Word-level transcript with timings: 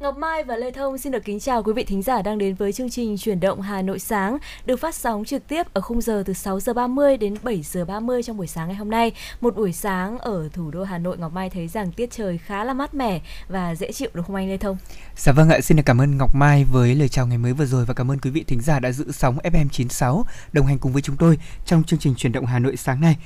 Ngọc 0.00 0.16
Mai 0.16 0.44
và 0.44 0.56
Lê 0.56 0.70
Thông 0.70 0.98
xin 0.98 1.12
được 1.12 1.24
kính 1.24 1.40
chào 1.40 1.62
quý 1.62 1.72
vị 1.72 1.84
thính 1.84 2.02
giả 2.02 2.22
đang 2.22 2.38
đến 2.38 2.54
với 2.54 2.72
chương 2.72 2.90
trình 2.90 3.18
Chuyển 3.18 3.40
động 3.40 3.60
Hà 3.60 3.82
Nội 3.82 3.98
sáng 3.98 4.38
được 4.66 4.76
phát 4.76 4.94
sóng 4.94 5.24
trực 5.24 5.48
tiếp 5.48 5.66
ở 5.72 5.80
khung 5.80 6.00
giờ 6.00 6.22
từ 6.26 6.32
6 6.32 6.60
giờ 6.60 6.72
30 6.72 7.16
đến 7.16 7.34
7 7.42 7.62
giờ 7.62 7.84
30 7.84 8.22
trong 8.22 8.36
buổi 8.36 8.46
sáng 8.46 8.68
ngày 8.68 8.76
hôm 8.76 8.90
nay. 8.90 9.12
Một 9.40 9.56
buổi 9.56 9.72
sáng 9.72 10.18
ở 10.18 10.48
thủ 10.52 10.70
đô 10.70 10.84
Hà 10.84 10.98
Nội 10.98 11.18
Ngọc 11.18 11.32
Mai 11.32 11.50
thấy 11.50 11.68
rằng 11.68 11.92
tiết 11.92 12.10
trời 12.10 12.38
khá 12.38 12.64
là 12.64 12.74
mát 12.74 12.94
mẻ 12.94 13.20
và 13.48 13.74
dễ 13.74 13.92
chịu 13.92 14.08
đúng 14.14 14.24
không 14.24 14.36
anh 14.36 14.48
Lê 14.48 14.56
Thông? 14.56 14.76
Dạ 15.16 15.32
vâng 15.32 15.48
ạ, 15.48 15.60
xin 15.60 15.76
được 15.76 15.82
cảm 15.86 16.00
ơn 16.00 16.16
Ngọc 16.16 16.34
Mai 16.34 16.64
với 16.64 16.94
lời 16.94 17.08
chào 17.08 17.26
ngày 17.26 17.38
mới 17.38 17.52
vừa 17.52 17.66
rồi 17.66 17.84
và 17.84 17.94
cảm 17.94 18.10
ơn 18.10 18.18
quý 18.18 18.30
vị 18.30 18.44
thính 18.46 18.60
giả 18.60 18.80
đã 18.80 18.92
giữ 18.92 19.12
sóng 19.12 19.38
FM 19.38 19.68
96 19.68 20.24
đồng 20.52 20.66
hành 20.66 20.78
cùng 20.78 20.92
với 20.92 21.02
chúng 21.02 21.16
tôi 21.16 21.38
trong 21.64 21.84
chương 21.84 21.98
trình 21.98 22.14
Chuyển 22.14 22.32
động 22.32 22.46
Hà 22.46 22.58
Nội 22.58 22.76
sáng 22.76 23.00
nay. 23.00 23.16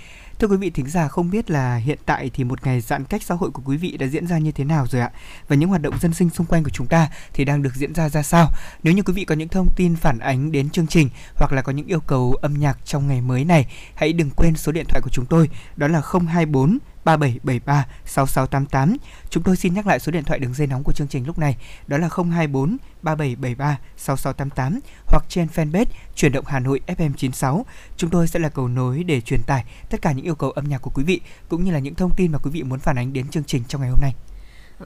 Thưa 0.40 0.46
quý 0.46 0.56
vị 0.56 0.70
thính 0.70 0.86
giả, 0.88 1.08
không 1.08 1.30
biết 1.30 1.50
là 1.50 1.76
hiện 1.76 1.98
tại 2.06 2.30
thì 2.34 2.44
một 2.44 2.66
ngày 2.66 2.80
giãn 2.80 3.04
cách 3.04 3.22
xã 3.22 3.34
hội 3.34 3.50
của 3.50 3.62
quý 3.64 3.76
vị 3.76 3.96
đã 3.96 4.06
diễn 4.06 4.26
ra 4.26 4.38
như 4.38 4.52
thế 4.52 4.64
nào 4.64 4.86
rồi 4.90 5.02
ạ? 5.02 5.10
Và 5.48 5.56
những 5.56 5.68
hoạt 5.68 5.82
động 5.82 5.98
dân 6.00 6.14
sinh 6.14 6.30
xung 6.30 6.46
quanh 6.46 6.64
của 6.64 6.70
chúng 6.70 6.86
ta 6.86 7.08
thì 7.32 7.44
đang 7.44 7.62
được 7.62 7.74
diễn 7.74 7.94
ra 7.94 8.08
ra 8.08 8.22
sao? 8.22 8.48
Nếu 8.82 8.94
như 8.94 9.02
quý 9.02 9.12
vị 9.12 9.24
có 9.24 9.34
những 9.34 9.48
thông 9.48 9.68
tin 9.76 9.96
phản 9.96 10.18
ánh 10.18 10.52
đến 10.52 10.70
chương 10.70 10.86
trình 10.86 11.08
hoặc 11.34 11.52
là 11.52 11.62
có 11.62 11.72
những 11.72 11.86
yêu 11.86 12.00
cầu 12.00 12.34
âm 12.42 12.54
nhạc 12.54 12.78
trong 12.84 13.08
ngày 13.08 13.20
mới 13.20 13.44
này, 13.44 13.66
hãy 13.94 14.12
đừng 14.12 14.30
quên 14.30 14.56
số 14.56 14.72
điện 14.72 14.86
thoại 14.88 15.00
của 15.04 15.10
chúng 15.12 15.26
tôi, 15.26 15.48
đó 15.76 15.88
là 15.88 16.02
024 16.28 16.78
3773 17.04 17.86
6688. 18.06 18.96
Chúng 19.30 19.42
tôi 19.42 19.56
xin 19.56 19.74
nhắc 19.74 19.86
lại 19.86 20.00
số 20.00 20.12
điện 20.12 20.24
thoại 20.24 20.38
đường 20.38 20.54
dây 20.54 20.66
nóng 20.66 20.82
của 20.82 20.92
chương 20.92 21.08
trình 21.08 21.26
lúc 21.26 21.38
này, 21.38 21.56
đó 21.86 21.98
là 21.98 22.08
024 22.32 22.76
3773 23.02 23.78
6688 23.96 24.80
hoặc 25.06 25.24
trên 25.28 25.48
fanpage 25.54 25.84
Chuyển 26.14 26.32
động 26.32 26.44
Hà 26.48 26.60
Nội 26.60 26.80
FM96. 26.86 27.62
Chúng 27.96 28.10
tôi 28.10 28.28
sẽ 28.28 28.38
là 28.38 28.48
cầu 28.48 28.68
nối 28.68 29.04
để 29.04 29.20
truyền 29.20 29.42
tải 29.46 29.64
tất 29.90 30.02
cả 30.02 30.12
những 30.12 30.24
yêu 30.24 30.34
cầu 30.34 30.50
âm 30.50 30.68
nhạc 30.68 30.78
của 30.78 30.90
quý 30.94 31.04
vị 31.04 31.20
cũng 31.48 31.64
như 31.64 31.72
là 31.72 31.78
những 31.78 31.94
thông 31.94 32.14
tin 32.16 32.32
mà 32.32 32.38
quý 32.38 32.50
vị 32.50 32.62
muốn 32.62 32.78
phản 32.78 32.98
ánh 32.98 33.12
đến 33.12 33.28
chương 33.28 33.44
trình 33.44 33.62
trong 33.68 33.80
ngày 33.80 33.90
hôm 33.90 34.00
nay. 34.00 34.14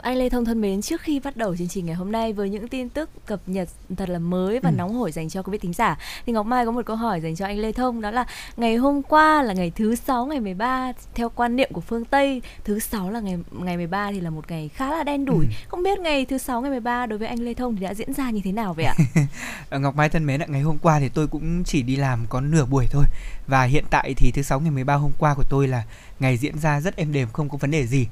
Anh 0.01 0.17
Lê 0.17 0.29
Thông 0.29 0.45
thân 0.45 0.61
mến, 0.61 0.81
trước 0.81 1.01
khi 1.01 1.19
bắt 1.19 1.37
đầu 1.37 1.55
chương 1.55 1.67
trình 1.67 1.85
ngày 1.85 1.95
hôm 1.95 2.11
nay 2.11 2.33
với 2.33 2.49
những 2.49 2.67
tin 2.67 2.89
tức 2.89 3.09
cập 3.25 3.39
nhật 3.45 3.69
thật 3.97 4.09
là 4.09 4.19
mới 4.19 4.59
và 4.59 4.69
ừ. 4.69 4.75
nóng 4.77 4.93
hổi 4.93 5.11
dành 5.11 5.29
cho 5.29 5.43
quý 5.43 5.51
vị 5.51 5.57
thính 5.57 5.73
giả 5.73 5.97
thì 6.25 6.33
Ngọc 6.33 6.45
Mai 6.45 6.65
có 6.65 6.71
một 6.71 6.85
câu 6.85 6.95
hỏi 6.95 7.21
dành 7.21 7.35
cho 7.35 7.45
anh 7.45 7.59
Lê 7.59 7.71
Thông 7.71 8.01
đó 8.01 8.11
là 8.11 8.25
ngày 8.57 8.75
hôm 8.75 9.01
qua 9.01 9.41
là 9.41 9.53
ngày 9.53 9.71
thứ 9.75 9.95
sáu 9.95 10.25
ngày 10.25 10.39
13 10.39 10.91
theo 11.15 11.29
quan 11.29 11.55
niệm 11.55 11.69
của 11.73 11.81
phương 11.81 12.05
Tây, 12.05 12.41
thứ 12.63 12.79
sáu 12.79 13.09
là 13.09 13.19
ngày 13.19 13.37
ngày 13.51 13.77
13 13.77 14.11
thì 14.11 14.19
là 14.19 14.29
một 14.29 14.51
ngày 14.51 14.69
khá 14.69 14.91
là 14.91 15.03
đen 15.03 15.25
đủi. 15.25 15.45
Ừ. 15.45 15.51
Không 15.67 15.83
biết 15.83 15.99
ngày 15.99 16.25
thứ 16.25 16.37
sáu 16.37 16.61
ngày 16.61 16.71
13 16.71 17.05
đối 17.05 17.19
với 17.19 17.27
anh 17.27 17.39
Lê 17.39 17.53
Thông 17.53 17.75
thì 17.75 17.85
đã 17.85 17.93
diễn 17.93 18.13
ra 18.13 18.29
như 18.29 18.41
thế 18.43 18.51
nào 18.51 18.73
vậy 18.73 18.85
ạ? 18.85 18.95
Ờ, 19.69 19.79
Ngọc 19.79 19.95
Mai 19.95 20.09
thân 20.09 20.25
mến 20.25 20.41
ạ, 20.41 20.45
ngày 20.49 20.61
hôm 20.61 20.77
qua 20.77 20.99
thì 20.99 21.09
tôi 21.09 21.27
cũng 21.27 21.63
chỉ 21.63 21.81
đi 21.81 21.95
làm 21.95 22.25
có 22.29 22.41
nửa 22.41 22.65
buổi 22.65 22.87
thôi 22.91 23.05
và 23.47 23.63
hiện 23.63 23.83
tại 23.89 24.13
thì 24.17 24.31
thứ 24.31 24.41
sáu 24.41 24.59
ngày 24.59 24.71
13 24.71 24.95
hôm 24.95 25.11
qua 25.17 25.33
của 25.33 25.43
tôi 25.49 25.67
là 25.67 25.83
ngày 26.19 26.37
diễn 26.37 26.59
ra 26.59 26.81
rất 26.81 26.95
êm 26.95 27.13
đềm 27.13 27.27
không 27.33 27.49
có 27.49 27.57
vấn 27.57 27.71
đề 27.71 27.87
gì 27.87 28.07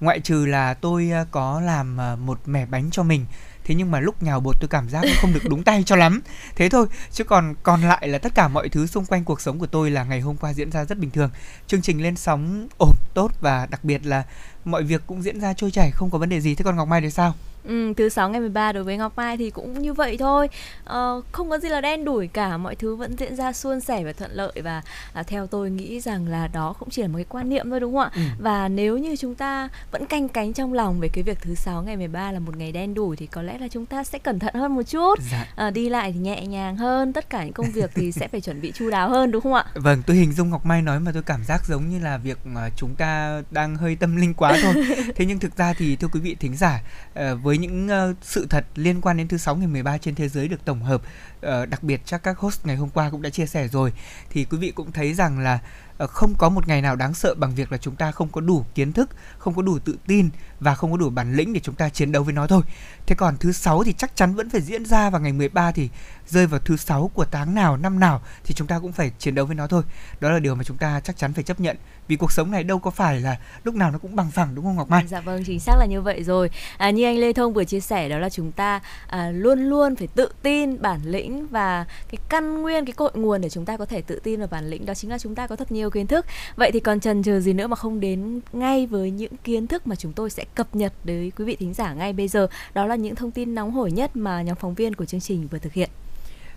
ngoại 0.00 0.20
trừ 0.20 0.46
là 0.46 0.74
tôi 0.74 1.10
ờ, 1.10 1.26
có 1.30 1.60
làm 1.60 1.96
ờ, 1.96 2.16
một 2.16 2.40
mẻ 2.46 2.66
bánh 2.66 2.90
cho 2.90 3.02
mình, 3.02 3.26
thế 3.64 3.74
nhưng 3.74 3.90
mà 3.90 4.00
lúc 4.00 4.22
nhào 4.22 4.40
bột 4.40 4.56
tôi 4.60 4.68
cảm 4.68 4.88
giác 4.88 5.04
không 5.20 5.32
được 5.32 5.42
đúng 5.48 5.64
tay 5.64 5.82
cho 5.86 5.96
lắm. 5.96 6.20
Thế 6.56 6.68
thôi, 6.68 6.86
chứ 7.12 7.24
còn 7.24 7.54
còn 7.62 7.82
lại 7.82 8.08
là 8.08 8.18
tất 8.18 8.34
cả 8.34 8.48
mọi 8.48 8.68
thứ 8.68 8.86
xung 8.86 9.06
quanh 9.06 9.24
cuộc 9.24 9.40
sống 9.40 9.58
của 9.58 9.66
tôi 9.66 9.90
là 9.90 10.04
ngày 10.04 10.20
hôm 10.20 10.36
qua 10.36 10.52
diễn 10.52 10.70
ra 10.70 10.84
rất 10.84 10.98
bình 10.98 11.10
thường. 11.10 11.30
Chương 11.66 11.82
trình 11.82 12.02
lên 12.02 12.16
sóng 12.16 12.68
ổn, 12.78 12.94
tốt 13.14 13.30
và 13.40 13.66
đặc 13.66 13.84
biệt 13.84 14.06
là 14.06 14.24
mọi 14.64 14.82
việc 14.82 15.02
cũng 15.06 15.22
diễn 15.22 15.40
ra 15.40 15.52
trôi 15.52 15.70
chảy, 15.70 15.90
không 15.90 16.10
có 16.10 16.18
vấn 16.18 16.28
đề 16.28 16.40
gì. 16.40 16.54
Thế 16.54 16.62
còn 16.62 16.76
ngọc 16.76 16.88
mai 16.88 17.00
thì 17.00 17.10
sao? 17.10 17.34
Ừ, 17.64 17.92
thứ 17.96 18.08
sáu 18.08 18.30
ngày 18.30 18.40
13 18.40 18.72
đối 18.72 18.84
với 18.84 18.96
Ngọc 18.96 19.12
Mai 19.16 19.36
thì 19.36 19.50
cũng 19.50 19.82
như 19.82 19.92
vậy 19.92 20.16
thôi. 20.18 20.48
Ờ, 20.84 21.22
Không 21.32 21.50
có 21.50 21.58
gì 21.58 21.68
là 21.68 21.80
đen 21.80 22.04
đủi 22.04 22.26
cả 22.26 22.56
Mọi 22.56 22.74
thứ 22.76 22.96
vẫn 22.96 23.16
diễn 23.18 23.36
ra 23.36 23.52
suôn 23.52 23.80
sẻ 23.80 24.04
và 24.04 24.12
thuận 24.12 24.30
lợi 24.32 24.52
Và 24.64 24.82
à, 25.12 25.22
theo 25.22 25.46
tôi 25.46 25.70
nghĩ 25.70 26.00
rằng 26.00 26.28
là 26.28 26.48
đó 26.48 26.74
cũng 26.78 26.90
chỉ 26.90 27.02
là 27.02 27.08
một 27.08 27.16
cái 27.16 27.24
quan 27.28 27.48
niệm 27.48 27.70
thôi 27.70 27.80
đúng 27.80 27.92
không 27.94 28.02
ạ? 28.02 28.10
Ừ. 28.14 28.22
Và 28.38 28.68
nếu 28.68 28.98
như 28.98 29.16
chúng 29.16 29.34
ta 29.34 29.68
vẫn 29.90 30.06
canh 30.06 30.28
cánh 30.28 30.52
trong 30.52 30.72
lòng 30.72 31.00
Về 31.00 31.08
cái 31.12 31.22
việc 31.22 31.38
thứ 31.40 31.54
sáu 31.54 31.82
ngày 31.82 31.96
13 31.96 32.32
là 32.32 32.38
một 32.38 32.56
ngày 32.56 32.72
đen 32.72 32.94
đủi 32.94 33.16
Thì 33.16 33.26
có 33.26 33.42
lẽ 33.42 33.58
là 33.58 33.68
chúng 33.68 33.86
ta 33.86 34.04
sẽ 34.04 34.18
cẩn 34.18 34.38
thận 34.38 34.54
hơn 34.54 34.74
một 34.74 34.82
chút. 34.82 35.18
Dạ. 35.30 35.46
à, 35.56 35.70
Đi 35.70 35.88
lại 35.88 36.12
thì 36.12 36.18
nhẹ 36.18 36.46
nhàng 36.46 36.76
hơn 36.76 37.12
Tất 37.12 37.30
cả 37.30 37.44
những 37.44 37.52
công 37.52 37.70
việc 37.70 37.90
thì 37.94 38.12
sẽ 38.12 38.28
phải 38.28 38.40
chuẩn 38.40 38.60
bị 38.60 38.72
chu 38.72 38.90
đáo 38.90 39.08
hơn 39.08 39.30
đúng 39.30 39.42
không 39.42 39.54
ạ? 39.54 39.64
Vâng 39.74 40.02
tôi 40.06 40.16
hình 40.16 40.32
dung 40.32 40.50
Ngọc 40.50 40.66
Mai 40.66 40.82
nói 40.82 41.00
mà 41.00 41.10
tôi 41.12 41.22
cảm 41.22 41.44
giác 41.44 41.66
giống 41.66 41.88
như 41.88 41.98
là 41.98 42.16
việc 42.16 42.38
chúng 42.76 42.94
ta 42.94 43.42
đang 43.50 43.76
hơi 43.76 43.96
tâm 43.96 44.16
linh 44.16 44.34
quá 44.34 44.58
thôi. 44.62 44.74
Thế 45.16 45.24
nhưng 45.26 45.38
thực 45.38 45.56
ra 45.56 45.72
thì 45.72 45.96
thưa 45.96 46.08
quý 46.08 46.20
vị 46.20 46.36
thính 46.40 46.56
giả 46.56 46.82
ờ, 47.14 47.36
Với 47.36 47.53
với 47.54 47.58
những 47.58 47.88
uh, 48.10 48.16
sự 48.22 48.46
thật 48.50 48.64
liên 48.74 49.00
quan 49.00 49.16
đến 49.16 49.28
thứ 49.28 49.36
sáu 49.36 49.56
ngày 49.56 49.66
13 49.66 49.98
trên 49.98 50.14
thế 50.14 50.28
giới 50.28 50.48
được 50.48 50.64
tổng 50.64 50.82
hợp 50.82 51.02
uh, 51.46 51.68
đặc 51.68 51.82
biệt 51.82 52.00
chắc 52.04 52.22
các 52.22 52.38
host 52.38 52.66
ngày 52.66 52.76
hôm 52.76 52.88
qua 52.88 53.10
cũng 53.10 53.22
đã 53.22 53.30
chia 53.30 53.46
sẻ 53.46 53.68
rồi. 53.68 53.92
Thì 54.30 54.44
quý 54.44 54.58
vị 54.58 54.70
cũng 54.70 54.92
thấy 54.92 55.14
rằng 55.14 55.38
là 55.38 55.58
uh, 56.04 56.10
không 56.10 56.34
có 56.38 56.48
một 56.48 56.68
ngày 56.68 56.82
nào 56.82 56.96
đáng 56.96 57.14
sợ 57.14 57.34
bằng 57.34 57.54
việc 57.54 57.72
là 57.72 57.78
chúng 57.78 57.96
ta 57.96 58.12
không 58.12 58.28
có 58.28 58.40
đủ 58.40 58.64
kiến 58.74 58.92
thức, 58.92 59.10
không 59.38 59.54
có 59.54 59.62
đủ 59.62 59.78
tự 59.78 59.96
tin 60.06 60.30
và 60.60 60.74
không 60.74 60.90
có 60.90 60.96
đủ 60.96 61.10
bản 61.10 61.34
lĩnh 61.34 61.52
để 61.52 61.60
chúng 61.60 61.74
ta 61.74 61.88
chiến 61.88 62.12
đấu 62.12 62.22
với 62.22 62.32
nó 62.32 62.46
thôi. 62.46 62.62
Thế 63.06 63.14
còn 63.18 63.36
thứ 63.36 63.52
sáu 63.52 63.84
thì 63.84 63.92
chắc 63.92 64.16
chắn 64.16 64.34
vẫn 64.34 64.50
phải 64.50 64.60
diễn 64.60 64.84
ra 64.84 65.10
vào 65.10 65.20
ngày 65.20 65.32
13 65.32 65.72
thì 65.72 65.88
rơi 66.26 66.46
vào 66.46 66.60
thứ 66.60 66.76
sáu 66.76 67.10
của 67.14 67.24
tháng 67.30 67.54
nào 67.54 67.76
năm 67.76 68.00
nào 68.00 68.20
thì 68.44 68.54
chúng 68.54 68.66
ta 68.66 68.78
cũng 68.78 68.92
phải 68.92 69.12
chiến 69.18 69.34
đấu 69.34 69.46
với 69.46 69.54
nó 69.54 69.66
thôi. 69.66 69.82
Đó 70.20 70.30
là 70.30 70.38
điều 70.38 70.54
mà 70.54 70.64
chúng 70.64 70.76
ta 70.76 71.00
chắc 71.00 71.16
chắn 71.16 71.32
phải 71.32 71.44
chấp 71.44 71.60
nhận 71.60 71.76
vì 72.08 72.16
cuộc 72.16 72.32
sống 72.32 72.50
này 72.50 72.64
đâu 72.64 72.78
có 72.78 72.90
phải 72.90 73.20
là 73.20 73.36
lúc 73.64 73.74
nào 73.74 73.90
nó 73.90 73.98
cũng 73.98 74.16
bằng 74.16 74.30
phẳng 74.30 74.54
đúng 74.54 74.64
không 74.64 74.76
Ngọc 74.76 74.90
Mai? 74.90 75.04
Dạ 75.06 75.20
vâng 75.20 75.44
chính 75.46 75.60
xác 75.60 75.76
là 75.78 75.86
như 75.86 76.00
vậy 76.00 76.22
rồi. 76.22 76.50
À, 76.76 76.90
như 76.90 77.04
anh 77.04 77.18
Lê 77.18 77.32
Thông 77.32 77.52
vừa 77.52 77.64
chia 77.64 77.80
sẻ 77.80 78.08
đó 78.08 78.18
là 78.18 78.30
chúng 78.30 78.52
ta 78.52 78.80
à, 79.06 79.30
luôn 79.30 79.58
luôn 79.58 79.96
phải 79.96 80.06
tự 80.06 80.28
tin 80.42 80.82
bản 80.82 81.00
lĩnh 81.04 81.46
và 81.46 81.84
cái 82.10 82.18
căn 82.28 82.62
nguyên 82.62 82.84
cái 82.84 82.92
cội 82.92 83.10
nguồn 83.14 83.40
để 83.40 83.50
chúng 83.50 83.64
ta 83.64 83.76
có 83.76 83.86
thể 83.86 84.02
tự 84.02 84.20
tin 84.24 84.38
vào 84.38 84.48
bản 84.50 84.70
lĩnh 84.70 84.86
đó 84.86 84.94
chính 84.94 85.10
là 85.10 85.18
chúng 85.18 85.34
ta 85.34 85.46
có 85.46 85.56
thật 85.56 85.72
nhiều 85.72 85.90
kiến 85.90 86.06
thức. 86.06 86.26
Vậy 86.56 86.70
thì 86.72 86.80
còn 86.80 87.00
chần 87.00 87.22
chờ 87.22 87.40
gì 87.40 87.52
nữa 87.52 87.66
mà 87.66 87.76
không 87.76 88.00
đến 88.00 88.40
ngay 88.52 88.86
với 88.86 89.10
những 89.10 89.36
kiến 89.44 89.66
thức 89.66 89.86
mà 89.86 89.96
chúng 89.96 90.12
tôi 90.12 90.30
sẽ 90.30 90.43
cập 90.54 90.76
nhật 90.76 90.92
đến 91.04 91.30
quý 91.36 91.44
vị 91.44 91.56
thính 91.56 91.74
giả 91.74 91.94
ngay 91.94 92.12
bây 92.12 92.28
giờ. 92.28 92.46
Đó 92.74 92.86
là 92.86 92.96
những 92.96 93.14
thông 93.14 93.30
tin 93.30 93.54
nóng 93.54 93.70
hổi 93.70 93.92
nhất 93.92 94.16
mà 94.16 94.42
nhóm 94.42 94.56
phóng 94.56 94.74
viên 94.74 94.94
của 94.94 95.04
chương 95.04 95.20
trình 95.20 95.48
vừa 95.48 95.58
thực 95.58 95.72
hiện. 95.72 95.90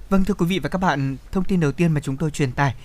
Vâng 0.10 0.26
thưa 0.26 0.34
quý 0.34 0.46
vị 0.46 0.60
và 0.60 0.70
các 0.70 0.78
bạn, 0.78 1.18
thông 1.32 1.44
tin 1.44 1.60
đầu 1.60 1.72
tiên 1.72 1.92
mà 1.92 2.02
chúng 2.02 2.18
tôi 2.18 2.32
truyền 2.32 2.52
tải 2.52 2.76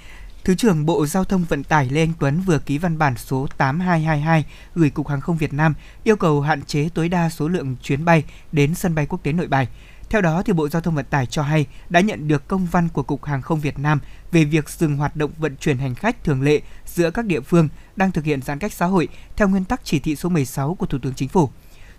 Thứ 0.44 0.54
trưởng 0.54 0.86
Bộ 0.86 1.06
Giao 1.06 1.24
thông 1.24 1.44
Vận 1.44 1.64
tải 1.64 1.88
Lê 1.91 2.00
Anh 2.00 2.12
Tuấn 2.18 2.41
vừa 2.41 2.58
ký 2.58 2.78
văn 2.78 2.98
bản 2.98 3.14
số 3.16 3.46
8222 3.56 4.44
gửi 4.74 4.91
Cục 4.91 5.08
Hàng 5.08 5.20
không 5.20 5.36
Việt 5.36 5.52
Nam 5.52 5.74
yêu 6.04 6.16
cầu 6.16 6.41
hạn 6.41 6.62
chế 6.62 6.88
tối 6.94 7.08
đa 7.08 7.28
số 7.28 7.48
lượng 7.48 7.76
chuyến 7.82 8.04
bay 8.04 8.24
đến 8.52 8.74
sân 8.74 8.94
bay 8.94 9.06
quốc 9.06 9.22
tế 9.22 9.32
Nội 9.32 9.46
Bài. 9.46 9.68
Theo 10.10 10.20
đó, 10.20 10.42
thì 10.46 10.52
Bộ 10.52 10.68
Giao 10.68 10.82
thông 10.82 10.94
Vận 10.94 11.04
tải 11.04 11.26
cho 11.26 11.42
hay 11.42 11.66
đã 11.88 12.00
nhận 12.00 12.28
được 12.28 12.48
công 12.48 12.66
văn 12.66 12.88
của 12.92 13.02
Cục 13.02 13.24
Hàng 13.24 13.42
không 13.42 13.60
Việt 13.60 13.78
Nam 13.78 14.00
về 14.32 14.44
việc 14.44 14.68
dừng 14.68 14.96
hoạt 14.96 15.16
động 15.16 15.30
vận 15.38 15.56
chuyển 15.56 15.78
hành 15.78 15.94
khách 15.94 16.24
thường 16.24 16.42
lệ 16.42 16.60
giữa 16.94 17.10
các 17.10 17.25
địa 17.25 17.41
phương 17.41 17.69
đang 17.97 18.12
thực 18.12 18.25
hiện 18.25 18.42
giãn 18.42 18.58
cách 18.58 18.72
xã 18.72 18.86
hội 18.86 19.08
theo 19.36 19.48
nguyên 19.48 19.64
tắc 19.64 19.80
chỉ 19.84 19.98
thị 19.98 20.16
số 20.16 20.28
16 20.28 20.75
của 20.75 20.86
Thủ 20.86 20.98
tướng 21.03 21.14
Chính 21.14 21.28
phủ. 21.28 21.50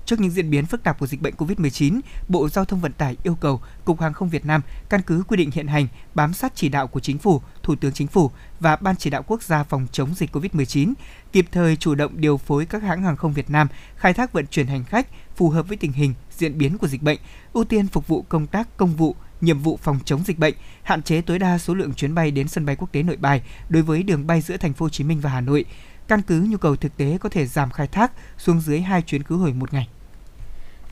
Trước 0.06 0.20
những 0.20 0.32
diễn 0.32 0.50
biến 0.50 0.66
phức 0.66 0.84
tạp 0.84 1.00
của 1.00 1.08
dịch 1.08 1.22
bệnh 1.22 1.34
COVID-19, 1.36 2.00
Bộ 2.28 2.50
Giao 2.50 2.66
thông 2.66 2.82
Vận 2.82 2.94
tải 2.94 3.18
yêu 3.24 3.36
cầu 3.36 3.62
Cục 3.86 4.02
Hàng 4.02 4.14
không 4.14 4.30
Việt 4.30 4.46
Nam 4.46 4.62
căn 4.90 5.02
cứ 5.02 5.24
quy 5.28 5.38
định 5.38 5.52
hiện 5.52 5.68
hành, 5.68 5.88
bám 6.16 6.34
sát 6.34 6.52
chỉ 6.56 6.70
đạo 6.70 6.88
của 6.88 7.00
Chính 7.00 7.18
phủ, 7.18 7.42
Thủ 7.64 7.76
tướng 7.76 7.94
Chính 7.94 8.08
phủ 8.08 8.32
và 8.60 8.76
Ban 8.76 8.96
chỉ 8.96 9.10
đạo 9.10 9.24
quốc 9.28 9.44
gia 9.44 9.64
phòng 9.64 9.88
chống 9.92 10.14
dịch 10.16 10.36
COVID-19, 10.36 10.94
kịp 11.32 11.46
thời 11.52 11.76
chủ 11.76 11.96
động 11.96 12.12
điều 12.16 12.38
phối 12.38 12.66
các 12.66 12.84
hãng 12.84 13.04
hàng 13.04 13.18
không 13.18 13.34
Việt 13.34 13.50
Nam 13.50 13.68
khai 13.96 14.14
thác 14.14 14.34
vận 14.34 14.48
chuyển 14.48 14.68
hành 14.68 14.84
khách 14.84 15.08
phù 15.36 15.50
hợp 15.50 15.68
với 15.68 15.78
tình 15.78 15.92
hình, 15.92 16.14
diễn 16.38 16.58
biến 16.58 16.78
của 16.78 16.88
dịch 16.88 17.02
bệnh, 17.02 17.20
ưu 17.54 17.64
tiên 17.64 17.88
phục 17.88 18.08
vụ 18.08 18.22
công 18.22 18.48
tác 18.48 18.78
công 18.78 18.96
vụ, 18.96 19.16
nhiệm 19.44 19.60
vụ 19.60 19.80
phòng 19.82 20.00
chống 20.06 20.24
dịch 20.26 20.40
bệnh, 20.40 20.54
hạn 20.84 21.04
chế 21.04 21.22
tối 21.22 21.40
đa 21.40 21.58
số 21.58 21.74
lượng 21.74 21.94
chuyến 21.94 22.16
bay 22.16 22.32
đến 22.32 22.48
sân 22.48 22.66
bay 22.66 22.76
quốc 22.76 22.92
tế 22.92 23.04
Nội 23.04 23.18
Bài 23.18 23.42
đối 23.70 23.84
với 23.84 24.04
đường 24.04 24.28
bay 24.28 24.42
giữa 24.42 24.58
thành 24.58 24.74
phố 24.74 24.86
Hồ 24.86 24.90
Chí 24.90 25.04
Minh 25.04 25.20
và 25.20 25.30
Hà 25.30 25.42
Nội 25.42 25.66
căn 26.08 26.22
cứ 26.22 26.46
nhu 26.50 26.58
cầu 26.58 26.76
thực 26.76 26.98
tế 26.98 27.18
có 27.22 27.30
thể 27.30 27.46
giảm 27.46 27.72
khai 27.72 27.88
thác 27.88 28.12
xuống 28.38 28.62
dưới 28.62 28.82
hai 28.82 29.02
chuyến 29.02 29.24
khứ 29.24 29.36
hồi 29.36 29.54
một 29.54 29.74
ngày. 29.74 29.88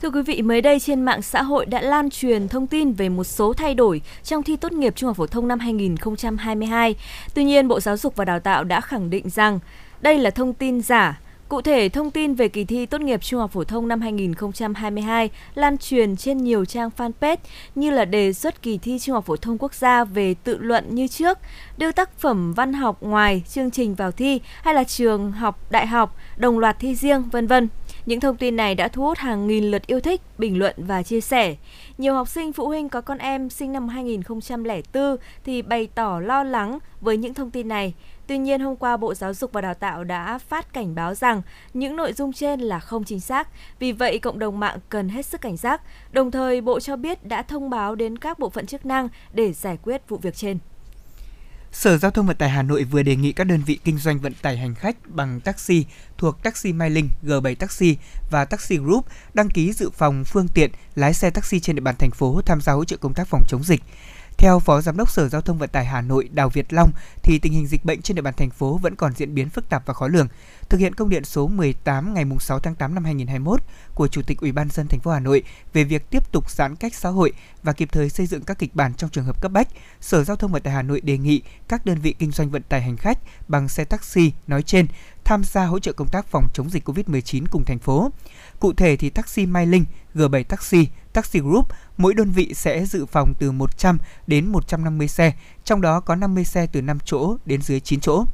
Thưa 0.02 0.10
quý 0.10 0.22
vị, 0.22 0.42
mới 0.42 0.60
đây 0.60 0.80
trên 0.80 1.02
mạng 1.02 1.22
xã 1.22 1.42
hội 1.42 1.66
đã 1.66 1.80
lan 1.80 2.10
truyền 2.10 2.48
thông 2.48 2.66
tin 2.66 2.92
về 2.92 3.08
một 3.08 3.24
số 3.24 3.52
thay 3.52 3.74
đổi 3.74 4.00
trong 4.22 4.42
thi 4.42 4.56
tốt 4.56 4.72
nghiệp 4.72 4.92
trung 4.96 5.06
học 5.06 5.16
phổ 5.16 5.26
thông 5.26 5.48
năm 5.48 5.58
2022. 5.58 6.94
Tuy 7.34 7.44
nhiên, 7.44 7.68
Bộ 7.68 7.80
Giáo 7.80 7.96
dục 7.96 8.16
và 8.16 8.24
Đào 8.24 8.40
tạo 8.40 8.64
đã 8.64 8.80
khẳng 8.80 9.10
định 9.10 9.30
rằng 9.30 9.58
đây 10.00 10.18
là 10.18 10.30
thông 10.30 10.54
tin 10.54 10.80
giả, 10.80 11.20
Cụ 11.52 11.60
thể, 11.60 11.88
thông 11.88 12.10
tin 12.10 12.34
về 12.34 12.48
kỳ 12.48 12.64
thi 12.64 12.86
tốt 12.86 13.00
nghiệp 13.00 13.22
trung 13.22 13.40
học 13.40 13.50
phổ 13.52 13.64
thông 13.64 13.88
năm 13.88 14.00
2022 14.00 15.30
lan 15.54 15.78
truyền 15.78 16.16
trên 16.16 16.38
nhiều 16.38 16.64
trang 16.64 16.90
fanpage 16.96 17.36
như 17.74 17.90
là 17.90 18.04
đề 18.04 18.32
xuất 18.32 18.62
kỳ 18.62 18.78
thi 18.78 18.98
trung 18.98 19.14
học 19.14 19.26
phổ 19.26 19.36
thông 19.36 19.58
quốc 19.58 19.74
gia 19.74 20.04
về 20.04 20.34
tự 20.44 20.58
luận 20.58 20.94
như 20.94 21.08
trước, 21.08 21.38
đưa 21.78 21.92
tác 21.92 22.18
phẩm 22.18 22.52
văn 22.52 22.72
học 22.72 22.96
ngoài 23.00 23.42
chương 23.48 23.70
trình 23.70 23.94
vào 23.94 24.12
thi 24.12 24.40
hay 24.62 24.74
là 24.74 24.84
trường 24.84 25.32
học, 25.32 25.58
đại 25.70 25.86
học 25.86 26.16
đồng 26.36 26.58
loạt 26.58 26.78
thi 26.78 26.94
riêng, 26.94 27.22
vân 27.32 27.46
vân. 27.46 27.68
Những 28.06 28.20
thông 28.20 28.36
tin 28.36 28.56
này 28.56 28.74
đã 28.74 28.88
thu 28.88 29.02
hút 29.02 29.18
hàng 29.18 29.46
nghìn 29.46 29.64
lượt 29.64 29.86
yêu 29.86 30.00
thích, 30.00 30.20
bình 30.38 30.58
luận 30.58 30.74
và 30.76 31.02
chia 31.02 31.20
sẻ. 31.20 31.56
Nhiều 31.98 32.14
học 32.14 32.28
sinh 32.28 32.52
phụ 32.52 32.66
huynh 32.66 32.88
có 32.88 33.00
con 33.00 33.18
em 33.18 33.50
sinh 33.50 33.72
năm 33.72 33.88
2004 33.88 35.16
thì 35.44 35.62
bày 35.62 35.88
tỏ 35.94 36.20
lo 36.20 36.44
lắng 36.44 36.78
với 37.00 37.16
những 37.16 37.34
thông 37.34 37.50
tin 37.50 37.68
này. 37.68 37.94
Tuy 38.32 38.38
nhiên, 38.38 38.60
hôm 38.60 38.76
qua 38.76 38.96
Bộ 38.96 39.14
Giáo 39.14 39.34
dục 39.34 39.52
và 39.52 39.60
Đào 39.60 39.74
tạo 39.74 40.04
đã 40.04 40.38
phát 40.38 40.72
cảnh 40.72 40.94
báo 40.94 41.14
rằng 41.14 41.42
những 41.74 41.96
nội 41.96 42.12
dung 42.12 42.32
trên 42.32 42.60
là 42.60 42.80
không 42.80 43.04
chính 43.04 43.20
xác. 43.20 43.48
Vì 43.78 43.92
vậy, 43.92 44.18
cộng 44.18 44.38
đồng 44.38 44.60
mạng 44.60 44.78
cần 44.88 45.08
hết 45.08 45.26
sức 45.26 45.40
cảnh 45.40 45.56
giác. 45.56 45.80
Đồng 46.12 46.30
thời, 46.30 46.60
Bộ 46.60 46.80
cho 46.80 46.96
biết 46.96 47.26
đã 47.26 47.42
thông 47.42 47.70
báo 47.70 47.94
đến 47.94 48.18
các 48.18 48.38
bộ 48.38 48.50
phận 48.50 48.66
chức 48.66 48.86
năng 48.86 49.08
để 49.32 49.52
giải 49.52 49.78
quyết 49.82 50.08
vụ 50.08 50.16
việc 50.16 50.36
trên. 50.36 50.58
Sở 51.72 51.98
Giao 51.98 52.10
thông 52.10 52.26
Vận 52.26 52.36
tải 52.36 52.48
Hà 52.48 52.62
Nội 52.62 52.84
vừa 52.84 53.02
đề 53.02 53.16
nghị 53.16 53.32
các 53.32 53.44
đơn 53.44 53.62
vị 53.66 53.78
kinh 53.84 53.98
doanh 53.98 54.18
vận 54.18 54.32
tải 54.42 54.56
hành 54.56 54.74
khách 54.74 54.96
bằng 55.06 55.40
taxi 55.40 55.86
thuộc 56.18 56.42
Taxi 56.42 56.72
Mai 56.72 56.90
Linh, 56.90 57.08
G7 57.24 57.54
Taxi 57.54 57.96
và 58.30 58.44
Taxi 58.44 58.76
Group 58.76 59.06
đăng 59.34 59.48
ký 59.48 59.72
dự 59.72 59.90
phòng 59.90 60.24
phương 60.26 60.48
tiện 60.48 60.70
lái 60.94 61.14
xe 61.14 61.30
taxi 61.30 61.60
trên 61.60 61.76
địa 61.76 61.80
bàn 61.80 61.94
thành 61.98 62.10
phố 62.10 62.40
tham 62.46 62.60
gia 62.60 62.72
hỗ 62.72 62.84
trợ 62.84 62.96
công 62.96 63.14
tác 63.14 63.28
phòng 63.28 63.44
chống 63.48 63.64
dịch. 63.64 63.82
Theo 64.38 64.58
Phó 64.58 64.80
Giám 64.80 64.96
đốc 64.96 65.10
Sở 65.10 65.28
Giao 65.28 65.40
thông 65.40 65.58
Vận 65.58 65.70
tải 65.70 65.84
Hà 65.84 66.00
Nội 66.00 66.28
Đào 66.32 66.48
Việt 66.48 66.72
Long, 66.72 66.90
thì 67.22 67.38
tình 67.38 67.52
hình 67.52 67.66
dịch 67.66 67.84
bệnh 67.84 68.02
trên 68.02 68.14
địa 68.14 68.22
bàn 68.22 68.34
thành 68.36 68.50
phố 68.50 68.78
vẫn 68.82 68.96
còn 68.96 69.12
diễn 69.14 69.34
biến 69.34 69.50
phức 69.50 69.68
tạp 69.68 69.86
và 69.86 69.94
khó 69.94 70.08
lường. 70.08 70.28
Thực 70.68 70.78
hiện 70.78 70.94
công 70.94 71.08
điện 71.08 71.24
số 71.24 71.46
18 71.46 72.14
ngày 72.14 72.24
6 72.40 72.58
tháng 72.60 72.74
8 72.74 72.94
năm 72.94 73.04
2021 73.04 73.60
của 73.94 74.08
Chủ 74.08 74.22
tịch 74.22 74.40
Ủy 74.40 74.52
ban 74.52 74.68
dân 74.68 74.86
thành 74.86 75.00
phố 75.00 75.10
Hà 75.10 75.20
Nội 75.20 75.42
về 75.72 75.84
việc 75.84 76.10
tiếp 76.10 76.32
tục 76.32 76.50
giãn 76.50 76.76
cách 76.76 76.94
xã 76.94 77.08
hội 77.08 77.32
và 77.62 77.72
kịp 77.72 77.88
thời 77.92 78.10
xây 78.10 78.26
dựng 78.26 78.42
các 78.42 78.58
kịch 78.58 78.74
bản 78.74 78.94
trong 78.94 79.10
trường 79.10 79.24
hợp 79.24 79.42
cấp 79.42 79.52
bách, 79.52 79.68
Sở 80.00 80.24
Giao 80.24 80.36
thông 80.36 80.52
Vận 80.52 80.62
tải 80.62 80.74
Hà 80.74 80.82
Nội 80.82 81.00
đề 81.00 81.18
nghị 81.18 81.42
các 81.68 81.86
đơn 81.86 81.98
vị 81.98 82.14
kinh 82.18 82.30
doanh 82.30 82.50
vận 82.50 82.62
tải 82.62 82.82
hành 82.82 82.96
khách 82.96 83.18
bằng 83.48 83.68
xe 83.68 83.84
taxi 83.84 84.32
nói 84.46 84.62
trên 84.62 84.86
tham 85.24 85.44
gia 85.44 85.64
hỗ 85.64 85.78
trợ 85.78 85.92
công 85.92 86.08
tác 86.08 86.26
phòng 86.26 86.46
chống 86.54 86.70
dịch 86.70 86.88
COVID-19 86.88 87.44
cùng 87.50 87.64
thành 87.64 87.78
phố. 87.78 88.10
Cụ 88.60 88.72
thể 88.72 88.96
thì 88.96 89.10
taxi 89.10 89.46
Mai 89.46 89.66
Linh, 89.66 89.84
G7 90.14 90.44
Taxi, 90.44 90.88
Taxi 91.12 91.40
Group, 91.40 91.68
mỗi 91.96 92.14
đơn 92.14 92.30
vị 92.30 92.52
sẽ 92.54 92.86
dự 92.86 93.06
phòng 93.06 93.34
từ 93.38 93.52
100 93.52 93.98
đến 94.26 94.46
150 94.46 95.08
xe, 95.08 95.32
trong 95.64 95.80
đó 95.80 96.00
có 96.00 96.14
50 96.14 96.44
xe 96.44 96.66
từ 96.72 96.82
5 96.82 96.98
chỗ 97.04 97.36
đến 97.46 97.62
dưới 97.62 97.80
9 97.80 98.00
chỗ. 98.00 98.24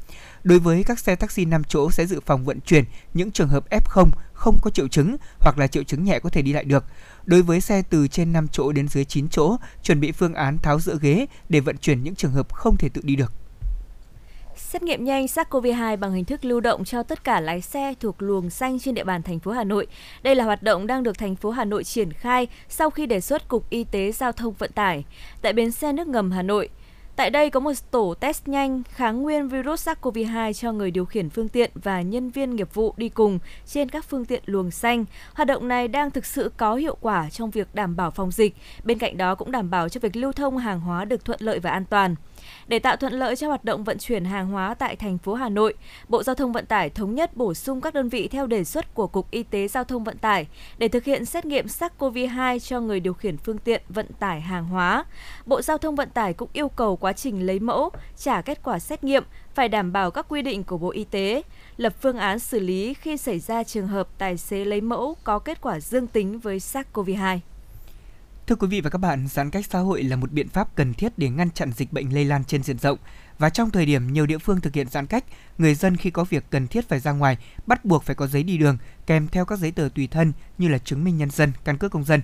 Đối 0.44 0.58
với 0.58 0.84
các 0.84 0.98
xe 0.98 1.16
taxi 1.16 1.44
5 1.44 1.64
chỗ 1.64 1.90
sẽ 1.90 2.06
dự 2.06 2.20
phòng 2.26 2.44
vận 2.44 2.60
chuyển 2.60 2.84
những 3.14 3.30
trường 3.30 3.48
hợp 3.48 3.64
F0 3.70 4.08
không 4.32 4.58
có 4.62 4.70
triệu 4.70 4.88
chứng 4.88 5.16
hoặc 5.40 5.58
là 5.58 5.66
triệu 5.66 5.82
chứng 5.82 6.04
nhẹ 6.04 6.18
có 6.18 6.30
thể 6.30 6.42
đi 6.42 6.52
lại 6.52 6.64
được. 6.64 6.84
Đối 7.26 7.42
với 7.42 7.60
xe 7.60 7.82
từ 7.90 8.08
trên 8.08 8.32
5 8.32 8.48
chỗ 8.48 8.72
đến 8.72 8.88
dưới 8.88 9.04
9 9.04 9.28
chỗ, 9.28 9.56
chuẩn 9.82 10.00
bị 10.00 10.12
phương 10.12 10.34
án 10.34 10.58
tháo 10.58 10.80
dỡ 10.80 10.94
ghế 11.00 11.26
để 11.48 11.60
vận 11.60 11.78
chuyển 11.78 12.02
những 12.02 12.14
trường 12.14 12.32
hợp 12.32 12.54
không 12.54 12.76
thể 12.76 12.88
tự 12.88 13.00
đi 13.04 13.16
được. 13.16 13.32
Xét 14.58 14.82
nghiệm 14.82 15.04
nhanh 15.04 15.26
SARS-CoV-2 15.26 15.96
bằng 15.96 16.12
hình 16.12 16.24
thức 16.24 16.44
lưu 16.44 16.60
động 16.60 16.84
cho 16.84 17.02
tất 17.02 17.24
cả 17.24 17.40
lái 17.40 17.60
xe 17.60 17.94
thuộc 18.00 18.22
luồng 18.22 18.50
xanh 18.50 18.78
trên 18.78 18.94
địa 18.94 19.04
bàn 19.04 19.22
thành 19.22 19.38
phố 19.38 19.50
Hà 19.50 19.64
Nội. 19.64 19.86
Đây 20.22 20.34
là 20.34 20.44
hoạt 20.44 20.62
động 20.62 20.86
đang 20.86 21.02
được 21.02 21.18
thành 21.18 21.36
phố 21.36 21.50
Hà 21.50 21.64
Nội 21.64 21.84
triển 21.84 22.12
khai 22.12 22.46
sau 22.68 22.90
khi 22.90 23.06
đề 23.06 23.20
xuất 23.20 23.48
Cục 23.48 23.70
Y 23.70 23.84
tế 23.84 24.12
Giao 24.12 24.32
thông 24.32 24.54
Vận 24.58 24.72
tải. 24.72 25.04
Tại 25.42 25.52
bến 25.52 25.70
xe 25.70 25.92
nước 25.92 26.08
ngầm 26.08 26.30
Hà 26.30 26.42
Nội, 26.42 26.68
Tại 27.18 27.30
đây 27.30 27.50
có 27.50 27.60
một 27.60 27.72
tổ 27.90 28.14
test 28.20 28.48
nhanh 28.48 28.82
kháng 28.90 29.22
nguyên 29.22 29.48
virus 29.48 29.88
SARS-CoV-2 29.88 30.52
cho 30.52 30.72
người 30.72 30.90
điều 30.90 31.04
khiển 31.04 31.30
phương 31.30 31.48
tiện 31.48 31.70
và 31.74 32.02
nhân 32.02 32.30
viên 32.30 32.56
nghiệp 32.56 32.74
vụ 32.74 32.94
đi 32.96 33.08
cùng 33.08 33.38
trên 33.66 33.88
các 33.88 34.04
phương 34.04 34.24
tiện 34.24 34.42
luồng 34.46 34.70
xanh. 34.70 35.04
Hoạt 35.34 35.48
động 35.48 35.68
này 35.68 35.88
đang 35.88 36.10
thực 36.10 36.26
sự 36.26 36.52
có 36.56 36.74
hiệu 36.74 36.96
quả 37.00 37.30
trong 37.30 37.50
việc 37.50 37.74
đảm 37.74 37.96
bảo 37.96 38.10
phòng 38.10 38.30
dịch, 38.30 38.54
bên 38.84 38.98
cạnh 38.98 39.16
đó 39.16 39.34
cũng 39.34 39.50
đảm 39.50 39.70
bảo 39.70 39.88
cho 39.88 40.00
việc 40.00 40.16
lưu 40.16 40.32
thông 40.32 40.58
hàng 40.58 40.80
hóa 40.80 41.04
được 41.04 41.24
thuận 41.24 41.40
lợi 41.42 41.58
và 41.58 41.70
an 41.70 41.84
toàn. 41.84 42.14
Để 42.66 42.78
tạo 42.78 42.96
thuận 42.96 43.12
lợi 43.12 43.36
cho 43.36 43.48
hoạt 43.48 43.64
động 43.64 43.84
vận 43.84 43.98
chuyển 43.98 44.24
hàng 44.24 44.46
hóa 44.46 44.74
tại 44.74 44.96
thành 44.96 45.18
phố 45.18 45.34
Hà 45.34 45.48
Nội, 45.48 45.74
Bộ 46.08 46.22
Giao 46.22 46.34
thông 46.34 46.52
Vận 46.52 46.66
tải 46.66 46.90
thống 46.90 47.14
nhất 47.14 47.36
bổ 47.36 47.54
sung 47.54 47.80
các 47.80 47.94
đơn 47.94 48.08
vị 48.08 48.28
theo 48.28 48.46
đề 48.46 48.64
xuất 48.64 48.94
của 48.94 49.06
Cục 49.06 49.30
Y 49.30 49.42
tế 49.42 49.68
Giao 49.68 49.84
thông 49.84 50.04
Vận 50.04 50.18
tải 50.18 50.46
để 50.78 50.88
thực 50.88 51.04
hiện 51.04 51.24
xét 51.24 51.44
nghiệm 51.44 51.66
SARS-CoV-2 51.66 52.58
cho 52.58 52.80
người 52.80 53.00
điều 53.00 53.14
khiển 53.14 53.36
phương 53.36 53.58
tiện 53.58 53.82
vận 53.88 54.06
tải 54.18 54.40
hàng 54.40 54.66
hóa. 54.66 55.04
Bộ 55.46 55.62
Giao 55.62 55.78
thông 55.78 55.94
Vận 55.94 56.10
tải 56.10 56.34
cũng 56.34 56.48
yêu 56.52 56.68
cầu 56.68 56.96
quá 56.96 57.07
quá 57.08 57.12
trình 57.12 57.46
lấy 57.46 57.60
mẫu, 57.60 57.90
trả 58.16 58.42
kết 58.42 58.60
quả 58.62 58.78
xét 58.78 59.04
nghiệm 59.04 59.24
phải 59.54 59.68
đảm 59.68 59.92
bảo 59.92 60.10
các 60.10 60.26
quy 60.28 60.42
định 60.42 60.64
của 60.64 60.78
Bộ 60.78 60.90
Y 60.90 61.04
tế, 61.04 61.42
lập 61.76 61.94
phương 62.00 62.16
án 62.16 62.38
xử 62.38 62.60
lý 62.60 62.94
khi 62.94 63.16
xảy 63.16 63.38
ra 63.38 63.64
trường 63.64 63.88
hợp 63.88 64.08
tài 64.18 64.36
xế 64.36 64.64
lấy 64.64 64.80
mẫu 64.80 65.16
có 65.24 65.38
kết 65.38 65.60
quả 65.60 65.80
dương 65.80 66.06
tính 66.06 66.38
với 66.38 66.58
SARS-CoV-2. 66.58 67.38
Thưa 68.46 68.54
quý 68.54 68.68
vị 68.68 68.80
và 68.80 68.90
các 68.90 68.98
bạn, 68.98 69.28
giãn 69.28 69.50
cách 69.50 69.66
xã 69.70 69.78
hội 69.78 70.02
là 70.02 70.16
một 70.16 70.32
biện 70.32 70.48
pháp 70.48 70.76
cần 70.76 70.94
thiết 70.94 71.12
để 71.16 71.28
ngăn 71.28 71.50
chặn 71.50 71.72
dịch 71.72 71.92
bệnh 71.92 72.14
lây 72.14 72.24
lan 72.24 72.44
trên 72.44 72.62
diện 72.62 72.78
rộng. 72.78 72.98
Và 73.38 73.50
trong 73.50 73.70
thời 73.70 73.86
điểm 73.86 74.12
nhiều 74.12 74.26
địa 74.26 74.38
phương 74.38 74.60
thực 74.60 74.74
hiện 74.74 74.88
giãn 74.88 75.06
cách, 75.06 75.24
người 75.58 75.74
dân 75.74 75.96
khi 75.96 76.10
có 76.10 76.24
việc 76.24 76.44
cần 76.50 76.66
thiết 76.66 76.88
phải 76.88 77.00
ra 77.00 77.12
ngoài 77.12 77.36
bắt 77.66 77.84
buộc 77.84 78.02
phải 78.02 78.16
có 78.16 78.26
giấy 78.26 78.42
đi 78.42 78.58
đường 78.58 78.78
kèm 79.06 79.28
theo 79.28 79.44
các 79.44 79.58
giấy 79.58 79.70
tờ 79.70 79.88
tùy 79.94 80.08
thân 80.10 80.32
như 80.58 80.68
là 80.68 80.78
chứng 80.78 81.04
minh 81.04 81.18
nhân 81.18 81.30
dân, 81.30 81.52
căn 81.64 81.78
cước 81.78 81.92
công 81.92 82.04
dân. 82.04 82.20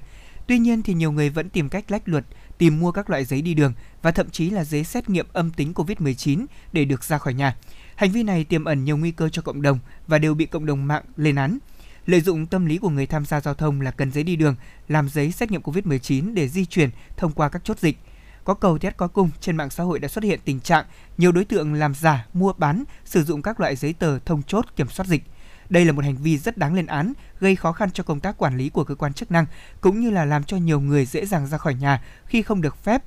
Tuy 0.46 0.58
nhiên 0.58 0.82
thì 0.82 0.94
nhiều 0.94 1.12
người 1.12 1.30
vẫn 1.30 1.48
tìm 1.48 1.68
cách 1.68 1.90
lách 1.90 2.08
luật, 2.08 2.24
tìm 2.58 2.80
mua 2.80 2.92
các 2.92 3.10
loại 3.10 3.24
giấy 3.24 3.42
đi 3.42 3.54
đường 3.54 3.72
và 4.02 4.10
thậm 4.10 4.30
chí 4.30 4.50
là 4.50 4.64
giấy 4.64 4.84
xét 4.84 5.10
nghiệm 5.10 5.26
âm 5.32 5.50
tính 5.50 5.72
COVID-19 5.72 6.46
để 6.72 6.84
được 6.84 7.04
ra 7.04 7.18
khỏi 7.18 7.34
nhà. 7.34 7.56
Hành 7.94 8.10
vi 8.10 8.22
này 8.22 8.44
tiềm 8.44 8.64
ẩn 8.64 8.84
nhiều 8.84 8.96
nguy 8.96 9.10
cơ 9.10 9.28
cho 9.28 9.42
cộng 9.42 9.62
đồng 9.62 9.78
và 10.06 10.18
đều 10.18 10.34
bị 10.34 10.46
cộng 10.46 10.66
đồng 10.66 10.86
mạng 10.86 11.04
lên 11.16 11.36
án 11.36 11.58
lợi 12.06 12.20
dụng 12.20 12.46
tâm 12.46 12.66
lý 12.66 12.78
của 12.78 12.90
người 12.90 13.06
tham 13.06 13.24
gia 13.24 13.40
giao 13.40 13.54
thông 13.54 13.80
là 13.80 13.90
cần 13.90 14.12
giấy 14.12 14.24
đi 14.24 14.36
đường, 14.36 14.56
làm 14.88 15.08
giấy 15.08 15.32
xét 15.32 15.50
nghiệm 15.50 15.62
COVID-19 15.62 16.34
để 16.34 16.48
di 16.48 16.64
chuyển 16.64 16.90
thông 17.16 17.32
qua 17.32 17.48
các 17.48 17.64
chốt 17.64 17.78
dịch. 17.78 17.98
Có 18.44 18.54
cầu 18.54 18.78
thét 18.78 18.96
có 18.96 19.08
cung, 19.08 19.30
trên 19.40 19.56
mạng 19.56 19.70
xã 19.70 19.82
hội 19.82 19.98
đã 19.98 20.08
xuất 20.08 20.24
hiện 20.24 20.40
tình 20.44 20.60
trạng 20.60 20.84
nhiều 21.18 21.32
đối 21.32 21.44
tượng 21.44 21.74
làm 21.74 21.94
giả, 21.94 22.26
mua 22.32 22.52
bán, 22.52 22.84
sử 23.04 23.24
dụng 23.24 23.42
các 23.42 23.60
loại 23.60 23.76
giấy 23.76 23.92
tờ 23.92 24.18
thông 24.18 24.42
chốt 24.42 24.66
kiểm 24.76 24.88
soát 24.88 25.06
dịch. 25.06 25.22
Đây 25.68 25.84
là 25.84 25.92
một 25.92 26.04
hành 26.04 26.16
vi 26.16 26.38
rất 26.38 26.58
đáng 26.58 26.74
lên 26.74 26.86
án, 26.86 27.12
gây 27.40 27.56
khó 27.56 27.72
khăn 27.72 27.90
cho 27.90 28.04
công 28.04 28.20
tác 28.20 28.38
quản 28.38 28.56
lý 28.56 28.68
của 28.68 28.84
cơ 28.84 28.94
quan 28.94 29.12
chức 29.12 29.30
năng, 29.30 29.46
cũng 29.80 30.00
như 30.00 30.10
là 30.10 30.24
làm 30.24 30.44
cho 30.44 30.56
nhiều 30.56 30.80
người 30.80 31.06
dễ 31.06 31.26
dàng 31.26 31.46
ra 31.46 31.58
khỏi 31.58 31.74
nhà 31.74 32.02
khi 32.26 32.42
không 32.42 32.60
được 32.60 32.84
phép, 32.84 33.02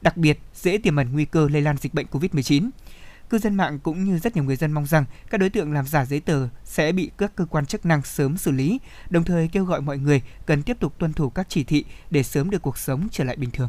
đặc 0.00 0.16
biệt 0.16 0.38
dễ 0.54 0.78
tiềm 0.78 0.96
ẩn 0.96 1.12
nguy 1.12 1.24
cơ 1.24 1.48
lây 1.48 1.62
lan 1.62 1.76
dịch 1.76 1.94
bệnh 1.94 2.06
COVID-19. 2.06 2.70
Cư 3.30 3.38
dân 3.38 3.54
mạng 3.54 3.78
cũng 3.78 4.04
như 4.04 4.18
rất 4.18 4.34
nhiều 4.34 4.44
người 4.44 4.56
dân 4.56 4.72
mong 4.72 4.86
rằng 4.86 5.04
các 5.30 5.38
đối 5.38 5.50
tượng 5.50 5.72
làm 5.72 5.86
giả 5.86 6.04
giấy 6.04 6.20
tờ 6.20 6.48
sẽ 6.64 6.92
bị 6.92 7.10
các 7.18 7.36
cơ 7.36 7.44
quan 7.44 7.66
chức 7.66 7.86
năng 7.86 8.02
sớm 8.02 8.36
xử 8.36 8.50
lý, 8.50 8.80
đồng 9.10 9.24
thời 9.24 9.48
kêu 9.48 9.64
gọi 9.64 9.80
mọi 9.80 9.98
người 9.98 10.22
cần 10.46 10.62
tiếp 10.62 10.76
tục 10.80 10.94
tuân 10.98 11.12
thủ 11.12 11.30
các 11.30 11.46
chỉ 11.48 11.64
thị 11.64 11.84
để 12.10 12.22
sớm 12.22 12.50
được 12.50 12.62
cuộc 12.62 12.78
sống 12.78 13.08
trở 13.10 13.24
lại 13.24 13.36
bình 13.36 13.50
thường. 13.50 13.68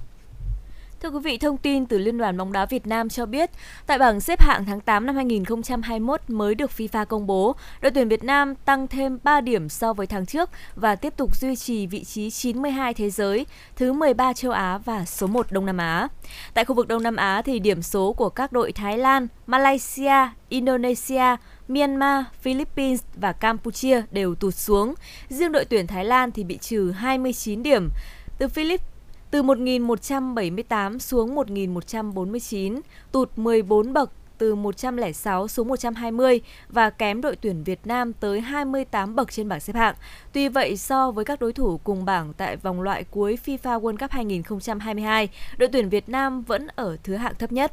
Thưa 1.02 1.10
quý 1.10 1.20
vị, 1.24 1.38
thông 1.38 1.58
tin 1.58 1.86
từ 1.86 1.98
Liên 1.98 2.18
đoàn 2.18 2.38
bóng 2.38 2.52
đá 2.52 2.66
Việt 2.66 2.88
Nam 2.88 3.10
cho 3.10 3.26
biết, 3.26 3.50
tại 3.88 4.00
bảng 4.00 4.20
xếp 4.22 4.42
hạng 4.42 4.66
tháng 4.66 4.82
8 4.82 5.06
năm 5.06 5.16
2021 5.16 6.22
mới 6.28 6.56
được 6.56 6.72
FIFA 6.78 7.06
công 7.06 7.28
bố, 7.28 7.56
đội 7.82 7.92
tuyển 7.92 8.08
Việt 8.08 8.24
Nam 8.24 8.56
tăng 8.56 8.88
thêm 8.88 9.20
3 9.24 9.42
điểm 9.42 9.70
so 9.70 9.94
với 9.94 10.08
tháng 10.08 10.26
trước 10.26 10.50
và 10.76 10.96
tiếp 10.96 11.14
tục 11.18 11.36
duy 11.36 11.56
trì 11.56 11.88
vị 11.88 12.04
trí 12.04 12.30
92 12.30 12.94
thế 12.94 13.10
giới, 13.10 13.46
thứ 13.76 13.94
13 13.94 14.34
châu 14.34 14.52
Á 14.52 14.78
và 14.78 15.06
số 15.06 15.28
1 15.28 15.52
Đông 15.52 15.66
Nam 15.66 15.78
Á. 15.78 16.08
Tại 16.54 16.66
khu 16.66 16.76
vực 16.76 16.88
Đông 16.88 17.04
Nam 17.04 17.16
Á 17.16 17.42
thì 17.46 17.60
điểm 17.60 17.82
số 17.82 18.14
của 18.14 18.30
các 18.30 18.52
đội 18.52 18.72
Thái 18.72 18.98
Lan, 18.98 19.28
Malaysia, 19.48 20.30
Indonesia, 20.50 21.36
Myanmar, 21.68 22.24
Philippines 22.42 23.02
và 23.16 23.32
Campuchia 23.32 24.02
đều 24.12 24.36
tụt 24.36 24.56
xuống. 24.56 24.94
Riêng 25.30 25.52
đội 25.52 25.66
tuyển 25.66 25.88
Thái 25.88 26.06
Lan 26.06 26.32
thì 26.32 26.44
bị 26.44 26.58
trừ 26.58 26.92
29 26.92 27.64
điểm. 27.64 27.90
Từ 28.38 28.48
Philippines 28.48 28.91
từ 29.32 29.44
1.178 29.44 31.00
xuống 31.00 31.36
1.149, 31.36 32.82
tụt 33.12 33.30
14 33.36 33.94
bậc 33.94 34.12
từ 34.38 34.56
106 34.56 35.48
xuống 35.48 35.68
120 35.68 36.42
và 36.70 36.90
kém 36.90 37.22
đội 37.22 37.36
tuyển 37.36 37.64
Việt 37.64 37.88
Nam 37.88 38.14
tới 38.14 38.42
28 38.42 39.16
bậc 39.16 39.32
trên 39.32 39.50
bảng 39.50 39.60
xếp 39.60 39.76
hạng. 39.76 39.96
Tuy 40.34 40.48
vậy, 40.48 40.78
so 40.78 41.12
với 41.12 41.26
các 41.26 41.40
đối 41.40 41.54
thủ 41.54 41.80
cùng 41.84 42.06
bảng 42.06 42.34
tại 42.34 42.58
vòng 42.58 42.82
loại 42.82 43.04
cuối 43.04 43.38
FIFA 43.46 43.82
World 43.82 43.98
Cup 43.98 44.12
2022, 44.12 45.30
đội 45.58 45.70
tuyển 45.74 45.90
Việt 45.90 46.10
Nam 46.10 46.42
vẫn 46.42 46.68
ở 46.76 46.98
thứ 47.04 47.16
hạng 47.16 47.36
thấp 47.36 47.52
nhất. 47.52 47.72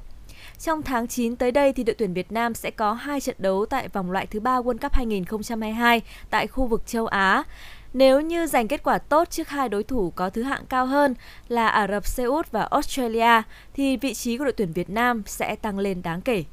Trong 0.59 0.83
tháng 0.83 1.09
9 1.09 1.37
tới 1.37 1.53
đây 1.53 1.73
thì 1.73 1.85
đội 1.85 1.95
tuyển 1.95 2.15
Việt 2.15 2.33
Nam 2.33 2.55
sẽ 2.55 2.71
có 2.71 2.93
hai 2.93 3.21
trận 3.21 3.37
đấu 3.39 3.67
tại 3.67 3.89
vòng 3.89 4.11
loại 4.11 4.27
thứ 4.27 4.41
ba 4.41 4.61
World 4.61 4.79
Cup 4.79 4.93
2022 4.93 6.03
tại 6.31 6.47
khu 6.47 6.67
vực 6.67 6.87
châu 6.87 7.07
Á. 7.07 7.45
Nếu 7.93 8.21
như 8.21 8.47
giành 8.47 8.69
kết 8.69 8.83
quả 8.83 8.99
tốt 8.99 9.31
trước 9.31 9.49
hai 9.49 9.69
đối 9.69 9.85
thủ 9.85 10.11
có 10.11 10.31
thứ 10.31 10.43
hạng 10.43 10.67
cao 10.67 10.87
hơn 10.87 11.15
là 11.49 11.69
Ả 11.69 11.89
Rập 11.89 12.07
Xê 12.07 12.25
Út 12.25 12.51
và 12.51 12.63
Australia 12.63 13.43
thì 13.75 13.97
vị 13.97 14.15
trí 14.15 14.39
của 14.39 14.45
đội 14.45 14.53
tuyển 14.53 14.73
Việt 14.73 14.91
Nam 14.91 15.23
sẽ 15.27 15.57
tăng 15.57 15.79
lên 15.79 16.03
đáng 16.03 16.21
kể. 16.21 16.45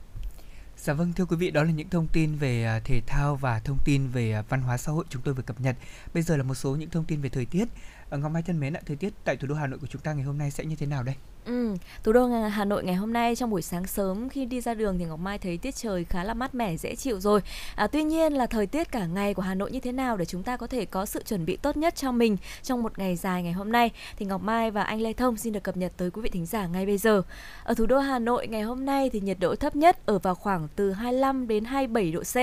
Dạ 0.78 0.94
vâng 0.94 1.14
thưa 1.14 1.26
quý 1.26 1.38
vị, 1.38 1.52
đó 1.52 1.64
là 1.64 1.72
những 1.72 1.90
thông 1.90 2.08
tin 2.14 2.36
về 2.36 2.64
à, 2.66 2.80
thể 2.84 3.02
thao 3.08 3.36
và 3.36 3.60
thông 3.60 3.78
tin 3.86 4.08
về 4.08 4.32
à, 4.32 4.44
văn 4.50 4.62
hóa 4.62 4.78
xã 4.78 4.92
hội 4.92 5.06
chúng 5.10 5.22
tôi 5.22 5.34
vừa 5.34 5.44
cập 5.44 5.62
nhật. 5.62 5.76
Bây 6.14 6.24
giờ 6.24 6.38
là 6.38 6.44
một 6.44 6.56
số 6.56 6.76
những 6.76 6.90
thông 6.90 7.06
tin 7.06 7.22
về 7.22 7.30
thời 7.30 7.46
tiết. 7.46 7.66
À, 8.10 8.18
Ngọc 8.18 8.32
Mai 8.32 8.44
thân 8.44 8.60
mến 8.60 8.74
ạ, 8.74 8.82
thời 8.86 8.96
tiết 8.96 9.14
tại 9.24 9.38
thủ 9.38 9.48
đô 9.48 9.56
Hà 9.56 9.68
Nội 9.68 9.80
của 9.80 9.88
chúng 9.88 10.02
ta 10.02 10.14
ngày 10.14 10.24
hôm 10.24 10.38
nay 10.38 10.52
sẽ 10.52 10.66
như 10.66 10.76
thế 10.76 10.86
nào 10.86 11.04
đây? 11.04 11.16
Ừ, 11.46 11.76
thủ 12.04 12.12
đô 12.12 12.28
Hà 12.28 12.66
Nội 12.66 12.84
ngày 12.84 12.96
hôm 12.96 13.14
nay 13.14 13.36
trong 13.36 13.50
buổi 13.50 13.62
sáng 13.62 13.88
sớm 13.88 14.30
khi 14.30 14.46
đi 14.46 14.62
ra 14.62 14.74
đường 14.74 15.00
thì 15.00 15.06
Ngọc 15.06 15.20
Mai 15.20 15.38
thấy 15.38 15.58
tiết 15.58 15.76
trời 15.76 16.04
khá 16.04 16.24
là 16.24 16.34
mát 16.34 16.56
mẻ 16.56 16.78
dễ 16.78 16.96
chịu 16.96 17.20
rồi. 17.20 17.42
À, 17.76 17.88
tuy 17.88 18.04
nhiên 18.04 18.34
là 18.34 18.46
thời 18.46 18.68
tiết 18.68 18.92
cả 18.92 19.06
ngày 19.06 19.34
của 19.34 19.42
Hà 19.42 19.56
Nội 19.56 19.72
như 19.72 19.80
thế 19.80 19.92
nào 19.92 20.18
để 20.18 20.26
chúng 20.26 20.44
ta 20.44 20.58
có 20.58 20.68
thể 20.68 20.86
có 20.86 21.06
sự 21.06 21.24
chuẩn 21.24 21.46
bị 21.46 21.58
tốt 21.58 21.78
nhất 21.78 21.96
cho 21.96 22.12
mình 22.12 22.38
trong 22.64 22.84
một 22.84 23.00
ngày 23.00 23.16
dài 23.16 23.44
ngày 23.44 23.54
hôm 23.54 23.72
nay 23.72 23.92
thì 24.18 24.26
Ngọc 24.26 24.42
Mai 24.42 24.72
và 24.72 24.84
anh 24.84 25.02
Lê 25.02 25.14
Thông 25.14 25.38
xin 25.38 25.54
được 25.54 25.64
cập 25.64 25.78
nhật 25.78 25.92
tới 25.98 26.12
quý 26.12 26.22
vị 26.22 26.30
thính 26.30 26.46
giả 26.46 26.68
ngay 26.68 26.86
bây 26.86 26.98
giờ. 26.98 27.22
Ở 27.64 27.74
thủ 27.74 27.86
đô 27.86 28.00
Hà 28.00 28.20
Nội 28.20 28.48
ngày 28.48 28.62
hôm 28.62 28.86
nay 28.86 29.10
thì 29.10 29.20
nhiệt 29.20 29.38
độ 29.40 29.56
thấp 29.56 29.76
nhất 29.76 30.06
ở 30.06 30.20
vào 30.20 30.36
khoảng 30.36 30.68
từ 30.76 30.92
25 30.92 31.48
đến 31.48 31.66
27 31.66 32.12
độ 32.12 32.22
C, 32.22 32.36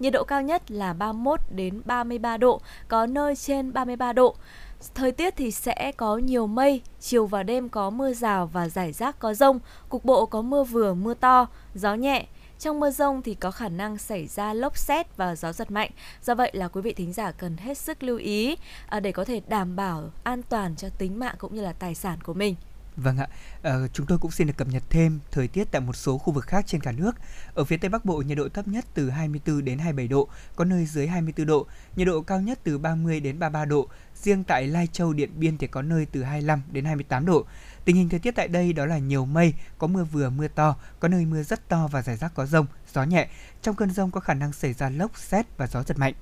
nhiệt 0.00 0.12
độ 0.12 0.24
cao 0.24 0.42
nhất 0.42 0.70
là 0.70 0.92
31 0.92 1.40
đến 1.50 1.82
33 1.84 2.36
độ, 2.36 2.60
có 2.88 3.06
nơi 3.06 3.36
trên 3.36 3.72
33 3.72 4.12
độ. 4.12 4.36
Thời 4.94 5.12
tiết 5.12 5.36
thì 5.36 5.50
sẽ 5.50 5.92
có 5.96 6.16
nhiều 6.16 6.46
mây, 6.46 6.82
chiều 7.00 7.26
và 7.26 7.42
đêm 7.42 7.68
có 7.68 7.90
mưa 7.90 8.12
rào 8.12 8.46
và 8.46 8.68
rải 8.68 8.92
rác 8.92 9.18
có 9.18 9.34
rông, 9.34 9.58
cục 9.88 10.04
bộ 10.04 10.26
có 10.26 10.42
mưa 10.42 10.64
vừa, 10.64 10.94
mưa 10.94 11.14
to, 11.14 11.46
gió 11.74 11.94
nhẹ. 11.94 12.26
Trong 12.58 12.80
mưa 12.80 12.90
rông 12.90 13.22
thì 13.22 13.34
có 13.34 13.50
khả 13.50 13.68
năng 13.68 13.98
xảy 13.98 14.26
ra 14.26 14.54
lốc 14.54 14.76
xét 14.76 15.16
và 15.16 15.36
gió 15.36 15.52
giật 15.52 15.70
mạnh. 15.70 15.90
Do 16.22 16.34
vậy 16.34 16.50
là 16.54 16.68
quý 16.68 16.80
vị 16.80 16.92
thính 16.92 17.12
giả 17.12 17.32
cần 17.32 17.56
hết 17.56 17.78
sức 17.78 18.02
lưu 18.02 18.18
ý 18.18 18.56
à, 18.86 19.00
để 19.00 19.12
có 19.12 19.24
thể 19.24 19.40
đảm 19.48 19.76
bảo 19.76 20.10
an 20.22 20.42
toàn 20.42 20.76
cho 20.76 20.88
tính 20.98 21.18
mạng 21.18 21.34
cũng 21.38 21.54
như 21.54 21.62
là 21.62 21.72
tài 21.72 21.94
sản 21.94 22.18
của 22.20 22.34
mình. 22.34 22.54
Vâng 22.96 23.18
ạ, 23.18 23.28
à, 23.62 23.74
chúng 23.92 24.06
tôi 24.06 24.18
cũng 24.18 24.30
xin 24.30 24.46
được 24.46 24.56
cập 24.56 24.68
nhật 24.68 24.82
thêm 24.90 25.20
thời 25.30 25.48
tiết 25.48 25.64
tại 25.70 25.80
một 25.80 25.96
số 25.96 26.18
khu 26.18 26.32
vực 26.32 26.44
khác 26.44 26.64
trên 26.66 26.80
cả 26.80 26.92
nước. 26.92 27.12
Ở 27.54 27.64
phía 27.64 27.76
Tây 27.76 27.88
Bắc 27.88 28.04
Bộ 28.04 28.16
nhiệt 28.16 28.38
độ 28.38 28.48
thấp 28.48 28.68
nhất 28.68 28.84
từ 28.94 29.10
24 29.10 29.64
đến 29.64 29.78
27 29.78 30.08
độ, 30.08 30.28
có 30.56 30.64
nơi 30.64 30.86
dưới 30.86 31.06
24 31.06 31.46
độ, 31.46 31.66
nhiệt 31.96 32.06
độ 32.06 32.20
cao 32.22 32.40
nhất 32.40 32.58
từ 32.64 32.78
30 32.78 33.20
đến 33.20 33.38
33 33.38 33.64
độ. 33.64 33.88
Riêng 34.14 34.44
tại 34.44 34.66
Lai 34.66 34.86
Châu, 34.86 35.12
Điện 35.12 35.30
Biên 35.36 35.58
thì 35.58 35.66
có 35.66 35.82
nơi 35.82 36.06
từ 36.12 36.22
25 36.22 36.62
đến 36.72 36.84
28 36.84 37.26
độ. 37.26 37.44
Tình 37.84 37.96
hình 37.96 38.08
thời 38.08 38.20
tiết 38.20 38.30
tại 38.30 38.48
đây 38.48 38.72
đó 38.72 38.86
là 38.86 38.98
nhiều 38.98 39.24
mây, 39.24 39.54
có 39.78 39.86
mưa 39.86 40.04
vừa 40.04 40.30
mưa 40.30 40.48
to, 40.48 40.76
có 41.00 41.08
nơi 41.08 41.26
mưa 41.26 41.42
rất 41.42 41.68
to 41.68 41.88
và 41.92 42.02
rải 42.02 42.16
rác 42.16 42.34
có 42.34 42.46
rông, 42.46 42.66
gió 42.92 43.04
nhẹ. 43.04 43.28
Trong 43.62 43.76
cơn 43.76 43.90
rông 43.90 44.10
có 44.10 44.20
khả 44.20 44.34
năng 44.34 44.52
xảy 44.52 44.72
ra 44.72 44.90
lốc, 44.90 45.18
xét 45.18 45.46
và 45.56 45.66
gió 45.66 45.82
giật 45.82 45.98
mạnh. 45.98 46.14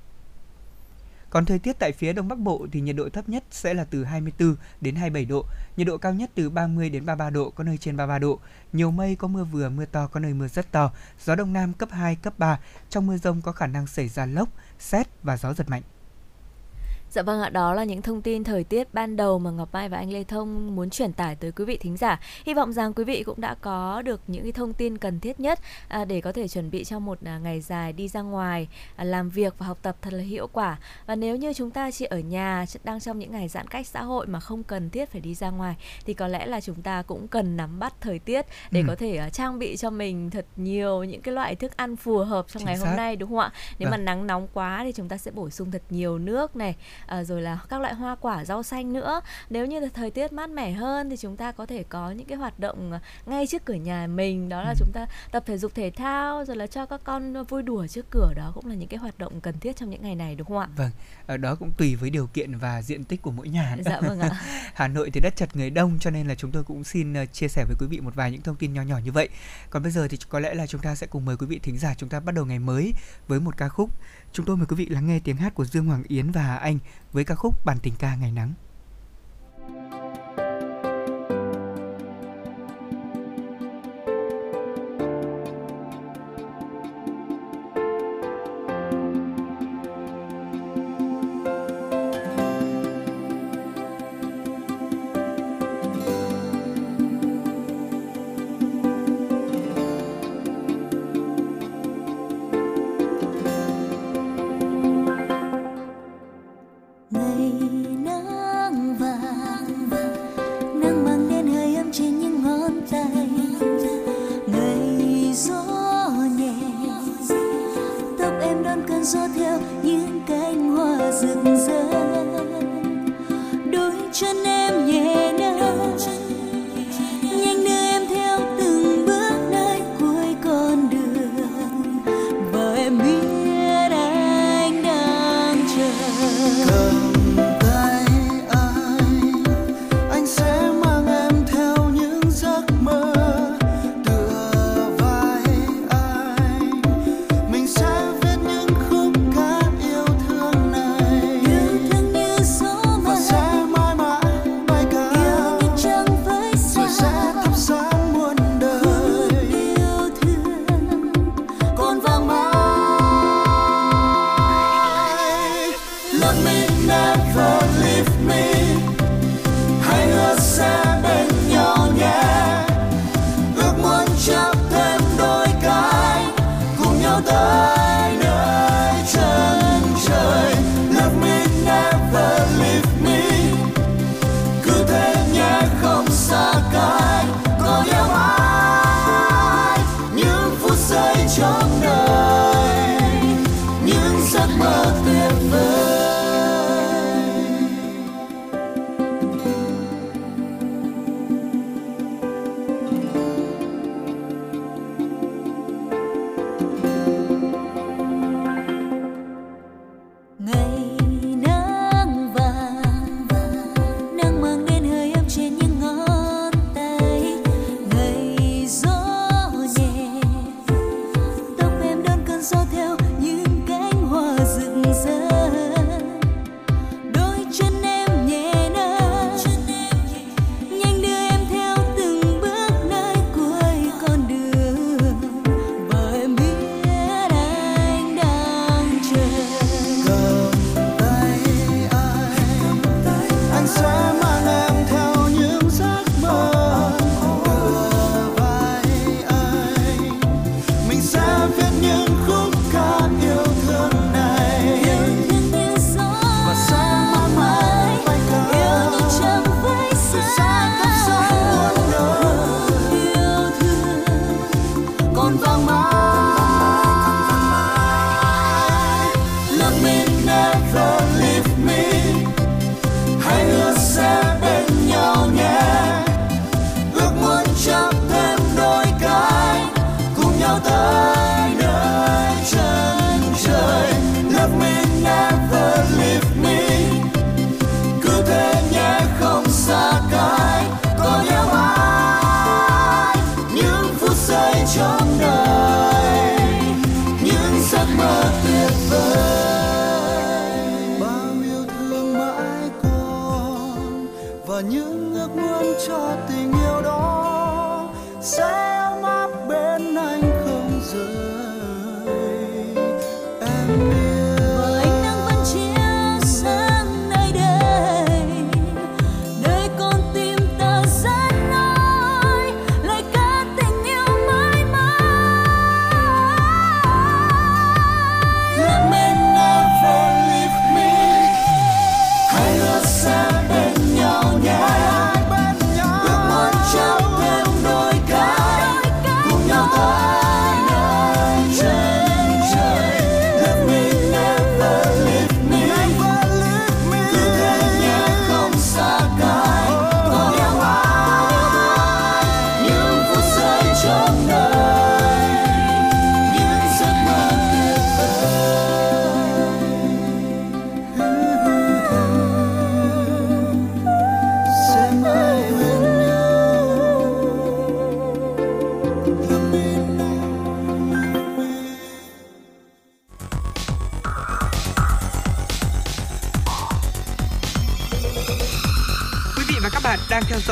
Còn 1.31 1.45
thời 1.45 1.59
tiết 1.59 1.79
tại 1.79 1.91
phía 1.91 2.13
Đông 2.13 2.27
Bắc 2.27 2.39
Bộ 2.39 2.67
thì 2.71 2.81
nhiệt 2.81 2.95
độ 2.95 3.09
thấp 3.09 3.29
nhất 3.29 3.43
sẽ 3.51 3.73
là 3.73 3.83
từ 3.83 4.03
24 4.03 4.55
đến 4.81 4.95
27 4.95 5.25
độ, 5.25 5.45
nhiệt 5.77 5.87
độ 5.87 5.97
cao 5.97 6.13
nhất 6.13 6.31
từ 6.35 6.49
30 6.49 6.89
đến 6.89 7.05
33 7.05 7.29
độ, 7.29 7.49
có 7.49 7.63
nơi 7.63 7.77
trên 7.77 7.97
33 7.97 8.19
độ. 8.19 8.39
Nhiều 8.73 8.91
mây 8.91 9.15
có 9.15 9.27
mưa 9.27 9.43
vừa, 9.43 9.69
mưa 9.69 9.85
to, 9.85 10.07
có 10.07 10.19
nơi 10.19 10.33
mưa 10.33 10.47
rất 10.47 10.71
to, 10.71 10.91
gió 11.25 11.35
Đông 11.35 11.53
Nam 11.53 11.73
cấp 11.73 11.89
2, 11.91 12.15
cấp 12.15 12.33
3. 12.39 12.59
Trong 12.89 13.07
mưa 13.07 13.17
rông 13.17 13.41
có 13.41 13.51
khả 13.51 13.67
năng 13.67 13.87
xảy 13.87 14.07
ra 14.09 14.25
lốc, 14.25 14.49
xét 14.79 15.07
và 15.23 15.37
gió 15.37 15.53
giật 15.53 15.69
mạnh. 15.69 15.81
Dạ 17.11 17.21
vâng 17.21 17.41
ạ, 17.41 17.49
đó 17.49 17.73
là 17.73 17.83
những 17.83 18.01
thông 18.01 18.21
tin 18.21 18.43
thời 18.43 18.63
tiết 18.63 18.93
ban 18.93 19.17
đầu 19.17 19.39
mà 19.39 19.51
Ngọc 19.51 19.69
Mai 19.73 19.89
và 19.89 19.97
anh 19.97 20.13
Lê 20.13 20.23
Thông 20.23 20.75
muốn 20.75 20.89
truyền 20.89 21.13
tải 21.13 21.35
tới 21.35 21.51
quý 21.51 21.65
vị 21.65 21.77
thính 21.77 21.97
giả. 21.97 22.19
Hy 22.45 22.53
vọng 22.53 22.73
rằng 22.73 22.93
quý 22.93 23.03
vị 23.03 23.23
cũng 23.23 23.41
đã 23.41 23.55
có 23.61 24.01
được 24.01 24.21
những 24.27 24.43
cái 24.43 24.51
thông 24.51 24.73
tin 24.73 24.97
cần 24.97 25.19
thiết 25.19 25.39
nhất 25.39 25.59
à, 25.87 26.05
để 26.05 26.21
có 26.21 26.31
thể 26.31 26.47
chuẩn 26.47 26.71
bị 26.71 26.83
cho 26.83 26.99
một 26.99 27.17
à, 27.25 27.39
ngày 27.43 27.61
dài 27.61 27.93
đi 27.93 28.07
ra 28.07 28.21
ngoài 28.21 28.67
à, 28.95 29.03
làm 29.03 29.29
việc 29.29 29.53
và 29.57 29.65
học 29.65 29.77
tập 29.81 29.95
thật 30.01 30.13
là 30.13 30.23
hiệu 30.23 30.47
quả. 30.47 30.77
Và 31.05 31.15
nếu 31.15 31.35
như 31.35 31.53
chúng 31.53 31.71
ta 31.71 31.91
chỉ 31.91 32.05
ở 32.05 32.19
nhà 32.19 32.65
đang 32.83 32.99
trong 32.99 33.19
những 33.19 33.31
ngày 33.31 33.47
giãn 33.47 33.67
cách 33.67 33.87
xã 33.87 34.03
hội 34.03 34.27
mà 34.27 34.39
không 34.39 34.63
cần 34.63 34.89
thiết 34.89 35.09
phải 35.09 35.21
đi 35.21 35.33
ra 35.33 35.49
ngoài 35.49 35.75
thì 36.05 36.13
có 36.13 36.27
lẽ 36.27 36.45
là 36.45 36.61
chúng 36.61 36.81
ta 36.81 37.01
cũng 37.01 37.27
cần 37.27 37.57
nắm 37.57 37.79
bắt 37.79 37.93
thời 38.01 38.19
tiết 38.19 38.45
để 38.71 38.81
ừ. 38.81 38.85
có 38.87 38.95
thể 38.95 39.29
trang 39.33 39.59
bị 39.59 39.77
cho 39.77 39.89
mình 39.89 40.29
thật 40.29 40.45
nhiều 40.55 41.03
những 41.03 41.21
cái 41.21 41.33
loại 41.33 41.55
thức 41.55 41.77
ăn 41.77 41.95
phù 41.95 42.17
hợp 42.17 42.45
trong 42.47 42.59
Chính 42.59 42.65
ngày 42.65 42.77
xác. 42.77 42.85
hôm 42.87 42.95
nay 42.95 43.15
đúng 43.15 43.29
không 43.29 43.39
ạ? 43.39 43.51
Nếu 43.79 43.89
vâng. 43.89 43.91
mà 43.91 43.97
nắng 43.97 44.27
nóng 44.27 44.47
quá 44.53 44.81
thì 44.83 44.91
chúng 44.91 45.09
ta 45.09 45.17
sẽ 45.17 45.31
bổ 45.31 45.49
sung 45.49 45.71
thật 45.71 45.81
nhiều 45.89 46.17
nước 46.17 46.55
này 46.55 46.75
à, 47.05 47.23
rồi 47.23 47.41
là 47.41 47.59
các 47.69 47.81
loại 47.81 47.93
hoa 47.93 48.15
quả 48.15 48.45
rau 48.45 48.63
xanh 48.63 48.93
nữa. 48.93 49.21
Nếu 49.49 49.65
như 49.65 49.79
là 49.79 49.87
thời 49.93 50.11
tiết 50.11 50.33
mát 50.33 50.49
mẻ 50.49 50.71
hơn 50.71 51.09
thì 51.09 51.17
chúng 51.17 51.37
ta 51.37 51.51
có 51.51 51.65
thể 51.65 51.83
có 51.83 52.11
những 52.11 52.27
cái 52.27 52.37
hoạt 52.37 52.59
động 52.59 52.91
à, 52.91 52.99
ngay 53.25 53.47
trước 53.47 53.65
cửa 53.65 53.73
nhà 53.73 54.07
mình. 54.07 54.49
Đó 54.49 54.61
là 54.61 54.69
ừ. 54.69 54.75
chúng 54.79 54.91
ta 54.93 55.05
tập 55.31 55.43
thể 55.45 55.57
dục 55.57 55.75
thể 55.75 55.91
thao 55.91 56.45
rồi 56.45 56.55
là 56.55 56.67
cho 56.67 56.85
các 56.85 57.01
con 57.03 57.43
vui 57.43 57.63
đùa 57.63 57.87
trước 57.87 58.05
cửa. 58.11 58.33
Đó 58.35 58.51
cũng 58.55 58.65
là 58.65 58.75
những 58.75 58.89
cái 58.89 58.97
hoạt 58.97 59.17
động 59.17 59.41
cần 59.41 59.59
thiết 59.59 59.75
trong 59.75 59.89
những 59.89 60.01
ngày 60.01 60.15
này 60.15 60.35
đúng 60.35 60.47
không 60.47 60.57
ạ? 60.57 60.67
Vâng 60.75 60.91
ở 61.25 61.37
đó 61.37 61.55
cũng 61.55 61.71
tùy 61.77 61.95
với 61.95 62.09
điều 62.09 62.27
kiện 62.27 62.57
và 62.57 62.81
diện 62.81 63.03
tích 63.03 63.21
của 63.21 63.31
mỗi 63.31 63.49
nhà. 63.49 63.77
Dạ 63.85 64.01
vâng 64.01 64.19
ạ. 64.19 64.29
Hà 64.73 64.87
Nội 64.87 65.11
thì 65.13 65.21
đất 65.21 65.35
chật 65.35 65.55
người 65.55 65.69
đông 65.69 65.97
cho 65.99 66.09
nên 66.09 66.27
là 66.27 66.35
chúng 66.35 66.51
tôi 66.51 66.63
cũng 66.63 66.83
xin 66.83 67.13
chia 67.33 67.47
sẻ 67.47 67.65
với 67.65 67.75
quý 67.79 67.87
vị 67.89 67.99
một 67.99 68.15
vài 68.15 68.31
những 68.31 68.41
thông 68.41 68.55
tin 68.55 68.73
nhỏ 68.73 68.81
nhỏ 68.81 68.97
như 68.97 69.11
vậy. 69.11 69.29
Còn 69.69 69.83
bây 69.83 69.91
giờ 69.91 70.07
thì 70.07 70.17
có 70.29 70.39
lẽ 70.39 70.53
là 70.53 70.67
chúng 70.67 70.81
ta 70.81 70.95
sẽ 70.95 71.07
cùng 71.07 71.25
mời 71.25 71.37
quý 71.37 71.45
vị 71.45 71.59
thính 71.63 71.77
giả 71.77 71.93
chúng 71.97 72.09
ta 72.09 72.19
bắt 72.19 72.35
đầu 72.35 72.45
ngày 72.45 72.59
mới 72.59 72.93
với 73.27 73.39
một 73.39 73.57
ca 73.57 73.69
khúc. 73.69 73.89
Chúng 74.33 74.45
tôi 74.45 74.57
mời 74.57 74.65
quý 74.65 74.75
vị 74.75 74.85
lắng 74.85 75.07
nghe 75.07 75.19
tiếng 75.23 75.35
hát 75.35 75.55
của 75.55 75.65
Dương 75.65 75.85
Hoàng 75.85 76.03
Yến 76.07 76.31
và 76.31 76.41
Hà 76.41 76.55
Anh 76.55 76.79
với 77.11 77.23
ca 77.23 77.35
khúc 77.35 77.65
Bản 77.65 77.77
tình 77.83 77.95
ca 77.99 78.15
ngày 78.15 78.31
nắng. 78.31 78.53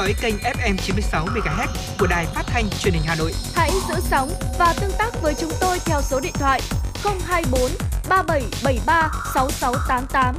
Dõi 0.10 0.16
kênh 0.22 0.36
FM 0.38 0.78
96 0.78 1.26
MHz 1.26 1.68
của 2.00 2.08
đài 2.08 2.26
phát 2.26 2.44
thanh 2.48 2.70
truyền 2.80 2.94
hình 2.94 3.04
Hà 3.06 3.16
Nội. 3.16 3.34
Hãy 3.56 3.72
giữ 3.90 3.96
sóng 4.00 4.30
và 4.60 4.74
tương 4.82 4.92
tác 4.98 5.22
với 5.22 5.34
chúng 5.36 5.52
tôi 5.62 5.80
theo 5.86 6.02
số 6.02 6.20
điện 6.20 6.34
thoại 6.34 6.62
024 7.04 7.62
3773 8.10 9.12
6688. 9.34 10.36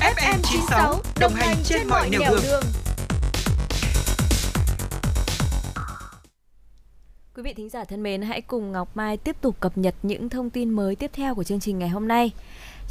FM 0.00 0.38
96 0.42 1.00
đồng 1.20 1.34
hành 1.34 1.56
trên 1.64 1.88
mọi 1.88 2.10
nẻo 2.10 2.20
đường. 2.42 2.62
Quý 7.34 7.42
vị 7.42 7.54
thính 7.54 7.68
giả 7.68 7.84
thân 7.84 8.02
mến, 8.02 8.22
hãy 8.22 8.40
cùng 8.40 8.72
Ngọc 8.72 8.96
Mai 8.96 9.16
tiếp 9.16 9.36
tục 9.40 9.56
cập 9.60 9.78
nhật 9.78 9.94
những 10.02 10.28
thông 10.28 10.50
tin 10.50 10.70
mới 10.70 10.96
tiếp 10.96 11.10
theo 11.14 11.34
của 11.34 11.44
chương 11.44 11.60
trình 11.60 11.78
ngày 11.78 11.88
hôm 11.88 12.08
nay. 12.08 12.30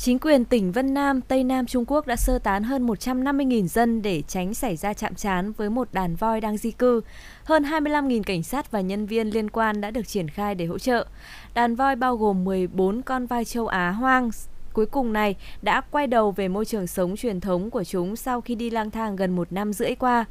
Chính 0.02 0.20
quyền 0.20 0.46
tỉnh 0.46 0.72
Vân 0.72 0.94
Nam, 0.94 1.22
Tây 1.22 1.44
Nam 1.44 1.66
Trung 1.66 1.86
Quốc 1.88 2.08
đã 2.08 2.16
sơ 2.16 2.40
tán 2.40 2.64
hơn 2.64 2.88
150.000 2.88 3.68
dân 3.68 4.02
để 4.02 4.24
tránh 4.28 4.54
xảy 4.54 4.76
ra 4.76 4.94
chạm 4.94 5.16
trán 5.16 5.52
với 5.52 5.70
một 5.70 5.88
đàn 5.94 6.16
voi 6.16 6.42
đang 6.42 6.58
di 6.58 6.72
cư. 6.72 7.02
Hơn 7.44 7.64
25.000 7.64 8.24
cảnh 8.24 8.44
sát 8.44 8.72
và 8.72 8.82
nhân 8.82 9.06
viên 9.06 9.30
liên 9.30 9.50
quan 9.50 9.82
đã 9.82 9.92
được 9.92 10.08
triển 10.08 10.30
khai 10.30 10.56
để 10.56 10.66
hỗ 10.66 10.80
trợ. 10.80 11.08
Đàn 11.54 11.76
voi 11.76 11.96
bao 11.96 12.18
gồm 12.18 12.44
14 12.44 13.02
con 13.02 13.26
voi 13.26 13.46
châu 13.46 13.68
Á 13.68 13.92
hoang 13.92 14.32
cuối 14.74 14.86
cùng 14.86 15.14
này 15.14 15.36
đã 15.62 15.82
quay 15.92 16.08
đầu 16.08 16.32
về 16.32 16.48
môi 16.48 16.66
trường 16.66 16.88
sống 16.88 17.16
truyền 17.16 17.40
thống 17.40 17.70
của 17.70 17.84
chúng 17.84 18.16
sau 18.16 18.42
khi 18.42 18.56
đi 18.56 18.70
lang 18.70 18.92
thang 18.92 19.16
gần 19.16 19.36
một 19.36 19.52
năm 19.52 19.74
rưỡi 19.74 19.96
qua. 19.96 20.26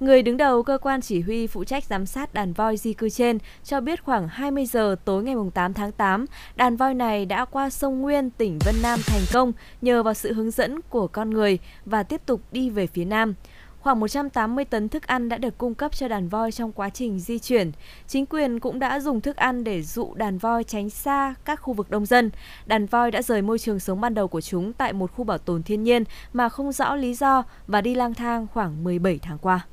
Người 0.00 0.22
đứng 0.22 0.36
đầu 0.36 0.62
cơ 0.62 0.78
quan 0.78 1.00
chỉ 1.00 1.20
huy 1.20 1.46
phụ 1.46 1.64
trách 1.64 1.84
giám 1.84 2.06
sát 2.06 2.34
đàn 2.34 2.52
voi 2.52 2.76
di 2.76 2.92
cư 2.92 3.08
trên 3.08 3.38
cho 3.64 3.80
biết 3.80 4.04
khoảng 4.04 4.28
20 4.28 4.66
giờ 4.66 4.96
tối 5.04 5.22
ngày 5.22 5.34
8 5.54 5.74
tháng 5.74 5.92
8, 5.92 6.24
đàn 6.56 6.76
voi 6.76 6.94
này 6.94 7.26
đã 7.26 7.44
qua 7.44 7.70
sông 7.70 8.02
Nguyên, 8.02 8.30
tỉnh 8.30 8.58
Vân 8.64 8.74
Nam 8.82 9.00
thành 9.06 9.20
công 9.32 9.52
nhờ 9.82 10.02
vào 10.02 10.14
sự 10.14 10.32
hướng 10.32 10.50
dẫn 10.50 10.80
của 10.90 11.06
con 11.06 11.30
người 11.30 11.58
và 11.84 12.02
tiếp 12.02 12.20
tục 12.26 12.40
đi 12.52 12.70
về 12.70 12.86
phía 12.86 13.04
Nam. 13.04 13.34
Khoảng 13.80 14.00
180 14.00 14.64
tấn 14.64 14.88
thức 14.88 15.06
ăn 15.06 15.28
đã 15.28 15.38
được 15.38 15.58
cung 15.58 15.74
cấp 15.74 15.96
cho 15.96 16.08
đàn 16.08 16.28
voi 16.28 16.52
trong 16.52 16.72
quá 16.72 16.90
trình 16.90 17.20
di 17.20 17.38
chuyển. 17.38 17.72
Chính 18.06 18.26
quyền 18.26 18.60
cũng 18.60 18.78
đã 18.78 19.00
dùng 19.00 19.20
thức 19.20 19.36
ăn 19.36 19.64
để 19.64 19.82
dụ 19.82 20.14
đàn 20.14 20.38
voi 20.38 20.64
tránh 20.64 20.90
xa 20.90 21.34
các 21.44 21.60
khu 21.60 21.72
vực 21.72 21.90
đông 21.90 22.06
dân. 22.06 22.30
Đàn 22.66 22.86
voi 22.86 23.10
đã 23.10 23.22
rời 23.22 23.42
môi 23.42 23.58
trường 23.58 23.80
sống 23.80 24.00
ban 24.00 24.14
đầu 24.14 24.28
của 24.28 24.40
chúng 24.40 24.72
tại 24.72 24.92
một 24.92 25.12
khu 25.12 25.24
bảo 25.24 25.38
tồn 25.38 25.62
thiên 25.62 25.82
nhiên 25.82 26.04
mà 26.32 26.48
không 26.48 26.72
rõ 26.72 26.96
lý 26.96 27.14
do 27.14 27.42
và 27.66 27.80
đi 27.80 27.94
lang 27.94 28.14
thang 28.14 28.46
khoảng 28.54 28.84
17 28.84 29.18
tháng 29.22 29.38
qua. 29.38 29.66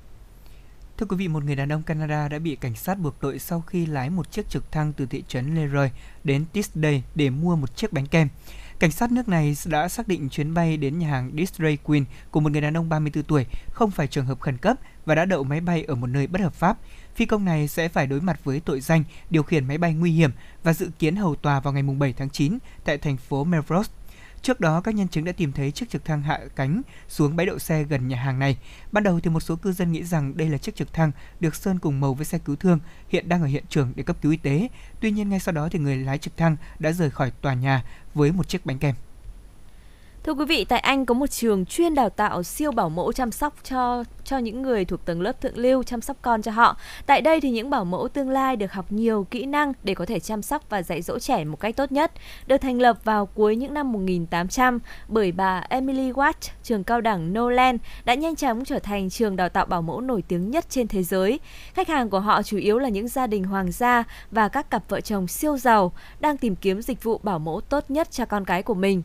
Thưa 1.03 1.07
quý 1.07 1.17
vị, 1.17 1.27
một 1.27 1.43
người 1.43 1.55
đàn 1.55 1.71
ông 1.71 1.83
Canada 1.83 2.27
đã 2.27 2.39
bị 2.39 2.55
cảnh 2.55 2.75
sát 2.75 2.99
buộc 2.99 3.19
tội 3.19 3.39
sau 3.39 3.61
khi 3.61 3.85
lái 3.85 4.09
một 4.09 4.31
chiếc 4.31 4.49
trực 4.49 4.71
thăng 4.71 4.93
từ 4.93 5.05
thị 5.05 5.23
trấn 5.27 5.55
Leroy 5.55 5.87
đến 6.23 6.45
Tisday 6.53 7.03
để 7.15 7.29
mua 7.29 7.55
một 7.55 7.77
chiếc 7.77 7.93
bánh 7.93 8.07
kem. 8.07 8.27
Cảnh 8.79 8.91
sát 8.91 9.11
nước 9.11 9.29
này 9.29 9.55
đã 9.65 9.89
xác 9.89 10.07
định 10.07 10.29
chuyến 10.29 10.53
bay 10.53 10.77
đến 10.77 10.99
nhà 10.99 11.07
hàng 11.07 11.31
Disney 11.37 11.77
Queen 11.77 12.05
của 12.31 12.39
một 12.39 12.51
người 12.51 12.61
đàn 12.61 12.77
ông 12.77 12.89
34 12.89 13.23
tuổi 13.23 13.45
không 13.71 13.91
phải 13.91 14.07
trường 14.07 14.25
hợp 14.25 14.39
khẩn 14.39 14.57
cấp 14.57 14.77
và 15.05 15.15
đã 15.15 15.25
đậu 15.25 15.43
máy 15.43 15.61
bay 15.61 15.83
ở 15.83 15.95
một 15.95 16.07
nơi 16.07 16.27
bất 16.27 16.41
hợp 16.41 16.53
pháp. 16.53 16.77
Phi 17.15 17.25
công 17.25 17.45
này 17.45 17.67
sẽ 17.67 17.89
phải 17.89 18.07
đối 18.07 18.21
mặt 18.21 18.39
với 18.43 18.59
tội 18.59 18.81
danh 18.81 19.03
điều 19.29 19.43
khiển 19.43 19.67
máy 19.67 19.77
bay 19.77 19.93
nguy 19.93 20.11
hiểm 20.11 20.31
và 20.63 20.73
dự 20.73 20.89
kiến 20.99 21.15
hầu 21.15 21.35
tòa 21.35 21.59
vào 21.59 21.73
ngày 21.73 21.83
7 21.83 22.13
tháng 22.13 22.29
9 22.29 22.57
tại 22.83 22.97
thành 22.97 23.17
phố 23.17 23.43
Melrose. 23.43 23.91
Trước 24.43 24.59
đó, 24.59 24.81
các 24.81 24.95
nhân 24.95 25.07
chứng 25.07 25.25
đã 25.25 25.31
tìm 25.31 25.51
thấy 25.51 25.71
chiếc 25.71 25.89
trực 25.89 26.05
thăng 26.05 26.21
hạ 26.21 26.39
cánh 26.55 26.81
xuống 27.07 27.35
bãi 27.35 27.45
đậu 27.45 27.59
xe 27.59 27.83
gần 27.83 28.07
nhà 28.07 28.17
hàng 28.17 28.39
này. 28.39 28.57
Ban 28.91 29.03
đầu 29.03 29.19
thì 29.19 29.29
một 29.29 29.39
số 29.39 29.55
cư 29.55 29.71
dân 29.71 29.91
nghĩ 29.91 30.03
rằng 30.03 30.37
đây 30.37 30.49
là 30.49 30.57
chiếc 30.57 30.75
trực 30.75 30.93
thăng 30.93 31.11
được 31.39 31.55
sơn 31.55 31.79
cùng 31.79 31.99
màu 31.99 32.13
với 32.13 32.25
xe 32.25 32.37
cứu 32.37 32.55
thương 32.55 32.79
hiện 33.09 33.29
đang 33.29 33.41
ở 33.41 33.47
hiện 33.47 33.63
trường 33.69 33.93
để 33.95 34.03
cấp 34.03 34.17
cứu 34.21 34.31
y 34.31 34.37
tế. 34.37 34.67
Tuy 34.99 35.11
nhiên 35.11 35.29
ngay 35.29 35.39
sau 35.39 35.53
đó 35.53 35.69
thì 35.71 35.79
người 35.79 35.97
lái 35.97 36.17
trực 36.17 36.37
thăng 36.37 36.55
đã 36.79 36.91
rời 36.91 37.09
khỏi 37.09 37.31
tòa 37.31 37.53
nhà 37.53 37.83
với 38.13 38.31
một 38.31 38.49
chiếc 38.49 38.65
bánh 38.65 38.79
kem. 38.79 38.95
Thưa 40.25 40.33
quý 40.33 40.45
vị, 40.45 40.65
tại 40.65 40.79
Anh 40.79 41.05
có 41.05 41.13
một 41.13 41.27
trường 41.27 41.65
chuyên 41.65 41.95
đào 41.95 42.09
tạo 42.09 42.43
siêu 42.43 42.71
bảo 42.71 42.89
mẫu 42.89 43.13
chăm 43.13 43.31
sóc 43.31 43.53
cho 43.63 44.03
cho 44.23 44.37
những 44.37 44.61
người 44.61 44.85
thuộc 44.85 45.05
tầng 45.05 45.21
lớp 45.21 45.41
thượng 45.41 45.57
lưu 45.57 45.83
chăm 45.83 46.01
sóc 46.01 46.17
con 46.21 46.41
cho 46.41 46.51
họ. 46.51 46.77
Tại 47.05 47.21
đây 47.21 47.41
thì 47.41 47.49
những 47.49 47.69
bảo 47.69 47.85
mẫu 47.85 48.07
tương 48.07 48.29
lai 48.29 48.55
được 48.55 48.73
học 48.73 48.85
nhiều 48.89 49.27
kỹ 49.31 49.45
năng 49.45 49.73
để 49.83 49.93
có 49.93 50.05
thể 50.05 50.19
chăm 50.19 50.41
sóc 50.41 50.69
và 50.69 50.83
dạy 50.83 51.01
dỗ 51.01 51.19
trẻ 51.19 51.43
một 51.43 51.59
cách 51.59 51.75
tốt 51.75 51.91
nhất. 51.91 52.11
Được 52.47 52.57
thành 52.57 52.81
lập 52.81 52.97
vào 53.03 53.25
cuối 53.25 53.55
những 53.55 53.73
năm 53.73 53.91
1800 53.91 54.79
bởi 55.07 55.31
bà 55.31 55.63
Emily 55.69 56.11
Watt, 56.11 56.33
trường 56.63 56.83
cao 56.83 57.01
đẳng 57.01 57.33
Nolan 57.33 57.77
đã 58.05 58.13
nhanh 58.13 58.35
chóng 58.35 58.65
trở 58.65 58.79
thành 58.79 59.09
trường 59.09 59.35
đào 59.35 59.49
tạo 59.49 59.65
bảo 59.65 59.81
mẫu 59.81 60.01
nổi 60.01 60.23
tiếng 60.27 60.51
nhất 60.51 60.65
trên 60.69 60.87
thế 60.87 61.03
giới. 61.03 61.39
Khách 61.73 61.87
hàng 61.87 62.09
của 62.09 62.19
họ 62.19 62.43
chủ 62.43 62.57
yếu 62.57 62.79
là 62.79 62.89
những 62.89 63.07
gia 63.07 63.27
đình 63.27 63.43
hoàng 63.43 63.71
gia 63.71 64.03
và 64.31 64.47
các 64.47 64.71
cặp 64.71 64.83
vợ 64.89 65.01
chồng 65.01 65.27
siêu 65.27 65.57
giàu 65.57 65.91
đang 66.19 66.37
tìm 66.37 66.55
kiếm 66.55 66.81
dịch 66.81 67.03
vụ 67.03 67.19
bảo 67.23 67.39
mẫu 67.39 67.61
tốt 67.61 67.83
nhất 67.89 68.11
cho 68.11 68.25
con 68.25 68.45
cái 68.45 68.63
của 68.63 68.73
mình 68.73 69.03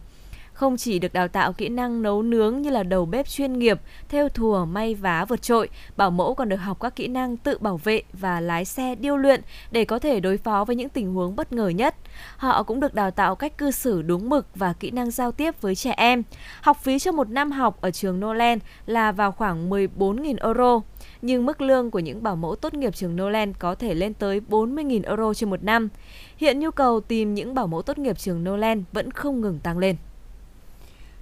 không 0.59 0.77
chỉ 0.77 0.99
được 0.99 1.13
đào 1.13 1.29
tạo 1.29 1.53
kỹ 1.53 1.69
năng 1.69 2.03
nấu 2.03 2.23
nướng 2.23 2.63
như 2.63 2.71
là 2.71 2.83
đầu 2.83 3.07
bếp 3.07 3.29
chuyên 3.29 3.59
nghiệp, 3.59 3.81
theo 4.09 4.29
thùa, 4.29 4.65
may 4.65 4.95
vá 4.95 5.25
vượt 5.25 5.43
trội, 5.43 5.69
bảo 5.97 6.11
mẫu 6.11 6.35
còn 6.35 6.49
được 6.49 6.57
học 6.57 6.81
các 6.81 6.97
kỹ 6.97 7.09
năng 7.09 7.37
tự 7.37 7.59
bảo 7.59 7.77
vệ 7.77 8.03
và 8.13 8.41
lái 8.41 8.65
xe 8.65 8.95
điêu 8.95 9.17
luyện 9.17 9.41
để 9.71 9.85
có 9.85 9.99
thể 9.99 10.21
đối 10.21 10.39
phó 10.39 10.65
với 10.65 10.77
những 10.77 10.89
tình 10.89 11.15
huống 11.15 11.37
bất 11.37 11.53
ngờ 11.53 11.69
nhất. 11.69 11.95
Họ 12.37 12.63
cũng 12.63 12.81
được 12.81 12.95
đào 12.95 13.11
tạo 13.11 13.37
cách 13.37 13.59
cư 13.59 13.71
xử 13.71 14.03
đúng 14.03 14.29
mực 14.29 14.47
và 14.55 14.73
kỹ 14.73 14.91
năng 14.91 15.11
giao 15.11 15.33
tiếp 15.33 15.61
với 15.61 15.75
trẻ 15.75 15.95
em. 15.97 16.23
Học 16.63 16.77
phí 16.83 16.99
cho 16.99 17.13
một 17.13 17.29
năm 17.29 17.51
học 17.51 17.81
ở 17.81 17.91
trường 17.91 18.21
Noland 18.21 18.63
là 18.87 19.13
vào 19.13 19.33
khoảng 19.33 19.71
14.000 19.71 20.37
euro 20.43 20.81
nhưng 21.23 21.47
mức 21.47 21.61
lương 21.61 21.91
của 21.91 21.99
những 21.99 22.23
bảo 22.23 22.37
mẫu 22.37 22.55
tốt 22.55 22.75
nghiệp 22.75 22.97
trường 22.97 23.17
Noland 23.17 23.57
có 23.59 23.75
thể 23.75 23.95
lên 23.95 24.15
tới 24.15 24.41
40.000 24.51 25.03
euro 25.05 25.35
trên 25.35 25.51
một 25.51 25.63
năm. 25.63 25.89
Hiện 26.37 26.61
nhu 26.61 26.71
cầu 26.71 27.01
tìm 27.01 27.35
những 27.35 27.55
bảo 27.55 27.67
mẫu 27.67 27.83
tốt 27.83 27.99
nghiệp 27.99 28.19
trường 28.19 28.45
Noland 28.45 28.83
vẫn 28.93 29.11
không 29.11 29.41
ngừng 29.41 29.59
tăng 29.59 29.79
lên. 29.79 29.97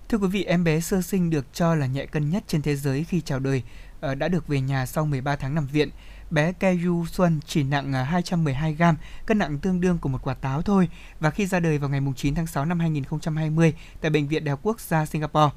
Thưa 0.08 0.18
quý 0.18 0.28
vị, 0.28 0.44
em 0.44 0.64
bé 0.64 0.80
sơ 0.80 1.02
sinh 1.02 1.30
được 1.30 1.46
cho 1.52 1.74
là 1.74 1.86
nhẹ 1.86 2.06
cân 2.06 2.30
nhất 2.30 2.44
trên 2.46 2.62
thế 2.62 2.76
giới 2.76 3.04
khi 3.04 3.20
chào 3.20 3.38
đời 3.38 3.62
ờ, 4.00 4.14
đã 4.14 4.28
được 4.28 4.48
về 4.48 4.60
nhà 4.60 4.86
sau 4.86 5.06
13 5.06 5.36
tháng 5.36 5.54
nằm 5.54 5.66
viện. 5.66 5.90
Bé 6.30 6.52
Keju 6.60 7.06
Xuân 7.06 7.40
chỉ 7.46 7.62
nặng 7.62 7.92
ờ, 7.92 8.02
212 8.02 8.74
gram, 8.74 8.96
cân 9.26 9.38
nặng 9.38 9.58
tương 9.58 9.80
đương 9.80 9.98
của 9.98 10.08
một 10.08 10.18
quả 10.22 10.34
táo 10.34 10.62
thôi 10.62 10.88
và 11.20 11.30
khi 11.30 11.46
ra 11.46 11.60
đời 11.60 11.78
vào 11.78 11.90
ngày 11.90 12.00
9 12.16 12.34
tháng 12.34 12.46
6 12.46 12.64
năm 12.64 12.80
2020 12.80 13.74
tại 14.00 14.10
Bệnh 14.10 14.28
viện 14.28 14.44
Đại 14.44 14.50
học 14.50 14.60
Quốc 14.62 14.80
gia 14.80 15.06
Singapore. 15.06 15.50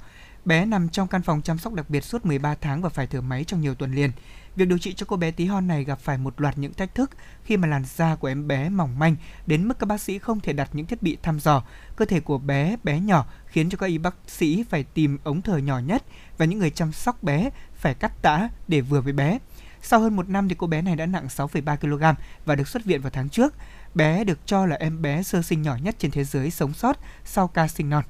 Bé 0.46 0.66
nằm 0.66 0.90
trong 0.90 1.08
căn 1.08 1.22
phòng 1.22 1.42
chăm 1.42 1.58
sóc 1.58 1.74
đặc 1.74 1.90
biệt 1.90 2.02
suốt 2.02 2.26
13 2.26 2.56
tháng 2.56 2.82
và 2.82 2.90
phải 2.90 3.08
thở 3.08 3.22
máy 3.22 3.44
trong 3.44 3.62
nhiều 3.62 3.76
tuần 3.76 3.96
liền. 3.96 4.12
Việc 4.56 4.66
điều 4.66 4.78
trị 4.78 4.94
cho 4.94 5.06
cô 5.10 5.16
bé 5.16 5.32
tí 5.32 5.46
hon 5.46 5.68
này 5.68 5.84
gặp 5.84 6.00
phải 6.00 6.18
một 6.18 6.42
loạt 6.42 6.58
những 6.58 6.74
thách 6.74 6.96
thức 6.96 7.12
khi 7.44 7.58
mà 7.58 7.68
làn 7.68 7.84
da 7.86 8.16
của 8.16 8.28
em 8.28 8.48
bé 8.48 8.70
mỏng 8.70 9.00
manh 9.00 9.16
đến 9.48 9.68
mức 9.68 9.80
các 9.80 9.86
bác 9.86 10.02
sĩ 10.02 10.20
không 10.20 10.40
thể 10.40 10.54
đặt 10.54 10.70
những 10.74 10.86
thiết 10.86 11.02
bị 11.02 11.18
thăm 11.24 11.40
dò. 11.40 11.64
Cơ 11.96 12.06
thể 12.06 12.20
của 12.20 12.38
bé 12.38 12.76
bé 12.84 13.00
nhỏ 13.00 13.26
khiến 13.50 13.70
cho 13.70 13.78
các 13.78 13.86
y 13.86 13.98
bác 13.98 14.16
sĩ 14.28 14.64
phải 14.70 14.84
tìm 14.84 15.18
ống 15.24 15.42
thở 15.42 15.58
nhỏ 15.58 15.80
nhất 15.80 16.04
và 16.38 16.46
những 16.46 16.60
người 16.60 16.70
chăm 16.70 16.92
sóc 16.92 17.24
bé 17.24 17.50
phải 17.76 17.94
cắt 17.94 18.22
tã 18.22 18.50
để 18.68 18.82
vừa 18.82 19.02
với 19.02 19.14
bé. 19.14 19.40
Sau 19.82 20.00
hơn 20.00 20.16
một 20.16 20.30
năm 20.30 20.50
thì 20.50 20.56
cô 20.58 20.68
bé 20.68 20.82
này 20.82 20.96
đã 20.96 21.06
nặng 21.06 21.28
6,3 21.28 21.78
kg 21.78 22.20
và 22.46 22.56
được 22.56 22.68
xuất 22.68 22.86
viện 22.86 23.02
vào 23.02 23.10
tháng 23.10 23.30
trước. 23.30 23.54
Bé 23.96 24.24
được 24.24 24.40
cho 24.46 24.66
là 24.66 24.76
em 24.76 25.02
bé 25.02 25.24
sơ 25.24 25.42
sinh 25.42 25.62
nhỏ 25.62 25.78
nhất 25.84 25.96
trên 26.00 26.12
thế 26.12 26.24
giới 26.24 26.52
sống 26.52 26.74
sót 26.74 26.98
sau 27.26 27.48
ca 27.48 27.68
sinh 27.68 27.90
non. 27.90 28.04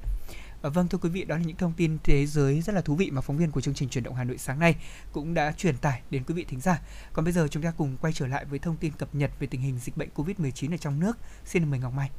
À, 0.62 0.70
vâng 0.70 0.88
thưa 0.88 0.98
quý 0.98 1.08
vị, 1.08 1.24
đó 1.24 1.36
là 1.36 1.42
những 1.42 1.56
thông 1.56 1.72
tin 1.72 1.98
thế 2.04 2.26
giới 2.26 2.60
rất 2.60 2.72
là 2.74 2.80
thú 2.80 2.94
vị 2.94 3.10
mà 3.10 3.20
phóng 3.20 3.36
viên 3.36 3.50
của 3.50 3.60
chương 3.60 3.74
trình 3.74 3.88
truyền 3.88 4.04
động 4.04 4.14
Hà 4.14 4.24
Nội 4.24 4.38
sáng 4.38 4.58
nay 4.58 4.74
cũng 5.12 5.34
đã 5.34 5.52
truyền 5.52 5.76
tải 5.76 6.02
đến 6.10 6.24
quý 6.24 6.34
vị 6.34 6.44
thính 6.48 6.60
giả. 6.60 6.80
Còn 7.12 7.24
bây 7.24 7.32
giờ 7.32 7.48
chúng 7.50 7.62
ta 7.62 7.72
cùng 7.76 7.96
quay 8.00 8.12
trở 8.12 8.26
lại 8.26 8.44
với 8.44 8.58
thông 8.58 8.76
tin 8.76 8.92
cập 8.92 9.14
nhật 9.14 9.30
về 9.38 9.46
tình 9.46 9.60
hình 9.60 9.78
dịch 9.78 9.96
bệnh 9.96 10.08
Covid-19 10.14 10.74
ở 10.74 10.76
trong 10.76 11.00
nước. 11.00 11.18
Xin 11.44 11.70
mời 11.70 11.80
Ngọc 11.80 11.92
Mai. 11.92 12.10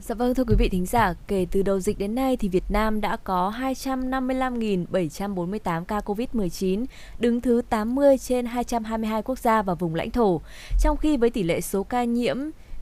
Dạ 0.00 0.14
vâng 0.14 0.34
thưa 0.34 0.44
quý 0.44 0.54
vị 0.58 0.68
thính 0.68 0.86
giả, 0.86 1.14
kể 1.28 1.46
từ 1.50 1.62
đầu 1.62 1.80
dịch 1.80 1.98
đến 1.98 2.14
nay 2.14 2.36
thì 2.36 2.48
Việt 2.48 2.64
Nam 2.68 3.00
đã 3.00 3.16
có 3.16 3.52
255.748 3.60 5.84
ca 5.84 6.00
Covid-19, 6.00 6.84
đứng 7.18 7.40
thứ 7.40 7.62
80 7.68 8.18
trên 8.18 8.46
222 8.46 9.22
quốc 9.22 9.38
gia 9.38 9.62
và 9.62 9.74
vùng 9.74 9.94
lãnh 9.94 10.10
thổ. 10.10 10.40
Trong 10.80 10.96
khi 10.96 11.16
với 11.16 11.30
tỷ 11.30 11.42
lệ 11.42 11.60
số 11.60 11.82
ca 11.82 12.04
nhiễm 12.04 12.36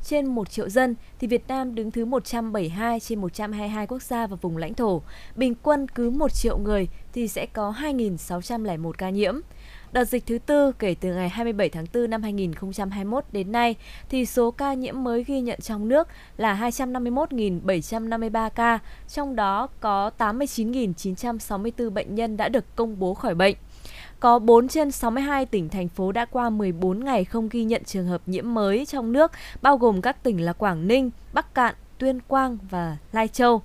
trên 0.04 0.26
1 0.26 0.50
triệu 0.50 0.68
dân 0.68 0.94
thì 1.18 1.26
Việt 1.26 1.48
Nam 1.48 1.74
đứng 1.74 1.90
thứ 1.90 2.04
172 2.04 3.00
trên 3.00 3.20
122 3.20 3.86
quốc 3.86 4.02
gia 4.02 4.26
và 4.26 4.36
vùng 4.36 4.56
lãnh 4.56 4.74
thổ. 4.74 5.02
Bình 5.36 5.54
quân 5.62 5.88
cứ 5.88 6.10
1 6.10 6.32
triệu 6.32 6.58
người 6.58 6.88
thì 7.12 7.28
sẽ 7.28 7.46
có 7.46 7.74
2.601 7.80 8.92
ca 8.92 9.10
nhiễm. 9.10 9.34
Đợt 9.92 10.04
dịch 10.04 10.26
thứ 10.26 10.38
tư 10.38 10.72
kể 10.72 10.94
từ 11.00 11.14
ngày 11.14 11.28
27 11.28 11.68
tháng 11.68 11.86
4 11.94 12.10
năm 12.10 12.22
2021 12.22 13.24
đến 13.32 13.52
nay 13.52 13.74
thì 14.08 14.26
số 14.26 14.50
ca 14.50 14.74
nhiễm 14.74 15.04
mới 15.04 15.24
ghi 15.24 15.40
nhận 15.40 15.60
trong 15.60 15.88
nước 15.88 16.08
là 16.36 16.70
251.753 16.70 18.50
ca, 18.50 18.78
trong 19.08 19.36
đó 19.36 19.68
có 19.80 20.10
89.964 20.18 21.90
bệnh 21.90 22.14
nhân 22.14 22.36
đã 22.36 22.48
được 22.48 22.76
công 22.76 22.98
bố 22.98 23.14
khỏi 23.14 23.34
bệnh. 23.34 23.56
Có 24.24 24.38
4 24.38 24.68
trên 24.68 24.90
62 24.90 25.46
tỉnh 25.46 25.68
thành 25.68 25.88
phố 25.88 26.12
đã 26.12 26.24
qua 26.24 26.50
14 26.50 27.04
ngày 27.04 27.24
không 27.24 27.48
ghi 27.48 27.64
nhận 27.64 27.84
trường 27.84 28.06
hợp 28.06 28.22
nhiễm 28.26 28.54
mới 28.54 28.86
trong 28.86 29.12
nước, 29.12 29.32
bao 29.62 29.76
gồm 29.76 30.02
các 30.02 30.22
tỉnh 30.22 30.44
là 30.44 30.52
Quảng 30.52 30.88
Ninh, 30.88 31.10
Bắc 31.32 31.54
Cạn, 31.54 31.74
Tuyên 31.98 32.20
Quang 32.20 32.58
và 32.70 32.96
Lai 33.12 33.28
Châu 33.28 33.62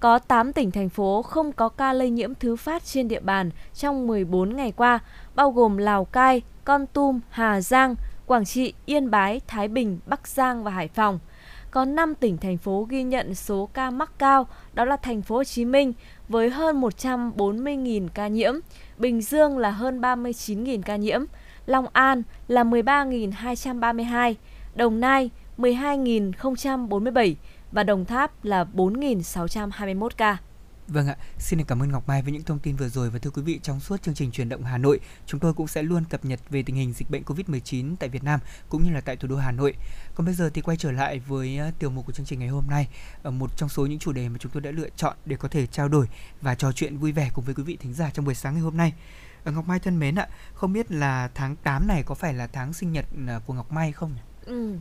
có 0.00 0.18
8 0.18 0.52
tỉnh 0.52 0.70
thành 0.70 0.88
phố 0.88 1.22
không 1.22 1.52
có 1.52 1.68
ca 1.68 1.92
lây 1.92 2.10
nhiễm 2.10 2.34
thứ 2.34 2.56
phát 2.56 2.84
trên 2.84 3.08
địa 3.08 3.20
bàn 3.20 3.50
trong 3.74 4.06
14 4.06 4.56
ngày 4.56 4.72
qua, 4.72 4.98
bao 5.34 5.50
gồm 5.50 5.76
Lào 5.76 6.04
Cai, 6.04 6.42
Con 6.64 6.86
Tum, 6.86 7.20
Hà 7.30 7.60
Giang, 7.60 7.94
Quảng 8.26 8.44
Trị, 8.44 8.72
Yên 8.86 9.10
Bái, 9.10 9.40
Thái 9.46 9.68
Bình, 9.68 9.98
Bắc 10.06 10.28
Giang 10.28 10.64
và 10.64 10.70
Hải 10.70 10.88
Phòng. 10.88 11.18
Có 11.70 11.84
5 11.84 12.14
tỉnh 12.14 12.38
thành 12.38 12.58
phố 12.58 12.86
ghi 12.90 13.02
nhận 13.02 13.34
số 13.34 13.68
ca 13.72 13.90
mắc 13.90 14.12
cao, 14.18 14.46
đó 14.74 14.84
là 14.84 14.96
thành 14.96 15.22
phố 15.22 15.36
Hồ 15.36 15.44
Chí 15.44 15.64
Minh 15.64 15.92
với 16.28 16.50
hơn 16.50 16.80
140.000 16.80 18.08
ca 18.14 18.28
nhiễm, 18.28 18.54
Bình 19.00 19.20
Dương 19.20 19.58
là 19.58 19.70
hơn 19.70 20.00
39.000 20.00 20.82
ca 20.82 20.96
nhiễm, 20.96 21.24
Long 21.66 21.86
An 21.92 22.22
là 22.48 22.64
13.232, 22.64 24.34
Đồng 24.74 25.00
Nai 25.00 25.30
12.047 25.58 27.34
và 27.72 27.82
Đồng 27.82 28.04
Tháp 28.04 28.44
là 28.44 28.66
4.621 28.74 30.08
ca. 30.16 30.38
Vâng 30.90 31.06
ạ, 31.06 31.16
xin 31.38 31.64
cảm 31.64 31.82
ơn 31.82 31.92
Ngọc 31.92 32.08
Mai 32.08 32.22
với 32.22 32.32
những 32.32 32.42
thông 32.42 32.58
tin 32.58 32.76
vừa 32.76 32.88
rồi 32.88 33.10
và 33.10 33.18
thưa 33.18 33.30
quý 33.30 33.42
vị 33.42 33.60
trong 33.62 33.80
suốt 33.80 34.02
chương 34.02 34.14
trình 34.14 34.30
truyền 34.30 34.48
động 34.48 34.64
Hà 34.64 34.78
Nội, 34.78 35.00
chúng 35.26 35.40
tôi 35.40 35.54
cũng 35.54 35.68
sẽ 35.68 35.82
luôn 35.82 36.04
cập 36.04 36.24
nhật 36.24 36.40
về 36.50 36.62
tình 36.62 36.76
hình 36.76 36.92
dịch 36.92 37.10
bệnh 37.10 37.22
Covid-19 37.22 37.96
tại 37.96 38.08
Việt 38.08 38.24
Nam 38.24 38.40
cũng 38.68 38.84
như 38.84 38.90
là 38.90 39.00
tại 39.00 39.16
thủ 39.16 39.28
đô 39.28 39.36
Hà 39.36 39.52
Nội. 39.52 39.74
Còn 40.14 40.26
bây 40.26 40.34
giờ 40.34 40.50
thì 40.54 40.62
quay 40.62 40.76
trở 40.76 40.92
lại 40.92 41.18
với 41.18 41.58
ờ, 41.58 41.70
tiểu 41.78 41.90
mục 41.90 42.06
của 42.06 42.12
chương 42.12 42.26
trình 42.26 42.38
ngày 42.38 42.48
hôm 42.48 42.66
nay, 42.70 42.88
ở 43.22 43.30
một 43.30 43.56
trong 43.56 43.68
số 43.68 43.86
những 43.86 43.98
chủ 43.98 44.12
đề 44.12 44.28
mà 44.28 44.38
chúng 44.38 44.52
tôi 44.52 44.60
đã 44.60 44.70
lựa 44.70 44.88
chọn 44.96 45.16
để 45.24 45.36
có 45.36 45.48
thể 45.48 45.66
trao 45.66 45.88
đổi 45.88 46.06
và 46.40 46.54
trò 46.54 46.72
chuyện 46.72 46.98
vui 46.98 47.12
vẻ 47.12 47.30
cùng 47.34 47.44
với 47.44 47.54
quý 47.54 47.62
vị 47.62 47.76
thính 47.80 47.94
giả 47.94 48.10
trong 48.10 48.24
buổi 48.24 48.34
sáng 48.34 48.54
ngày 48.54 48.62
hôm 48.62 48.76
nay. 48.76 48.92
Ờ, 49.44 49.52
Ngọc 49.52 49.68
Mai 49.68 49.78
thân 49.78 49.98
mến 49.98 50.14
ạ, 50.14 50.28
không 50.54 50.72
biết 50.72 50.92
là 50.92 51.30
tháng 51.34 51.56
8 51.56 51.86
này 51.86 52.02
có 52.02 52.14
phải 52.14 52.34
là 52.34 52.46
tháng 52.46 52.72
sinh 52.72 52.92
nhật 52.92 53.06
của 53.46 53.54
Ngọc 53.54 53.72
Mai 53.72 53.92
không 53.92 54.12
nhỉ? 54.14 54.29
Ừ. 54.50 54.72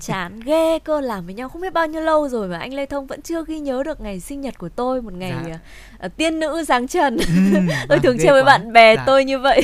Chán 0.00 0.40
ghê 0.40 0.78
cơ 0.78 1.00
làm 1.00 1.26
với 1.26 1.34
nhau 1.34 1.48
không 1.48 1.62
biết 1.62 1.72
bao 1.72 1.86
nhiêu 1.86 2.02
lâu 2.02 2.28
rồi 2.28 2.48
mà 2.48 2.58
anh 2.58 2.74
Lê 2.74 2.86
Thông 2.86 3.06
vẫn 3.06 3.22
chưa 3.22 3.44
ghi 3.46 3.58
nhớ 3.58 3.82
được 3.82 4.00
ngày 4.00 4.20
sinh 4.20 4.40
nhật 4.40 4.58
của 4.58 4.68
tôi 4.68 5.02
một 5.02 5.12
ngày 5.12 5.32
Dạ. 5.48 5.58
uh, 6.06 6.16
tiên 6.16 6.40
nữ 6.40 6.64
sáng 6.68 6.88
trần. 6.88 7.16
Ừ, 7.16 7.24
tôi 7.68 7.86
vâng, 7.88 8.00
thường 8.02 8.16
chơi 8.22 8.32
với 8.32 8.44
bạn 8.44 8.72
bè 8.72 8.96
Dạ. 8.96 9.02
tôi 9.06 9.24
như 9.24 9.38
vậy. 9.38 9.62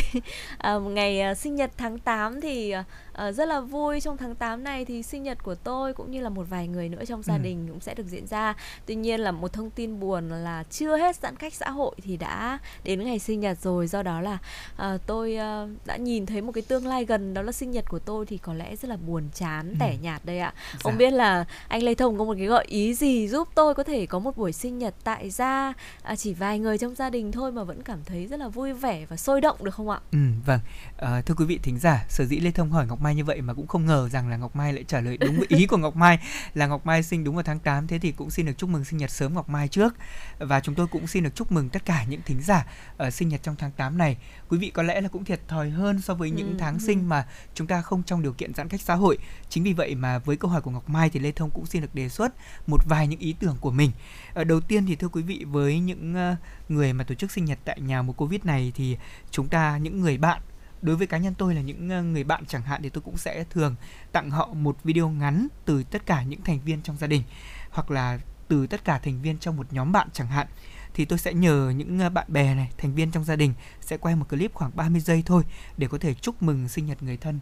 À, 0.58 0.78
một 0.78 0.88
ngày 0.90 1.22
uh, 1.32 1.36
sinh 1.38 1.54
nhật 1.56 1.70
tháng 1.78 1.98
8 1.98 2.40
thì 2.40 2.74
uh, 2.80 2.84
rất 3.14 3.48
là 3.48 3.60
vui 3.60 4.00
trong 4.00 4.16
tháng 4.16 4.34
8 4.34 4.64
này 4.64 4.84
thì 4.84 5.02
sinh 5.02 5.22
nhật 5.22 5.42
của 5.42 5.54
tôi 5.54 5.94
cũng 5.94 6.10
như 6.10 6.20
là 6.20 6.28
một 6.28 6.46
vài 6.50 6.68
người 6.68 6.88
nữa 6.88 7.04
trong 7.08 7.22
gia 7.22 7.34
Ừ. 7.34 7.40
đình 7.42 7.66
cũng 7.68 7.80
sẽ 7.80 7.94
được 7.94 8.06
diễn 8.06 8.26
ra. 8.26 8.54
Tuy 8.86 8.94
nhiên 8.94 9.20
là 9.20 9.32
một 9.32 9.52
thông 9.52 9.70
tin 9.70 10.00
buồn 10.00 10.28
là 10.30 10.62
chưa 10.70 10.96
hết 10.96 11.16
giãn 11.16 11.36
cách 11.36 11.54
xã 11.54 11.70
hội 11.70 11.94
thì 12.02 12.16
đã 12.16 12.58
đến 12.84 13.04
ngày 13.04 13.18
sinh 13.18 13.40
nhật 13.40 13.58
rồi 13.62 13.86
do 13.86 14.02
đó 14.02 14.20
là 14.20 14.38
à, 14.76 14.98
tôi 15.06 15.36
à, 15.36 15.66
đã 15.84 15.96
nhìn 15.96 16.26
thấy 16.26 16.40
một 16.40 16.52
cái 16.52 16.62
tương 16.62 16.86
lai 16.86 17.04
gần 17.04 17.34
đó 17.34 17.42
là 17.42 17.52
sinh 17.52 17.70
nhật 17.70 17.84
của 17.88 17.98
tôi 17.98 18.26
thì 18.26 18.38
có 18.38 18.54
lẽ 18.54 18.76
rất 18.76 18.88
là 18.88 18.96
buồn 18.96 19.22
chán 19.34 19.68
Ừ. 19.70 19.76
tẻ 19.80 19.96
nhạt 20.02 20.24
đây 20.24 20.38
ạ 20.38 20.52
không 20.82 20.92
Dạ. 20.92 20.98
biết 20.98 21.10
là 21.12 21.44
anh 21.68 21.82
Lê 21.82 21.94
Thông 21.94 22.18
có 22.18 22.24
một 22.24 22.34
cái 22.38 22.46
gợi 22.46 22.64
ý 22.68 22.94
gì 22.94 23.28
giúp 23.28 23.48
tôi 23.54 23.74
có 23.74 23.82
thể 23.84 24.06
có 24.06 24.18
một 24.18 24.36
buổi 24.36 24.52
sinh 24.52 24.78
nhật 24.78 24.94
tại 25.04 25.30
gia 25.30 25.72
à, 26.02 26.16
chỉ 26.16 26.34
vài 26.34 26.58
người 26.58 26.78
trong 26.78 26.94
gia 26.94 27.10
đình 27.10 27.32
thôi 27.32 27.52
mà 27.52 27.64
vẫn 27.64 27.82
cảm 27.82 27.98
thấy 28.06 28.26
rất 28.26 28.40
là 28.40 28.48
vui 28.48 28.72
vẻ 28.72 29.06
và 29.08 29.16
sôi 29.16 29.40
động 29.40 29.56
được 29.64 29.74
không 29.74 29.90
ạ 29.90 30.00
Ừ, 30.12 30.18
vâng. 30.46 30.60
Ờ, 30.96 31.22
thưa 31.22 31.34
quý 31.34 31.44
vị 31.44 31.58
thính 31.62 31.78
giả, 31.78 32.04
sở 32.08 32.24
dĩ 32.24 32.36
Lê 32.40 32.50
Thông 32.50 32.70
hỏi 32.70 32.86
Ngọc 32.86 33.01
Mai 33.02 33.14
như 33.14 33.24
vậy 33.24 33.40
mà 33.40 33.54
cũng 33.54 33.66
không 33.66 33.86
ngờ 33.86 34.08
rằng 34.08 34.28
là 34.28 34.36
Ngọc 34.36 34.56
Mai 34.56 34.72
lại 34.72 34.84
trả 34.88 35.00
lời 35.00 35.16
đúng 35.16 35.36
với 35.36 35.46
ý 35.48 35.66
của 35.66 35.76
Ngọc 35.76 35.96
Mai 35.96 36.18
là 36.54 36.66
Ngọc 36.66 36.86
Mai 36.86 37.02
sinh 37.02 37.24
đúng 37.24 37.34
vào 37.34 37.42
tháng 37.42 37.58
8 37.58 37.86
thế 37.86 37.98
thì 37.98 38.12
cũng 38.12 38.30
xin 38.30 38.46
được 38.46 38.52
chúc 38.58 38.70
mừng 38.70 38.84
sinh 38.84 38.98
nhật 38.98 39.10
sớm 39.10 39.34
Ngọc 39.34 39.48
Mai 39.48 39.68
trước 39.68 39.94
và 40.38 40.60
chúng 40.60 40.74
tôi 40.74 40.86
cũng 40.86 41.06
xin 41.06 41.24
được 41.24 41.34
chúc 41.34 41.52
mừng 41.52 41.68
tất 41.68 41.84
cả 41.84 42.04
những 42.08 42.20
thính 42.24 42.42
giả 42.42 42.66
ở 42.96 43.10
sinh 43.10 43.28
nhật 43.28 43.42
trong 43.42 43.56
tháng 43.58 43.70
8 43.70 43.98
này. 43.98 44.16
Quý 44.48 44.58
vị 44.58 44.70
có 44.70 44.82
lẽ 44.82 45.00
là 45.00 45.08
cũng 45.08 45.24
thiệt 45.24 45.40
thòi 45.48 45.70
hơn 45.70 46.00
so 46.00 46.14
với 46.14 46.30
những 46.30 46.52
Ừ, 46.52 46.56
tháng 46.58 46.74
ừ. 46.74 46.78
sinh 46.86 47.08
mà 47.08 47.26
chúng 47.54 47.66
ta 47.66 47.82
không 47.82 48.02
trong 48.02 48.22
điều 48.22 48.32
kiện 48.32 48.54
giãn 48.54 48.68
cách 48.68 48.80
xã 48.80 48.94
hội. 48.94 49.18
Chính 49.48 49.64
vì 49.64 49.72
vậy 49.72 49.94
mà 49.94 50.18
với 50.18 50.36
câu 50.36 50.50
hỏi 50.50 50.60
của 50.62 50.70
Ngọc 50.70 50.88
Mai 50.88 51.10
thì 51.10 51.20
Lê 51.20 51.32
Thông 51.32 51.50
cũng 51.50 51.66
xin 51.66 51.82
được 51.82 51.94
đề 51.94 52.08
xuất 52.08 52.32
một 52.66 52.80
vài 52.88 53.06
những 53.06 53.20
ý 53.20 53.34
tưởng 53.40 53.56
của 53.60 53.70
mình. 53.70 53.90
Ở 54.34 54.44
đầu 54.44 54.60
tiên 54.60 54.86
thì 54.86 54.96
thưa 54.96 55.08
quý 55.08 55.22
vị 55.22 55.44
với 55.48 55.80
những 55.80 56.14
ờ, 56.14 56.36
người 56.68 56.92
mà 56.92 57.04
tổ 57.04 57.14
chức 57.14 57.32
sinh 57.32 57.44
nhật 57.44 57.58
tại 57.64 57.80
nhà 57.80 58.02
mùa 58.02 58.12
Covid 58.12 58.40
này 58.44 58.72
thì 58.74 58.96
chúng 59.30 59.48
ta 59.48 59.78
những 59.78 60.00
người 60.00 60.18
bạn 60.18 60.40
đối 60.82 60.96
với 60.96 61.06
cá 61.06 61.18
nhân 61.18 61.34
tôi 61.38 61.54
là 61.54 61.60
những 61.60 61.90
ờ, 61.90 62.02
người 62.02 62.24
bạn 62.24 62.46
chẳng 62.46 62.62
hạn 62.62 62.82
thì 62.82 62.88
tôi 62.88 63.02
cũng 63.02 63.16
sẽ 63.16 63.44
thường 63.50 63.74
tặng 64.12 64.30
họ 64.30 64.48
một 64.52 64.76
video 64.84 65.08
ngắn 65.08 65.48
từ 65.64 65.82
tất 65.82 66.06
cả 66.06 66.22
những 66.22 66.42
thành 66.42 66.60
viên 66.64 66.82
trong 66.82 66.96
gia 66.96 67.06
đình 67.06 67.22
hoặc 67.70 67.90
là 67.90 68.18
từ 68.48 68.66
tất 68.66 68.84
cả 68.84 68.98
thành 68.98 69.22
viên 69.22 69.38
trong 69.38 69.56
một 69.56 69.72
nhóm 69.72 69.92
bạn 69.92 70.08
chẳng 70.12 70.26
hạn. 70.26 70.46
Thì 70.94 71.04
tôi 71.04 71.18
sẽ 71.18 71.34
nhờ 71.34 71.72
những 71.76 71.98
ờ, 71.98 72.10
bạn 72.10 72.26
bè 72.28 72.54
này, 72.54 72.70
thành 72.78 72.94
viên 72.94 73.10
trong 73.10 73.24
gia 73.24 73.36
đình 73.36 73.54
sẽ 73.80 73.96
quay 73.96 74.16
một 74.16 74.28
clip 74.28 74.54
khoảng 74.54 74.70
30 74.74 75.00
giây 75.00 75.22
thôi 75.26 75.42
để 75.76 75.88
có 75.88 75.98
thể 75.98 76.14
chúc 76.14 76.42
mừng 76.42 76.68
sinh 76.68 76.86
nhật 76.86 77.02
người 77.02 77.16
thân. 77.16 77.40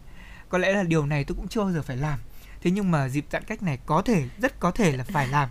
Có 0.49 0.57
lẽ 0.57 0.73
là 0.73 0.83
điều 0.83 1.05
này 1.05 1.23
tôi 1.23 1.35
cũng 1.35 1.47
chưa 1.47 1.61
bao 1.61 1.71
giờ 1.71 1.81
phải 1.81 1.97
làm. 1.97 2.19
Thế 2.61 2.71
nhưng 2.71 2.91
mà 2.91 3.09
dịp 3.09 3.25
giãn 3.31 3.43
cách 3.43 3.63
này 3.63 3.79
có 3.85 4.01
thể, 4.01 4.23
rất 4.37 4.59
có 4.59 4.71
thể 4.71 4.97
là 4.97 5.03
phải 5.03 5.27
làm. 5.27 5.49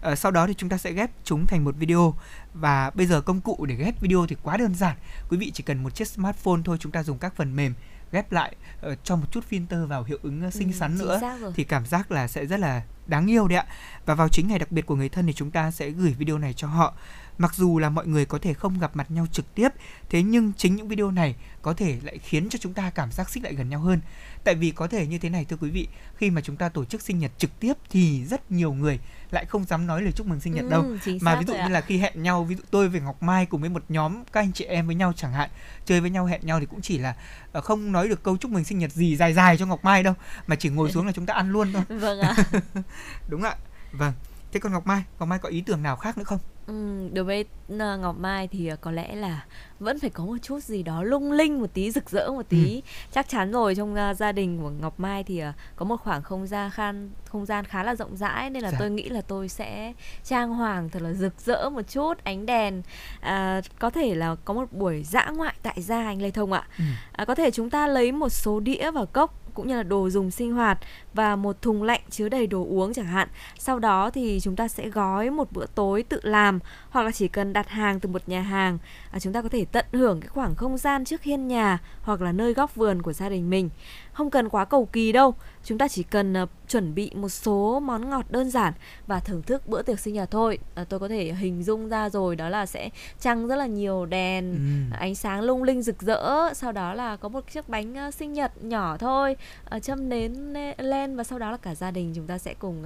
Ờ, 0.00 0.14
sau 0.14 0.32
đó 0.32 0.46
thì 0.46 0.54
chúng 0.54 0.68
ta 0.68 0.78
sẽ 0.78 0.92
ghép 0.92 1.10
chúng 1.24 1.46
thành 1.46 1.64
một 1.64 1.74
video. 1.78 2.14
Và 2.54 2.90
bây 2.90 3.06
giờ 3.06 3.20
công 3.20 3.40
cụ 3.40 3.66
để 3.68 3.74
ghép 3.74 4.00
video 4.00 4.26
thì 4.26 4.36
quá 4.42 4.56
đơn 4.56 4.74
giản. 4.74 4.96
Quý 5.28 5.36
vị 5.36 5.50
chỉ 5.54 5.62
cần 5.62 5.82
một 5.82 5.94
chiếc 5.94 6.08
smartphone 6.08 6.60
thôi 6.64 6.76
chúng 6.80 6.92
ta 6.92 7.02
dùng 7.02 7.18
các 7.18 7.36
phần 7.36 7.56
mềm 7.56 7.74
ghép 8.12 8.32
lại 8.32 8.56
ờ, 8.80 8.96
cho 9.04 9.16
một 9.16 9.26
chút 9.32 9.44
filter 9.50 9.86
vào 9.86 10.04
hiệu 10.04 10.18
ứng 10.22 10.42
ờ, 10.42 10.50
xinh 10.50 10.68
Ừ, 10.68 10.72
xắn 10.72 10.98
nữa 10.98 11.20
thì 11.54 11.64
cảm 11.64 11.86
giác 11.86 12.10
là 12.10 12.28
sẽ 12.28 12.46
rất 12.46 12.60
là 12.60 12.82
đáng 13.06 13.30
yêu 13.30 13.48
đấy 13.48 13.58
ạ. 13.58 13.66
Và 14.06 14.14
vào 14.14 14.28
chính 14.28 14.48
ngày 14.48 14.58
đặc 14.58 14.72
biệt 14.72 14.86
của 14.86 14.96
người 14.96 15.08
thân 15.08 15.26
thì 15.26 15.32
chúng 15.32 15.50
ta 15.50 15.70
sẽ 15.70 15.90
gửi 15.90 16.14
video 16.18 16.38
này 16.38 16.52
cho 16.52 16.68
họ. 16.68 16.94
Mặc 17.38 17.54
dù 17.54 17.78
là 17.78 17.90
mọi 17.90 18.06
người 18.06 18.24
có 18.24 18.38
thể 18.38 18.54
không 18.54 18.78
gặp 18.78 18.96
mặt 18.96 19.10
nhau 19.10 19.26
trực 19.32 19.54
tiếp 19.54 19.68
thế 20.10 20.22
nhưng 20.22 20.52
chính 20.56 20.76
những 20.76 20.88
video 20.88 21.10
này 21.10 21.34
có 21.62 21.72
thể 21.72 21.98
lại 22.02 22.18
khiến 22.18 22.48
cho 22.48 22.58
chúng 22.62 22.74
ta 22.74 22.90
cảm 22.90 23.12
giác 23.12 23.30
xích 23.30 23.44
lại 23.44 23.54
gần 23.54 23.68
nhau 23.68 23.80
hơn. 23.80 24.00
Tại 24.44 24.54
vì 24.54 24.70
có 24.70 24.86
thể 24.86 25.06
như 25.06 25.18
thế 25.18 25.30
này 25.30 25.44
thưa 25.44 25.56
quý 25.56 25.70
vị 25.70 25.88
khi 26.16 26.30
mà 26.30 26.40
chúng 26.40 26.56
ta 26.56 26.68
tổ 26.68 26.84
chức 26.84 27.02
sinh 27.02 27.18
nhật 27.18 27.32
trực 27.38 27.60
tiếp 27.60 27.74
thì 27.90 28.24
rất 28.24 28.52
nhiều 28.52 28.72
người 28.72 28.98
lại 29.30 29.44
không 29.44 29.64
dám 29.64 29.86
nói 29.86 30.02
lời 30.02 30.12
chúc 30.12 30.26
mừng 30.26 30.40
sinh 30.40 30.54
nhật 30.54 30.64
đâu. 30.68 30.82
Ừ, 30.82 30.98
chính 31.04 31.18
mà 31.20 31.36
ví 31.36 31.44
dụ 31.46 31.52
như 31.52 31.58
ạ. 31.58 31.68
là 31.68 31.80
khi 31.80 31.98
hẹn 31.98 32.22
nhau 32.22 32.44
ví 32.44 32.54
dụ 32.54 32.62
tôi 32.70 32.88
với 32.88 33.00
Ngọc 33.00 33.22
Mai 33.22 33.46
cùng 33.46 33.60
với 33.60 33.70
một 33.70 33.82
nhóm 33.88 34.24
các 34.32 34.40
anh 34.40 34.52
chị 34.52 34.64
em 34.64 34.86
với 34.86 34.94
nhau 34.94 35.12
chẳng 35.16 35.32
hạn 35.32 35.50
chơi 35.84 36.00
với 36.00 36.10
nhau 36.10 36.26
hẹn 36.26 36.40
nhau 36.44 36.60
thì 36.60 36.66
cũng 36.66 36.80
chỉ 36.82 36.98
là 36.98 37.14
ờ, 37.52 37.60
không 37.60 37.92
nói 37.92 38.08
được 38.08 38.22
câu 38.22 38.36
chúc 38.36 38.50
mừng 38.50 38.64
sinh 38.64 38.78
nhật 38.78 38.92
gì 38.92 39.16
dài 39.16 39.32
dài 39.32 39.56
cho 39.56 39.66
Ngọc 39.66 39.84
Mai 39.84 40.02
đâu 40.02 40.14
mà 40.46 40.56
chỉ 40.56 40.68
ngồi 40.68 40.90
xuống 40.90 41.06
là 41.06 41.12
chúng 41.12 41.26
ta 41.26 41.34
ăn 41.34 41.50
luôn 41.52 41.72
thôi. 41.72 41.82
Vâng 41.98 42.20
ạ. 42.20 42.36
Đúng 43.28 43.42
ạ. 43.42 43.56
Vâng. 43.92 44.12
Thế 44.52 44.60
còn 44.60 44.72
Ngọc 44.72 44.86
Mai 44.86 45.02
Ngọc 45.18 45.28
Mai 45.28 45.38
có 45.38 45.48
ý 45.48 45.60
tưởng 45.60 45.82
nào 45.82 45.96
khác 45.96 46.18
nữa 46.18 46.24
không? 46.24 46.38
Ừ, 46.66 47.08
đối 47.12 47.24
với 47.24 47.44
ờ, 47.78 47.96
Ngọc 47.96 48.16
Mai 48.18 48.48
thì 48.48 48.66
ờ, 48.66 48.76
có 48.76 48.90
lẽ 48.90 49.14
là 49.14 49.44
vẫn 49.80 49.98
phải 49.98 50.10
có 50.10 50.24
một 50.24 50.36
chút 50.42 50.62
gì 50.62 50.82
đó 50.82 51.02
lung 51.02 51.32
linh 51.32 51.60
một 51.60 51.66
tí 51.74 51.90
rực 51.90 52.10
rỡ 52.10 52.30
một 52.30 52.48
tí 52.48 52.82
chắc 53.12 53.28
chắn 53.28 53.52
rồi 53.52 53.74
trong 53.74 53.94
ờ, 53.94 54.14
gia 54.14 54.32
đình 54.32 54.58
của 54.62 54.70
Ngọc 54.70 55.00
Mai 55.00 55.24
thì 55.24 55.38
ờ, 55.38 55.52
có 55.76 55.84
một 55.84 55.96
khoảng 55.96 56.22
không 56.22 56.46
gian 56.46 56.70
khan 56.70 57.10
không 57.28 57.46
gian 57.46 57.64
khá 57.64 57.82
là 57.82 57.94
rộng 57.94 58.16
rãi 58.16 58.50
nên 58.50 58.62
là 58.62 58.70
Dạ. 58.70 58.76
tôi 58.80 58.90
nghĩ 58.90 59.08
là 59.08 59.20
tôi 59.20 59.48
sẽ 59.48 59.92
trang 60.24 60.54
hoàng 60.54 60.88
thật 60.88 61.02
là 61.02 61.12
rực 61.12 61.40
rỡ 61.40 61.70
một 61.70 61.82
chút 61.88 62.14
ánh 62.24 62.46
đèn 62.46 62.82
à, 63.20 63.60
có 63.78 63.90
thể 63.90 64.14
là 64.14 64.34
có 64.44 64.54
một 64.54 64.72
buổi 64.72 65.02
dã 65.02 65.30
ngoại 65.36 65.54
tại 65.62 65.82
gia 65.82 66.04
anh 66.04 66.22
Lê 66.22 66.30
Thông 66.30 66.52
ạ 66.52 66.62
Ừ. 66.78 66.84
à, 67.12 67.24
có 67.24 67.34
thể 67.34 67.50
chúng 67.50 67.70
ta 67.70 67.86
lấy 67.86 68.12
một 68.12 68.28
số 68.28 68.60
đĩa 68.60 68.90
và 68.90 69.04
cốc 69.04 69.34
cũng 69.54 69.68
như 69.68 69.76
là 69.76 69.82
đồ 69.82 70.10
dùng 70.10 70.30
sinh 70.30 70.52
hoạt 70.52 70.78
và 71.16 71.36
một 71.36 71.62
thùng 71.62 71.82
lạnh 71.82 72.00
chứa 72.10 72.28
đầy 72.28 72.46
đồ 72.46 72.66
uống 72.70 72.92
chẳng 72.94 73.06
hạn 73.06 73.28
sau 73.58 73.78
đó 73.78 74.10
thì 74.10 74.40
chúng 74.42 74.56
ta 74.56 74.68
sẽ 74.68 74.88
gói 74.88 75.30
một 75.30 75.52
bữa 75.52 75.66
tối 75.74 76.02
tự 76.02 76.20
làm 76.22 76.58
hoặc 76.90 77.02
là 77.02 77.10
chỉ 77.10 77.28
cần 77.28 77.52
đặt 77.52 77.68
hàng 77.68 78.00
từ 78.00 78.08
một 78.08 78.22
nhà 78.28 78.40
hàng 78.42 78.78
à, 79.10 79.18
chúng 79.20 79.32
ta 79.32 79.42
có 79.42 79.48
thể 79.48 79.64
tận 79.72 79.84
hưởng 79.92 80.20
cái 80.20 80.28
khoảng 80.28 80.54
không 80.54 80.78
gian 80.78 81.04
trước 81.04 81.22
hiên 81.22 81.48
nhà 81.48 81.78
hoặc 82.02 82.20
là 82.20 82.32
nơi 82.32 82.54
góc 82.54 82.74
vườn 82.74 83.02
của 83.02 83.12
gia 83.12 83.28
đình 83.28 83.50
mình 83.50 83.70
không 84.12 84.30
cần 84.30 84.48
quá 84.48 84.64
cầu 84.64 84.86
kỳ 84.92 85.12
đâu 85.12 85.34
chúng 85.64 85.78
ta 85.78 85.88
chỉ 85.88 86.02
cần 86.02 86.34
ờ, 86.34 86.46
chuẩn 86.68 86.94
bị 86.94 87.10
một 87.14 87.28
số 87.28 87.80
món 87.80 88.10
ngọt 88.10 88.24
đơn 88.30 88.50
giản 88.50 88.72
và 89.06 89.20
thưởng 89.20 89.42
thức 89.42 89.68
bữa 89.68 89.82
tiệc 89.82 90.00
sinh 90.00 90.14
nhật 90.14 90.30
thôi. 90.30 90.58
À, 90.74 90.84
tôi 90.88 91.00
có 91.00 91.08
thể 91.08 91.32
hình 91.32 91.62
dung 91.62 91.88
ra 91.88 92.08
rồi 92.10 92.36
đó 92.36 92.48
là 92.48 92.66
sẽ 92.66 92.90
trăng 93.20 93.46
rất 93.46 93.56
là 93.56 93.66
nhiều 93.66 94.06
đèn, 94.06 94.50
Ừ. 94.90 94.96
ánh 94.98 95.14
sáng 95.14 95.40
lung 95.40 95.62
linh 95.62 95.82
rực 95.82 96.02
rỡ, 96.02 96.54
sau 96.54 96.72
đó 96.72 96.94
là 96.94 97.16
có 97.16 97.28
một 97.28 97.50
chiếc 97.50 97.68
bánh 97.68 97.94
ờ, 97.94 98.10
sinh 98.10 98.32
nhật 98.32 98.64
nhỏ 98.64 98.96
thôi, 98.96 99.36
ờ, 99.64 99.78
châm 99.80 100.08
nến 100.08 100.52
nê- 100.52 100.74
lên 101.06 101.16
và 101.16 101.24
sau 101.24 101.38
đó 101.38 101.50
là 101.50 101.56
cả 101.56 101.74
gia 101.74 101.90
đình 101.90 102.12
chúng 102.14 102.26
ta 102.26 102.38
sẽ 102.38 102.54
cùng 102.54 102.84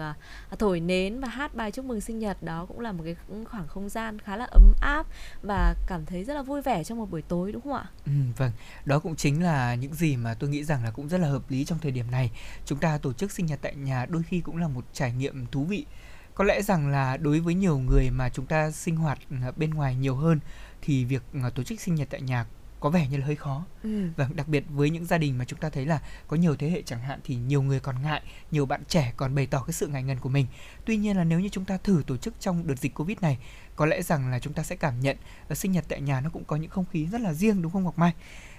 uh, 0.50 0.59
thổi 0.59 0.80
nến 0.80 1.20
và 1.20 1.28
hát 1.28 1.54
bài 1.54 1.70
chúc 1.70 1.85
mừng 1.85 2.00
sinh 2.00 2.18
nhật. 2.18 2.42
Đó 2.42 2.66
cũng 2.68 2.80
là 2.80 2.92
một 2.92 3.04
cái 3.04 3.16
khoảng 3.44 3.68
không 3.68 3.88
gian 3.88 4.18
khá 4.18 4.37
là 4.37 4.44
ấm 4.44 4.72
áp 4.80 5.06
và 5.42 5.74
cảm 5.87 6.06
thấy 6.06 6.24
rất 6.24 6.35
là 6.35 6.42
vui 6.42 6.62
vẻ 6.62 6.85
trong 6.85 6.98
một 6.98 7.11
buổi 7.11 7.22
tối 7.22 7.52
đúng 7.52 7.62
không 7.62 7.72
ạ? 7.72 7.85
Ừ, 8.06 8.12
vâng, 8.37 8.52
đó 8.85 8.98
cũng 8.98 9.16
chính 9.16 9.42
là 9.42 9.74
những 9.74 9.94
gì 9.94 10.16
mà 10.16 10.35
tôi 10.35 10.50
nghĩ 10.50 10.64
rằng 10.64 10.85
là 10.85 10.90
cũng 10.90 11.09
rất 11.09 11.18
là 11.18 11.28
hợp 11.28 11.50
lý 11.50 11.64
trong 11.64 11.78
thời 11.78 11.92
điểm 11.92 12.11
này. 12.11 12.30
Chúng 12.66 12.78
ta 12.78 12.98
tổ 12.98 13.12
chức 13.12 13.33
sinh 13.33 13.46
nhật 13.46 13.59
tại 13.62 13.74
nhà 13.74 14.06
đôi 14.06 14.22
khi 14.22 14.40
cũng 14.40 14.56
là 14.56 14.68
một 14.68 14.85
trải 14.92 15.12
nghiệm 15.12 15.46
thú 15.46 15.64
vị. 15.64 15.87
Có 16.35 16.44
lẽ 16.44 16.62
rằng 16.62 16.88
là 16.88 17.16
đối 17.16 17.40
với 17.40 17.54
nhiều 17.54 17.78
người 17.78 18.11
mà 18.11 18.28
chúng 18.28 18.46
ta 18.46 18.70
sinh 18.70 18.96
hoạt 18.96 19.18
à, 19.30 19.52
bên 19.56 19.70
ngoài 19.70 19.94
nhiều 19.94 20.16
hơn 20.16 20.40
thì 20.83 21.04
việc 21.04 21.22
tổ 21.54 21.62
chức 21.62 21.80
sinh 21.80 21.94
nhật 21.94 22.09
tại 22.11 22.20
nhà 22.20 22.46
có 22.80 22.90
vẻ 22.90 23.08
như 23.08 23.16
là 23.16 23.26
hơi 23.26 23.36
khó. 23.36 23.64
Ừ. 23.82 24.08
Vâng, 24.16 24.36
đặc 24.36 24.48
biệt 24.48 24.64
với 24.68 24.90
những 24.90 25.04
gia 25.06 25.18
đình 25.18 25.38
mà 25.38 25.44
chúng 25.44 25.58
ta 25.58 25.68
thấy 25.70 25.86
là 25.86 26.00
có 26.28 26.36
nhiều 26.36 26.56
thế 26.56 26.70
hệ 26.70 26.82
chẳng 26.82 27.00
hạn 27.00 27.20
thì 27.24 27.34
nhiều 27.34 27.62
người 27.62 27.80
còn 27.80 28.02
ngại, 28.02 28.22
nhiều 28.50 28.66
bạn 28.66 28.82
trẻ 28.88 29.12
còn 29.16 29.34
bày 29.34 29.46
tỏ 29.46 29.62
cái 29.66 29.72
sự 29.72 29.86
ngại 29.86 30.02
ngần 30.02 30.18
của 30.18 30.28
mình. 30.28 30.46
Tuy 30.84 30.96
nhiên 30.96 31.16
là 31.16 31.24
nếu 31.24 31.40
như 31.40 31.48
chúng 31.48 31.64
ta 31.64 31.76
thử 31.76 32.02
tổ 32.06 32.16
chức 32.16 32.34
trong 32.40 32.66
đợt 32.66 32.78
dịch 32.78 32.94
Covid 32.94 33.18
này, 33.20 33.38
có 33.76 33.86
lẽ 33.86 34.02
rằng 34.02 34.30
là 34.30 34.38
chúng 34.38 34.52
ta 34.52 34.62
sẽ 34.62 34.76
cảm 34.76 35.00
nhận 35.00 35.16
là 35.48 35.54
sinh 35.54 35.72
nhật 35.72 35.84
tại 35.88 36.00
nhà 36.00 36.20
nó 36.20 36.30
cũng 36.30 36.44
có 36.44 36.56
những 36.56 36.70
không 36.70 36.84
khí 36.92 37.06
rất 37.06 37.20
là 37.20 37.32
riêng 37.32 37.62
đúng 37.62 37.72
không 37.72 37.84
Ngọc 37.84 37.98
Mai? 37.98 38.12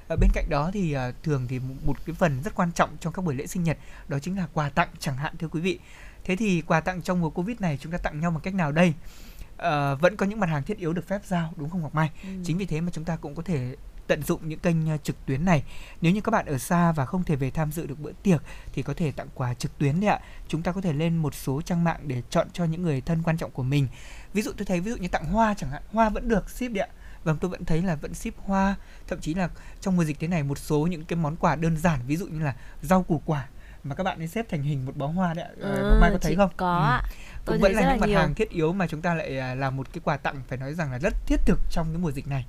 Ở 0.07 0.15
bên 0.15 0.29
cạnh 0.33 0.45
đó 0.49 0.71
thì 0.73 0.91
ờ, 0.93 1.13
thường 1.23 1.47
thì 1.47 1.59
một- 1.59 2.05
cái 2.05 2.15
phần 2.15 2.41
rất 2.43 2.55
quan 2.55 2.71
trọng 2.71 2.97
trong 2.99 3.13
các 3.13 3.25
buổi 3.25 3.35
lễ 3.35 3.47
sinh 3.47 3.63
nhật 3.63 3.77
đó 4.07 4.19
chính 4.19 4.37
là 4.37 4.47
quà 4.53 4.69
tặng 4.69 4.89
chẳng 4.99 5.17
hạn 5.17 5.37
thưa 5.37 5.47
quý 5.47 5.61
vị. 5.61 5.79
Thế 6.23 6.35
thì 6.35 6.61
quà 6.61 6.81
tặng 6.81 7.01
trong 7.01 7.21
mùa 7.21 7.29
Covid 7.29 7.59
này 7.59 7.77
chúng 7.81 7.91
ta 7.91 7.97
tặng 7.97 8.19
nhau 8.19 8.31
bằng 8.31 8.41
cách 8.41 8.53
nào 8.53 8.71
đây? 8.71 8.93
Ờ, 9.57 9.95
vẫn 9.95 10.15
có 10.15 10.25
những 10.25 10.39
mặt 10.39 10.49
hàng 10.49 10.63
thiết 10.63 10.77
yếu 10.77 10.93
được 10.93 11.07
phép 11.07 11.21
giao 11.25 11.53
đúng 11.55 11.69
không 11.69 11.81
Ngọc 11.81 11.95
Mai? 11.95 12.09
Ừ. 12.23 12.29
Chính 12.43 12.57
vì 12.57 12.65
thế 12.65 12.81
mà 12.81 12.91
chúng 12.93 13.05
ta 13.05 13.15
cũng 13.15 13.35
có 13.35 13.43
thể 13.43 13.75
tận 14.11 14.23
dụng 14.23 14.49
những 14.49 14.59
kênh 14.59 14.89
ờ, 14.89 14.97
trực 15.03 15.25
tuyến 15.25 15.45
này. 15.45 15.63
Nếu 16.01 16.11
như 16.11 16.21
các 16.21 16.29
bạn 16.31 16.45
ở 16.45 16.57
xa 16.57 16.91
và 16.91 17.05
không 17.05 17.23
thể 17.23 17.35
về 17.35 17.51
tham 17.51 17.71
dự 17.71 17.85
được 17.87 17.99
bữa 17.99 18.11
tiệc 18.23 18.41
thì 18.73 18.83
có 18.83 18.93
thể 18.93 19.11
tặng 19.11 19.27
quà 19.35 19.53
trực 19.53 19.77
tuyến 19.77 19.99
đấy 19.99 20.09
ạ. 20.09 20.19
Chúng 20.47 20.61
ta 20.61 20.71
có 20.71 20.81
thể 20.81 20.93
lên 20.93 21.17
một 21.17 21.35
số 21.35 21.61
trang 21.61 21.83
mạng 21.83 21.99
để 22.03 22.21
chọn 22.29 22.47
cho 22.53 22.63
những 22.65 22.81
người 22.83 23.01
thân 23.01 23.23
quan 23.23 23.37
trọng 23.37 23.51
của 23.51 23.63
mình. 23.63 23.87
Ví 24.33 24.41
dụ 24.41 24.51
tôi 24.57 24.65
thấy 24.65 24.79
ví 24.79 24.91
dụ 24.91 24.97
như 24.97 25.07
tặng 25.07 25.25
hoa 25.25 25.53
chẳng 25.57 25.69
hạn, 25.69 25.81
hoa 25.93 26.09
vẫn 26.09 26.27
được 26.29 26.49
ship 26.49 26.71
đấy 26.71 26.87
ạ. 26.87 26.93
Vâng, 27.23 27.37
tôi 27.41 27.51
vẫn 27.51 27.65
thấy 27.65 27.81
là 27.81 27.95
vẫn 27.95 28.13
ship 28.13 28.37
hoa, 28.37 28.75
thậm 29.07 29.19
chí 29.19 29.33
là 29.33 29.49
trong 29.81 29.95
mùa 29.95 30.03
dịch 30.03 30.19
thế 30.19 30.27
này 30.27 30.43
một 30.43 30.57
số 30.57 30.87
những 30.87 31.05
cái 31.05 31.17
món 31.17 31.35
quà 31.35 31.55
đơn 31.55 31.77
giản 31.77 31.99
ví 32.07 32.17
dụ 32.17 32.27
như 32.27 32.39
là 32.39 32.55
rau 32.81 33.03
củ 33.03 33.21
quả 33.25 33.47
mà 33.83 33.95
các 33.95 34.03
bạn 34.03 34.17
ấy 34.21 34.27
xếp 34.27 34.45
thành 34.49 34.63
hình 34.63 34.85
một 34.85 34.97
bó 34.97 35.07
hoa 35.07 35.33
đấy 35.33 35.45
ạ. 35.45 35.51
Ờ, 35.61 35.75
Ừ, 35.75 35.97
Mai 36.01 36.09
có 36.11 36.17
thấy 36.21 36.35
không? 36.35 36.49
Có 36.57 36.77
Ừ 36.77 36.83
ạ. 36.83 37.01
Tôi 37.45 37.55
cũng 37.57 37.61
vẫn 37.61 37.71
là 37.73 37.81
những 37.91 37.99
mặt 37.99 38.07
nhiều. 38.07 38.19
hàng 38.19 38.33
thiết 38.35 38.49
yếu 38.49 38.73
mà 38.73 38.87
chúng 38.87 39.01
ta 39.01 39.13
lại 39.13 39.37
à, 39.39 39.55
làm 39.55 39.77
một 39.77 39.87
cái 39.93 40.01
quà 40.03 40.17
tặng 40.17 40.41
phải 40.47 40.57
nói 40.57 40.73
rằng 40.73 40.91
là 40.91 40.99
rất 40.99 41.13
thiết 41.25 41.39
thực 41.45 41.59
trong 41.71 41.87
cái 41.93 41.97
mùa 41.97 42.11
dịch 42.11 42.27
này. 42.27 42.45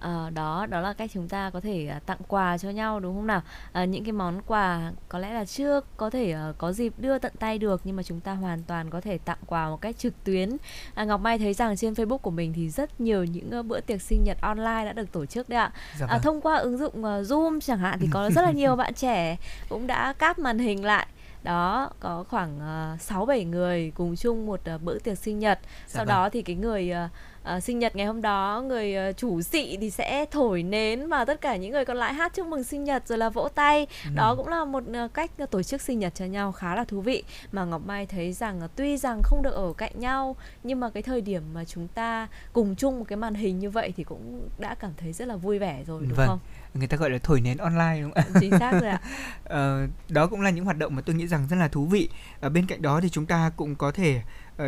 Ờ, 0.00 0.30
đó 0.30 0.66
đó 0.66 0.80
là 0.80 0.92
cách 0.92 1.10
chúng 1.14 1.28
ta 1.28 1.50
có 1.50 1.60
thể 1.60 1.86
à, 1.86 2.00
tặng 2.06 2.18
quà 2.28 2.58
cho 2.58 2.70
nhau 2.70 3.00
đúng 3.00 3.14
không 3.14 3.26
nào 3.26 3.42
à, 3.72 3.84
những 3.84 4.04
cái 4.04 4.12
món 4.12 4.42
quà 4.46 4.92
có 5.08 5.18
lẽ 5.18 5.32
là 5.32 5.44
chưa 5.44 5.80
có 5.96 6.10
thể 6.10 6.30
ờ, 6.30 6.54
có 6.58 6.72
dịp 6.72 6.92
đưa 6.98 7.18
tận 7.18 7.32
tay 7.38 7.58
được 7.58 7.80
nhưng 7.84 7.96
mà 7.96 8.02
chúng 8.02 8.20
ta 8.20 8.32
hoàn 8.32 8.62
toàn 8.62 8.90
có 8.90 9.00
thể 9.00 9.18
tặng 9.18 9.38
quà 9.46 9.68
một 9.68 9.80
cách 9.80 9.98
trực 9.98 10.24
tuyến 10.24 10.56
à, 10.94 11.04
Ngọc 11.04 11.20
Mai 11.20 11.38
thấy 11.38 11.54
rằng 11.54 11.76
trên 11.76 11.92
Facebook 11.92 12.18
của 12.18 12.30
mình 12.30 12.52
thì 12.52 12.70
rất 12.70 13.00
nhiều 13.00 13.24
những 13.24 13.50
ờ, 13.50 13.62
bữa 13.62 13.80
tiệc 13.80 14.02
sinh 14.02 14.24
nhật 14.24 14.40
online 14.40 14.84
đã 14.84 14.92
được 14.92 15.12
tổ 15.12 15.26
chức 15.26 15.48
đấy 15.48 15.58
ạ 15.58 15.72
Dạ 15.98 16.06
à, 16.06 16.12
vâng. 16.12 16.22
thông 16.22 16.40
qua 16.40 16.56
ứng 16.56 16.78
dụng 16.78 17.04
ờ, 17.04 17.22
Zoom 17.22 17.60
chẳng 17.60 17.78
hạn 17.78 17.98
thì 18.00 18.08
có 18.12 18.30
rất 18.30 18.42
là 18.42 18.50
nhiều 18.50 18.76
bạn 18.76 18.94
trẻ 18.94 19.36
cũng 19.68 19.86
đã 19.86 20.12
cáp 20.12 20.38
màn 20.38 20.58
hình 20.58 20.84
lại 20.84 21.06
đó 21.42 21.90
có 22.00 22.24
khoảng 22.28 22.60
uh, 22.94 23.00
6 23.00 23.26
7 23.26 23.44
người 23.44 23.92
cùng 23.94 24.16
chung 24.16 24.46
một 24.46 24.60
ờ, 24.64 24.78
bữa 24.78 24.98
tiệc 24.98 25.18
sinh 25.18 25.38
nhật. 25.38 25.58
Sau 25.86 26.04
vâng. 26.04 26.08
đó 26.08 26.28
thì 26.28 26.42
cái 26.42 26.56
người 26.56 26.90
ờ, 26.90 27.08
ờ, 27.48 27.60
sinh 27.60 27.78
nhật 27.78 27.96
ngày 27.96 28.06
hôm 28.06 28.22
đó, 28.22 28.62
người 28.66 28.94
ờ, 28.94 29.12
chủ 29.12 29.42
sĩ 29.42 29.76
thì 29.80 29.90
sẽ 29.90 30.24
thổi 30.30 30.62
nến 30.62 31.08
và 31.08 31.24
tất 31.24 31.40
cả 31.40 31.56
những 31.56 31.72
người 31.72 31.84
còn 31.84 31.96
lại 31.96 32.14
hát 32.14 32.32
chúc 32.34 32.46
mừng 32.46 32.64
sinh 32.64 32.84
nhật 32.84 33.08
rồi 33.08 33.18
là 33.18 33.28
vỗ 33.28 33.48
tay. 33.54 33.86
Ừ. 34.04 34.10
Đó 34.14 34.34
cũng 34.36 34.48
là 34.48 34.64
một 34.64 34.84
ờ, 34.94 35.08
cách 35.14 35.30
tổ 35.50 35.62
chức 35.62 35.80
sinh 35.80 35.98
nhật 35.98 36.14
cho 36.14 36.24
nhau 36.24 36.52
khá 36.52 36.74
là 36.74 36.84
thú 36.84 37.00
vị 37.00 37.22
mà 37.52 37.64
Ngọc 37.64 37.82
Mai 37.86 38.06
thấy 38.06 38.32
rằng 38.32 38.60
ờ, 38.60 38.68
tuy 38.76 38.96
rằng 38.96 39.22
không 39.22 39.42
được 39.42 39.54
ở 39.54 39.72
cạnh 39.72 39.92
nhau 40.00 40.36
nhưng 40.64 40.80
mà 40.80 40.90
cái 40.90 41.02
thời 41.02 41.20
điểm 41.20 41.42
mà 41.54 41.64
chúng 41.64 41.88
ta 41.88 42.28
cùng 42.52 42.74
chung 42.76 42.98
một 42.98 43.04
cái 43.08 43.16
màn 43.16 43.34
hình 43.34 43.58
như 43.58 43.70
vậy 43.70 43.92
thì 43.96 44.04
cũng 44.04 44.48
đã 44.58 44.74
cảm 44.74 44.90
thấy 44.96 45.12
rất 45.12 45.28
là 45.28 45.36
vui 45.36 45.58
vẻ 45.58 45.84
rồi 45.86 46.02
đúng 46.02 46.16
Vâng. 46.16 46.28
không? 46.28 46.38
Người 46.74 46.86
ta 46.86 46.96
gọi 46.96 47.10
là 47.10 47.18
thổi 47.22 47.40
nến 47.40 47.56
online 47.56 47.98
đúng 48.02 48.12
không 48.12 48.24
ạ? 48.34 48.40
Chính 48.40 48.58
xác 48.58 48.72
rồi 48.72 48.90
ạ. 48.90 49.00
Ờ, 49.44 49.86
đó 50.08 50.26
cũng 50.26 50.40
là 50.40 50.50
những 50.50 50.64
hoạt 50.64 50.78
động 50.78 50.96
mà 50.96 51.02
tôi 51.02 51.16
nghĩ 51.16 51.26
rằng 51.26 51.46
rất 51.50 51.56
là 51.56 51.68
thú 51.68 51.86
vị. 51.86 52.08
Ở 52.40 52.48
bên 52.48 52.66
cạnh 52.66 52.82
đó 52.82 53.00
thì 53.00 53.08
chúng 53.08 53.26
ta 53.26 53.50
cũng 53.56 53.76
có 53.76 53.90
thể 53.92 54.20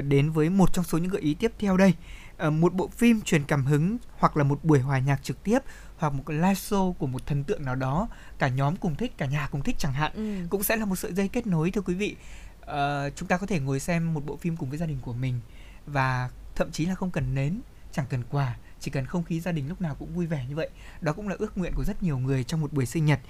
đến 0.03 0.31
với 0.31 0.51
một 0.51 0.73
trong 0.73 0.85
số 0.85 0.99
những 0.99 1.11
gợi 1.11 1.23
ý 1.23 1.35
tiếp 1.35 1.53
theo 1.59 1.77
đây. 1.77 1.93
Ờ, 2.41 2.51
một 2.51 2.75
bộ 2.75 2.89
phim 2.89 3.21
truyền 3.21 3.45
cảm 3.45 3.65
hứng 3.67 3.97
hoặc 4.19 4.37
là 4.37 4.45
một 4.45 4.65
buổi 4.65 4.81
hòa 4.81 4.99
nhạc 4.99 5.23
trực 5.23 5.43
tiếp 5.45 5.59
hoặc 5.99 6.13
một 6.13 6.23
cái 6.27 6.37
live 6.37 6.53
show 6.55 6.93
của 6.93 7.07
một 7.07 7.27
thần 7.27 7.45
tượng 7.45 7.65
nào 7.65 7.75
đó 7.75 8.09
cả 8.39 8.49
nhóm 8.49 8.77
cùng 8.77 8.95
thích 8.95 9.19
cả 9.19 9.27
nhà 9.27 9.49
cùng 9.53 9.63
thích 9.63 9.77
chẳng 9.79 9.93
hạn 9.93 10.13
Ừ. 10.15 10.47
cũng 10.51 10.63
sẽ 10.63 10.77
là 10.77 10.85
một 10.85 10.97
sợi 10.97 11.13
dây 11.13 11.29
kết 11.29 11.47
nối 11.47 11.71
thưa 11.71 11.81
quý 11.81 11.95
vị. 11.95 12.17
Ờ, 12.61 13.11
chúng 13.17 13.29
ta 13.29 13.37
có 13.37 13.47
thể 13.47 13.61
ngồi 13.61 13.81
xem 13.81 14.15
một 14.15 14.27
bộ 14.27 14.37
phim 14.37 14.57
cùng 14.57 14.69
với 14.69 14.79
gia 14.79 14.87
đình 14.87 14.99
của 15.03 15.13
mình 15.13 15.41
và 15.87 16.31
thậm 16.57 16.71
chí 16.73 16.87
là 16.87 16.95
không 16.95 17.11
cần 17.11 17.35
nến 17.35 17.61
chẳng 17.93 18.07
cần 18.11 18.23
quà 18.31 18.57
chỉ 18.81 18.91
cần 18.91 19.07
không 19.07 19.25
khí 19.25 19.41
gia 19.41 19.53
đình 19.53 19.69
lúc 19.69 19.81
nào 19.81 19.95
cũng 19.99 20.15
vui 20.15 20.27
vẻ 20.27 20.45
như 20.49 20.57
vậy. 20.57 20.69
Đó 21.01 21.13
cũng 21.13 21.29
là 21.29 21.37
ước 21.39 21.59
nguyện 21.59 21.73
của 21.77 21.85
rất 21.85 22.03
nhiều 22.03 22.19
người 22.19 22.45
trong 22.45 22.61
một 22.61 22.73
buổi 22.73 22.87
sinh 22.87 23.05
nhật. 23.05 23.21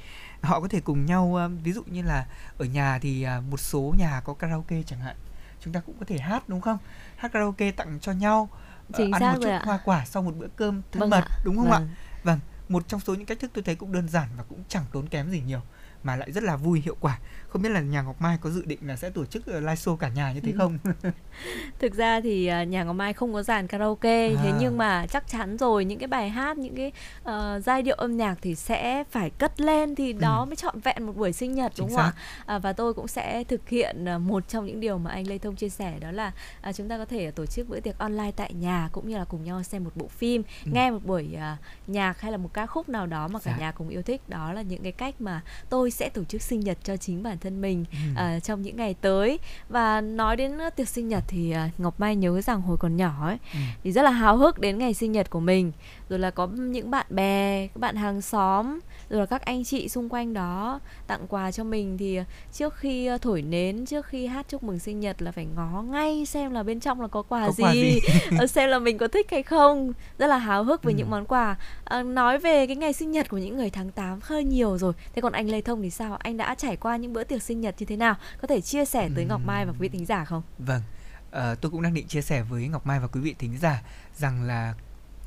Họ 0.43 0.61
có 0.61 0.69
thể 0.69 0.81
cùng 0.81 1.07
nhau 1.07 1.35
ờ, 1.37 1.49
ví 1.49 1.73
dụ 1.73 1.83
như 1.87 2.03
là 2.03 2.27
ở 2.59 2.65
nhà 2.65 2.99
thì 2.99 3.27
một 3.51 3.61
số 3.61 3.95
nhà 3.99 4.21
có 4.25 4.35
karaoke 4.35 4.83
chẳng 4.83 5.01
hạn. 5.01 5.17
Chúng 5.61 5.73
ta 5.73 5.81
cũng 5.81 5.97
có 6.01 6.07
thể 6.09 6.19
hát 6.19 6.49
đúng 6.49 6.61
không? 6.61 6.79
Hát 7.17 7.33
karaoke 7.33 7.71
tặng 7.71 7.99
cho 8.01 8.13
nhau 8.13 8.49
Chính 8.97 9.13
ăn 9.13 9.21
xác 9.21 9.33
một 9.33 9.39
chút 9.43 9.49
ạ. 9.49 9.63
hoa 9.65 9.79
quả 9.85 10.05
sau 10.05 10.23
một 10.23 10.37
bữa 10.37 10.47
cơm 10.57 10.83
thân 10.93 11.01
Vâng 11.01 11.11
mật 11.11 11.25
ạ. 11.25 11.39
đúng 11.45 11.57
không 11.57 11.71
ạ 11.73 11.79
Vâng. 11.79 11.89
Vâng, 12.25 12.39
một 12.69 12.89
trong 12.89 13.01
số 13.01 13.15
những 13.15 13.27
cách 13.27 13.39
thức 13.41 13.51
tôi 13.55 13.65
thấy 13.65 13.75
cũng 13.75 13.93
đơn 13.93 14.09
giản 14.09 14.29
và 14.37 14.43
cũng 14.49 14.65
chẳng 14.69 14.85
tốn 14.93 15.07
kém 15.09 15.31
gì 15.31 15.41
nhiều 15.47 15.61
mà 16.03 16.17
lại 16.17 16.33
rất 16.33 16.43
là 16.43 16.57
vui 16.57 16.81
hiệu 16.85 16.97
quả. 17.01 17.19
Không 17.53 17.63
biết 17.63 17.69
là 17.69 17.81
nhà 17.81 18.03
Ngọc 18.03 18.21
Mai 18.21 18.39
có 18.41 18.51
dự 18.51 18.65
định 18.65 18.79
là 18.83 18.97
sẽ 18.97 19.11
tổ 19.11 19.25
chức 19.25 19.47
ờ, 19.47 19.61
live 19.61 19.75
show 19.75 19.97
cả 19.97 20.09
nhà 20.09 20.33
như 20.33 20.41
thế 20.41 20.53
không? 20.59 20.79
Thực 21.79 21.95
ra 21.95 22.21
thì 22.21 22.47
à, 22.47 22.65
nhà 22.65 22.85
Ngọc 22.85 22.97
Mai 22.97 23.13
không 23.13 23.33
có 23.33 23.43
dàn 23.43 23.67
karaoke 23.67 24.29
thế 24.29 24.49
À. 24.51 24.57
nhưng 24.61 24.79
mà 24.79 25.07
chắc 25.07 25.29
chắn 25.29 25.57
rồi 25.59 25.85
những 25.85 25.99
cái 25.99 26.07
bài 26.09 26.29
hát 26.31 26.59
những 26.59 26.77
cái 26.77 26.93
ờ, 27.23 27.61
giai 27.65 27.83
điệu 27.83 27.95
âm 27.97 28.17
nhạc 28.17 28.39
thì 28.43 28.55
sẽ 28.55 29.05
phải 29.11 29.31
cất 29.31 29.61
lên 29.61 29.95
thì 29.95 30.13
đó 30.13 30.45
mới 30.45 30.57
trọn 30.57 30.81
vẹn 30.81 31.03
một 31.07 31.17
buổi 31.17 31.33
sinh 31.33 31.55
nhật 31.55 31.73
Ừ. 31.73 31.75
Chính 31.77 31.87
đúng 31.87 31.97
không 31.97 32.05
ạ? 32.05 32.13
À, 32.47 32.59
và 32.59 32.73
tôi 32.73 32.95
cũng 32.95 33.09
sẽ 33.09 33.45
thực 33.45 33.69
hiện 33.69 34.05
một 34.21 34.49
trong 34.49 34.67
những 34.67 34.81
điều 34.81 34.99
mà 34.99 35.11
anh 35.11 35.27
Lê 35.27 35.39
Thông 35.39 35.57
chia 35.57 35.69
sẻ 35.69 35.99
đó 36.01 36.11
là 36.11 36.33
à, 36.61 36.73
chúng 36.73 36.89
ta 36.89 36.99
có 36.99 37.05
thể 37.05 37.31
tổ 37.31 37.47
chức 37.47 37.69
bữa 37.69 37.81
tiệc 37.81 37.99
online 37.99 38.31
tại 38.37 38.53
nhà 38.55 38.89
cũng 38.93 39.09
như 39.09 39.19
là 39.19 39.25
cùng 39.25 39.45
nhau 39.45 39.63
xem 39.63 39.85
một 39.85 39.91
bộ 39.95 40.09
phim, 40.09 40.43
Ừ. 40.65 40.71
nghe 40.75 40.91
một 40.91 40.99
buổi 41.05 41.35
à, 41.39 41.57
nhạc 41.87 42.21
hay 42.21 42.33
là 42.33 42.39
một 42.39 42.51
ca 42.55 42.67
khúc 42.67 42.89
nào 42.89 43.07
đó 43.07 43.29
mà 43.29 43.39
cả 43.39 43.51
Dạ. 43.51 43.57
nhà 43.59 43.73
cùng 43.73 43.89
yêu 43.89 44.03
thích. 44.03 44.21
Đó 44.29 44.53
là 44.53 44.63
những 44.63 44.83
cái 44.83 44.93
cách 44.93 45.15
mà 45.21 45.41
tôi 45.69 45.91
sẽ 45.91 46.09
tổ 46.09 46.25
chức 46.25 46.43
sinh 46.43 46.61
nhật 46.61 46.79
cho 46.85 46.97
chính 46.97 47.23
bản 47.23 47.39
thân 47.41 47.61
mình 47.61 47.85
Ừ. 47.93 47.97
à, 48.17 48.41
trong 48.41 48.63
những 48.63 48.77
ngày 48.77 48.95
tới 49.01 49.39
và 49.69 50.01
nói 50.01 50.37
đến 50.37 50.53
uh, 50.67 50.77
tiệc 50.77 50.89
sinh 50.89 51.09
nhật 51.09 51.25
thì 51.29 51.51
à, 51.51 51.71
Ngọc 51.79 52.01
Mai 52.01 52.17
nhớ 52.17 52.41
rằng 52.41 52.61
hồi 52.63 52.77
còn 52.81 52.97
nhỏ 52.97 53.27
ấy 53.27 53.39
Ừ. 53.55 53.59
thì 53.85 53.93
rất 53.93 54.03
là 54.03 54.11
háo 54.11 54.37
hức 54.37 54.59
đến 54.59 54.79
ngày 54.79 54.95
sinh 54.95 55.13
nhật 55.13 55.31
của 55.31 55.41
mình 55.41 55.73
rồi 56.09 56.19
là 56.19 56.31
có 56.31 56.47
những 56.47 56.91
bạn 56.91 57.07
bè 57.11 57.67
các 57.67 57.81
bạn 57.81 57.97
hàng 57.97 58.23
xóm 58.23 58.81
rồi 59.11 59.21
là 59.21 59.27
các 59.27 59.43
anh 59.43 59.65
chị 59.65 59.89
xung 59.89 60.09
quanh 60.09 60.35
đó 60.35 60.81
tặng 61.07 61.27
quà 61.29 61.51
cho 61.53 61.65
mình 61.65 61.99
thì 61.99 62.17
à, 62.17 62.25
trước 62.53 62.75
khi 62.77 63.11
thổi 63.23 63.43
nến 63.43 63.87
trước 63.87 64.07
khi 64.07 64.27
hát 64.27 64.47
chúc 64.49 64.63
mừng 64.63 64.79
sinh 64.79 65.01
nhật 65.01 65.23
là 65.23 65.33
phải 65.33 65.47
ngó 65.57 65.83
ngay 65.83 66.27
xem 66.27 66.53
là 66.53 66.63
bên 66.63 66.81
trong 66.81 67.01
là 67.01 67.09
có 67.09 67.23
quà 67.23 67.47
Có 67.47 67.53
gì, 67.53 67.63
quà 67.65 67.73
gì? 67.75 68.01
Ờ, 68.39 68.47
xem 68.47 68.69
là 68.71 68.79
mình 68.79 68.99
có 68.99 69.09
thích 69.09 69.27
hay 69.31 69.43
không 69.43 69.93
rất 70.19 70.27
là 70.27 70.37
háo 70.39 70.65
hức 70.65 70.83
với 70.83 70.93
Ừ. 70.95 70.99
những 70.99 71.11
món 71.11 71.25
quà 71.27 71.57
à, 71.85 72.03
nói 72.03 72.39
về 72.39 72.67
cái 72.67 72.77
ngày 72.77 72.93
sinh 72.93 73.11
nhật 73.11 73.29
của 73.29 73.39
những 73.39 73.57
người 73.57 73.71
tháng 73.71 73.91
8 73.91 74.19
hơi 74.23 74.45
nhiều 74.45 74.79
rồi 74.79 74.93
thế 75.15 75.23
còn 75.23 75.33
anh 75.33 75.49
Lê 75.51 75.61
Thông 75.61 75.83
thì 75.83 75.91
sao 75.91 76.17
anh 76.17 76.37
đã 76.37 76.55
trải 76.55 76.77
qua 76.77 76.97
những 76.97 77.13
bữa 77.13 77.25
tiệc 77.31 77.43
sinh 77.43 77.61
nhật 77.61 77.75
như 77.79 77.87
thế 77.87 77.97
nào 77.97 78.15
có 78.43 78.49
thể 78.49 78.61
chia 78.61 78.85
sẻ 78.85 79.09
tới 79.15 79.25
Ngọc 79.25 79.41
Mai 79.45 79.67
và 79.67 79.73
quý 79.73 79.79
vị 79.79 79.89
thính 79.89 80.07
giả 80.07 80.25
không 80.25 80.43
Vâng, 80.59 80.83
ờ, 81.31 81.55
tôi 81.55 81.71
cũng 81.71 81.83
đang 81.83 81.95
định 81.95 82.07
chia 82.09 82.23
sẻ 82.23 82.43
với 82.43 82.69
Ngọc 82.69 82.87
Mai 82.87 83.01
và 83.01 83.07
quý 83.07 83.21
vị 83.21 83.35
thính 83.39 83.59
giả 83.59 83.83
rằng 84.17 84.43
là 84.43 84.75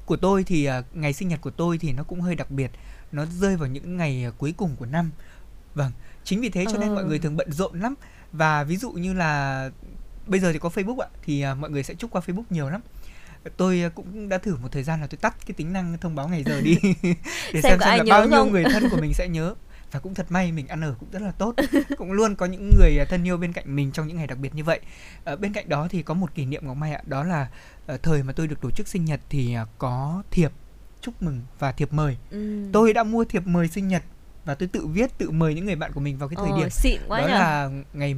của 0.05 0.15
tôi 0.17 0.43
thì 0.43 0.65
ờ, 0.65 0.83
ngày 0.93 1.13
sinh 1.13 1.27
nhật 1.27 1.41
của 1.41 1.49
tôi 1.51 1.77
thì 1.77 1.91
nó 1.93 2.03
cũng 2.03 2.21
hơi 2.21 2.35
đặc 2.35 2.51
biệt, 2.51 2.71
nó 3.11 3.25
rơi 3.25 3.55
vào 3.57 3.67
những 3.69 3.97
ngày 3.97 4.23
ờ, 4.23 4.31
cuối 4.37 4.53
cùng 4.57 4.75
của 4.75 4.85
năm. 4.85 5.11
Vâng, 5.75 5.91
chính 6.23 6.41
vì 6.41 6.49
thế 6.49 6.65
cho 6.71 6.77
nên 6.77 6.89
Ờ. 6.89 6.95
mọi 6.95 7.03
người 7.03 7.19
thường 7.19 7.37
bận 7.37 7.51
rộn 7.51 7.79
lắm 7.81 7.95
và 8.31 8.63
ví 8.63 8.77
dụ 8.77 8.91
như 8.91 9.13
là 9.13 9.69
bây 10.27 10.39
giờ 10.39 10.53
thì 10.53 10.59
có 10.59 10.69
Facebook 10.69 10.99
ạ 10.99 11.07
thì 11.25 11.41
ờ, 11.41 11.55
mọi 11.55 11.69
người 11.69 11.83
sẽ 11.83 11.93
chúc 11.93 12.11
qua 12.11 12.21
Facebook 12.25 12.43
nhiều 12.49 12.69
lắm. 12.69 12.81
Tôi 13.57 13.83
cũng 13.95 14.29
đã 14.29 14.37
thử 14.37 14.55
một 14.55 14.71
thời 14.71 14.83
gian 14.83 15.01
là 15.01 15.07
tôi 15.07 15.17
tắt 15.21 15.35
cái 15.45 15.53
tính 15.57 15.73
năng 15.73 15.97
thông 15.97 16.15
báo 16.15 16.27
ngày 16.27 16.43
giờ 16.43 16.61
đi 16.61 16.77
để 17.53 17.61
Xem 17.61 17.61
xem 17.63 17.79
xem, 17.79 17.79
là 17.79 18.03
bao 18.09 18.25
nhiêu 18.27 18.39
không? 18.39 18.51
người 18.51 18.63
thân 18.63 18.89
của 18.89 18.97
mình 19.01 19.13
sẽ 19.13 19.27
nhớ 19.27 19.55
và 19.93 19.99
cũng 19.99 20.13
thật 20.13 20.25
may 20.29 20.51
mình 20.51 20.67
ăn 20.67 20.81
ở 20.81 20.95
cũng 20.99 21.09
rất 21.11 21.21
là 21.21 21.31
tốt. 21.31 21.55
Cũng 21.97 22.11
luôn 22.11 22.35
có 22.35 22.45
những 22.45 22.69
người 22.79 22.97
à, 22.99 23.05
thân 23.09 23.27
yêu 23.27 23.37
bên 23.37 23.53
cạnh 23.53 23.75
mình 23.75 23.91
trong 23.91 24.07
những 24.07 24.17
ngày 24.17 24.27
đặc 24.27 24.37
biệt 24.37 24.55
như 24.55 24.63
vậy. 24.63 24.79
Ờ, 25.23 25.35
bên 25.35 25.53
cạnh 25.53 25.69
đó 25.69 25.87
thì 25.89 26.03
có 26.03 26.13
một 26.13 26.35
kỷ 26.35 26.45
niệm 26.45 26.67
ngọc 26.67 26.77
mai 26.77 26.93
ạ. 26.93 27.01
Đó 27.05 27.23
là 27.23 27.47
ờ, 27.87 27.97
thời 27.97 28.23
mà 28.23 28.33
tôi 28.33 28.47
được 28.47 28.61
tổ 28.61 28.71
chức 28.71 28.87
sinh 28.87 29.05
nhật 29.05 29.19
thì 29.29 29.53
à, 29.53 29.65
có 29.77 30.23
thiệp 30.31 30.51
chúc 31.01 31.21
mừng 31.21 31.41
và 31.59 31.71
thiệp 31.71 31.93
mời. 31.93 32.17
Ừ. 32.29 32.69
tôi 32.73 32.93
đã 32.93 33.03
mua 33.03 33.25
thiệp 33.25 33.47
mời 33.47 33.67
sinh 33.67 33.87
nhật 33.87 34.03
và 34.45 34.55
tôi 34.55 34.67
tự 34.67 34.87
viết 34.87 35.17
tự 35.17 35.31
mời 35.31 35.53
những 35.53 35.65
người 35.65 35.75
bạn 35.75 35.91
của 35.93 35.99
mình 35.99 36.17
vào 36.17 36.29
cái 36.29 36.35
thời 36.35 36.49
Ồ, 36.49 36.57
điểm. 36.57 36.69
xịn 36.69 37.01
quá 37.07 37.21
đó 37.21 37.27
nhỉ. 37.27 37.33
là 37.33 37.69
ngày 37.93 38.15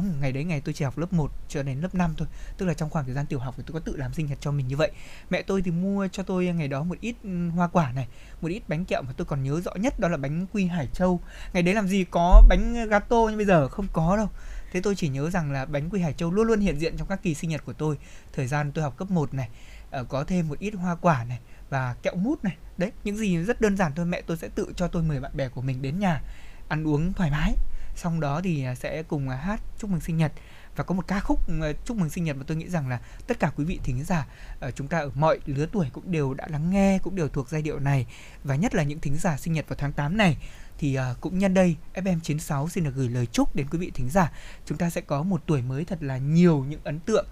không, 0.00 0.20
ngày 0.20 0.32
đấy 0.32 0.44
ngày 0.44 0.60
tôi 0.60 0.72
chỉ 0.72 0.84
học 0.84 0.98
lớp 0.98 1.12
1 1.12 1.30
cho 1.48 1.62
đến 1.62 1.80
lớp 1.80 1.94
5 1.94 2.14
thôi. 2.16 2.28
Tức 2.58 2.66
là 2.66 2.74
trong 2.74 2.90
khoảng 2.90 3.04
thời 3.04 3.14
gian 3.14 3.26
tiểu 3.26 3.38
học 3.38 3.54
thì 3.56 3.62
tôi 3.66 3.74
có 3.74 3.80
tự 3.80 3.96
làm 3.96 4.14
sinh 4.14 4.26
nhật 4.26 4.38
cho 4.40 4.50
mình 4.50 4.68
như 4.68 4.76
vậy. 4.76 4.90
Mẹ 5.30 5.42
tôi 5.42 5.62
thì 5.62 5.70
mua 5.70 6.08
cho 6.08 6.22
tôi 6.22 6.46
ngày 6.46 6.68
đó 6.68 6.82
một 6.82 7.00
ít 7.00 7.16
ừ, 7.22 7.48
hoa 7.48 7.68
quả 7.68 7.92
này, 7.92 8.08
một 8.40 8.48
ít 8.48 8.62
bánh 8.68 8.84
kẹo 8.84 9.02
mà 9.02 9.12
tôi 9.16 9.24
còn 9.24 9.42
nhớ 9.42 9.60
rõ 9.60 9.74
nhất, 9.74 10.00
đó 10.00 10.08
là 10.08 10.16
bánh 10.16 10.46
quy 10.52 10.66
hải 10.66 10.88
châu. 10.92 11.20
Ngày 11.52 11.62
đấy 11.62 11.74
làm 11.74 11.88
gì 11.88 12.04
có 12.10 12.42
bánh 12.48 12.88
gato 12.88 13.16
như 13.30 13.36
bây 13.36 13.46
giờ? 13.46 13.68
Không 13.68 13.86
có 13.92 14.16
đâu. 14.16 14.28
Thế 14.72 14.80
tôi 14.80 14.94
chỉ 14.94 15.08
nhớ 15.08 15.30
rằng 15.30 15.52
là 15.52 15.64
bánh 15.64 15.90
quy 15.90 16.00
hải 16.00 16.12
châu 16.12 16.30
luôn 16.30 16.46
luôn 16.46 16.60
hiện 16.60 16.78
diện 16.78 16.96
trong 16.96 17.08
các 17.08 17.22
kỳ 17.22 17.34
sinh 17.34 17.50
nhật 17.50 17.64
của 17.64 17.72
tôi. 17.72 17.98
Thời 18.32 18.46
gian 18.46 18.72
tôi 18.72 18.84
học 18.84 18.96
cấp 18.96 19.10
1 19.10 19.34
này 19.34 19.48
ờ, 19.90 20.04
có 20.04 20.24
thêm 20.24 20.48
một 20.48 20.58
ít 20.58 20.70
hoa 20.70 20.94
quả 20.94 21.24
này 21.24 21.38
và 21.70 21.94
kẹo 22.02 22.14
mút 22.16 22.44
này. 22.44 22.56
Đấy, 22.78 22.92
những 23.04 23.16
gì 23.16 23.36
rất 23.36 23.60
đơn 23.60 23.76
giản 23.76 23.92
thôi. 23.94 24.06
Mẹ 24.06 24.20
tôi 24.20 24.36
sẽ 24.36 24.48
tự 24.54 24.72
cho 24.76 24.88
tôi 24.88 25.02
mời 25.02 25.20
bạn 25.20 25.36
bè 25.36 25.48
của 25.48 25.62
mình 25.62 25.82
đến 25.82 25.98
nhà 25.98 26.20
ăn 26.68 26.86
uống 26.86 27.12
thoải 27.12 27.30
mái 27.30 27.54
xong 27.96 28.20
đó 28.20 28.40
thì 28.44 28.64
à, 28.64 28.74
sẽ 28.74 29.02
cùng 29.02 29.28
à, 29.28 29.36
hát 29.36 29.60
chúc 29.78 29.90
mừng 29.90 30.00
sinh 30.00 30.16
nhật. 30.16 30.32
Và 30.76 30.84
có 30.84 30.94
một 30.94 31.08
ca 31.08 31.20
khúc 31.20 31.48
ừ, 31.48 31.72
chúc 31.84 31.96
mừng 31.96 32.10
sinh 32.10 32.24
nhật 32.24 32.36
mà 32.36 32.44
tôi 32.46 32.56
nghĩ 32.56 32.68
rằng 32.68 32.88
là 32.88 33.00
tất 33.26 33.38
cả 33.40 33.52
quý 33.56 33.64
vị 33.64 33.80
thính 33.84 34.04
giả 34.04 34.26
chúng 34.74 34.88
ta 34.88 34.98
ở 34.98 35.10
mọi 35.14 35.38
lứa 35.46 35.66
tuổi 35.72 35.86
cũng 35.92 36.12
đều 36.12 36.34
đã 36.34 36.46
lắng 36.48 36.70
nghe, 36.70 36.98
cũng 37.02 37.16
đều 37.16 37.28
thuộc 37.28 37.48
giai 37.48 37.62
điệu 37.62 37.78
này. 37.78 38.06
Và 38.44 38.56
nhất 38.56 38.74
là 38.74 38.82
những 38.82 39.00
thính 39.00 39.16
giả 39.16 39.36
sinh 39.36 39.52
nhật 39.52 39.68
vào 39.68 39.76
tháng 39.76 39.92
8 39.92 40.16
này 40.16 40.36
thì 40.78 40.94
à, 40.94 41.14
cũng 41.20 41.38
nhân 41.38 41.54
đây 41.54 41.76
FM96 41.94 42.68
xin 42.68 42.84
được 42.84 42.94
gửi 42.94 43.08
lời 43.08 43.26
chúc 43.26 43.56
đến 43.56 43.66
quý 43.70 43.78
vị 43.78 43.90
thính 43.94 44.08
giả. 44.10 44.32
Chúng 44.66 44.78
ta 44.78 44.90
sẽ 44.90 45.00
có 45.00 45.22
một 45.22 45.42
tuổi 45.46 45.62
mới 45.62 45.84
thật 45.84 46.02
là 46.02 46.18
nhiều 46.18 46.64
những 46.68 46.80
ấn 46.84 47.00
tượng 47.00 47.26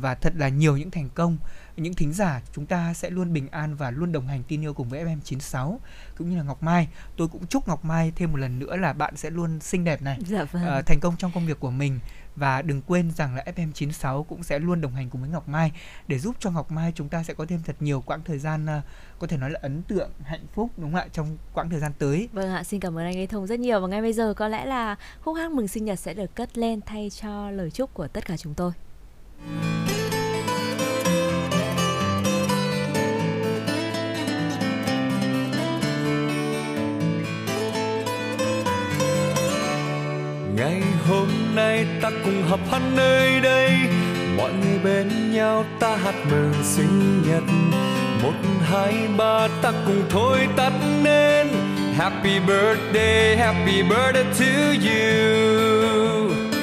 và 0.00 0.14
thật 0.14 0.32
là 0.36 0.48
nhiều 0.48 0.76
những 0.76 0.90
thành 0.90 1.08
công 1.14 1.38
những 1.76 1.94
thính 1.94 2.12
giả 2.12 2.40
chúng 2.52 2.66
ta 2.66 2.94
sẽ 2.94 3.10
luôn 3.10 3.32
bình 3.32 3.48
an 3.48 3.74
và 3.74 3.90
luôn 3.90 4.12
đồng 4.12 4.26
hành 4.28 4.42
tin 4.48 4.64
yêu 4.64 4.74
cùng 4.74 4.88
với 4.88 5.04
FM96 5.04 5.78
cũng 6.18 6.30
như 6.30 6.36
là 6.36 6.42
Ngọc 6.42 6.62
Mai 6.62 6.88
tôi 7.16 7.28
cũng 7.28 7.46
chúc 7.46 7.68
Ngọc 7.68 7.84
Mai 7.84 8.12
thêm 8.16 8.32
một 8.32 8.38
lần 8.38 8.58
nữa 8.58 8.76
là 8.76 8.92
bạn 8.92 9.16
sẽ 9.16 9.30
luôn 9.30 9.60
xinh 9.60 9.84
đẹp 9.84 10.02
này 10.02 10.18
Dạ 10.26 10.44
vâng. 10.44 10.64
ờ, 10.64 10.82
thành 10.82 11.00
công 11.00 11.16
trong 11.16 11.30
công 11.34 11.46
việc 11.46 11.60
của 11.60 11.70
mình 11.70 12.00
và 12.36 12.62
đừng 12.62 12.82
quên 12.82 13.10
rằng 13.10 13.34
là 13.34 13.44
FM96 13.56 14.22
cũng 14.22 14.42
sẽ 14.42 14.58
luôn 14.58 14.80
đồng 14.80 14.94
hành 14.94 15.10
cùng 15.10 15.20
với 15.20 15.30
Ngọc 15.30 15.48
Mai 15.48 15.72
để 16.08 16.18
giúp 16.18 16.36
cho 16.40 16.50
Ngọc 16.50 16.70
Mai 16.72 16.92
chúng 16.94 17.08
ta 17.08 17.22
sẽ 17.22 17.34
có 17.34 17.46
thêm 17.48 17.60
thật 17.66 17.76
nhiều 17.80 18.00
quãng 18.06 18.20
thời 18.24 18.38
gian 18.38 18.66
ờ, 18.66 18.80
có 19.18 19.26
thể 19.26 19.36
nói 19.36 19.50
là 19.50 19.58
ấn 19.62 19.82
tượng, 19.82 20.10
hạnh 20.24 20.46
phúc 20.54 20.70
đúng 20.76 20.92
không 20.92 21.00
ạ 21.00 21.06
trong 21.12 21.36
quãng 21.52 21.70
thời 21.70 21.80
gian 21.80 21.92
tới. 21.98 22.28
Vâng 22.32 22.50
ạ, 22.50 22.64
xin 22.64 22.80
cảm 22.80 22.98
ơn 22.98 23.04
anh 23.04 23.16
Lê 23.16 23.26
Thông 23.26 23.46
rất 23.46 23.60
nhiều 23.60 23.80
và 23.80 23.88
ngay 23.88 24.02
bây 24.02 24.12
giờ 24.12 24.34
có 24.34 24.48
lẽ 24.48 24.66
là 24.66 24.96
khúc 25.24 25.36
hát 25.36 25.52
mừng 25.52 25.68
sinh 25.68 25.84
nhật 25.84 25.98
sẽ 25.98 26.14
được 26.14 26.34
cất 26.34 26.58
lên 26.58 26.80
thay 26.86 27.10
cho 27.10 27.50
lời 27.50 27.70
chúc 27.70 27.94
của 27.94 28.08
tất 28.08 28.24
cả 28.26 28.36
chúng 28.36 28.54
tôi. 28.54 28.72
Ngày 40.56 40.82
hôm 41.08 41.28
nay 41.54 41.86
ta 42.02 42.10
cùng 42.24 42.42
hợp 42.42 42.60
hát 42.70 42.82
nơi 42.96 43.40
đây. 43.40 43.70
Mọi 44.36 44.50
người 44.52 44.78
bên 44.84 45.32
nhau 45.32 45.64
ta 45.80 45.96
hát 45.96 46.14
mừng 46.30 46.52
sinh 46.62 47.22
nhật. 47.28 47.42
Một, 48.22 48.32
hai, 48.62 48.94
ba, 49.16 49.48
ta 49.62 49.72
cùng 49.86 50.02
thôi 50.10 50.38
tắt 50.56 50.72
nên 51.02 51.46
happy 51.96 52.40
birthday 52.46 53.36
happy 53.36 53.82
birthday 53.82 54.24
to 54.38 54.72
you. 54.90 56.55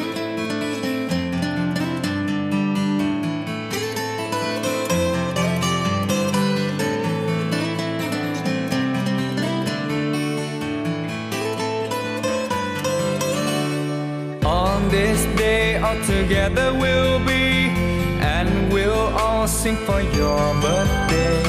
On 14.53 14.87
this 14.89 15.25
day, 15.35 15.77
all 15.77 15.99
together 16.05 16.71
we'll 16.75 17.17
be, 17.25 17.73
and 18.21 18.71
we'll 18.71 19.09
all 19.17 19.47
sing 19.47 19.75
for 19.77 19.99
your 19.99 20.53
birthday. 20.61 21.41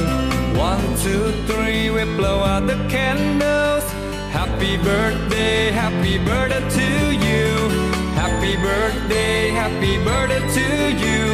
One, 0.57 0.81
two, 1.05 1.31
three, 1.47 1.91
we 1.91 2.05
blow 2.17 2.39
out 2.39 2.67
the 2.67 2.79
candles. 2.89 3.85
Happy 4.33 4.79
birthday, 4.79 5.71
happy 5.71 6.17
birthday 6.17 6.65
to 6.79 6.89
you. 7.27 7.51
Happy 8.23 8.57
birthday, 8.57 9.51
happy 9.51 10.03
birthday 10.03 10.41
to 10.59 10.67
you. 11.05 11.25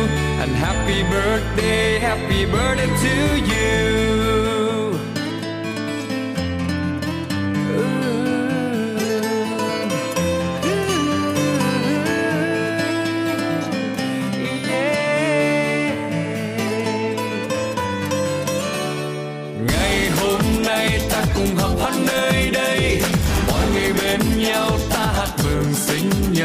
And 0.42 0.50
happy 0.50 1.04
birthday, 1.04 2.00
happy 2.00 2.46
birthday 2.46 2.90
to 3.04 3.14
you. 3.52 4.49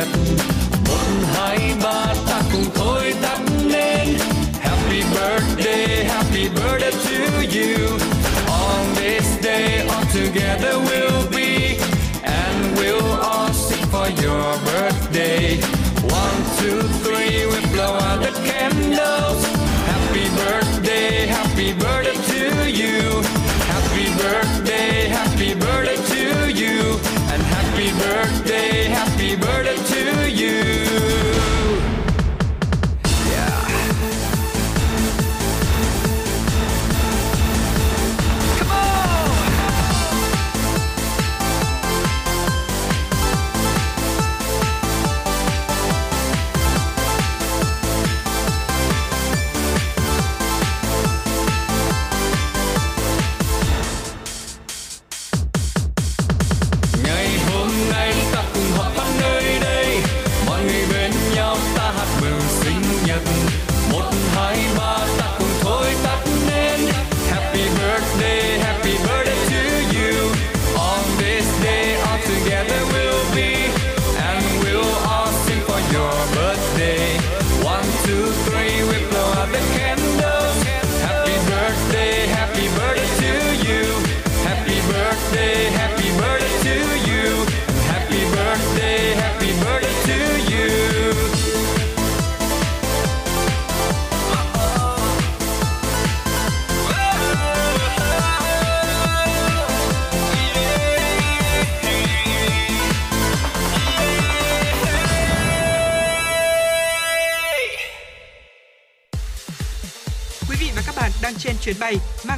Sinh 0.03 0.44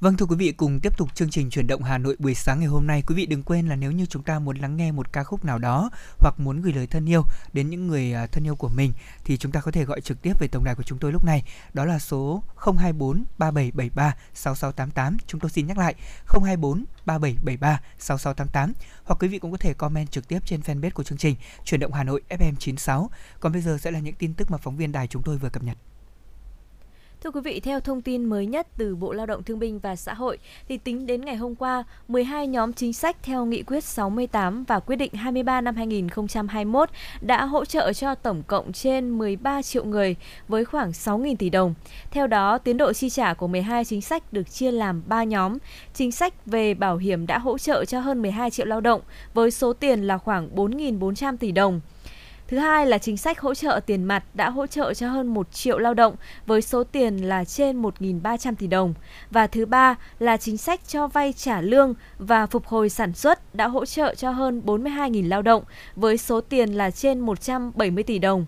Vâng 0.00 0.16
thưa 0.16 0.26
quý 0.26 0.36
vị, 0.36 0.52
cùng 0.52 0.80
tiếp 0.80 0.96
tục 0.96 1.14
chương 1.14 1.30
trình 1.30 1.50
chuyển 1.50 1.66
động 1.66 1.82
Hà 1.82 1.98
Nội 1.98 2.16
buổi 2.18 2.34
sáng 2.34 2.58
ngày 2.58 2.68
hôm 2.68 2.86
nay. 2.86 3.02
Quý 3.06 3.14
vị 3.14 3.26
đừng 3.26 3.42
quên 3.42 3.68
là 3.68 3.76
nếu 3.76 3.92
như 3.92 4.06
chúng 4.06 4.22
ta 4.22 4.38
muốn 4.38 4.56
lắng 4.56 4.76
nghe 4.76 4.92
một 4.92 5.12
ca 5.12 5.24
khúc 5.24 5.44
nào 5.44 5.58
đó 5.58 5.90
hoặc 6.18 6.34
muốn 6.40 6.60
gửi 6.60 6.72
lời 6.72 6.86
thân 6.86 7.08
yêu 7.08 7.22
đến 7.52 7.70
những 7.70 7.86
người 7.86 8.12
à, 8.12 8.26
thân 8.26 8.46
yêu 8.46 8.56
của 8.56 8.68
mình 8.68 8.92
thì 9.24 9.36
chúng 9.36 9.52
ta 9.52 9.60
có 9.60 9.70
thể 9.70 9.84
gọi 9.84 10.00
trực 10.00 10.22
tiếp 10.22 10.32
về 10.40 10.48
tổng 10.48 10.64
đài 10.64 10.74
của 10.74 10.82
chúng 10.82 10.98
tôi 10.98 11.12
lúc 11.12 11.24
này. 11.24 11.44
Đó 11.74 11.84
là 11.84 11.98
số 11.98 12.42
024 12.56 13.24
3773 13.38 14.16
6688. 14.34 15.16
Chúng 15.26 15.40
tôi 15.40 15.50
xin 15.50 15.66
nhắc 15.66 15.78
lại 15.78 15.94
024 16.26 16.84
3773 17.06 17.80
6688 17.98 18.72
hoặc 19.04 19.16
quý 19.20 19.28
vị 19.28 19.38
cũng 19.38 19.52
có 19.52 19.58
thể 19.58 19.74
comment 19.74 20.10
trực 20.10 20.28
tiếp 20.28 20.38
trên 20.44 20.60
fanpage 20.60 20.90
của 20.90 21.02
chương 21.02 21.18
trình 21.18 21.36
chuyển 21.64 21.80
động 21.80 21.92
Hà 21.92 22.04
Nội 22.04 22.22
FM 22.28 22.54
96. 22.58 23.10
Còn 23.40 23.52
bây 23.52 23.62
giờ 23.62 23.78
sẽ 23.80 23.90
là 23.90 23.98
những 23.98 24.14
tin 24.14 24.34
tức 24.34 24.50
mà 24.50 24.58
phóng 24.58 24.76
viên 24.76 24.92
đài 24.92 25.06
chúng 25.06 25.22
tôi 25.22 25.38
vừa 25.38 25.48
cập 25.48 25.62
nhật. 25.62 25.76
Thưa 27.24 27.30
quý 27.30 27.40
vị, 27.40 27.60
theo 27.60 27.80
thông 27.80 28.02
tin 28.02 28.24
mới 28.24 28.46
nhất 28.46 28.66
từ 28.76 28.96
Bộ 28.96 29.12
Lao 29.12 29.26
động 29.26 29.42
Thương 29.42 29.58
binh 29.58 29.78
và 29.78 29.96
Xã 29.96 30.14
hội, 30.14 30.38
thì 30.68 30.78
tính 30.78 31.06
đến 31.06 31.24
ngày 31.24 31.36
hôm 31.36 31.54
qua, 31.54 31.84
12 32.08 32.46
nhóm 32.46 32.72
chính 32.72 32.92
sách 32.92 33.16
theo 33.22 33.44
Nghị 33.44 33.62
quyết 33.62 33.84
68 33.84 34.64
và 34.64 34.80
Quyết 34.80 34.96
định 34.96 35.14
23 35.14 35.60
năm 35.60 35.76
2021 35.76 36.90
đã 37.20 37.44
hỗ 37.44 37.64
trợ 37.64 37.92
cho 37.92 38.14
tổng 38.14 38.42
cộng 38.46 38.72
trên 38.72 39.10
13 39.10 39.62
triệu 39.62 39.84
người 39.84 40.16
với 40.48 40.64
khoảng 40.64 40.90
6.000 40.90 41.36
tỷ 41.36 41.50
đồng. 41.50 41.74
Theo 42.10 42.26
đó, 42.26 42.58
tiến 42.58 42.76
độ 42.76 42.92
chi 42.92 43.10
trả 43.10 43.34
của 43.34 43.48
12 43.48 43.84
chính 43.84 44.02
sách 44.02 44.32
được 44.32 44.52
chia 44.52 44.70
làm 44.70 45.02
3 45.06 45.24
nhóm. 45.24 45.58
Chính 45.94 46.12
sách 46.12 46.46
về 46.46 46.74
bảo 46.74 46.96
hiểm 46.96 47.26
đã 47.26 47.38
hỗ 47.38 47.58
trợ 47.58 47.84
cho 47.84 48.00
hơn 48.00 48.22
12 48.22 48.50
triệu 48.50 48.66
lao 48.66 48.80
động 48.80 49.00
với 49.34 49.50
số 49.50 49.72
tiền 49.72 50.02
là 50.02 50.18
khoảng 50.18 50.54
4.400 50.54 51.36
tỷ 51.36 51.52
đồng. 51.52 51.80
Thứ 52.50 52.58
hai 52.58 52.86
là 52.86 52.98
chính 52.98 53.16
sách 53.16 53.40
hỗ 53.40 53.54
trợ 53.54 53.80
tiền 53.86 54.04
mặt 54.04 54.24
đã 54.34 54.50
hỗ 54.50 54.66
trợ 54.66 54.94
cho 54.94 55.08
hơn 55.08 55.26
1 55.26 55.52
triệu 55.52 55.78
lao 55.78 55.94
động 55.94 56.16
với 56.46 56.62
số 56.62 56.84
tiền 56.84 57.16
là 57.16 57.44
trên 57.44 57.82
1.300 57.82 58.54
tỷ 58.54 58.66
đồng. 58.66 58.94
Và 59.30 59.46
thứ 59.46 59.66
ba 59.66 59.96
là 60.18 60.36
chính 60.36 60.56
sách 60.56 60.80
cho 60.88 61.06
vay 61.06 61.32
trả 61.32 61.60
lương 61.60 61.94
và 62.18 62.46
phục 62.46 62.66
hồi 62.66 62.88
sản 62.88 63.12
xuất 63.12 63.54
đã 63.54 63.68
hỗ 63.68 63.86
trợ 63.86 64.14
cho 64.14 64.30
hơn 64.30 64.62
42.000 64.66 65.28
lao 65.28 65.42
động 65.42 65.64
với 65.96 66.18
số 66.18 66.40
tiền 66.40 66.72
là 66.72 66.90
trên 66.90 67.20
170 67.20 68.04
tỷ 68.04 68.18
đồng. 68.18 68.46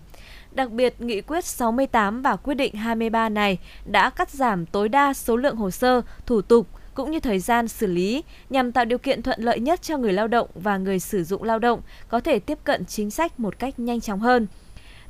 Đặc 0.51 0.71
biệt, 0.71 1.01
Nghị 1.01 1.21
quyết 1.21 1.45
68 1.45 2.21
và 2.21 2.35
Quyết 2.35 2.55
định 2.55 2.75
23 2.75 3.29
này 3.29 3.57
đã 3.85 4.09
cắt 4.09 4.29
giảm 4.29 4.65
tối 4.65 4.89
đa 4.89 5.13
số 5.13 5.37
lượng 5.37 5.55
hồ 5.55 5.71
sơ, 5.71 6.01
thủ 6.25 6.41
tục, 6.41 6.67
cũng 6.93 7.11
như 7.11 7.19
thời 7.19 7.39
gian 7.39 7.67
xử 7.67 7.87
lý 7.87 8.23
nhằm 8.49 8.71
tạo 8.71 8.85
điều 8.85 8.97
kiện 8.97 9.21
thuận 9.21 9.41
lợi 9.41 9.59
nhất 9.59 9.81
cho 9.81 9.97
người 9.97 10.13
lao 10.13 10.27
động 10.27 10.49
và 10.55 10.77
người 10.77 10.99
sử 10.99 11.23
dụng 11.23 11.43
lao 11.43 11.59
động 11.59 11.81
có 12.07 12.19
thể 12.19 12.39
tiếp 12.39 12.57
cận 12.63 12.85
chính 12.85 13.11
sách 13.11 13.39
một 13.39 13.59
cách 13.59 13.79
nhanh 13.79 14.01
chóng 14.01 14.19
hơn. 14.19 14.47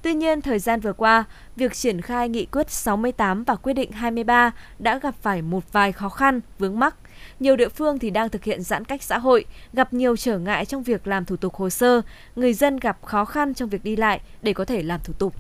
Tuy 0.02 0.14
nhiên, 0.14 0.42
thời 0.42 0.60
gian 0.60 0.80
vừa 0.80 0.94
qua, 0.94 1.24
việc 1.56 1.74
triển 1.74 2.02
khai 2.02 2.30
nghị 2.30 2.46
quyết 2.46 2.72
68 2.72 3.44
và 3.44 3.56
quyết 3.56 3.74
định 3.74 3.92
23 3.92 4.52
đã 4.80 5.00
gặp 5.00 5.16
phải 5.22 5.42
một 5.42 5.74
vài 5.74 5.92
khó 5.92 6.10
khăn, 6.10 6.42
vướng 6.60 6.80
mắc. 6.80 6.96
Nhiều 7.40 7.56
địa 7.56 7.70
phương 7.70 8.00
thì 8.00 8.10
đang 8.10 8.30
thực 8.30 8.44
hiện 8.44 8.64
giãn 8.64 8.86
cách 8.86 9.04
xã 9.04 9.18
hội, 9.18 9.46
gặp 9.74 9.94
nhiều 9.94 10.18
trở 10.18 10.40
ngại 10.40 10.66
trong 10.66 10.84
việc 10.84 11.08
làm 11.08 11.26
thủ 11.26 11.36
tục 11.36 11.56
hồ 11.56 11.70
sơ, 11.70 12.02
người 12.36 12.54
dân 12.54 12.78
gặp 12.78 12.98
khó 13.06 13.26
khăn 13.26 13.54
trong 13.54 13.70
việc 13.70 13.84
đi 13.84 13.96
lại 13.96 14.22
để 14.42 14.54
có 14.54 14.66
thể 14.66 14.84
làm 14.84 15.00
thủ 15.04 15.14
tục. 15.14 15.36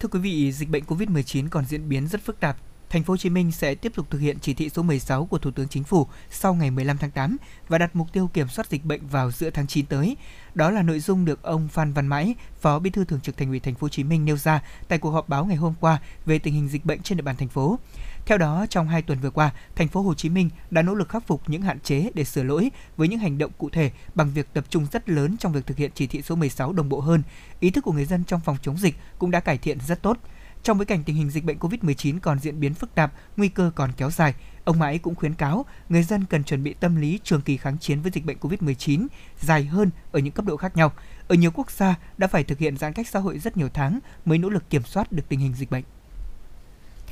Thưa 0.00 0.08
quý 0.08 0.18
vị, 0.18 0.52
dịch 0.52 0.68
bệnh 0.68 0.84
COVID-19 0.84 1.46
còn 1.50 1.64
diễn 1.64 1.88
biến 1.88 2.08
rất 2.08 2.20
phức 2.20 2.40
tạp 2.40 2.56
Thành 2.92 3.02
phố 3.02 3.12
Hồ 3.12 3.16
Chí 3.16 3.30
Minh 3.30 3.52
sẽ 3.52 3.74
tiếp 3.74 3.92
tục 3.94 4.06
thực 4.10 4.18
hiện 4.18 4.38
chỉ 4.40 4.54
thị 4.54 4.68
số 4.68 4.82
16 4.82 5.26
của 5.26 5.38
Thủ 5.38 5.50
tướng 5.50 5.68
Chính 5.68 5.84
phủ 5.84 6.06
sau 6.30 6.54
ngày 6.54 6.70
15 6.70 6.98
tháng 6.98 7.10
8 7.10 7.36
và 7.68 7.78
đặt 7.78 7.96
mục 7.96 8.12
tiêu 8.12 8.30
kiểm 8.32 8.48
soát 8.48 8.70
dịch 8.70 8.84
bệnh 8.84 9.06
vào 9.06 9.30
giữa 9.30 9.50
tháng 9.50 9.66
9 9.66 9.86
tới. 9.86 10.16
Đó 10.54 10.70
là 10.70 10.82
nội 10.82 11.00
dung 11.00 11.24
được 11.24 11.42
ông 11.42 11.68
Phan 11.68 11.92
Văn 11.92 12.06
Mãi, 12.06 12.34
Phó 12.60 12.78
Bí 12.78 12.90
thư 12.90 13.04
Thường 13.04 13.20
trực 13.20 13.36
Thành 13.36 13.48
ủy 13.48 13.60
Thành 13.60 13.74
phố 13.74 13.84
Hồ 13.84 13.88
Chí 13.88 14.04
Minh 14.04 14.24
nêu 14.24 14.36
ra 14.36 14.62
tại 14.88 14.98
cuộc 14.98 15.10
họp 15.10 15.28
báo 15.28 15.44
ngày 15.44 15.56
hôm 15.56 15.74
qua 15.80 15.98
về 16.26 16.38
tình 16.38 16.54
hình 16.54 16.68
dịch 16.68 16.84
bệnh 16.84 17.02
trên 17.02 17.18
địa 17.18 17.22
bàn 17.22 17.36
thành 17.36 17.48
phố. 17.48 17.78
Theo 18.26 18.38
đó, 18.38 18.66
trong 18.70 18.88
2 18.88 19.02
tuần 19.02 19.18
vừa 19.20 19.30
qua, 19.30 19.50
thành 19.76 19.88
phố 19.88 20.02
Hồ 20.02 20.14
Chí 20.14 20.28
Minh 20.28 20.50
đã 20.70 20.82
nỗ 20.82 20.94
lực 20.94 21.08
khắc 21.08 21.26
phục 21.26 21.42
những 21.46 21.62
hạn 21.62 21.80
chế 21.80 22.10
để 22.14 22.24
sửa 22.24 22.42
lỗi 22.42 22.70
với 22.96 23.08
những 23.08 23.18
hành 23.18 23.38
động 23.38 23.50
cụ 23.58 23.70
thể 23.70 23.90
bằng 24.14 24.30
việc 24.30 24.52
tập 24.52 24.64
trung 24.68 24.86
rất 24.92 25.08
lớn 25.08 25.36
trong 25.36 25.52
việc 25.52 25.66
thực 25.66 25.76
hiện 25.76 25.90
chỉ 25.94 26.06
thị 26.06 26.22
số 26.22 26.34
16 26.34 26.72
đồng 26.72 26.88
bộ 26.88 27.00
hơn. 27.00 27.22
Ý 27.60 27.70
thức 27.70 27.84
của 27.84 27.92
người 27.92 28.04
dân 28.04 28.24
trong 28.24 28.40
phòng 28.40 28.56
chống 28.62 28.78
dịch 28.78 28.94
cũng 29.18 29.30
đã 29.30 29.40
cải 29.40 29.58
thiện 29.58 29.78
rất 29.80 30.02
tốt. 30.02 30.18
Trong 30.62 30.78
bối 30.78 30.86
cảnh 30.86 31.04
tình 31.04 31.16
hình 31.16 31.30
dịch 31.30 31.44
bệnh 31.44 31.58
COVID-19 31.58 32.18
còn 32.22 32.38
diễn 32.38 32.60
biến 32.60 32.74
phức 32.74 32.94
tạp, 32.94 33.12
nguy 33.36 33.48
cơ 33.48 33.70
còn 33.74 33.92
kéo 33.96 34.10
dài, 34.10 34.34
ông 34.64 34.78
Mãi 34.78 34.98
cũng 34.98 35.14
khuyến 35.14 35.34
cáo 35.34 35.66
người 35.88 36.02
dân 36.02 36.24
cần 36.24 36.44
chuẩn 36.44 36.62
bị 36.62 36.74
tâm 36.74 36.96
lý 36.96 37.20
trường 37.24 37.40
kỳ 37.40 37.56
kháng 37.56 37.78
chiến 37.78 38.02
với 38.02 38.12
dịch 38.14 38.24
bệnh 38.24 38.38
COVID-19 38.38 39.06
dài 39.40 39.64
hơn 39.64 39.90
ở 40.12 40.18
những 40.18 40.32
cấp 40.32 40.44
độ 40.44 40.56
khác 40.56 40.76
nhau. 40.76 40.92
Ở 41.28 41.34
nhiều 41.34 41.50
quốc 41.54 41.70
gia 41.70 41.94
đã 42.18 42.26
phải 42.26 42.44
thực 42.44 42.58
hiện 42.58 42.76
giãn 42.76 42.92
cách 42.92 43.08
xã 43.08 43.18
hội 43.18 43.38
rất 43.38 43.56
nhiều 43.56 43.68
tháng 43.74 43.98
mới 44.24 44.38
nỗ 44.38 44.48
lực 44.48 44.70
kiểm 44.70 44.82
soát 44.82 45.12
được 45.12 45.22
tình 45.28 45.40
hình 45.40 45.54
dịch 45.54 45.70
bệnh. 45.70 45.84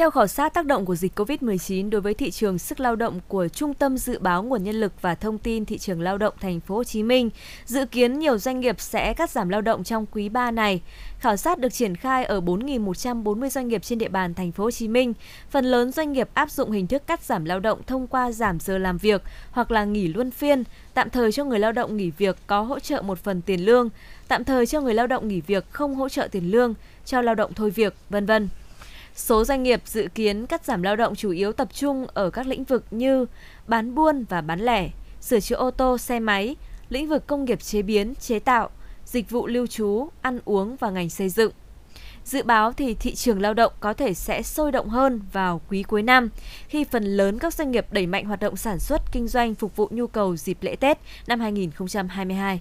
Theo 0.00 0.10
khảo 0.10 0.26
sát 0.26 0.54
tác 0.54 0.66
động 0.66 0.86
của 0.86 0.94
dịch 0.94 1.18
COVID-19 1.18 1.90
đối 1.90 2.00
với 2.00 2.14
thị 2.14 2.30
trường 2.30 2.58
sức 2.58 2.80
lao 2.80 2.96
động 2.96 3.20
của 3.28 3.48
Trung 3.48 3.74
tâm 3.74 3.98
Dự 3.98 4.18
báo 4.18 4.42
Nguồn 4.42 4.64
Nhân 4.64 4.80
lực 4.80 4.92
và 5.02 5.14
Thông 5.14 5.38
tin 5.38 5.64
Thị 5.64 5.78
trường 5.78 6.00
Lao 6.00 6.18
động 6.18 6.34
Thành 6.40 6.60
phố 6.60 6.74
Hồ 6.74 6.84
Chí 6.84 7.02
Minh, 7.02 7.30
dự 7.66 7.84
kiến 7.86 8.18
nhiều 8.18 8.38
doanh 8.38 8.60
nghiệp 8.60 8.80
sẽ 8.80 9.14
cắt 9.14 9.30
giảm 9.30 9.48
lao 9.48 9.60
động 9.60 9.84
trong 9.84 10.06
quý 10.12 10.28
3 10.28 10.50
này. 10.50 10.80
Khảo 11.18 11.36
sát 11.36 11.58
được 11.58 11.72
triển 11.72 11.96
khai 11.96 12.24
ở 12.24 12.40
4.140 12.40 13.48
doanh 13.48 13.68
nghiệp 13.68 13.82
trên 13.82 13.98
địa 13.98 14.08
bàn 14.08 14.34
Thành 14.34 14.52
phố 14.52 14.64
Hồ 14.64 14.70
Chí 14.70 14.88
Minh. 14.88 15.12
Phần 15.50 15.64
lớn 15.64 15.92
doanh 15.92 16.12
nghiệp 16.12 16.28
áp 16.34 16.50
dụng 16.50 16.70
hình 16.70 16.86
thức 16.86 17.06
cắt 17.06 17.24
giảm 17.24 17.44
lao 17.44 17.60
động 17.60 17.80
thông 17.86 18.06
qua 18.06 18.32
giảm 18.32 18.60
giờ 18.60 18.78
làm 18.78 18.98
việc 18.98 19.22
hoặc 19.50 19.70
là 19.70 19.84
nghỉ 19.84 20.08
luân 20.08 20.30
phiên, 20.30 20.64
tạm 20.94 21.10
thời 21.10 21.32
cho 21.32 21.44
người 21.44 21.58
lao 21.58 21.72
động 21.72 21.96
nghỉ 21.96 22.10
việc 22.10 22.36
có 22.46 22.60
hỗ 22.60 22.78
trợ 22.78 23.02
một 23.02 23.18
phần 23.18 23.42
tiền 23.42 23.64
lương, 23.64 23.88
tạm 24.28 24.44
thời 24.44 24.66
cho 24.66 24.80
người 24.80 24.94
lao 24.94 25.06
động 25.06 25.28
nghỉ 25.28 25.40
việc 25.40 25.64
không 25.70 25.94
hỗ 25.94 26.08
trợ 26.08 26.28
tiền 26.30 26.50
lương, 26.50 26.74
cho 27.04 27.20
lao 27.22 27.34
động 27.34 27.52
thôi 27.54 27.70
việc, 27.70 27.94
vân 28.10 28.26
vân. 28.26 28.48
Số 29.14 29.44
doanh 29.44 29.62
nghiệp 29.62 29.82
dự 29.84 30.08
kiến 30.14 30.46
cắt 30.46 30.64
giảm 30.64 30.82
lao 30.82 30.96
động 30.96 31.14
chủ 31.14 31.30
yếu 31.30 31.52
tập 31.52 31.68
trung 31.74 32.06
ở 32.14 32.30
các 32.30 32.46
lĩnh 32.46 32.64
vực 32.64 32.84
như 32.90 33.26
bán 33.66 33.94
buôn 33.94 34.24
và 34.28 34.40
bán 34.40 34.60
lẻ, 34.60 34.90
sửa 35.20 35.40
chữa 35.40 35.56
ô 35.56 35.70
tô, 35.70 35.98
xe 35.98 36.20
máy, 36.20 36.56
lĩnh 36.88 37.08
vực 37.08 37.26
công 37.26 37.44
nghiệp 37.44 37.62
chế 37.62 37.82
biến, 37.82 38.14
chế 38.14 38.38
tạo, 38.38 38.70
dịch 39.04 39.30
vụ 39.30 39.46
lưu 39.46 39.66
trú, 39.66 40.08
ăn 40.22 40.38
uống 40.44 40.76
và 40.76 40.90
ngành 40.90 41.10
xây 41.10 41.28
dựng. 41.28 41.52
Dự 42.24 42.42
báo 42.42 42.72
thì 42.72 42.94
thị 42.94 43.14
trường 43.14 43.40
lao 43.40 43.54
động 43.54 43.72
có 43.80 43.92
thể 43.92 44.14
sẽ 44.14 44.42
sôi 44.42 44.72
động 44.72 44.88
hơn 44.88 45.20
vào 45.32 45.60
quý 45.68 45.82
cuối 45.82 46.02
năm 46.02 46.28
khi 46.68 46.84
phần 46.84 47.04
lớn 47.04 47.38
các 47.38 47.54
doanh 47.54 47.70
nghiệp 47.70 47.86
đẩy 47.92 48.06
mạnh 48.06 48.24
hoạt 48.24 48.40
động 48.40 48.56
sản 48.56 48.78
xuất 48.78 49.02
kinh 49.12 49.28
doanh 49.28 49.54
phục 49.54 49.76
vụ 49.76 49.88
nhu 49.90 50.06
cầu 50.06 50.36
dịp 50.36 50.58
lễ 50.60 50.76
Tết 50.76 50.98
năm 51.26 51.40
2022. 51.40 52.60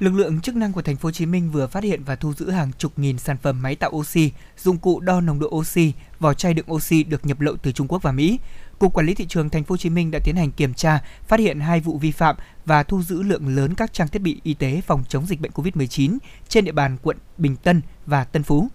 Lực 0.00 0.14
lượng 0.14 0.40
chức 0.40 0.56
năng 0.56 0.72
của 0.72 0.82
thành 0.82 0.96
phố 0.96 1.06
Hồ 1.06 1.10
Chí 1.10 1.26
Minh 1.26 1.50
vừa 1.50 1.66
phát 1.66 1.84
hiện 1.84 2.04
và 2.04 2.16
thu 2.16 2.32
giữ 2.32 2.50
hàng 2.50 2.72
chục 2.78 2.98
nghìn 2.98 3.18
sản 3.18 3.36
phẩm 3.42 3.62
máy 3.62 3.76
tạo 3.76 3.90
oxy, 3.90 4.32
dụng 4.56 4.78
cụ 4.78 5.00
đo 5.00 5.20
nồng 5.20 5.38
độ 5.38 5.48
oxy, 5.48 5.92
vỏ 6.20 6.34
chai 6.34 6.54
đựng 6.54 6.72
oxy 6.72 7.02
được 7.02 7.26
nhập 7.26 7.40
lậu 7.40 7.56
từ 7.56 7.72
Trung 7.72 7.88
Quốc 7.88 8.02
và 8.02 8.12
Mỹ. 8.12 8.38
Cục 8.78 8.94
Quản 8.94 9.06
lý 9.06 9.14
thị 9.14 9.26
trường 9.28 9.50
thành 9.50 9.64
phố 9.64 9.72
Hồ 9.72 9.76
Chí 9.76 9.90
Minh 9.90 10.10
đã 10.10 10.18
tiến 10.24 10.36
hành 10.36 10.50
kiểm 10.50 10.74
tra, 10.74 11.02
phát 11.28 11.40
hiện 11.40 11.60
hai 11.60 11.80
vụ 11.80 11.98
vi 11.98 12.10
phạm 12.10 12.36
và 12.64 12.82
thu 12.82 13.02
giữ 13.02 13.22
lượng 13.22 13.56
lớn 13.56 13.74
các 13.74 13.92
trang 13.92 14.08
thiết 14.08 14.22
bị 14.22 14.40
y 14.42 14.54
tế 14.54 14.80
phòng 14.86 15.04
chống 15.08 15.26
dịch 15.26 15.40
bệnh 15.40 15.52
COVID-19 15.52 16.18
trên 16.48 16.64
địa 16.64 16.72
bàn 16.72 16.96
quận 17.02 17.16
Bình 17.38 17.56
Tân 17.56 17.82
và 18.06 18.24
Tân 18.24 18.42
Phú. 18.42 18.68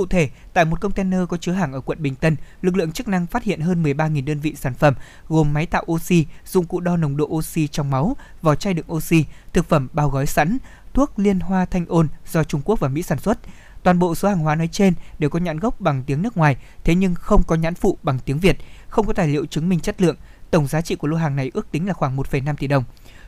Cụ 0.00 0.06
thể, 0.06 0.28
tại 0.52 0.64
một 0.64 0.80
container 0.80 1.20
có 1.28 1.36
chứa 1.36 1.52
hàng 1.52 1.72
ở 1.72 1.80
quận 1.80 2.02
Bình 2.02 2.14
Tân, 2.14 2.36
lực 2.62 2.76
lượng 2.76 2.92
chức 2.92 3.08
năng 3.08 3.26
phát 3.26 3.42
hiện 3.42 3.60
hơn 3.60 3.82
13.000 3.82 4.24
đơn 4.24 4.40
vị 4.40 4.54
sản 4.56 4.74
phẩm 4.74 4.94
gồm 5.28 5.52
máy 5.52 5.66
tạo 5.66 5.84
oxy, 5.92 6.26
dụng 6.46 6.66
cụ 6.66 6.80
đo 6.80 6.96
nồng 6.96 7.16
độ 7.16 7.24
oxy 7.24 7.66
trong 7.66 7.90
máu, 7.90 8.16
vỏ 8.42 8.54
chai 8.54 8.74
đựng 8.74 8.92
oxy, 8.92 9.24
thực 9.52 9.68
phẩm 9.68 9.88
bao 9.92 10.08
gói 10.08 10.26
sẵn, 10.26 10.58
thuốc 10.94 11.18
liên 11.18 11.40
hoa 11.40 11.64
thanh 11.64 11.86
ôn 11.86 12.08
do 12.30 12.44
Trung 12.44 12.60
Quốc 12.64 12.80
và 12.80 12.88
Mỹ 12.88 13.02
sản 13.02 13.18
xuất. 13.18 13.38
Toàn 13.82 13.98
bộ 13.98 14.14
số 14.14 14.28
hàng 14.28 14.38
hóa 14.38 14.54
nói 14.54 14.68
trên 14.72 14.94
đều 15.18 15.30
có 15.30 15.38
nhãn 15.38 15.58
gốc 15.58 15.80
bằng 15.80 16.02
tiếng 16.06 16.22
nước 16.22 16.36
ngoài, 16.36 16.56
thế 16.84 16.94
nhưng 16.94 17.14
không 17.14 17.42
có 17.42 17.56
nhãn 17.56 17.74
phụ 17.74 17.98
bằng 18.02 18.18
tiếng 18.24 18.38
Việt, 18.38 18.58
không 18.88 19.06
có 19.06 19.12
tài 19.12 19.28
liệu 19.28 19.46
chứng 19.46 19.68
minh 19.68 19.80
chất 19.80 20.00
lượng. 20.02 20.16
Tổng 20.50 20.66
giá 20.66 20.80
trị 20.80 20.94
của 20.94 21.08
lô 21.08 21.16
hàng 21.16 21.36
này 21.36 21.50
ước 21.54 21.72
tính 21.72 21.86
là 21.86 21.92
khoảng 21.92 22.16
1,5 22.16 22.56
tỷ 22.56 22.66
đồng. 22.66 22.84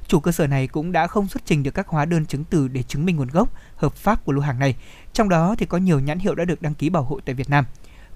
Chủ 0.09 0.20
cơ 0.20 0.32
sở 0.32 0.46
này 0.46 0.66
cũng 0.66 0.92
đã 0.92 1.07
không 1.07 1.28
xuất 1.28 1.42
trình 1.46 1.62
được 1.62 1.74
các 1.74 1.88
hóa 1.88 2.05
đơn 2.05 2.26
chứng 2.26 2.44
từ 2.44 2.68
để 2.68 2.82
chứng 2.82 3.05
minh 3.05 3.16
nguồn 3.16 3.28
gốc 3.28 3.48
hợp 3.76 3.94
pháp 3.94 4.24
của 4.24 4.32
lô 4.32 4.40
hàng 4.40 4.59
này. 4.59 4.76
Trong 5.12 5.28
đó 5.28 5.55
thì 5.59 5.66
có 5.66 5.78
nhiều 5.78 6.00
nhãn 6.00 6.18
hiệu 6.18 6.34
đã 6.34 6.44
được 6.44 6.62
đăng 6.62 6.74
ký 6.74 6.90
bảo 6.90 7.03
hộ 7.03 7.20
tại 7.24 7.34
Việt 7.34 7.50
Nam. 7.50 7.64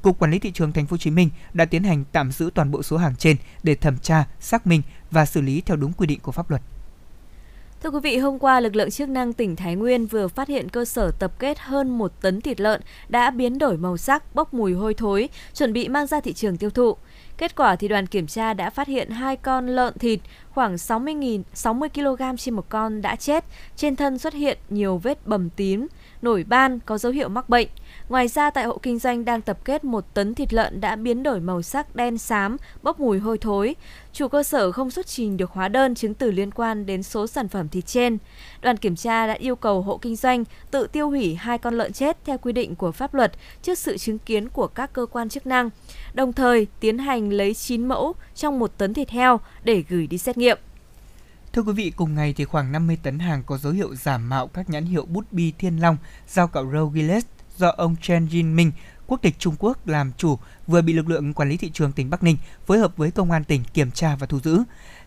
Cục 0.02 0.18
Quản 0.18 0.30
lý 0.30 0.38
thị 0.38 0.50
trường 0.54 0.72
Thành 0.72 0.86
phố 0.86 0.94
Hồ 0.94 0.98
Chí 0.98 1.10
Minh 1.10 1.30
đã 1.52 1.64
tiến 1.64 1.84
hành 1.84 2.04
tạm 2.12 2.32
giữ 2.32 2.50
toàn 2.54 2.70
bộ 2.70 2.82
số 2.82 2.96
hàng 2.96 3.16
trên 3.16 3.36
để 3.62 3.74
thẩm 3.74 3.98
tra, 3.98 4.24
xác 4.40 4.66
minh 4.66 4.82
và 5.10 5.26
xử 5.26 5.40
lý 5.40 5.60
theo 5.60 5.76
đúng 5.76 5.92
quy 5.92 6.06
định 6.06 6.20
của 6.20 6.32
pháp 6.32 6.50
luật. 6.50 6.62
Thưa 7.82 7.90
quý 7.90 8.00
vị, 8.02 8.18
hôm 8.18 8.38
qua 8.38 8.60
lực 8.60 8.76
lượng 8.76 8.90
chức 8.90 9.08
năng 9.08 9.32
tỉnh 9.32 9.56
Thái 9.56 9.76
Nguyên 9.76 10.06
vừa 10.06 10.28
phát 10.28 10.48
hiện 10.48 10.68
cơ 10.68 10.84
sở 10.84 11.10
tập 11.10 11.32
kết 11.38 11.58
hơn 11.58 11.98
một 11.98 12.12
tấn 12.20 12.40
thịt 12.40 12.60
lợn 12.60 12.80
đã 13.08 13.30
biến 13.30 13.58
đổi 13.58 13.76
màu 13.76 13.96
sắc, 13.96 14.34
bốc 14.34 14.54
mùi 14.54 14.72
hôi 14.72 14.94
thối, 14.94 15.28
chuẩn 15.54 15.72
bị 15.72 15.88
mang 15.88 16.06
ra 16.06 16.20
thị 16.20 16.32
trường 16.32 16.56
tiêu 16.56 16.70
thụ. 16.70 16.96
Kết 17.38 17.56
quả 17.56 17.76
thì 17.76 17.88
đoàn 17.88 18.06
kiểm 18.06 18.26
tra 18.26 18.54
đã 18.54 18.70
phát 18.70 18.88
hiện 18.88 19.10
hai 19.10 19.36
con 19.36 19.66
lợn 19.66 19.98
thịt 19.98 20.20
khoảng 20.50 20.78
60 20.78 21.14
000 21.14 21.42
60 21.54 21.88
kg 21.88 22.36
trên 22.38 22.54
một 22.54 22.68
con 22.68 23.02
đã 23.02 23.16
chết, 23.16 23.44
trên 23.76 23.96
thân 23.96 24.18
xuất 24.18 24.34
hiện 24.34 24.58
nhiều 24.68 24.98
vết 24.98 25.26
bầm 25.26 25.50
tím 25.50 25.86
nổi 26.22 26.44
ban, 26.48 26.80
có 26.80 26.98
dấu 26.98 27.12
hiệu 27.12 27.28
mắc 27.28 27.48
bệnh. 27.48 27.68
Ngoài 28.08 28.28
ra 28.28 28.50
tại 28.50 28.64
hộ 28.64 28.78
kinh 28.82 28.98
doanh 28.98 29.24
đang 29.24 29.42
tập 29.42 29.58
kết 29.64 29.84
một 29.84 30.14
tấn 30.14 30.34
thịt 30.34 30.52
lợn 30.52 30.80
đã 30.80 30.96
biến 30.96 31.22
đổi 31.22 31.40
màu 31.40 31.62
sắc 31.62 31.96
đen 31.96 32.18
xám, 32.18 32.56
bốc 32.82 33.00
mùi 33.00 33.18
hôi 33.18 33.38
thối. 33.38 33.76
Chủ 34.12 34.28
cơ 34.28 34.42
sở 34.42 34.72
không 34.72 34.90
xuất 34.90 35.06
trình 35.06 35.36
được 35.36 35.50
hóa 35.50 35.68
đơn 35.68 35.94
chứng 35.94 36.14
từ 36.14 36.30
liên 36.30 36.50
quan 36.50 36.86
đến 36.86 37.02
số 37.02 37.26
sản 37.26 37.48
phẩm 37.48 37.68
thịt 37.68 37.86
trên. 37.86 38.18
Đoàn 38.62 38.76
kiểm 38.76 38.96
tra 38.96 39.26
đã 39.26 39.32
yêu 39.32 39.56
cầu 39.56 39.82
hộ 39.82 39.98
kinh 39.98 40.16
doanh 40.16 40.44
tự 40.70 40.86
tiêu 40.86 41.10
hủy 41.10 41.34
hai 41.34 41.58
con 41.58 41.74
lợn 41.74 41.92
chết 41.92 42.24
theo 42.24 42.38
quy 42.38 42.52
định 42.52 42.74
của 42.74 42.92
pháp 42.92 43.14
luật 43.14 43.32
trước 43.62 43.78
sự 43.78 43.98
chứng 43.98 44.18
kiến 44.18 44.48
của 44.48 44.66
các 44.66 44.92
cơ 44.92 45.06
quan 45.06 45.28
chức 45.28 45.46
năng. 45.46 45.70
Đồng 46.14 46.32
thời 46.32 46.66
tiến 46.80 46.98
hành 46.98 47.30
lấy 47.30 47.54
9 47.54 47.88
mẫu 47.88 48.14
trong 48.34 48.58
một 48.58 48.78
tấn 48.78 48.94
thịt 48.94 49.10
heo 49.10 49.40
để 49.64 49.84
gửi 49.88 50.06
đi 50.06 50.18
xét 50.18 50.38
nghiệm. 50.38 50.58
Thưa 51.52 51.62
quý 51.62 51.72
vị, 51.72 51.92
cùng 51.96 52.14
ngày 52.14 52.34
thì 52.36 52.44
khoảng 52.44 52.72
50 52.72 52.98
tấn 53.02 53.18
hàng 53.18 53.42
có 53.46 53.58
dấu 53.58 53.72
hiệu 53.72 53.94
giả 53.94 54.18
mạo 54.18 54.46
các 54.46 54.70
nhãn 54.70 54.84
hiệu 54.84 55.04
bút 55.04 55.32
bi 55.32 55.52
Thiên 55.58 55.76
Long, 55.80 55.96
dao 56.28 56.48
cạo 56.48 56.70
râu 56.72 56.92
Gillette 56.94 57.35
do 57.58 57.68
ông 57.68 57.96
Chen 58.02 58.26
Jin 58.26 58.54
Minh, 58.54 58.72
quốc 59.06 59.22
tịch 59.22 59.34
Trung 59.38 59.54
Quốc 59.58 59.86
làm 59.88 60.12
chủ 60.16 60.38
vừa 60.66 60.82
bị 60.82 60.92
lực 60.92 61.08
lượng 61.08 61.34
quản 61.34 61.48
lý 61.48 61.56
thị 61.56 61.70
trường 61.70 61.92
tỉnh 61.92 62.10
Bắc 62.10 62.22
Ninh 62.22 62.36
phối 62.66 62.78
hợp 62.78 62.96
với 62.96 63.10
công 63.10 63.30
an 63.30 63.44
tỉnh 63.44 63.64
kiểm 63.74 63.90
tra 63.90 64.16
và 64.16 64.26
thu 64.26 64.40
giữ. 64.40 64.62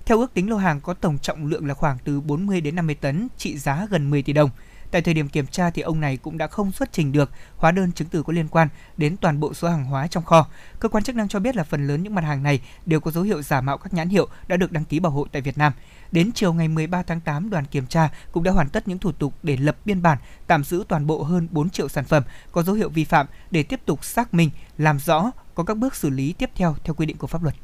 Theo 0.05 0.19
ước 0.19 0.33
tính 0.33 0.49
lô 0.49 0.57
hàng 0.57 0.81
có 0.81 0.93
tổng 0.93 1.17
trọng 1.19 1.45
lượng 1.45 1.65
là 1.67 1.73
khoảng 1.73 1.97
từ 2.03 2.21
40 2.21 2.61
đến 2.61 2.75
50 2.75 2.95
tấn, 2.95 3.27
trị 3.37 3.57
giá 3.57 3.87
gần 3.89 4.09
10 4.09 4.23
tỷ 4.23 4.33
đồng. 4.33 4.49
Tại 4.91 5.01
thời 5.01 5.13
điểm 5.13 5.29
kiểm 5.29 5.47
tra 5.47 5.69
thì 5.69 5.81
ông 5.81 5.99
này 5.99 6.17
cũng 6.17 6.37
đã 6.37 6.47
không 6.47 6.71
xuất 6.71 6.93
trình 6.93 7.11
được 7.11 7.31
hóa 7.57 7.71
đơn 7.71 7.91
chứng 7.91 8.07
từ 8.07 8.23
có 8.23 8.33
liên 8.33 8.47
quan 8.47 8.67
đến 8.97 9.17
toàn 9.17 9.39
bộ 9.39 9.53
số 9.53 9.69
hàng 9.69 9.85
hóa 9.85 10.07
trong 10.07 10.23
kho. 10.23 10.47
Cơ 10.79 10.89
quan 10.89 11.03
chức 11.03 11.15
năng 11.15 11.27
cho 11.27 11.39
biết 11.39 11.55
là 11.55 11.63
phần 11.63 11.87
lớn 11.87 12.03
những 12.03 12.15
mặt 12.15 12.23
hàng 12.23 12.43
này 12.43 12.61
đều 12.85 12.99
có 12.99 13.11
dấu 13.11 13.23
hiệu 13.23 13.41
giả 13.41 13.61
mạo 13.61 13.77
các 13.77 13.93
nhãn 13.93 14.09
hiệu 14.09 14.27
đã 14.47 14.57
được 14.57 14.71
đăng 14.71 14.85
ký 14.85 14.99
bảo 14.99 15.11
hộ 15.11 15.27
tại 15.31 15.41
Việt 15.41 15.57
Nam. 15.57 15.73
Đến 16.11 16.31
chiều 16.35 16.53
ngày 16.53 16.67
13 16.67 17.03
tháng 17.03 17.21
8, 17.21 17.49
đoàn 17.49 17.65
kiểm 17.65 17.87
tra 17.87 18.09
cũng 18.31 18.43
đã 18.43 18.51
hoàn 18.51 18.69
tất 18.69 18.87
những 18.87 18.99
thủ 18.99 19.11
tục 19.11 19.33
để 19.43 19.57
lập 19.57 19.77
biên 19.85 20.01
bản 20.01 20.17
tạm 20.47 20.63
giữ 20.63 20.83
toàn 20.87 21.07
bộ 21.07 21.23
hơn 21.23 21.47
4 21.51 21.69
triệu 21.69 21.89
sản 21.89 22.05
phẩm 22.05 22.23
có 22.51 22.63
dấu 22.63 22.75
hiệu 22.75 22.89
vi 22.89 23.03
phạm 23.03 23.25
để 23.51 23.63
tiếp 23.63 23.79
tục 23.85 24.05
xác 24.05 24.33
minh, 24.33 24.49
làm 24.77 24.99
rõ 24.99 25.31
có 25.55 25.63
các 25.63 25.77
bước 25.77 25.95
xử 25.95 26.09
lý 26.09 26.33
tiếp 26.33 26.49
theo 26.55 26.75
theo 26.83 26.93
quy 26.93 27.05
định 27.05 27.17
của 27.17 27.27
pháp 27.27 27.43
luật. 27.43 27.55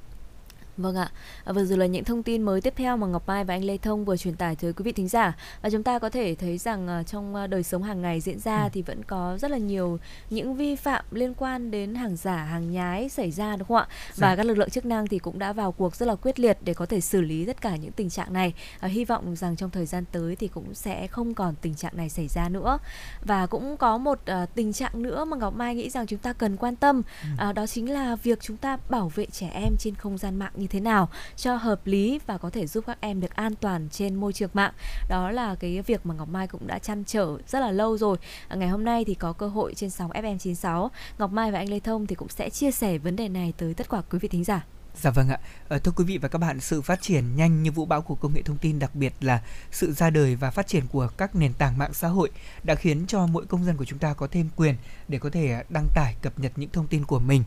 Vâng 0.77 0.95
ạ, 0.95 1.11
à, 1.43 1.53
vừa 1.53 1.65
rồi 1.65 1.77
là 1.77 1.85
những 1.85 2.03
thông 2.03 2.23
tin 2.23 2.41
mới 2.41 2.61
tiếp 2.61 2.73
theo 2.77 2.97
mà 2.97 3.07
Ngọc 3.07 3.27
Mai 3.27 3.43
và 3.43 3.53
anh 3.53 3.63
Lê 3.63 3.77
Thông 3.77 4.05
vừa 4.05 4.17
truyền 4.17 4.35
tải 4.35 4.55
tới 4.55 4.73
quý 4.73 4.83
vị 4.83 4.91
thính 4.91 5.07
giả 5.07 5.37
và 5.61 5.69
chúng 5.69 5.83
ta 5.83 5.99
có 5.99 6.09
thể 6.09 6.35
thấy 6.35 6.57
rằng 6.57 6.87
à, 6.87 7.03
trong 7.03 7.35
à, 7.35 7.47
đời 7.47 7.63
sống 7.63 7.83
hàng 7.83 8.01
ngày 8.01 8.19
diễn 8.21 8.39
ra 8.39 8.63
Ừ. 8.63 8.69
thì 8.73 8.81
vẫn 8.81 9.03
có 9.03 9.37
rất 9.41 9.51
là 9.51 9.57
nhiều 9.57 9.99
những 10.29 10.55
vi 10.55 10.75
phạm 10.75 11.05
liên 11.11 11.33
quan 11.33 11.71
đến 11.71 11.95
hàng 11.95 12.15
giả, 12.15 12.35
hàng 12.43 12.71
nhái 12.71 13.09
xảy 13.09 13.31
ra 13.31 13.55
đúng 13.55 13.67
không 13.67 13.77
ạ? 13.77 13.87
Và 14.15 14.29
Dạ. 14.29 14.35
các 14.35 14.45
lực 14.45 14.57
lượng 14.57 14.69
chức 14.69 14.85
năng 14.85 15.07
thì 15.07 15.19
cũng 15.19 15.39
đã 15.39 15.53
vào 15.53 15.71
cuộc 15.71 15.95
rất 15.95 16.05
là 16.05 16.15
quyết 16.15 16.39
liệt 16.39 16.57
để 16.61 16.73
có 16.73 16.85
thể 16.85 17.01
xử 17.01 17.21
lý 17.21 17.45
tất 17.45 17.61
cả 17.61 17.75
những 17.75 17.91
tình 17.91 18.09
trạng 18.09 18.33
này. 18.33 18.53
À, 18.79 18.87
hy 18.87 19.05
vọng 19.05 19.35
rằng 19.35 19.55
trong 19.55 19.69
thời 19.69 19.85
gian 19.85 20.03
tới 20.11 20.35
thì 20.35 20.47
cũng 20.47 20.73
sẽ 20.73 21.07
không 21.07 21.33
còn 21.33 21.55
tình 21.61 21.75
trạng 21.75 21.97
này 21.97 22.09
xảy 22.09 22.27
ra 22.27 22.49
nữa. 22.49 22.77
Và 23.21 23.45
cũng 23.45 23.77
có 23.77 23.97
một 23.97 24.19
à, 24.25 24.45
tình 24.45 24.73
trạng 24.73 25.01
nữa 25.03 25.25
mà 25.25 25.37
Ngọc 25.37 25.55
Mai 25.55 25.75
nghĩ 25.75 25.89
rằng 25.89 26.07
chúng 26.07 26.19
ta 26.19 26.33
cần 26.33 26.57
quan 26.57 26.75
tâm 26.75 27.01
Ừ. 27.21 27.27
à, 27.37 27.51
đó 27.51 27.67
chính 27.67 27.91
là 27.91 28.15
việc 28.15 28.39
chúng 28.41 28.57
ta 28.57 28.77
bảo 28.89 29.11
vệ 29.15 29.25
trẻ 29.25 29.49
em 29.53 29.73
trên 29.79 29.95
không 29.95 30.17
gian 30.17 30.35
mạng 30.39 30.51
như 30.55 30.64
thế 30.67 30.79
nào 30.79 31.09
cho 31.35 31.55
hợp 31.55 31.87
lý 31.87 32.19
và 32.25 32.37
có 32.37 32.49
thể 32.49 32.67
giúp 32.67 32.83
các 32.87 32.97
em 33.01 33.21
được 33.21 33.35
an 33.35 33.55
toàn 33.55 33.87
trên 33.91 34.15
môi 34.15 34.33
trường 34.33 34.49
mạng 34.53 34.73
đó 35.09 35.31
là 35.31 35.55
cái 35.55 35.81
việc 35.81 36.05
mà 36.05 36.15
Ngọc 36.15 36.29
Mai 36.29 36.47
cũng 36.47 36.67
đã 36.67 36.79
chăn 36.79 37.03
trở 37.07 37.37
rất 37.47 37.59
là 37.59 37.71
lâu 37.71 37.97
rồi 37.97 38.17
à, 38.47 38.55
ngày 38.55 38.69
hôm 38.69 38.85
nay 38.85 39.03
thì 39.05 39.13
có 39.13 39.33
cơ 39.33 39.47
hội 39.47 39.73
trên 39.73 39.89
sóng 39.89 40.11
FM96 40.11 40.89
Ngọc 41.17 41.31
Mai 41.31 41.51
và 41.51 41.59
anh 41.59 41.69
Lê 41.69 41.79
Thông 41.79 42.07
thì 42.07 42.15
cũng 42.15 42.29
sẽ 42.29 42.49
chia 42.49 42.71
sẻ 42.71 42.97
vấn 42.97 43.15
đề 43.15 43.29
này 43.29 43.53
tới 43.57 43.73
tất 43.73 43.89
cả 43.89 44.01
quý 44.09 44.19
vị 44.19 44.27
thính 44.27 44.43
giả 44.43 44.65
Dạ 45.01 45.11
vâng 45.11 45.29
ạ. 45.29 45.39
Ờ, 45.67 45.79
thưa 45.79 45.91
quý 45.95 46.03
vị 46.03 46.17
và 46.17 46.27
các 46.27 46.39
bạn, 46.39 46.59
sự 46.59 46.81
phát 46.81 47.01
triển 47.01 47.35
nhanh 47.35 47.63
như 47.63 47.71
vũ 47.71 47.85
bão 47.85 48.01
của 48.01 48.15
công 48.15 48.33
nghệ 48.33 48.41
thông 48.41 48.57
tin, 48.57 48.79
đặc 48.79 48.95
biệt 48.95 49.13
là 49.21 49.41
sự 49.71 49.93
ra 49.93 50.09
đời 50.09 50.35
và 50.35 50.51
phát 50.51 50.67
triển 50.67 50.83
của 50.91 51.07
các 51.17 51.35
nền 51.35 51.53
tảng 51.53 51.77
mạng 51.77 51.93
xã 51.93 52.07
hội 52.07 52.29
đã 52.63 52.75
khiến 52.75 53.05
cho 53.07 53.27
mỗi 53.27 53.45
công 53.45 53.65
dân 53.65 53.77
của 53.77 53.85
chúng 53.85 53.99
ta 53.99 54.13
có 54.13 54.27
thêm 54.27 54.49
quyền 54.55 54.75
để 55.07 55.19
có 55.19 55.29
thể 55.29 55.63
đăng 55.69 55.87
tải, 55.95 56.15
cập 56.21 56.39
nhật 56.39 56.51
những 56.55 56.69
thông 56.69 56.87
tin 56.87 57.05
của 57.05 57.19
mình. 57.19 57.43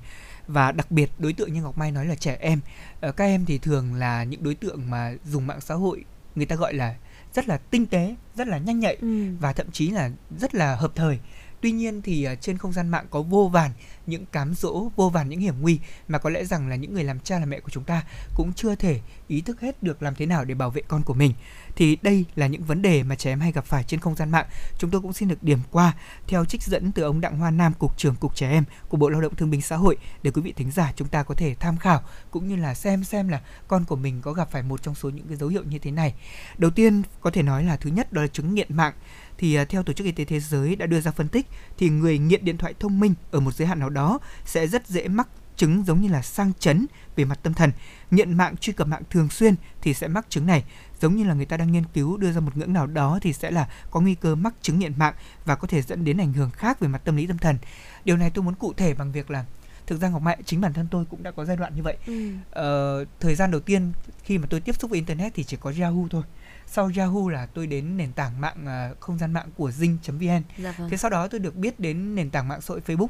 Và 0.48 0.72
đặc 0.72 0.90
biệt 0.90 1.10
đối 1.18 1.32
tượng 1.32 1.52
như 1.52 1.62
Ngọc 1.62 1.78
Mai 1.78 1.92
nói 1.92 2.06
là 2.06 2.14
trẻ 2.14 2.36
em. 2.40 2.60
Ờ, 3.00 3.12
các 3.12 3.24
em 3.24 3.44
thì 3.44 3.58
thường 3.58 3.94
là 3.94 4.24
những 4.24 4.42
đối 4.42 4.54
tượng 4.54 4.90
mà 4.90 5.14
dùng 5.24 5.46
mạng 5.46 5.60
xã 5.60 5.74
hội 5.74 6.04
người 6.34 6.46
ta 6.46 6.56
gọi 6.56 6.74
là 6.74 6.94
rất 7.34 7.48
là 7.48 7.56
tinh 7.56 7.86
tế, 7.86 8.14
rất 8.34 8.48
là 8.48 8.58
nhanh 8.58 8.80
nhạy 8.80 8.94
ừ. 8.94 9.36
và 9.40 9.52
thậm 9.52 9.66
chí 9.72 9.90
là 9.90 10.10
rất 10.38 10.54
là 10.54 10.74
hợp 10.76 10.92
thời. 10.94 11.18
Tuy 11.60 11.72
nhiên 11.72 12.02
thì 12.02 12.24
à, 12.24 12.34
trên 12.34 12.58
không 12.58 12.72
gian 12.72 12.88
mạng 12.88 13.06
có 13.10 13.22
vô 13.22 13.50
vàn 13.52 13.70
những 14.06 14.26
cám 14.26 14.54
dỗ, 14.54 14.90
vô 14.96 15.08
vàn 15.08 15.28
những 15.28 15.40
hiểm 15.40 15.54
nguy 15.60 15.78
mà 16.08 16.18
có 16.18 16.30
lẽ 16.30 16.44
rằng 16.44 16.68
là 16.68 16.76
những 16.76 16.94
người 16.94 17.04
làm 17.04 17.20
cha 17.20 17.38
làm 17.38 17.50
mẹ 17.50 17.60
của 17.60 17.70
chúng 17.70 17.84
ta 17.84 18.02
cũng 18.34 18.52
chưa 18.52 18.74
thể 18.74 19.00
ý 19.28 19.40
thức 19.40 19.60
hết 19.60 19.82
được 19.82 20.02
làm 20.02 20.14
thế 20.14 20.26
nào 20.26 20.44
để 20.44 20.54
bảo 20.54 20.70
vệ 20.70 20.82
con 20.88 21.02
của 21.02 21.14
mình. 21.14 21.32
Thì 21.76 21.98
đây 22.02 22.24
là 22.36 22.46
những 22.46 22.64
vấn 22.64 22.82
đề 22.82 23.02
mà 23.02 23.14
trẻ 23.14 23.32
em 23.32 23.40
hay 23.40 23.52
gặp 23.52 23.64
phải 23.64 23.84
trên 23.84 24.00
không 24.00 24.14
gian 24.14 24.30
mạng. 24.30 24.46
Chúng 24.78 24.90
tôi 24.90 25.00
cũng 25.00 25.12
xin 25.12 25.28
được 25.28 25.42
điểm 25.42 25.58
qua 25.70 25.94
theo 26.26 26.44
trích 26.44 26.62
dẫn 26.62 26.92
từ 26.92 27.02
ông 27.02 27.20
Đặng 27.20 27.38
Hoa 27.38 27.50
Nam, 27.50 27.72
cục 27.78 27.98
trưởng 27.98 28.14
cục 28.14 28.36
trẻ 28.36 28.50
em 28.50 28.64
của 28.88 28.96
Bộ 28.96 29.08
Lao 29.08 29.20
động 29.20 29.34
Thương 29.34 29.50
binh 29.50 29.62
Xã 29.62 29.76
hội 29.76 29.96
để 30.22 30.30
quý 30.30 30.42
vị 30.42 30.52
thính 30.56 30.70
giả 30.70 30.92
chúng 30.96 31.08
ta 31.08 31.22
có 31.22 31.34
thể 31.34 31.54
tham 31.54 31.76
khảo 31.76 32.02
cũng 32.30 32.48
như 32.48 32.56
là 32.56 32.74
xem 32.74 33.04
xem 33.04 33.28
là 33.28 33.40
con 33.68 33.84
của 33.84 33.96
mình 33.96 34.20
có 34.22 34.32
gặp 34.32 34.50
phải 34.50 34.62
một 34.62 34.82
trong 34.82 34.94
số 34.94 35.10
những 35.10 35.28
cái 35.28 35.36
dấu 35.36 35.48
hiệu 35.48 35.62
như 35.64 35.78
thế 35.78 35.90
này. 35.90 36.14
Đầu 36.58 36.70
tiên 36.70 37.02
có 37.20 37.30
thể 37.30 37.42
nói 37.42 37.64
là 37.64 37.76
thứ 37.76 37.90
nhất 37.90 38.12
đó 38.12 38.22
là 38.22 38.28
chứng 38.28 38.54
nghiện 38.54 38.76
mạng 38.76 38.94
thì 39.38 39.54
à, 39.54 39.64
theo 39.64 39.82
tổ 39.82 39.92
chức 39.92 40.04
y 40.04 40.12
tế 40.12 40.24
thế 40.24 40.40
giới 40.40 40.76
đã 40.76 40.86
đưa 40.86 41.00
ra 41.00 41.10
phân 41.10 41.28
tích 41.28 41.46
thì 41.78 41.88
người 41.88 42.18
nghiện 42.18 42.44
điện 42.44 42.56
thoại 42.56 42.74
thông 42.80 43.00
minh 43.00 43.14
ở 43.30 43.40
một 43.40 43.54
giới 43.54 43.68
hạn 43.68 43.78
nào 43.78 43.90
đó 43.90 44.18
sẽ 44.44 44.66
rất 44.66 44.86
dễ 44.86 45.08
mắc 45.08 45.28
chứng 45.58 45.84
giống 45.86 46.00
như 46.00 46.08
là 46.08 46.22
sang 46.22 46.52
chấn 46.58 46.86
về 47.16 47.24
mặt 47.24 47.38
tâm 47.42 47.54
thần. 47.54 47.72
Nghiện 48.10 48.32
mạng 48.32 48.56
truy 48.56 48.72
cập 48.72 48.88
mạng 48.88 49.02
thường 49.10 49.28
xuyên 49.28 49.54
thì 49.80 49.94
sẽ 49.94 50.08
mắc 50.08 50.26
chứng 50.28 50.46
này. 50.46 50.64
Giống 51.00 51.16
như 51.16 51.24
là 51.24 51.34
người 51.34 51.46
ta 51.46 51.56
đang 51.56 51.72
nghiên 51.72 51.84
cứu 51.94 52.16
đưa 52.16 52.32
ra 52.32 52.40
một 52.40 52.56
ngưỡng 52.56 52.72
nào 52.72 52.86
đó 52.86 53.18
thì 53.22 53.32
sẽ 53.32 53.50
là 53.50 53.68
có 53.90 54.00
nguy 54.00 54.14
cơ 54.14 54.34
mắc 54.34 54.54
chứng 54.62 54.78
nghiện 54.78 54.98
mạng 54.98 55.14
và 55.44 55.54
có 55.54 55.68
thể 55.68 55.82
dẫn 55.82 56.04
đến 56.04 56.20
ảnh 56.20 56.32
hưởng 56.32 56.50
khác 56.50 56.80
về 56.80 56.88
mặt 56.88 57.02
tâm 57.04 57.16
lý 57.16 57.26
tâm 57.26 57.38
thần. 57.38 57.58
Điều 58.04 58.16
này 58.16 58.30
tôi 58.30 58.44
muốn 58.44 58.54
cụ 58.54 58.72
thể 58.72 58.94
bằng 58.94 59.12
việc 59.12 59.30
là 59.30 59.44
thực 59.86 60.00
ra 60.00 60.08
ngọc 60.08 60.22
mai 60.22 60.36
chính 60.44 60.60
bản 60.60 60.72
thân 60.72 60.86
tôi 60.90 61.04
cũng 61.10 61.22
đã 61.22 61.30
có 61.30 61.44
giai 61.44 61.56
đoạn 61.56 61.76
như 61.76 61.82
vậy. 61.82 61.96
Ừ. 62.06 62.30
Ờ, 62.50 63.04
thời 63.20 63.34
gian 63.34 63.50
đầu 63.50 63.60
tiên 63.60 63.92
khi 64.24 64.38
mà 64.38 64.46
tôi 64.50 64.60
tiếp 64.60 64.74
xúc 64.78 64.90
với 64.90 64.96
internet 64.96 65.34
thì 65.34 65.44
chỉ 65.44 65.56
có 65.60 65.72
Yahoo 65.80 66.08
thôi 66.10 66.22
sau 66.70 66.90
Yahoo 66.96 67.28
là 67.28 67.46
tôi 67.46 67.66
đến 67.66 67.96
nền 67.96 68.12
tảng 68.12 68.40
mạng 68.40 68.66
à, 68.66 68.90
không 69.00 69.18
gian 69.18 69.32
mạng 69.32 69.48
của 69.56 69.70
Zing.vn 69.70 70.42
Dạ 70.58 70.72
vâng. 70.78 70.90
Thế 70.90 70.96
sau 70.96 71.10
đó 71.10 71.28
tôi 71.28 71.40
được 71.40 71.56
biết 71.56 71.80
đến 71.80 72.14
nền 72.14 72.30
tảng 72.30 72.48
mạng 72.48 72.60
xã 72.60 72.72
hội 72.74 72.80
Facebook 72.86 73.08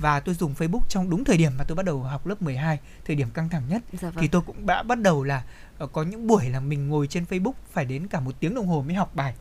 và 0.00 0.20
tôi 0.20 0.34
dùng 0.34 0.54
Facebook 0.58 0.80
trong 0.88 1.10
đúng 1.10 1.24
thời 1.24 1.36
điểm 1.36 1.52
mà 1.58 1.64
tôi 1.64 1.76
bắt 1.76 1.84
đầu 1.86 2.02
học 2.02 2.26
lớp 2.26 2.42
12, 2.42 2.78
thời 3.04 3.16
điểm 3.16 3.30
căng 3.30 3.48
thẳng 3.48 3.62
nhất 3.68 3.82
Dạ 3.92 4.10
vâng. 4.10 4.14
thì 4.22 4.28
tôi 4.28 4.42
cũng 4.42 4.66
đã 4.66 4.82
bắt 4.82 4.98
đầu 5.00 5.24
là 5.24 5.42
ờ, 5.78 5.86
có 5.86 6.02
những 6.02 6.26
buổi 6.26 6.48
là 6.48 6.60
mình 6.60 6.88
ngồi 6.88 7.06
trên 7.06 7.24
Facebook 7.30 7.52
phải 7.72 7.84
đến 7.84 8.06
cả 8.06 8.20
một 8.20 8.34
tiếng 8.40 8.54
đồng 8.54 8.66
hồ 8.66 8.82
mới 8.82 8.94
học 8.94 9.10
bài. 9.14 9.34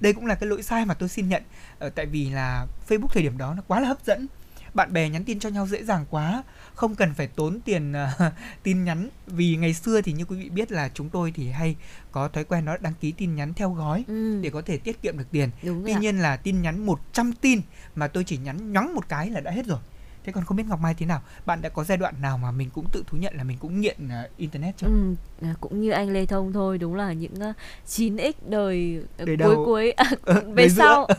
Đây 0.00 0.12
cũng 0.12 0.26
là 0.26 0.34
cái 0.34 0.48
lỗi 0.48 0.62
sai 0.62 0.84
mà 0.84 0.94
tôi 0.94 1.08
xin 1.08 1.28
nhận 1.28 1.42
ờ, 1.78 1.90
tại 1.90 2.06
vì 2.06 2.30
là 2.30 2.66
Facebook 2.88 3.06
thời 3.06 3.22
điểm 3.22 3.38
đó 3.38 3.54
nó 3.54 3.62
quá 3.66 3.80
là 3.80 3.88
hấp 3.88 4.04
dẫn. 4.06 4.26
Bạn 4.74 4.92
bè 4.92 5.08
nhắn 5.08 5.24
tin 5.24 5.38
cho 5.40 5.48
nhau 5.48 5.66
dễ 5.66 5.84
dàng 5.84 6.04
quá, 6.10 6.42
không 6.74 6.94
cần 6.94 7.14
phải 7.14 7.26
tốn 7.26 7.60
tiền 7.64 7.92
ờ, 7.92 8.08
tin 8.62 8.84
nhắn 8.84 9.08
vì 9.26 9.56
ngày 9.56 9.74
xưa 9.74 10.00
thì 10.00 10.12
như 10.12 10.24
quý 10.24 10.36
vị 10.36 10.48
biết 10.48 10.72
là 10.72 10.90
chúng 10.94 11.10
tôi 11.10 11.32
thì 11.36 11.50
hay 11.50 11.76
có 12.12 12.28
thói 12.28 12.44
quen 12.44 12.64
đó 12.64 12.76
đăng 12.80 12.92
ký 13.00 13.12
tin 13.12 13.34
nhắn 13.34 13.54
theo 13.54 13.70
gói 13.72 14.04
Ừ. 14.08 14.40
để 14.42 14.50
có 14.50 14.62
thể 14.62 14.76
tiết 14.76 15.02
kiệm 15.02 15.18
được 15.18 15.24
tiền. 15.30 15.50
Đúng 15.62 15.82
Tuy 15.86 15.92
ạ. 15.92 15.98
nhiên 15.98 16.18
là 16.18 16.36
tin 16.36 16.62
nhắn 16.62 16.86
100 16.86 17.32
tin 17.32 17.60
mà 17.94 18.08
tôi 18.08 18.24
chỉ 18.24 18.36
nhắn 18.36 18.72
nhoáng 18.72 18.94
một 18.94 19.08
cái 19.08 19.30
là 19.30 19.40
đã 19.40 19.50
hết 19.50 19.66
rồi. 19.66 19.78
Thế 20.24 20.32
còn 20.32 20.44
không 20.44 20.56
biết 20.56 20.64
Ngọc 20.68 20.80
Mai 20.80 20.94
thế 20.94 21.06
nào? 21.06 21.22
Bạn 21.46 21.62
đã 21.62 21.68
có 21.68 21.84
giai 21.84 21.98
đoạn 21.98 22.14
nào 22.22 22.38
mà 22.38 22.50
mình 22.50 22.70
cũng 22.74 22.86
tự 22.92 23.04
thú 23.06 23.16
nhận 23.18 23.34
là 23.36 23.44
mình 23.44 23.58
cũng 23.60 23.80
nghiện 23.80 24.08
à, 24.08 24.28
internet 24.36 24.74
chưa? 24.76 24.86
Ừ, 24.86 25.14
à, 25.42 25.54
cũng 25.60 25.80
như 25.80 25.90
anh 25.90 26.10
Lê 26.12 26.26
Thông 26.26 26.52
thôi 26.52 26.78
đúng 26.78 26.94
là 26.94 27.12
những 27.12 27.34
uh, 27.50 27.56
9x 27.86 28.32
đời 28.48 29.02
Đời 29.18 29.26
cuối 29.26 29.36
đầu. 29.36 29.64
cuối 29.64 29.90
à, 29.92 30.10
Ờ, 30.24 30.40
về 30.54 30.68
sau 30.68 31.08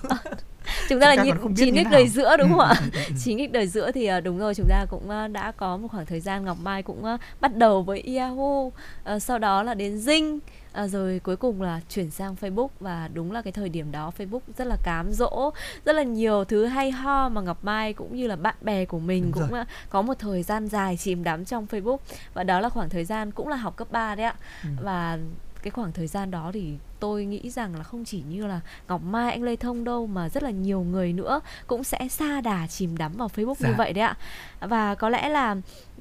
chúng 0.89 0.99
ta 0.99 1.15
là 1.15 1.23
những 1.23 1.37
9x 1.37 1.83
nào. 1.83 1.91
đời 1.91 2.07
giữa 2.07 2.37
đúng 2.37 2.49
không 2.49 2.59
ạ 2.59 2.73
ừ. 2.93 2.99
9x 3.15 3.51
đời 3.51 3.67
giữa 3.67 3.91
thì 3.91 4.05
à, 4.05 4.19
đúng 4.19 4.39
rồi 4.39 4.55
chúng 4.55 4.67
ta 4.69 4.85
cũng 4.89 5.09
đã 5.33 5.51
có 5.57 5.77
một 5.77 5.87
khoảng 5.91 6.05
thời 6.05 6.19
gian 6.19 6.45
Ngọc 6.45 6.57
Mai 6.63 6.83
cũng 6.83 7.03
bắt 7.41 7.55
đầu 7.55 7.81
với 7.83 8.17
Yahoo 8.17 8.69
à, 9.03 9.19
sau 9.19 9.39
đó 9.39 9.63
là 9.63 9.73
đến 9.73 9.97
Zing 9.97 10.39
à, 10.73 10.87
rồi 10.87 11.19
cuối 11.23 11.35
cùng 11.35 11.61
là 11.61 11.79
chuyển 11.89 12.11
sang 12.11 12.35
Facebook 12.41 12.67
và 12.79 13.09
đúng 13.13 13.31
là 13.31 13.41
cái 13.41 13.53
thời 13.53 13.69
điểm 13.69 13.91
đó 13.91 14.11
Facebook 14.17 14.39
rất 14.57 14.67
là 14.67 14.77
cám 14.83 15.11
dỗ 15.11 15.51
rất 15.85 15.93
là 15.93 16.03
nhiều 16.03 16.43
thứ 16.43 16.65
hay 16.65 16.91
ho 16.91 17.29
mà 17.29 17.41
Ngọc 17.41 17.65
Mai 17.65 17.93
cũng 17.93 18.15
như 18.15 18.27
là 18.27 18.35
bạn 18.35 18.55
bè 18.61 18.85
của 18.85 18.99
mình 18.99 19.23
Đúng 19.23 19.31
cũng 19.31 19.51
rồi. 19.51 19.63
có 19.89 20.01
một 20.01 20.13
thời 20.19 20.43
gian 20.43 20.67
dài 20.67 20.97
chìm 20.97 21.23
đắm 21.23 21.45
trong 21.45 21.65
Facebook 21.71 21.97
và 22.33 22.43
đó 22.43 22.59
là 22.59 22.69
khoảng 22.69 22.89
thời 22.89 23.05
gian 23.05 23.31
cũng 23.31 23.47
là 23.47 23.55
học 23.55 23.75
cấp 23.77 23.87
3 23.91 24.15
đấy 24.15 24.25
ạ 24.25 24.35
Ừ. 24.63 24.69
và 24.83 25.17
cái 25.65 25.71
khoảng 25.71 25.91
thời 25.91 26.07
gian 26.07 26.31
đó 26.31 26.51
thì 26.53 26.73
tôi 26.99 27.25
nghĩ 27.25 27.49
rằng 27.49 27.75
là 27.75 27.83
không 27.83 28.05
chỉ 28.05 28.23
như 28.29 28.47
là 28.47 28.59
Ngọc 28.87 29.01
Mai 29.03 29.31
anh 29.31 29.43
Lê 29.43 29.55
Thông 29.55 29.83
đâu 29.83 30.07
mà 30.07 30.29
rất 30.29 30.43
là 30.43 30.49
nhiều 30.49 30.81
người 30.81 31.13
nữa 31.13 31.39
cũng 31.67 31.83
sẽ 31.83 32.07
xa 32.07 32.41
đà 32.41 32.67
chìm 32.67 32.97
đắm 32.97 33.11
vào 33.17 33.27
Facebook 33.35 33.55
như 33.59 33.69
Dạ. 33.69 33.75
vậy 33.77 33.93
đấy 33.93 34.03
ạ 34.03 34.17
và 34.61 34.95
có 34.95 35.09
lẽ 35.09 35.29
là 35.29 35.55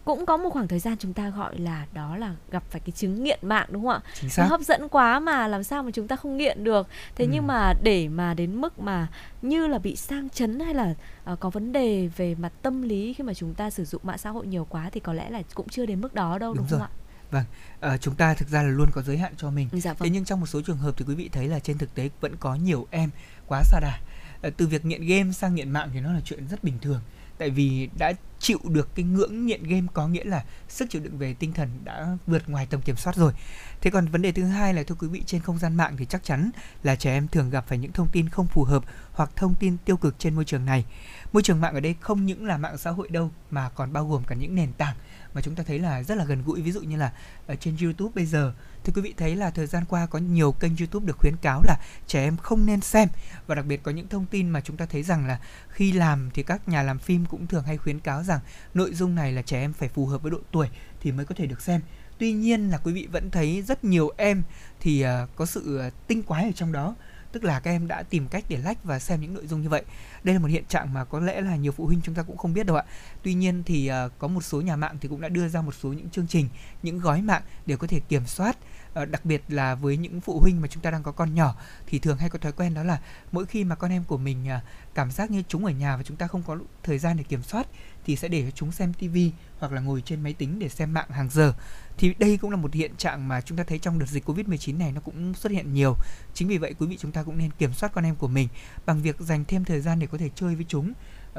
cũng 0.05 0.27
có 0.27 0.37
một 0.37 0.51
khoảng 0.51 0.69
thời 0.69 0.79
gian 0.79 0.97
chúng 0.99 1.13
ta 1.13 1.31
gọi 1.31 1.59
là 1.59 1.87
đó 1.93 2.17
là 2.17 2.35
gặp 2.51 2.63
phải 2.71 2.81
cái 2.81 2.91
chứng 2.93 3.25
nghiện 3.25 3.39
mạng 3.43 3.67
đúng 3.71 3.83
không 3.83 3.91
ạ 3.93 4.01
Chính 4.15 4.25
nó 4.25 4.31
xác. 4.31 4.47
hấp 4.51 4.61
dẫn 4.61 4.89
quá 4.89 5.21
mà 5.21 5.49
làm 5.49 5.63
sao 5.65 5.83
mà 5.83 5.91
chúng 5.91 6.09
ta 6.09 6.17
không 6.17 6.37
nghiện 6.37 6.65
được 6.65 6.89
thế 7.15 7.25
Ừ. 7.25 7.31
nhưng 7.35 7.47
mà 7.47 7.73
để 7.83 8.09
mà 8.09 8.35
đến 8.35 8.61
mức 8.61 8.79
mà 8.79 9.07
như 9.43 9.67
là 9.67 9.79
bị 9.79 9.97
sang 9.97 10.29
chấn 10.31 10.61
hay 10.61 10.75
là 10.75 10.95
ờ, 11.25 11.37
có 11.37 11.51
vấn 11.51 11.73
đề 11.73 12.11
về 12.17 12.35
mặt 12.35 12.53
tâm 12.63 12.83
lý 12.83 13.15
khi 13.15 13.25
mà 13.25 13.35
chúng 13.35 13.55
ta 13.55 13.71
sử 13.71 13.85
dụng 13.85 14.01
mạng 14.05 14.19
xã 14.19 14.31
hội 14.31 14.47
nhiều 14.47 14.67
quá 14.71 14.91
thì 14.93 15.01
có 15.01 15.13
lẽ 15.13 15.31
là 15.31 15.43
cũng 15.55 15.69
chưa 15.69 15.87
đến 15.87 16.01
mức 16.01 16.15
đó 16.15 16.39
đâu 16.39 16.51
đúng, 16.55 16.57
Đúng 16.57 16.67
không 16.71 16.79
rồi. 16.79 16.89
Ạ 17.35 17.45
Ờ, 17.81 17.97
chúng 17.97 18.15
ta 18.15 18.35
thực 18.35 18.49
ra 18.49 18.63
là 18.63 18.69
luôn 18.69 18.91
có 18.93 19.03
giới 19.03 19.19
hạn 19.19 19.33
cho 19.37 19.51
mình. 19.51 19.69
dạ 19.73 19.91
Thế 19.93 19.97
vâng 19.99 20.13
nhưng 20.13 20.25
trong 20.25 20.41
một 20.41 20.47
số 20.47 20.63
trường 20.63 20.79
hợp 20.79 20.95
thì 20.97 21.05
quý 21.09 21.15
vị 21.15 21.29
thấy 21.33 21.49
là 21.49 21.59
trên 21.59 21.79
thực 21.79 21.95
tế 21.95 22.11
vẫn 22.21 22.37
có 22.37 22.55
nhiều 22.55 22.87
em 22.91 23.11
quá 23.47 23.63
xa 23.63 23.81
đà. 23.81 23.99
ờ, 24.43 24.51
từ 24.57 24.67
việc 24.67 24.85
nghiện 24.85 25.07
game 25.07 25.33
sang 25.33 25.55
nghiện 25.55 25.71
mạng 25.71 25.91
thì 25.93 26.01
nó 26.01 26.13
là 26.13 26.21
chuyện 26.25 26.49
rất 26.49 26.65
bình 26.65 26.79
thường 26.81 27.01
tại 27.39 27.51
vì 27.51 27.89
đã 27.99 28.13
chịu 28.39 28.59
được 28.65 28.89
cái 28.95 29.05
ngưỡng 29.05 29.47
nghiện 29.47 29.63
game 29.63 29.87
có 29.95 30.09
nghĩa 30.09 30.25
là 30.25 30.45
sức 30.69 30.87
chịu 30.91 31.03
đựng 31.03 31.19
về 31.19 31.35
tinh 31.35 31.53
thần 31.53 31.69
đã 31.85 32.17
vượt 32.27 32.49
ngoài 32.49 32.67
tầm 32.71 32.81
kiểm 32.83 32.97
soát 32.97 33.17
rồi 33.17 33.33
thế 33.81 33.91
còn 33.91 34.07
vấn 34.07 34.23
đề 34.23 34.33
thứ 34.33 34.45
hai 34.45 34.75
là 34.75 34.83
thưa 34.83 34.95
quý 34.95 35.09
vị 35.09 35.23
trên 35.27 35.41
không 35.43 35.59
gian 35.59 35.75
mạng 35.75 35.97
thì 35.99 36.05
chắc 36.05 36.25
chắn 36.25 36.51
là 36.83 36.97
trẻ 36.97 37.13
em 37.13 37.29
thường 37.29 37.51
gặp 37.51 37.65
phải 37.69 37.79
những 37.79 37.93
thông 37.93 38.09
tin 38.13 38.29
không 38.29 38.47
phù 38.47 38.65
hợp 38.65 38.85
hoặc 39.13 39.31
thông 39.37 39.55
tin 39.55 39.77
tiêu 39.85 39.97
cực 39.97 40.19
trên 40.19 40.35
môi 40.35 40.45
trường 40.45 40.65
này 40.65 40.85
môi 41.33 41.43
trường 41.43 41.61
mạng 41.61 41.75
ở 41.75 41.81
đây 41.81 41.95
không 42.01 42.27
những 42.27 42.47
là 42.47 42.57
mạng 42.57 42.79
xã 42.79 42.91
hội 42.91 43.09
đâu 43.09 43.31
mà 43.51 43.69
còn 43.69 43.93
bao 43.93 44.09
gồm 44.09 44.25
cả 44.25 44.35
những 44.35 44.55
nền 44.55 44.73
tảng 44.73 44.97
mà 45.35 45.41
chúng 45.41 45.55
ta 45.55 45.63
thấy 45.63 45.79
là 45.79 46.03
rất 46.03 46.15
là 46.15 46.25
gần 46.25 46.43
gũi. 46.45 46.63
Ví 46.63 46.73
dụ 46.73 46.81
như 46.81 46.97
là 46.97 47.13
ở 47.47 47.55
trên 47.55 47.77
YouTube 47.83 48.13
bây 48.15 48.27
giờ 48.27 48.53
thì 48.85 48.93
quý 48.97 49.03
vị 49.03 49.15
thấy 49.17 49.37
là 49.37 49.51
thời 49.51 49.67
gian 49.67 49.85
qua 49.89 50.07
có 50.07 50.19
nhiều 50.19 50.53
kênh 50.53 50.77
YouTube 50.77 51.07
được 51.07 51.17
khuyến 51.19 51.37
cáo 51.43 51.63
là 51.63 51.77
trẻ 52.07 52.25
em 52.25 52.37
không 52.37 52.67
nên 52.67 52.81
xem. 52.81 53.09
Và 53.47 53.55
đặc 53.55 53.67
biệt 53.67 53.83
có 53.83 53.91
những 53.91 54.09
thông 54.09 54.27
tin 54.27 54.51
mà 54.51 54.61
chúng 54.61 54.77
ta 54.77 54.87
thấy 54.87 55.03
rằng 55.03 55.27
là 55.27 55.39
khi 55.69 55.93
làm 55.93 56.31
thì 56.35 56.43
các 56.43 56.69
nhà 56.69 56.83
làm 56.83 56.99
phim 56.99 57.27
cũng 57.27 57.47
thường 57.47 57.65
hay 57.65 57.77
khuyến 57.77 58.01
cáo 58.01 58.23
rằng 58.23 58.41
nội 58.75 58.95
dung 58.95 59.15
này 59.15 59.33
là 59.33 59.43
trẻ 59.43 59.61
em 59.61 59.73
phải 59.73 59.89
phù 59.89 60.07
hợp 60.07 60.23
với 60.23 60.31
độ 60.31 60.39
tuổi 60.53 60.69
thì 61.01 61.13
mới 61.13 61.25
có 61.25 61.35
thể 61.35 61.47
được 61.47 61.61
xem. 61.61 61.81
Tuy 62.19 62.33
nhiên 62.33 62.71
là 62.71 62.79
quý 62.79 62.93
vị 62.93 63.09
vẫn 63.13 63.31
thấy 63.31 63.63
rất 63.63 63.85
nhiều 63.85 64.11
em 64.17 64.43
thì 64.81 65.05
uh, 65.05 65.37
có 65.37 65.47
sự 65.47 65.87
uh, 65.87 66.07
tinh 66.07 66.23
quái 66.23 66.45
ở 66.45 66.53
trong 66.55 66.73
đó 66.73 66.95
tức 67.35 67.45
là 67.45 67.61
các 67.61 67.71
em 67.71 67.89
đã 67.89 68.03
tìm 68.03 68.29
cách 68.29 68.45
để 68.49 68.57
lách 68.57 68.85
và 68.85 68.99
xem 68.99 69.21
những 69.21 69.35
nội 69.35 69.47
dung 69.47 69.63
như 69.63 69.69
vậy. 69.69 69.83
Đây 70.25 70.35
là 70.35 70.41
một 70.41 70.49
hiện 70.49 70.65
trạng 70.69 70.95
mà 70.95 71.05
có 71.05 71.21
lẽ 71.21 71.41
là 71.41 71.57
nhiều 71.57 71.73
phụ 71.73 71.87
huynh 71.87 72.01
chúng 72.03 72.15
ta 72.15 72.23
cũng 72.23 72.37
không 72.37 72.55
biết 72.55 72.67
đâu 72.67 72.77
ạ. 72.77 72.85
Tuy 73.23 73.35
nhiên 73.35 73.63
thì 73.67 73.91
uh, 73.91 74.13
có 74.19 74.29
một 74.29 74.45
số 74.45 74.61
nhà 74.61 74.77
mạng 74.77 74.97
thì 75.01 75.09
cũng 75.09 75.21
đã 75.21 75.29
đưa 75.29 75.49
ra 75.49 75.61
một 75.63 75.75
số 75.75 75.93
những 75.93 76.11
chương 76.11 76.27
trình 76.27 76.49
những 76.83 76.99
gói 76.99 77.23
mạng 77.23 77.43
để 77.67 77.77
có 77.77 77.87
thể 77.87 78.01
kiểm 78.01 78.27
soát 78.27 78.57
Ờ, 78.95 79.05
đặc 79.05 79.25
biệt 79.25 79.43
là 79.49 79.75
với 79.75 79.97
những 79.97 80.21
phụ 80.21 80.41
huynh 80.41 80.61
mà 80.61 80.69
chúng 80.69 80.83
ta 80.83 80.91
đang 80.91 81.03
có 81.03 81.13
con 81.13 81.35
nhỏ 81.35 81.57
thì 81.87 81.99
thường 81.99 82.19
hay 82.19 82.31
có 82.31 82.39
thói 82.39 82.53
quen 82.53 82.75
đó 82.75 82.83
là 82.83 83.01
mỗi 83.33 83.47
khi 83.47 83.65
mà 83.65 83.75
con 83.75 83.91
em 83.91 84.05
của 84.05 84.19
mình 84.19 84.49
à, 84.49 84.63
cảm 84.95 85.11
giác 85.11 85.31
như 85.31 85.43
chúng 85.49 85.65
ở 85.65 85.71
nhà 85.71 85.97
và 85.97 86.03
chúng 86.03 86.17
ta 86.17 86.27
không 86.27 86.43
có 86.43 86.59
thời 86.83 86.99
gian 86.99 87.17
để 87.17 87.23
kiểm 87.23 87.43
soát 87.43 87.67
thì 88.05 88.17
sẽ 88.17 88.29
để 88.29 88.43
cho 88.43 88.51
chúng 88.51 88.73
xem 88.73 88.93
tivi 88.93 89.33
hoặc 89.59 89.73
là 89.73 89.81
ngồi 89.81 90.03
trên 90.07 90.23
máy 90.23 90.33
tính 90.33 90.59
để 90.59 90.69
xem 90.69 90.95
mạng 90.95 91.11
hàng 91.11 91.31
giờ 91.31 91.55
thì 91.99 92.15
đây 92.19 92.39
cũng 92.39 92.51
là 92.51 92.57
một 92.57 92.73
hiện 92.73 92.97
trạng 92.97 93.29
mà 93.29 93.41
chúng 93.41 93.59
ta 93.59 93.65
thấy 93.65 93.79
trong 93.79 93.99
đợt 93.99 94.07
dịch 94.07 94.29
Covid-19 94.29 94.79
này 94.79 94.93
nó 94.93 95.01
cũng 95.01 95.35
xuất 95.35 95.53
hiện 95.53 95.73
nhiều. 95.73 95.97
Chính 96.35 96.49
vì 96.49 96.59
vậy 96.59 96.75
quý 96.79 96.87
vị 96.87 96.97
chúng 97.01 97.13
ta 97.13 97.23
cũng 97.23 97.39
nên 97.39 97.51
kiểm 97.51 97.73
soát 97.73 97.93
con 97.95 98.05
em 98.05 98.17
của 98.17 98.29
mình 98.29 98.49
bằng 98.87 99.03
việc 99.03 99.21
dành 99.21 99.45
thêm 99.45 99.65
thời 99.65 99.81
gian 99.81 99.99
để 99.99 100.07
có 100.07 100.19
thể 100.19 100.31
chơi 100.35 100.55
với 100.55 100.65
chúng, 100.69 100.93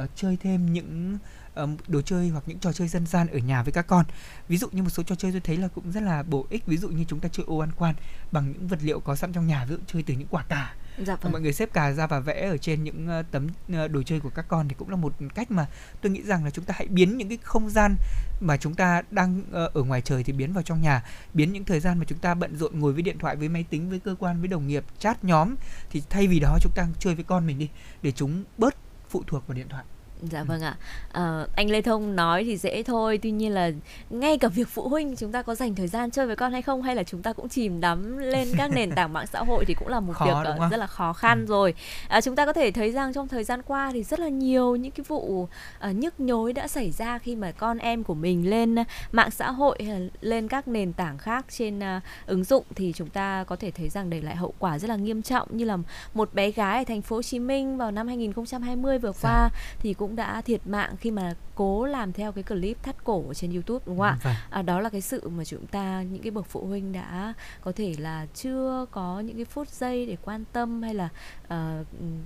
uh, 0.03 0.09
chơi 0.15 0.37
thêm 0.37 0.73
những 0.73 1.17
uh, 1.63 1.69
đồ 1.87 2.01
chơi 2.01 2.29
hoặc 2.29 2.43
những 2.47 2.59
trò 2.59 2.73
chơi 2.73 2.87
dân 2.87 3.05
gian 3.05 3.27
ở 3.27 3.37
nhà 3.37 3.63
với 3.63 3.71
các 3.71 3.87
con. 3.87 4.05
Ví 4.47 4.57
dụ 4.57 4.69
như 4.71 4.83
một 4.83 4.89
số 4.89 5.03
trò 5.03 5.15
chơi 5.15 5.31
tôi 5.31 5.41
thấy 5.41 5.57
là 5.57 5.67
cũng 5.67 5.91
rất 5.91 6.03
là 6.03 6.23
bổ 6.23 6.45
ích, 6.49 6.65
ví 6.65 6.77
dụ 6.77 6.89
như 6.89 7.05
chúng 7.07 7.19
ta 7.19 7.29
chơi 7.31 7.45
ô 7.47 7.57
ăn 7.57 7.69
quan 7.77 7.95
bằng 8.31 8.51
những 8.51 8.67
vật 8.67 8.79
liệu 8.81 8.99
có 8.99 9.15
sẵn 9.15 9.33
trong 9.33 9.47
nhà, 9.47 9.65
ví 9.65 9.75
dụ 9.75 9.81
chơi 9.87 10.03
từ 10.03 10.13
những 10.13 10.27
quả 10.27 10.43
cà 10.43 10.73
Dạ 10.97 11.15
vâng. 11.15 11.31
mọi 11.31 11.41
người 11.41 11.53
xếp 11.53 11.73
cà 11.73 11.91
ra 11.91 12.07
và 12.07 12.19
vẽ 12.19 12.47
ở 12.49 12.57
trên 12.57 12.83
những 12.83 13.07
ờ, 13.07 13.23
tấm 13.31 13.47
ờ, 13.73 13.87
đồ 13.87 14.03
chơi 14.03 14.19
của 14.19 14.29
các 14.29 14.45
con 14.47 14.67
thì 14.67 14.75
cũng 14.77 14.89
là 14.89 14.95
một 14.95 15.13
cách 15.35 15.51
mà 15.51 15.67
tôi 16.01 16.11
nghĩ 16.11 16.21
rằng 16.23 16.43
là 16.43 16.49
chúng 16.49 16.65
ta 16.65 16.73
hãy 16.77 16.87
biến 16.87 17.17
những 17.17 17.29
cái 17.29 17.37
không 17.41 17.69
gian 17.69 17.95
mà 18.39 18.57
chúng 18.57 18.75
ta 18.75 19.01
đang 19.11 19.41
ờ, 19.51 19.71
ở 19.73 19.83
ngoài 19.83 20.01
trời 20.01 20.23
thì 20.23 20.33
biến 20.33 20.53
vào 20.53 20.63
trong 20.63 20.81
nhà 20.81 21.03
biến 21.33 21.53
những 21.53 21.65
thời 21.65 21.79
gian 21.79 21.99
mà 21.99 22.05
chúng 22.07 22.19
ta 22.19 22.33
bận 22.33 22.57
rộn 22.57 22.79
ngồi 22.79 22.93
với 22.93 23.01
điện 23.01 23.17
thoại 23.19 23.35
với 23.35 23.49
máy 23.49 23.65
tính 23.69 23.89
với 23.89 23.99
cơ 23.99 24.15
quan 24.19 24.39
với 24.39 24.47
đồng 24.47 24.67
nghiệp 24.67 24.83
chat 24.99 25.23
nhóm 25.23 25.55
thì 25.89 26.03
thay 26.09 26.27
vì 26.27 26.39
đó 26.39 26.57
chúng 26.61 26.71
ta 26.75 26.87
chơi 26.99 27.15
với 27.15 27.23
con 27.23 27.47
mình 27.47 27.59
đi 27.59 27.69
để 28.01 28.11
chúng 28.11 28.43
bớt 28.57 28.75
phụ 29.15 29.23
thuộc 29.27 29.47
vào 29.47 29.55
điện 29.55 29.69
thoại. 29.69 29.85
Dạ 30.21 30.43
vâng 30.43 30.61
ạ. 30.61 30.75
À, 31.11 31.45
anh 31.55 31.69
Lê 31.69 31.81
Thông 31.81 32.15
nói 32.15 32.43
thì 32.43 32.57
dễ 32.57 32.83
thôi, 32.83 33.19
tuy 33.21 33.31
nhiên 33.31 33.51
là 33.51 33.71
ngay 34.09 34.37
cả 34.37 34.47
việc 34.47 34.67
phụ 34.67 34.89
huynh 34.89 35.15
chúng 35.15 35.31
ta 35.31 35.41
có 35.41 35.55
dành 35.55 35.75
thời 35.75 35.87
gian 35.87 36.11
chơi 36.11 36.27
với 36.27 36.35
con 36.35 36.51
hay 36.51 36.61
không 36.61 36.81
hay 36.81 36.95
là 36.95 37.03
chúng 37.03 37.21
ta 37.21 37.33
cũng 37.33 37.49
chìm 37.49 37.81
đắm 37.81 38.17
lên 38.17 38.47
các 38.57 38.71
nền 38.71 38.91
tảng 38.91 39.13
mạng 39.13 39.27
xã 39.27 39.39
hội 39.43 39.65
thì 39.67 39.73
cũng 39.73 39.87
là 39.87 39.99
một 39.99 40.13
Khó, 40.13 40.25
việc 40.25 40.55
không? 40.57 40.69
rất 40.69 40.77
là 40.77 40.87
khó 40.87 41.13
khăn 41.13 41.39
Ừ. 41.39 41.45
rồi. 41.49 41.73
À, 42.07 42.21
chúng 42.21 42.35
ta 42.35 42.45
có 42.45 42.53
thể 42.53 42.71
thấy 42.71 42.91
rằng 42.91 43.13
trong 43.13 43.27
thời 43.27 43.43
gian 43.43 43.61
qua 43.61 43.89
thì 43.93 44.03
rất 44.03 44.19
là 44.19 44.27
nhiều 44.29 44.75
những 44.75 44.91
cái 44.91 45.03
vụ 45.07 45.47
ờ, 45.79 45.91
nhức 45.91 46.19
nhối 46.19 46.53
đã 46.53 46.67
xảy 46.67 46.91
ra 46.91 47.17
khi 47.17 47.35
mà 47.35 47.51
con 47.51 47.77
em 47.77 48.03
của 48.03 48.13
mình 48.13 48.49
lên 48.49 48.75
mạng 49.11 49.31
xã 49.31 49.51
hội 49.51 49.77
hay 49.85 49.99
là 49.99 50.07
lên 50.21 50.47
các 50.47 50.67
nền 50.67 50.93
tảng 50.93 51.17
khác 51.17 51.45
trên 51.49 51.79
ờ, 51.79 51.99
ứng 52.25 52.43
dụng 52.43 52.63
thì 52.75 52.91
chúng 52.95 53.09
ta 53.09 53.43
có 53.47 53.55
thể 53.55 53.71
thấy 53.71 53.89
rằng 53.89 54.09
để 54.09 54.21
lại 54.21 54.35
hậu 54.35 54.53
quả 54.59 54.79
rất 54.79 54.89
là 54.89 54.95
nghiêm 54.95 55.21
trọng 55.21 55.57
như 55.57 55.65
là 55.65 55.77
một 56.13 56.33
bé 56.33 56.51
gái 56.51 56.77
ở 56.77 56.83
thành 56.87 57.01
phố 57.01 57.15
Hồ 57.15 57.21
Chí 57.21 57.39
Minh 57.39 57.77
vào 57.77 57.91
năm 57.91 58.07
2020 58.07 58.97
vừa 58.99 59.11
qua 59.21 59.49
thì 59.79 59.93
cũng 60.05 60.15
đã 60.15 60.41
thiệt 60.41 60.67
mạng 60.67 60.95
khi 60.99 61.11
mà 61.11 61.33
cố 61.55 61.85
làm 61.85 62.13
theo 62.13 62.31
cái 62.31 62.43
clip 62.43 62.83
thắt 62.83 63.03
cổ 63.03 63.33
trên 63.33 63.51
YouTube 63.53 63.83
đúng 63.85 63.97
không 63.97 64.05
ạ? 64.05 64.17
Vâng. 64.23 64.33
À, 64.49 64.61
đó 64.61 64.79
là 64.79 64.89
cái 64.89 65.01
sự 65.01 65.29
mà 65.29 65.45
chúng 65.45 65.67
ta 65.67 66.01
những 66.01 66.21
cái 66.21 66.31
bậc 66.31 66.45
phụ 66.49 66.65
huynh 66.67 66.93
đã 66.93 67.33
có 67.61 67.71
thể 67.71 67.95
là 67.97 68.25
chưa 68.33 68.85
có 68.91 69.19
những 69.19 69.35
cái 69.35 69.45
phút 69.45 69.67
giây 69.67 70.05
để 70.05 70.17
quan 70.25 70.43
tâm 70.53 70.81
hay 70.81 70.93
là 70.93 71.09
ừm, 71.49 72.23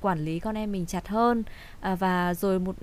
quản 0.00 0.24
lý 0.24 0.38
con 0.38 0.54
em 0.54 0.72
mình 0.72 0.86
chặt 0.86 1.08
hơn 1.08 1.42
à, 1.80 1.94
và 1.94 2.34
rồi 2.34 2.58
một 2.58 2.74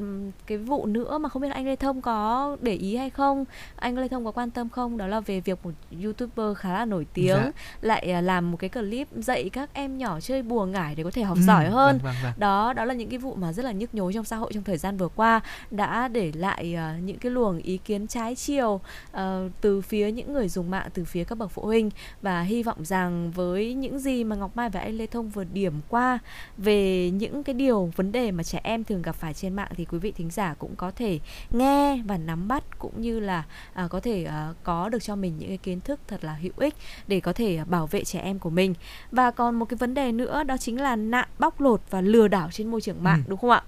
cái 0.47 0.57
vụ 0.57 0.85
nữa 0.85 1.17
mà 1.17 1.29
không 1.29 1.41
biết 1.41 1.47
anh 1.51 1.65
Lê 1.65 1.75
Thông 1.75 2.01
có 2.01 2.57
để 2.61 2.73
ý 2.73 2.95
hay 2.95 3.09
không 3.09 3.45
anh 3.75 3.97
Lê 3.97 4.07
Thông 4.07 4.25
có 4.25 4.31
quan 4.31 4.51
tâm 4.51 4.69
không 4.69 4.97
đó 4.97 5.07
là 5.07 5.19
về 5.19 5.39
việc 5.39 5.59
một 5.65 5.71
youtuber 6.03 6.57
khá 6.57 6.73
là 6.73 6.85
nổi 6.85 7.07
tiếng 7.13 7.27
Dạ. 7.37 7.51
lại 7.81 8.11
à, 8.11 8.21
làm 8.21 8.51
một 8.51 8.57
cái 8.57 8.69
clip 8.69 9.07
dạy 9.15 9.49
các 9.49 9.69
em 9.73 9.97
nhỏ 9.97 10.19
chơi 10.19 10.41
bùa 10.43 10.65
ngải 10.65 10.95
để 10.95 11.03
có 11.03 11.11
thể 11.11 11.23
học 11.23 11.37
Ừ, 11.37 11.43
giỏi 11.47 11.69
hơn 11.69 11.97
vâng, 11.97 12.03
vâng, 12.03 12.15
vâng. 12.23 12.33
đó 12.37 12.73
đó 12.73 12.85
là 12.85 12.93
những 12.93 13.09
cái 13.09 13.19
vụ 13.19 13.35
mà 13.35 13.53
rất 13.53 13.65
là 13.65 13.71
nhức 13.71 13.95
nhối 13.95 14.13
trong 14.13 14.25
xã 14.25 14.35
hội 14.35 14.51
trong 14.53 14.63
thời 14.63 14.77
gian 14.77 14.97
vừa 14.97 15.07
qua 15.07 15.41
đã 15.71 16.07
để 16.07 16.31
lại 16.35 16.73
ờ, 16.75 16.93
những 17.03 17.17
cái 17.17 17.31
luồng 17.31 17.57
ý 17.57 17.77
kiến 17.77 18.07
trái 18.07 18.35
chiều 18.35 18.81
ờ, 19.11 19.49
từ 19.61 19.81
phía 19.81 20.11
những 20.11 20.33
người 20.33 20.49
dùng 20.49 20.69
mạng 20.71 20.87
từ 20.93 21.05
phía 21.05 21.23
các 21.23 21.37
bậc 21.37 21.51
phụ 21.51 21.61
huynh 21.65 21.89
và 22.21 22.41
hy 22.41 22.63
vọng 22.63 22.85
rằng 22.85 23.31
với 23.31 23.73
những 23.73 23.99
gì 23.99 24.23
mà 24.23 24.35
Ngọc 24.35 24.57
Mai 24.57 24.69
và 24.69 24.79
anh 24.79 24.97
Lê 24.97 25.07
Thông 25.07 25.29
vừa 25.29 25.43
điểm 25.43 25.73
qua 25.89 26.19
về 26.57 26.78
những 27.13 27.43
cái 27.43 27.53
điều 27.53 27.91
vấn 27.95 28.11
đề 28.11 28.31
mà 28.31 28.43
trẻ 28.43 28.59
em 28.63 28.83
thường 28.83 29.01
gặp 29.01 29.15
phải 29.15 29.33
trên 29.33 29.53
mạng 29.55 29.71
thì 29.75 29.85
quý 29.85 29.97
vị 29.97 30.11
thính 30.11 30.29
giả 30.31 30.53
cũng 30.59 30.75
có 30.75 30.91
thể 30.91 31.19
nghe 31.51 32.01
và 32.05 32.17
nắm 32.17 32.47
bắt 32.47 32.63
cũng 32.79 33.01
như 33.01 33.19
là 33.19 33.43
à, 33.73 33.87
có 33.89 33.99
thể 33.99 34.23
à, 34.23 34.53
có 34.63 34.89
được 34.89 35.03
cho 35.03 35.15
mình 35.15 35.37
những 35.37 35.47
cái 35.49 35.57
kiến 35.57 35.81
thức 35.81 35.99
thật 36.07 36.23
là 36.23 36.33
hữu 36.33 36.53
ích 36.57 36.73
để 37.07 37.19
có 37.19 37.33
thể 37.33 37.57
à, 37.57 37.65
bảo 37.65 37.87
vệ 37.87 38.03
trẻ 38.03 38.19
em 38.19 38.39
của 38.39 38.49
mình 38.49 38.73
và 39.11 39.31
còn 39.31 39.55
một 39.59 39.65
cái 39.65 39.77
vấn 39.77 39.93
đề 39.93 40.11
nữa 40.11 40.43
đó 40.43 40.57
chính 40.57 40.81
là 40.81 40.95
nạn 40.95 41.27
bóc 41.39 41.61
lột 41.61 41.81
và 41.89 42.01
lừa 42.01 42.27
đảo 42.27 42.49
trên 42.51 42.71
môi 42.71 42.81
trường 42.81 43.03
mạng 43.03 43.23
Ừ. 43.25 43.29
đúng 43.29 43.39
không 43.39 43.49
ạ 43.49 43.63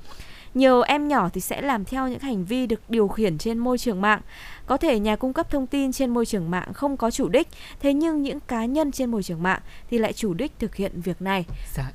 nhiều 0.54 0.82
em 0.82 1.08
nhỏ 1.08 1.30
thì 1.34 1.42
sẽ 1.42 1.62
làm 1.62 1.86
theo 1.86 2.08
những 2.08 2.20
hành 2.20 2.46
vi 2.46 2.68
được 2.68 2.82
điều 2.90 3.08
khiển 3.08 3.38
trên 3.38 3.58
môi 3.58 3.78
trường 3.78 4.02
mạng 4.02 4.22
có 4.66 4.78
thể 4.78 5.00
nhà 5.00 5.16
cung 5.16 5.34
cấp 5.34 5.50
thông 5.50 5.68
tin 5.68 5.92
trên 5.92 6.10
môi 6.10 6.26
trường 6.26 6.52
mạng 6.52 6.74
không 6.74 6.98
có 6.98 7.12
chủ 7.12 7.30
đích 7.30 7.48
thế 7.80 7.94
nhưng 7.94 8.22
những 8.22 8.40
cá 8.40 8.66
nhân 8.66 8.92
trên 8.92 9.12
môi 9.12 9.24
trường 9.24 9.44
mạng 9.44 9.60
thì 9.90 9.98
lại 9.98 10.14
chủ 10.14 10.34
đích 10.34 10.52
thực 10.60 10.76
hiện 10.76 11.02
việc 11.02 11.22
này 11.22 11.46
Dạ. 11.74 11.92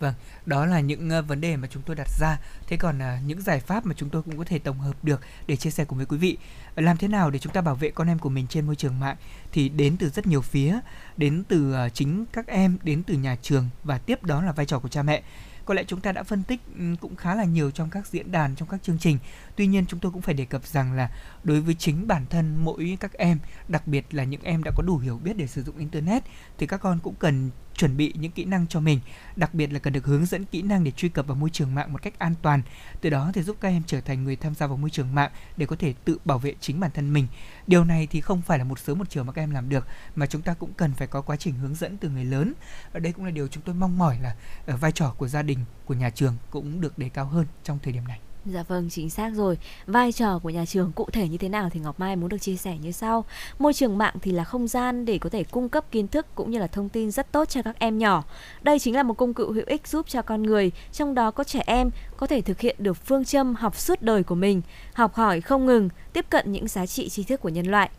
Vâng, 0.00 0.14
đó 0.46 0.66
là 0.66 0.80
những 0.80 1.10
uh, 1.18 1.28
vấn 1.28 1.40
đề 1.40 1.56
mà 1.56 1.68
chúng 1.70 1.82
tôi 1.82 1.96
đặt 1.96 2.08
ra. 2.20 2.38
Thế 2.66 2.76
còn 2.76 2.98
uh, 2.98 3.26
những 3.26 3.40
giải 3.40 3.60
pháp 3.60 3.86
mà 3.86 3.94
chúng 3.96 4.10
tôi 4.10 4.22
cũng 4.22 4.38
có 4.38 4.44
thể 4.44 4.58
tổng 4.58 4.78
hợp 4.78 5.04
được 5.04 5.20
để 5.46 5.56
chia 5.56 5.70
sẻ 5.70 5.84
cùng 5.84 5.98
với 5.98 6.06
quý 6.06 6.18
vị. 6.18 6.36
Làm 6.76 6.96
thế 6.96 7.08
nào 7.08 7.30
để 7.30 7.38
chúng 7.38 7.52
ta 7.52 7.60
bảo 7.60 7.74
vệ 7.74 7.90
con 7.90 8.08
em 8.08 8.18
của 8.18 8.28
mình 8.28 8.46
trên 8.46 8.66
môi 8.66 8.76
trường 8.76 9.00
mạng 9.00 9.16
thì 9.52 9.68
đến 9.68 9.96
từ 9.96 10.08
rất 10.08 10.26
nhiều 10.26 10.42
phía, 10.42 10.80
đến 11.16 11.44
từ 11.48 11.74
uh, 11.86 11.94
chính 11.94 12.24
các 12.32 12.46
em, 12.46 12.78
đến 12.82 13.02
từ 13.02 13.14
nhà 13.14 13.36
trường 13.42 13.68
và 13.84 13.98
tiếp 13.98 14.24
đó 14.24 14.42
là 14.42 14.52
vai 14.52 14.66
trò 14.66 14.78
của 14.78 14.88
cha 14.88 15.02
mẹ. 15.02 15.22
Có 15.64 15.74
lẽ 15.74 15.84
chúng 15.86 16.00
ta 16.00 16.12
đã 16.12 16.22
phân 16.22 16.42
tích 16.42 16.60
ừ, 16.78 16.84
cũng 17.00 17.16
khá 17.16 17.34
là 17.34 17.44
nhiều 17.44 17.70
trong 17.70 17.90
các 17.90 18.06
diễn 18.06 18.32
đàn, 18.32 18.56
trong 18.56 18.68
các 18.68 18.82
chương 18.82 18.98
trình. 18.98 19.18
Tuy 19.56 19.66
nhiên 19.66 19.86
chúng 19.86 20.00
tôi 20.00 20.12
cũng 20.12 20.22
phải 20.22 20.34
đề 20.34 20.44
cập 20.44 20.66
rằng 20.66 20.92
là 20.92 21.10
đối 21.44 21.60
với 21.60 21.74
chính 21.74 22.06
bản 22.06 22.26
thân 22.30 22.56
mỗi 22.56 22.96
các 23.00 23.12
em, 23.12 23.38
đặc 23.68 23.86
biệt 23.86 24.14
là 24.14 24.24
những 24.24 24.42
em 24.42 24.62
đã 24.64 24.70
có 24.76 24.82
đủ 24.82 24.98
hiểu 24.98 25.18
biết 25.18 25.36
để 25.36 25.46
sử 25.46 25.62
dụng 25.62 25.78
internet 25.78 26.22
thì 26.58 26.66
các 26.66 26.80
con 26.80 26.98
cũng 27.02 27.14
cần 27.14 27.50
chuẩn 27.76 27.96
bị 27.96 28.12
những 28.16 28.32
kỹ 28.32 28.44
năng 28.44 28.66
cho 28.66 28.80
mình. 28.80 29.00
Đặc 29.36 29.54
biệt 29.54 29.72
là 29.72 29.78
cần 29.78 29.92
được 29.92 30.06
hướng 30.06 30.26
dẫn 30.26 30.44
kỹ 30.44 30.62
năng 30.62 30.84
để 30.84 30.90
truy 30.90 31.08
cập 31.08 31.26
vào 31.26 31.36
môi 31.36 31.50
trường 31.50 31.74
mạng 31.74 31.92
một 31.92 32.02
cách 32.02 32.18
an 32.18 32.34
toàn. 32.42 32.62
Từ 33.00 33.10
đó 33.10 33.30
thì 33.34 33.42
giúp 33.42 33.56
các 33.60 33.68
em 33.68 33.82
trở 33.86 34.00
thành 34.00 34.24
người 34.24 34.36
tham 34.36 34.54
gia 34.54 34.66
vào 34.66 34.76
môi 34.76 34.90
trường 34.90 35.14
mạng 35.14 35.30
để 35.56 35.66
có 35.66 35.76
thể 35.76 35.94
tự 36.04 36.18
bảo 36.24 36.38
vệ 36.38 36.54
chính 36.60 36.80
bản 36.80 36.90
thân 36.94 37.12
mình. 37.12 37.26
Điều 37.66 37.84
này 37.84 38.06
thì 38.10 38.20
không 38.20 38.42
phải 38.42 38.58
là 38.58 38.64
một 38.64 38.78
sớm 38.78 38.98
một 38.98 39.10
chiều 39.10 39.24
mà 39.24 39.32
các 39.32 39.42
em 39.42 39.50
làm 39.50 39.68
được 39.68 39.86
mà 40.14 40.26
chúng 40.26 40.42
ta 40.42 40.54
cũng 40.54 40.72
cần 40.74 40.94
phải 40.94 41.06
có 41.06 41.20
quá 41.20 41.36
trình 41.36 41.54
hướng 41.54 41.74
dẫn 41.74 41.96
từ 41.96 42.08
người 42.08 42.24
lớn. 42.24 42.52
Ở 42.92 43.00
đây 43.00 43.12
cũng 43.12 43.24
là 43.24 43.30
điều 43.30 43.48
chúng 43.48 43.62
tôi 43.62 43.74
mong 43.74 43.98
mỏi 43.98 44.18
là 44.20 44.36
ờ, 44.66 44.76
vai 44.76 44.92
trò 44.92 45.14
của 45.18 45.28
gia 45.28 45.42
đình 45.42 45.58
của 45.84 45.94
nhà 45.94 46.10
trường 46.10 46.36
cũng 46.50 46.80
được 46.80 46.98
đề 46.98 47.08
cao 47.08 47.26
hơn 47.26 47.46
trong 47.64 47.78
thời 47.82 47.92
điểm 47.92 48.08
này. 48.08 48.20
Dạ 48.52 48.62
vâng, 48.62 48.88
chính 48.90 49.10
xác 49.10 49.34
rồi. 49.34 49.58
Vai 49.86 50.12
trò 50.12 50.38
của 50.38 50.50
nhà 50.50 50.64
trường 50.64 50.92
cụ 50.92 51.08
thể 51.12 51.28
như 51.28 51.38
thế 51.38 51.48
nào 51.48 51.70
thì 51.72 51.80
Ngọc 51.80 52.00
Mai 52.00 52.16
muốn 52.16 52.28
được 52.28 52.38
chia 52.38 52.56
sẻ 52.56 52.76
như 52.82 52.92
sau. 52.92 53.24
Môi 53.58 53.74
trường 53.74 53.98
mạng 53.98 54.14
thì 54.22 54.32
là 54.32 54.44
không 54.44 54.68
gian 54.68 55.04
để 55.04 55.18
có 55.18 55.30
thể 55.30 55.44
cung 55.44 55.68
cấp 55.68 55.84
kiến 55.90 56.08
thức 56.08 56.26
cũng 56.34 56.50
như 56.50 56.58
là 56.58 56.66
thông 56.66 56.88
tin 56.88 57.10
rất 57.10 57.32
tốt 57.32 57.48
cho 57.48 57.62
các 57.62 57.78
em 57.78 57.98
nhỏ. 57.98 58.24
Đây 58.62 58.78
chính 58.78 58.94
là 58.94 59.02
một 59.02 59.14
công 59.14 59.34
cụ 59.34 59.52
hữu 59.52 59.64
ích 59.66 59.88
giúp 59.88 60.06
cho 60.08 60.22
con 60.22 60.42
người, 60.42 60.70
trong 60.92 61.14
đó 61.14 61.30
có 61.30 61.44
trẻ 61.44 61.62
em, 61.66 61.90
có 62.16 62.26
thể 62.26 62.40
thực 62.40 62.60
hiện 62.60 62.76
được 62.78 62.96
phương 62.96 63.24
châm 63.24 63.54
học 63.54 63.76
suốt 63.76 64.02
đời 64.02 64.22
của 64.22 64.34
mình, 64.34 64.62
học 64.92 65.14
hỏi 65.14 65.40
không 65.40 65.66
ngừng, 65.66 65.88
tiếp 66.12 66.26
cận 66.30 66.52
những 66.52 66.68
giá 66.68 66.86
trị 66.86 67.08
tri 67.08 67.22
thức 67.22 67.40
của 67.40 67.48
nhân 67.48 67.66
loại. 67.66 67.90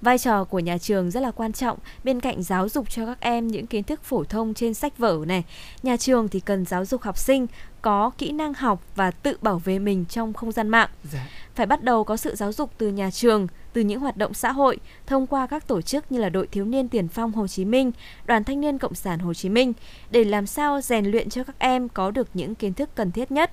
Vai 0.00 0.18
trò 0.18 0.44
của 0.44 0.58
nhà 0.58 0.78
trường 0.78 1.10
rất 1.10 1.20
là 1.20 1.30
quan 1.30 1.52
trọng 1.52 1.78
bên 2.04 2.20
cạnh 2.20 2.42
giáo 2.42 2.68
dục 2.68 2.90
cho 2.90 3.06
các 3.06 3.20
em 3.20 3.46
những 3.46 3.66
kiến 3.66 3.84
thức 3.84 4.04
phổ 4.04 4.24
thông 4.24 4.54
trên 4.54 4.74
sách 4.74 4.98
vở 4.98 5.18
này. 5.26 5.44
Nhà 5.82 5.96
trường 5.96 6.28
thì 6.28 6.40
cần 6.40 6.64
giáo 6.64 6.84
dục 6.84 7.02
học 7.02 7.18
sinh 7.18 7.46
có 7.82 8.10
kỹ 8.18 8.32
năng 8.32 8.54
học 8.54 8.82
và 8.96 9.10
tự 9.10 9.36
bảo 9.42 9.58
vệ 9.58 9.78
mình 9.78 10.04
trong 10.08 10.32
không 10.32 10.52
gian 10.52 10.68
mạng. 10.68 10.88
Dạ. 11.12 11.28
Phải 11.54 11.66
bắt 11.66 11.82
đầu 11.82 12.04
có 12.04 12.16
sự 12.16 12.34
giáo 12.34 12.52
dục 12.52 12.70
từ 12.78 12.88
nhà 12.88 13.10
trường, 13.10 13.46
từ 13.72 13.80
những 13.80 14.00
hoạt 14.00 14.16
động 14.16 14.34
xã 14.34 14.52
hội 14.52 14.78
thông 15.06 15.26
qua 15.26 15.46
các 15.46 15.68
tổ 15.68 15.82
chức 15.82 16.12
như 16.12 16.20
là 16.20 16.28
Đội 16.28 16.46
Thiếu 16.46 16.64
niên 16.64 16.88
Tiền 16.88 17.08
phong 17.08 17.32
Hồ 17.32 17.46
Chí 17.46 17.64
Minh, 17.64 17.92
Đoàn 18.26 18.44
Thanh 18.44 18.60
niên 18.60 18.78
Cộng 18.78 18.94
sản 18.94 19.18
Hồ 19.18 19.34
Chí 19.34 19.48
Minh 19.48 19.72
để 20.10 20.24
làm 20.24 20.46
sao 20.46 20.80
rèn 20.80 21.06
luyện 21.06 21.30
cho 21.30 21.44
các 21.44 21.58
em 21.58 21.88
có 21.88 22.10
được 22.10 22.28
những 22.34 22.54
kiến 22.54 22.74
thức 22.74 22.90
cần 22.94 23.12
thiết 23.12 23.30
nhất. 23.30 23.50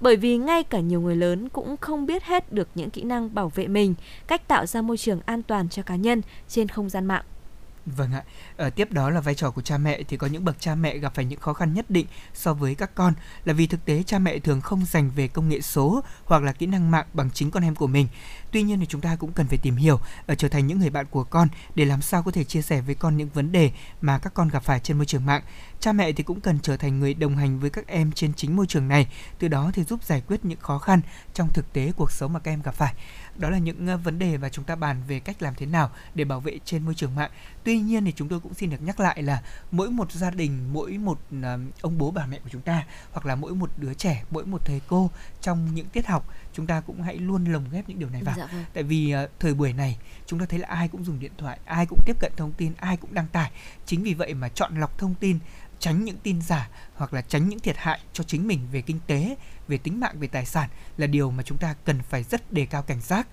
Bởi 0.00 0.16
vì 0.16 0.36
ngay 0.36 0.64
cả 0.64 0.80
nhiều 0.80 1.00
người 1.00 1.16
lớn 1.16 1.48
cũng 1.48 1.76
không 1.76 2.06
biết 2.06 2.24
hết 2.24 2.52
được 2.52 2.68
những 2.74 2.90
kỹ 2.90 3.02
năng 3.02 3.34
bảo 3.34 3.48
vệ 3.54 3.66
mình, 3.66 3.94
cách 4.26 4.48
tạo 4.48 4.66
ra 4.66 4.82
môi 4.82 4.96
trường 4.96 5.20
an 5.26 5.42
toàn 5.42 5.68
cho 5.68 5.82
cá 5.82 5.96
nhân 5.96 6.22
trên 6.48 6.68
không 6.68 6.88
gian 6.88 7.06
mạng. 7.06 7.24
Vâng 7.96 8.12
ạ. 8.12 8.22
ở 8.56 8.70
tiếp 8.70 8.92
đó 8.92 9.10
là 9.10 9.20
vai 9.20 9.34
trò 9.34 9.50
của 9.50 9.62
cha 9.62 9.78
mẹ 9.78 10.02
thì 10.08 10.16
có 10.16 10.26
những 10.26 10.44
bậc 10.44 10.60
cha 10.60 10.74
mẹ 10.74 10.98
gặp 10.98 11.14
phải 11.14 11.24
những 11.24 11.40
khó 11.40 11.52
khăn 11.52 11.74
nhất 11.74 11.90
định 11.90 12.06
so 12.34 12.54
với 12.54 12.74
các 12.74 12.94
con 12.94 13.14
là 13.44 13.52
vì 13.52 13.66
thực 13.66 13.84
tế 13.84 14.02
cha 14.02 14.18
mẹ 14.18 14.38
thường 14.38 14.60
không 14.60 14.84
dành 14.84 15.10
về 15.16 15.28
công 15.28 15.48
nghệ 15.48 15.60
số 15.60 16.00
hoặc 16.24 16.42
là 16.42 16.52
kỹ 16.52 16.66
năng 16.66 16.90
mạng 16.90 17.06
bằng 17.12 17.30
chính 17.30 17.50
con 17.50 17.64
em 17.64 17.74
của 17.74 17.86
mình. 17.86 18.08
Tuy 18.50 18.62
nhiên 18.62 18.80
thì 18.80 18.86
chúng 18.86 19.00
ta 19.00 19.16
cũng 19.16 19.32
cần 19.32 19.46
phải 19.46 19.58
tìm 19.58 19.76
hiểu 19.76 20.00
ở 20.26 20.34
trở 20.34 20.48
thành 20.48 20.66
những 20.66 20.78
người 20.78 20.90
bạn 20.90 21.06
của 21.10 21.24
con 21.24 21.48
để 21.74 21.84
làm 21.84 22.02
sao 22.02 22.22
có 22.22 22.30
thể 22.30 22.44
chia 22.44 22.62
sẻ 22.62 22.80
với 22.80 22.94
con 22.94 23.16
những 23.16 23.28
vấn 23.34 23.52
đề 23.52 23.70
mà 24.00 24.18
các 24.18 24.34
con 24.34 24.48
gặp 24.48 24.62
phải 24.62 24.80
trên 24.80 24.96
môi 24.96 25.06
trường 25.06 25.26
mạng. 25.26 25.42
Cha 25.80 25.92
mẹ 25.92 26.12
thì 26.12 26.22
cũng 26.22 26.40
cần 26.40 26.58
trở 26.62 26.76
thành 26.76 27.00
người 27.00 27.14
đồng 27.14 27.36
hành 27.36 27.60
với 27.60 27.70
các 27.70 27.86
em 27.86 28.12
trên 28.12 28.34
chính 28.34 28.56
môi 28.56 28.66
trường 28.66 28.88
này, 28.88 29.06
từ 29.38 29.48
đó 29.48 29.70
thì 29.74 29.84
giúp 29.84 30.04
giải 30.04 30.22
quyết 30.26 30.44
những 30.44 30.60
khó 30.60 30.78
khăn 30.78 31.00
trong 31.34 31.48
thực 31.54 31.72
tế 31.72 31.92
cuộc 31.96 32.12
sống 32.12 32.32
mà 32.32 32.40
các 32.40 32.52
em 32.52 32.62
gặp 32.62 32.74
phải 32.74 32.94
đó 33.38 33.50
là 33.50 33.58
những 33.58 33.86
ờ, 33.86 33.96
vấn 33.96 34.18
đề 34.18 34.36
và 34.36 34.48
chúng 34.48 34.64
ta 34.64 34.76
bàn 34.76 35.02
về 35.08 35.20
cách 35.20 35.42
làm 35.42 35.54
thế 35.54 35.66
nào 35.66 35.90
để 36.14 36.24
bảo 36.24 36.40
vệ 36.40 36.58
trên 36.64 36.84
môi 36.84 36.94
trường 36.94 37.14
mạng. 37.14 37.30
Tuy 37.64 37.78
nhiên 37.78 38.04
thì 38.04 38.12
chúng 38.16 38.28
tôi 38.28 38.40
cũng 38.40 38.54
xin 38.54 38.70
được 38.70 38.82
nhắc 38.82 39.00
lại 39.00 39.22
là 39.22 39.42
mỗi 39.70 39.90
một 39.90 40.12
gia 40.12 40.30
đình 40.30 40.72
mỗi 40.72 40.98
một 40.98 41.20
ờ, 41.42 41.58
ông 41.80 41.98
bố 41.98 42.10
bà 42.10 42.26
mẹ 42.26 42.38
của 42.38 42.48
chúng 42.52 42.62
ta 42.62 42.86
hoặc 43.12 43.26
là 43.26 43.34
mỗi 43.34 43.54
một 43.54 43.70
đứa 43.76 43.94
trẻ 43.94 44.24
mỗi 44.30 44.46
một 44.46 44.64
thầy 44.64 44.80
cô 44.88 45.10
trong 45.40 45.74
những 45.74 45.88
tiết 45.88 46.06
học 46.06 46.28
chúng 46.52 46.66
ta 46.66 46.80
cũng 46.80 47.02
hãy 47.02 47.18
luôn 47.18 47.44
lồng 47.44 47.64
ghép 47.70 47.88
những 47.88 47.98
điều 47.98 48.10
này 48.10 48.22
vào. 48.22 48.34
Dạ 48.38 48.46
vâng. 48.46 48.64
tại 48.74 48.82
vì 48.82 49.10
ờ, 49.10 49.28
thời 49.40 49.54
buổi 49.54 49.72
này 49.72 49.98
chúng 50.26 50.40
ta 50.40 50.46
thấy 50.48 50.58
là 50.58 50.68
ai 50.68 50.88
cũng 50.88 51.04
dùng 51.04 51.20
điện 51.20 51.32
thoại 51.38 51.58
ai 51.64 51.86
cũng 51.86 51.98
tiếp 52.06 52.16
cận 52.20 52.32
thông 52.36 52.52
tin 52.52 52.72
ai 52.76 52.96
cũng 52.96 53.14
đăng 53.14 53.26
tải. 53.26 53.50
Chính 53.86 54.02
vì 54.02 54.14
vậy 54.14 54.34
mà 54.34 54.48
chọn 54.48 54.80
lọc 54.80 54.98
thông 54.98 55.14
tin 55.14 55.38
tránh 55.80 56.04
những 56.04 56.16
tin 56.22 56.42
giả 56.42 56.68
hoặc 56.94 57.14
là 57.14 57.22
tránh 57.22 57.48
những 57.48 57.58
thiệt 57.58 57.76
hại 57.76 58.00
cho 58.12 58.24
chính 58.24 58.46
mình 58.46 58.60
về 58.72 58.82
kinh 58.82 58.98
tế 59.06 59.36
về 59.68 59.78
tính 59.78 60.00
mạng 60.00 60.14
về 60.18 60.28
tài 60.28 60.46
sản 60.46 60.70
là 60.96 61.06
điều 61.06 61.30
mà 61.30 61.42
chúng 61.42 61.58
ta 61.58 61.74
cần 61.84 62.02
phải 62.02 62.22
rất 62.22 62.52
đề 62.52 62.66
cao 62.66 62.82
cảnh 62.82 63.00
giác 63.00 63.26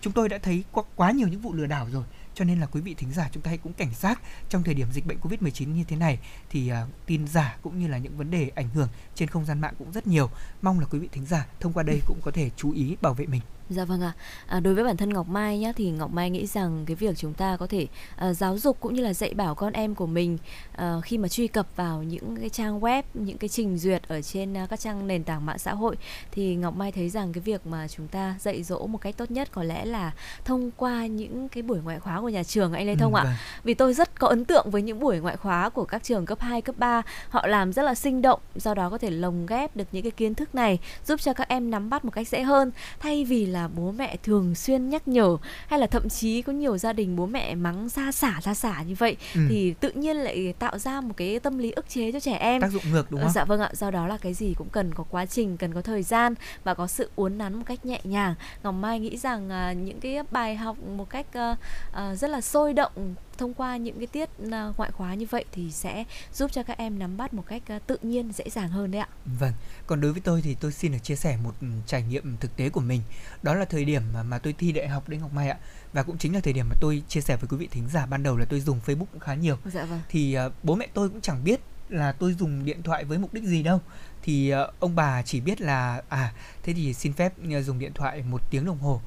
chúng 0.00 0.12
tôi 0.12 0.28
đã 0.28 0.38
thấy 0.38 0.64
có 0.72 0.82
quá 0.96 1.10
nhiều 1.10 1.28
những 1.28 1.40
vụ 1.40 1.52
lừa 1.52 1.66
đảo 1.66 1.88
rồi 1.92 2.04
cho 2.34 2.44
nên 2.44 2.60
là 2.60 2.66
quý 2.66 2.80
vị 2.80 2.94
thính 2.94 3.12
giả 3.12 3.28
chúng 3.32 3.42
ta 3.42 3.48
hãy 3.48 3.58
cũng 3.58 3.72
cảnh 3.72 3.94
giác 3.94 4.22
trong 4.48 4.62
thời 4.62 4.74
điểm 4.74 4.86
dịch 4.92 5.06
bệnh 5.06 5.18
Covid-19 5.20 5.74
như 5.74 5.84
thế 5.84 5.96
này 5.96 6.18
thì 6.50 6.72
uh, 6.72 6.76
tin 7.06 7.26
giả 7.26 7.56
cũng 7.62 7.78
như 7.78 7.88
là 7.88 7.98
những 7.98 8.16
vấn 8.16 8.30
đề 8.30 8.50
ảnh 8.54 8.68
hưởng 8.74 8.88
trên 9.14 9.28
không 9.28 9.44
gian 9.44 9.60
mạng 9.60 9.74
cũng 9.78 9.92
rất 9.92 10.06
nhiều. 10.06 10.30
Mong 10.62 10.80
là 10.80 10.86
quý 10.90 10.98
vị 10.98 11.08
thính 11.12 11.26
giả 11.26 11.46
thông 11.60 11.72
qua 11.72 11.82
đây 11.82 12.00
cũng 12.06 12.20
có 12.22 12.30
thể 12.30 12.50
chú 12.56 12.72
ý 12.72 12.96
bảo 13.00 13.14
vệ 13.14 13.26
mình. 13.26 13.42
Dạ 13.70 13.84
vâng 13.84 14.00
ạ. 14.00 14.12
À, 14.46 14.60
đối 14.60 14.74
với 14.74 14.84
bản 14.84 14.96
thân 14.96 15.12
Ngọc 15.12 15.28
Mai 15.28 15.58
nhá 15.58 15.72
thì 15.76 15.90
Ngọc 15.90 16.12
Mai 16.12 16.30
nghĩ 16.30 16.46
rằng 16.46 16.84
cái 16.86 16.94
việc 16.94 17.16
chúng 17.16 17.34
ta 17.34 17.56
có 17.56 17.66
thể 17.66 17.86
à, 18.16 18.32
giáo 18.32 18.58
dục 18.58 18.76
cũng 18.80 18.94
như 18.94 19.02
là 19.02 19.14
dạy 19.14 19.34
bảo 19.34 19.54
con 19.54 19.72
em 19.72 19.94
của 19.94 20.06
mình 20.06 20.38
à, 20.72 20.94
khi 21.02 21.18
mà 21.18 21.28
truy 21.28 21.48
cập 21.48 21.66
vào 21.76 22.02
những 22.02 22.36
cái 22.36 22.48
trang 22.48 22.80
web, 22.80 23.02
những 23.14 23.38
cái 23.38 23.48
trình 23.48 23.78
duyệt 23.78 24.08
ở 24.08 24.22
trên 24.22 24.56
à, 24.56 24.66
các 24.70 24.80
trang 24.80 25.06
nền 25.06 25.24
tảng 25.24 25.46
mạng 25.46 25.58
xã 25.58 25.74
hội 25.74 25.96
thì 26.32 26.54
Ngọc 26.54 26.76
Mai 26.76 26.92
thấy 26.92 27.08
rằng 27.08 27.32
cái 27.32 27.40
việc 27.40 27.66
mà 27.66 27.88
chúng 27.88 28.08
ta 28.08 28.34
dạy 28.40 28.62
dỗ 28.62 28.86
một 28.86 28.98
cách 28.98 29.16
tốt 29.16 29.30
nhất 29.30 29.48
có 29.52 29.62
lẽ 29.62 29.84
là 29.84 30.12
thông 30.44 30.70
qua 30.76 31.06
những 31.06 31.48
cái 31.48 31.62
buổi 31.62 31.78
ngoại 31.78 32.00
khóa 32.00 32.20
của 32.20 32.28
nhà 32.28 32.42
trường 32.42 32.72
anh 32.72 32.86
Lê 32.86 32.96
Thông 32.96 33.14
ạ. 33.14 33.24
vâng. 33.24 33.32
Vì 33.64 33.74
tôi 33.74 33.94
rất 33.94 34.18
có 34.20 34.28
ấn 34.28 34.44
tượng 34.44 34.70
với 34.70 34.82
những 34.82 35.00
buổi 35.00 35.18
ngoại 35.18 35.36
khóa 35.36 35.68
của 35.68 35.84
các 35.84 36.02
trường 36.02 36.26
cấp 36.26 36.40
2, 36.40 36.62
cấp 36.62 36.74
3 36.78 37.02
Họ 37.28 37.46
làm 37.46 37.72
rất 37.72 37.82
là 37.82 37.94
sinh 37.94 38.22
động 38.22 38.40
Do 38.54 38.74
đó 38.74 38.90
có 38.90 38.98
thể 38.98 39.10
lồng 39.10 39.46
ghép 39.46 39.76
được 39.76 39.88
những 39.92 40.02
cái 40.02 40.10
kiến 40.10 40.34
thức 40.34 40.54
này 40.54 40.78
Giúp 41.06 41.20
cho 41.20 41.32
các 41.32 41.48
em 41.48 41.70
nắm 41.70 41.90
bắt 41.90 42.04
một 42.04 42.10
cách 42.10 42.28
dễ 42.28 42.42
hơn 42.42 42.70
Thay 43.00 43.24
vì 43.24 43.46
là 43.46 43.59
bố 43.68 43.92
mẹ 43.92 44.16
thường 44.22 44.54
xuyên 44.54 44.90
nhắc 44.90 45.08
nhở 45.08 45.36
Hay 45.66 45.78
là 45.80 45.86
thậm 45.86 46.08
chí 46.08 46.42
có 46.42 46.52
nhiều 46.52 46.78
gia 46.78 46.92
đình 46.92 47.16
bố 47.16 47.26
mẹ 47.26 47.54
mắng 47.54 47.88
ra 47.88 48.12
xả 48.12 48.40
ra 48.42 48.54
xả 48.54 48.82
như 48.82 48.94
vậy 48.98 49.16
Ừ. 49.34 49.40
Thì 49.48 49.74
tự 49.80 49.90
nhiên 49.90 50.16
lại 50.16 50.54
tạo 50.58 50.78
ra 50.78 51.00
một 51.00 51.14
cái 51.16 51.40
tâm 51.40 51.58
lý 51.58 51.70
ức 51.70 51.88
chế 51.88 52.12
cho 52.12 52.20
trẻ 52.20 52.32
em 52.36 52.60
Tác 52.62 52.70
dụng 52.72 52.82
ngược 52.92 53.10
đúng 53.10 53.20
Ờ, 53.20 53.24
không? 53.26 53.32
Dạ 53.32 53.44
vâng 53.44 53.60
ạ, 53.60 53.70
do 53.72 53.90
đó 53.90 54.06
là 54.06 54.16
cái 54.16 54.34
gì 54.34 54.54
cũng 54.58 54.68
cần 54.72 54.94
có 54.94 55.04
quá 55.10 55.26
trình, 55.26 55.56
cần 55.56 55.74
có 55.74 55.82
thời 55.82 56.02
gian 56.02 56.34
và 56.64 56.74
có 56.74 56.86
sự 56.86 57.10
uốn 57.16 57.38
nắn 57.38 57.54
một 57.54 57.62
cách 57.66 57.86
nhẹ 57.86 58.00
nhàng. 58.04 58.34
Ngọc 58.62 58.74
Mai 58.74 59.00
nghĩ 59.00 59.16
rằng 59.16 59.50
à, 59.50 59.72
những 59.72 60.00
cái 60.00 60.18
bài 60.30 60.56
học 60.56 60.76
một 60.96 61.10
cách 61.10 61.26
à, 61.32 61.56
à, 61.92 62.14
rất 62.14 62.30
là 62.30 62.40
sôi 62.40 62.72
động 62.72 63.14
thông 63.40 63.54
qua 63.54 63.76
những 63.76 63.98
cái 63.98 64.06
tiết 64.06 64.28
à, 64.50 64.72
ngoại 64.76 64.90
khóa 64.90 65.14
như 65.14 65.26
vậy 65.30 65.44
thì 65.52 65.70
sẽ 65.72 66.04
giúp 66.32 66.52
cho 66.52 66.62
các 66.62 66.78
em 66.78 66.98
nắm 66.98 67.16
bắt 67.16 67.34
một 67.34 67.44
cách 67.46 67.62
à, 67.66 67.78
tự 67.78 67.98
nhiên, 68.02 68.32
dễ 68.32 68.50
dàng 68.50 68.68
hơn 68.68 68.90
đấy 68.90 69.00
ạ. 69.00 69.08
Vâng, 69.38 69.52
còn 69.86 70.00
đối 70.00 70.12
với 70.12 70.20
tôi 70.20 70.42
thì 70.42 70.54
tôi 70.54 70.72
xin 70.72 70.92
được 70.92 70.98
chia 71.02 71.16
sẻ 71.16 71.36
một 71.44 71.54
trải 71.86 72.02
nghiệm 72.02 72.36
thực 72.36 72.56
tế 72.56 72.68
của 72.68 72.80
mình. 72.80 73.02
Đó 73.42 73.54
là 73.54 73.64
thời 73.64 73.84
điểm 73.84 74.02
mà, 74.14 74.22
mà 74.22 74.38
tôi 74.38 74.54
thi 74.58 74.72
đại 74.72 74.88
học 74.88 75.08
đấy 75.08 75.20
Ngọc 75.20 75.32
Mai 75.32 75.48
ạ. 75.48 75.58
Và 75.92 76.02
cũng 76.02 76.18
chính 76.18 76.34
là 76.34 76.40
thời 76.40 76.52
điểm 76.52 76.68
mà 76.68 76.74
tôi 76.80 77.02
chia 77.08 77.20
sẻ 77.20 77.36
với 77.36 77.48
quý 77.48 77.56
vị 77.56 77.68
thính 77.70 77.88
giả 77.88 78.06
ban 78.06 78.22
đầu 78.22 78.36
là 78.36 78.44
tôi 78.44 78.60
dùng 78.60 78.80
Facebook 78.86 79.06
cũng 79.12 79.20
khá 79.20 79.34
nhiều. 79.34 79.56
Dạ 79.64 79.84
vâng. 79.84 80.00
Thì 80.08 80.34
ờ, 80.34 80.50
bố 80.62 80.74
mẹ 80.74 80.86
tôi 80.94 81.08
cũng 81.08 81.20
chẳng 81.20 81.44
biết 81.44 81.60
là 81.88 82.12
tôi 82.12 82.34
dùng 82.34 82.64
điện 82.64 82.82
thoại 82.82 83.04
với 83.04 83.18
mục 83.18 83.34
đích 83.34 83.44
gì 83.44 83.62
đâu. 83.62 83.80
Thì 84.22 84.52
ông 84.80 84.96
bà 84.96 85.22
chỉ 85.22 85.40
biết 85.40 85.60
là 85.60 86.02
à 86.08 86.32
thế 86.62 86.72
thì 86.72 86.94
xin 86.94 87.12
phép 87.12 87.32
dùng 87.62 87.78
điện 87.78 87.92
thoại 87.94 88.22
một 88.22 88.40
tiếng 88.50 88.64
đồng 88.64 88.78
hồ. 88.78 89.00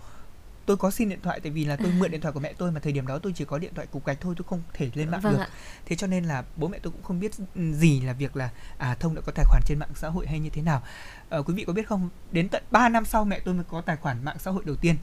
Tôi 0.65 0.77
có 0.77 0.91
xin 0.91 1.09
điện 1.09 1.19
thoại 1.23 1.39
tại 1.39 1.51
vì 1.51 1.65
là 1.65 1.75
tôi 1.75 1.91
mượn 1.99 2.11
điện 2.11 2.21
thoại 2.21 2.31
của 2.33 2.39
mẹ 2.39 2.53
tôi 2.57 2.71
mà 2.71 2.79
thời 2.79 2.93
điểm 2.93 3.07
đó 3.07 3.19
tôi 3.19 3.33
chỉ 3.35 3.45
có 3.45 3.57
điện 3.59 3.73
thoại 3.75 3.87
cục 3.91 4.05
gạch 4.05 4.17
thôi 4.21 4.35
tôi 4.37 4.45
không 4.49 4.61
thể 4.73 4.89
lên 4.93 5.09
mạng 5.11 5.21
Vâng 5.21 5.33
được. 5.33 5.39
ạ. 5.39 5.47
thế 5.85 5.95
cho 5.95 6.07
nên 6.07 6.23
là 6.23 6.43
bố 6.55 6.67
mẹ 6.67 6.79
tôi 6.79 6.91
cũng 6.91 7.03
không 7.03 7.19
biết 7.19 7.31
gì 7.71 8.01
là 8.01 8.13
việc 8.13 8.35
là 8.35 8.49
à 8.77 8.95
thông 8.99 9.15
đã 9.15 9.21
có 9.25 9.31
tài 9.35 9.45
khoản 9.49 9.61
trên 9.65 9.79
mạng 9.79 9.89
xã 9.95 10.09
hội 10.09 10.27
hay 10.27 10.39
như 10.39 10.49
thế 10.49 10.61
nào. 10.61 10.83
Ờ, 11.29 11.43
quý 11.43 11.53
vị 11.53 11.63
có 11.67 11.73
biết 11.73 11.87
không? 11.87 12.09
Đến 12.31 12.49
tận 12.49 12.63
3 12.71 12.89
năm 12.89 13.05
sau 13.05 13.25
mẹ 13.25 13.39
tôi 13.39 13.53
mới 13.53 13.63
có 13.63 13.81
tài 13.81 13.95
khoản 13.95 14.25
mạng 14.25 14.37
xã 14.39 14.51
hội 14.51 14.63
đầu 14.65 14.75
tiên. 14.75 14.95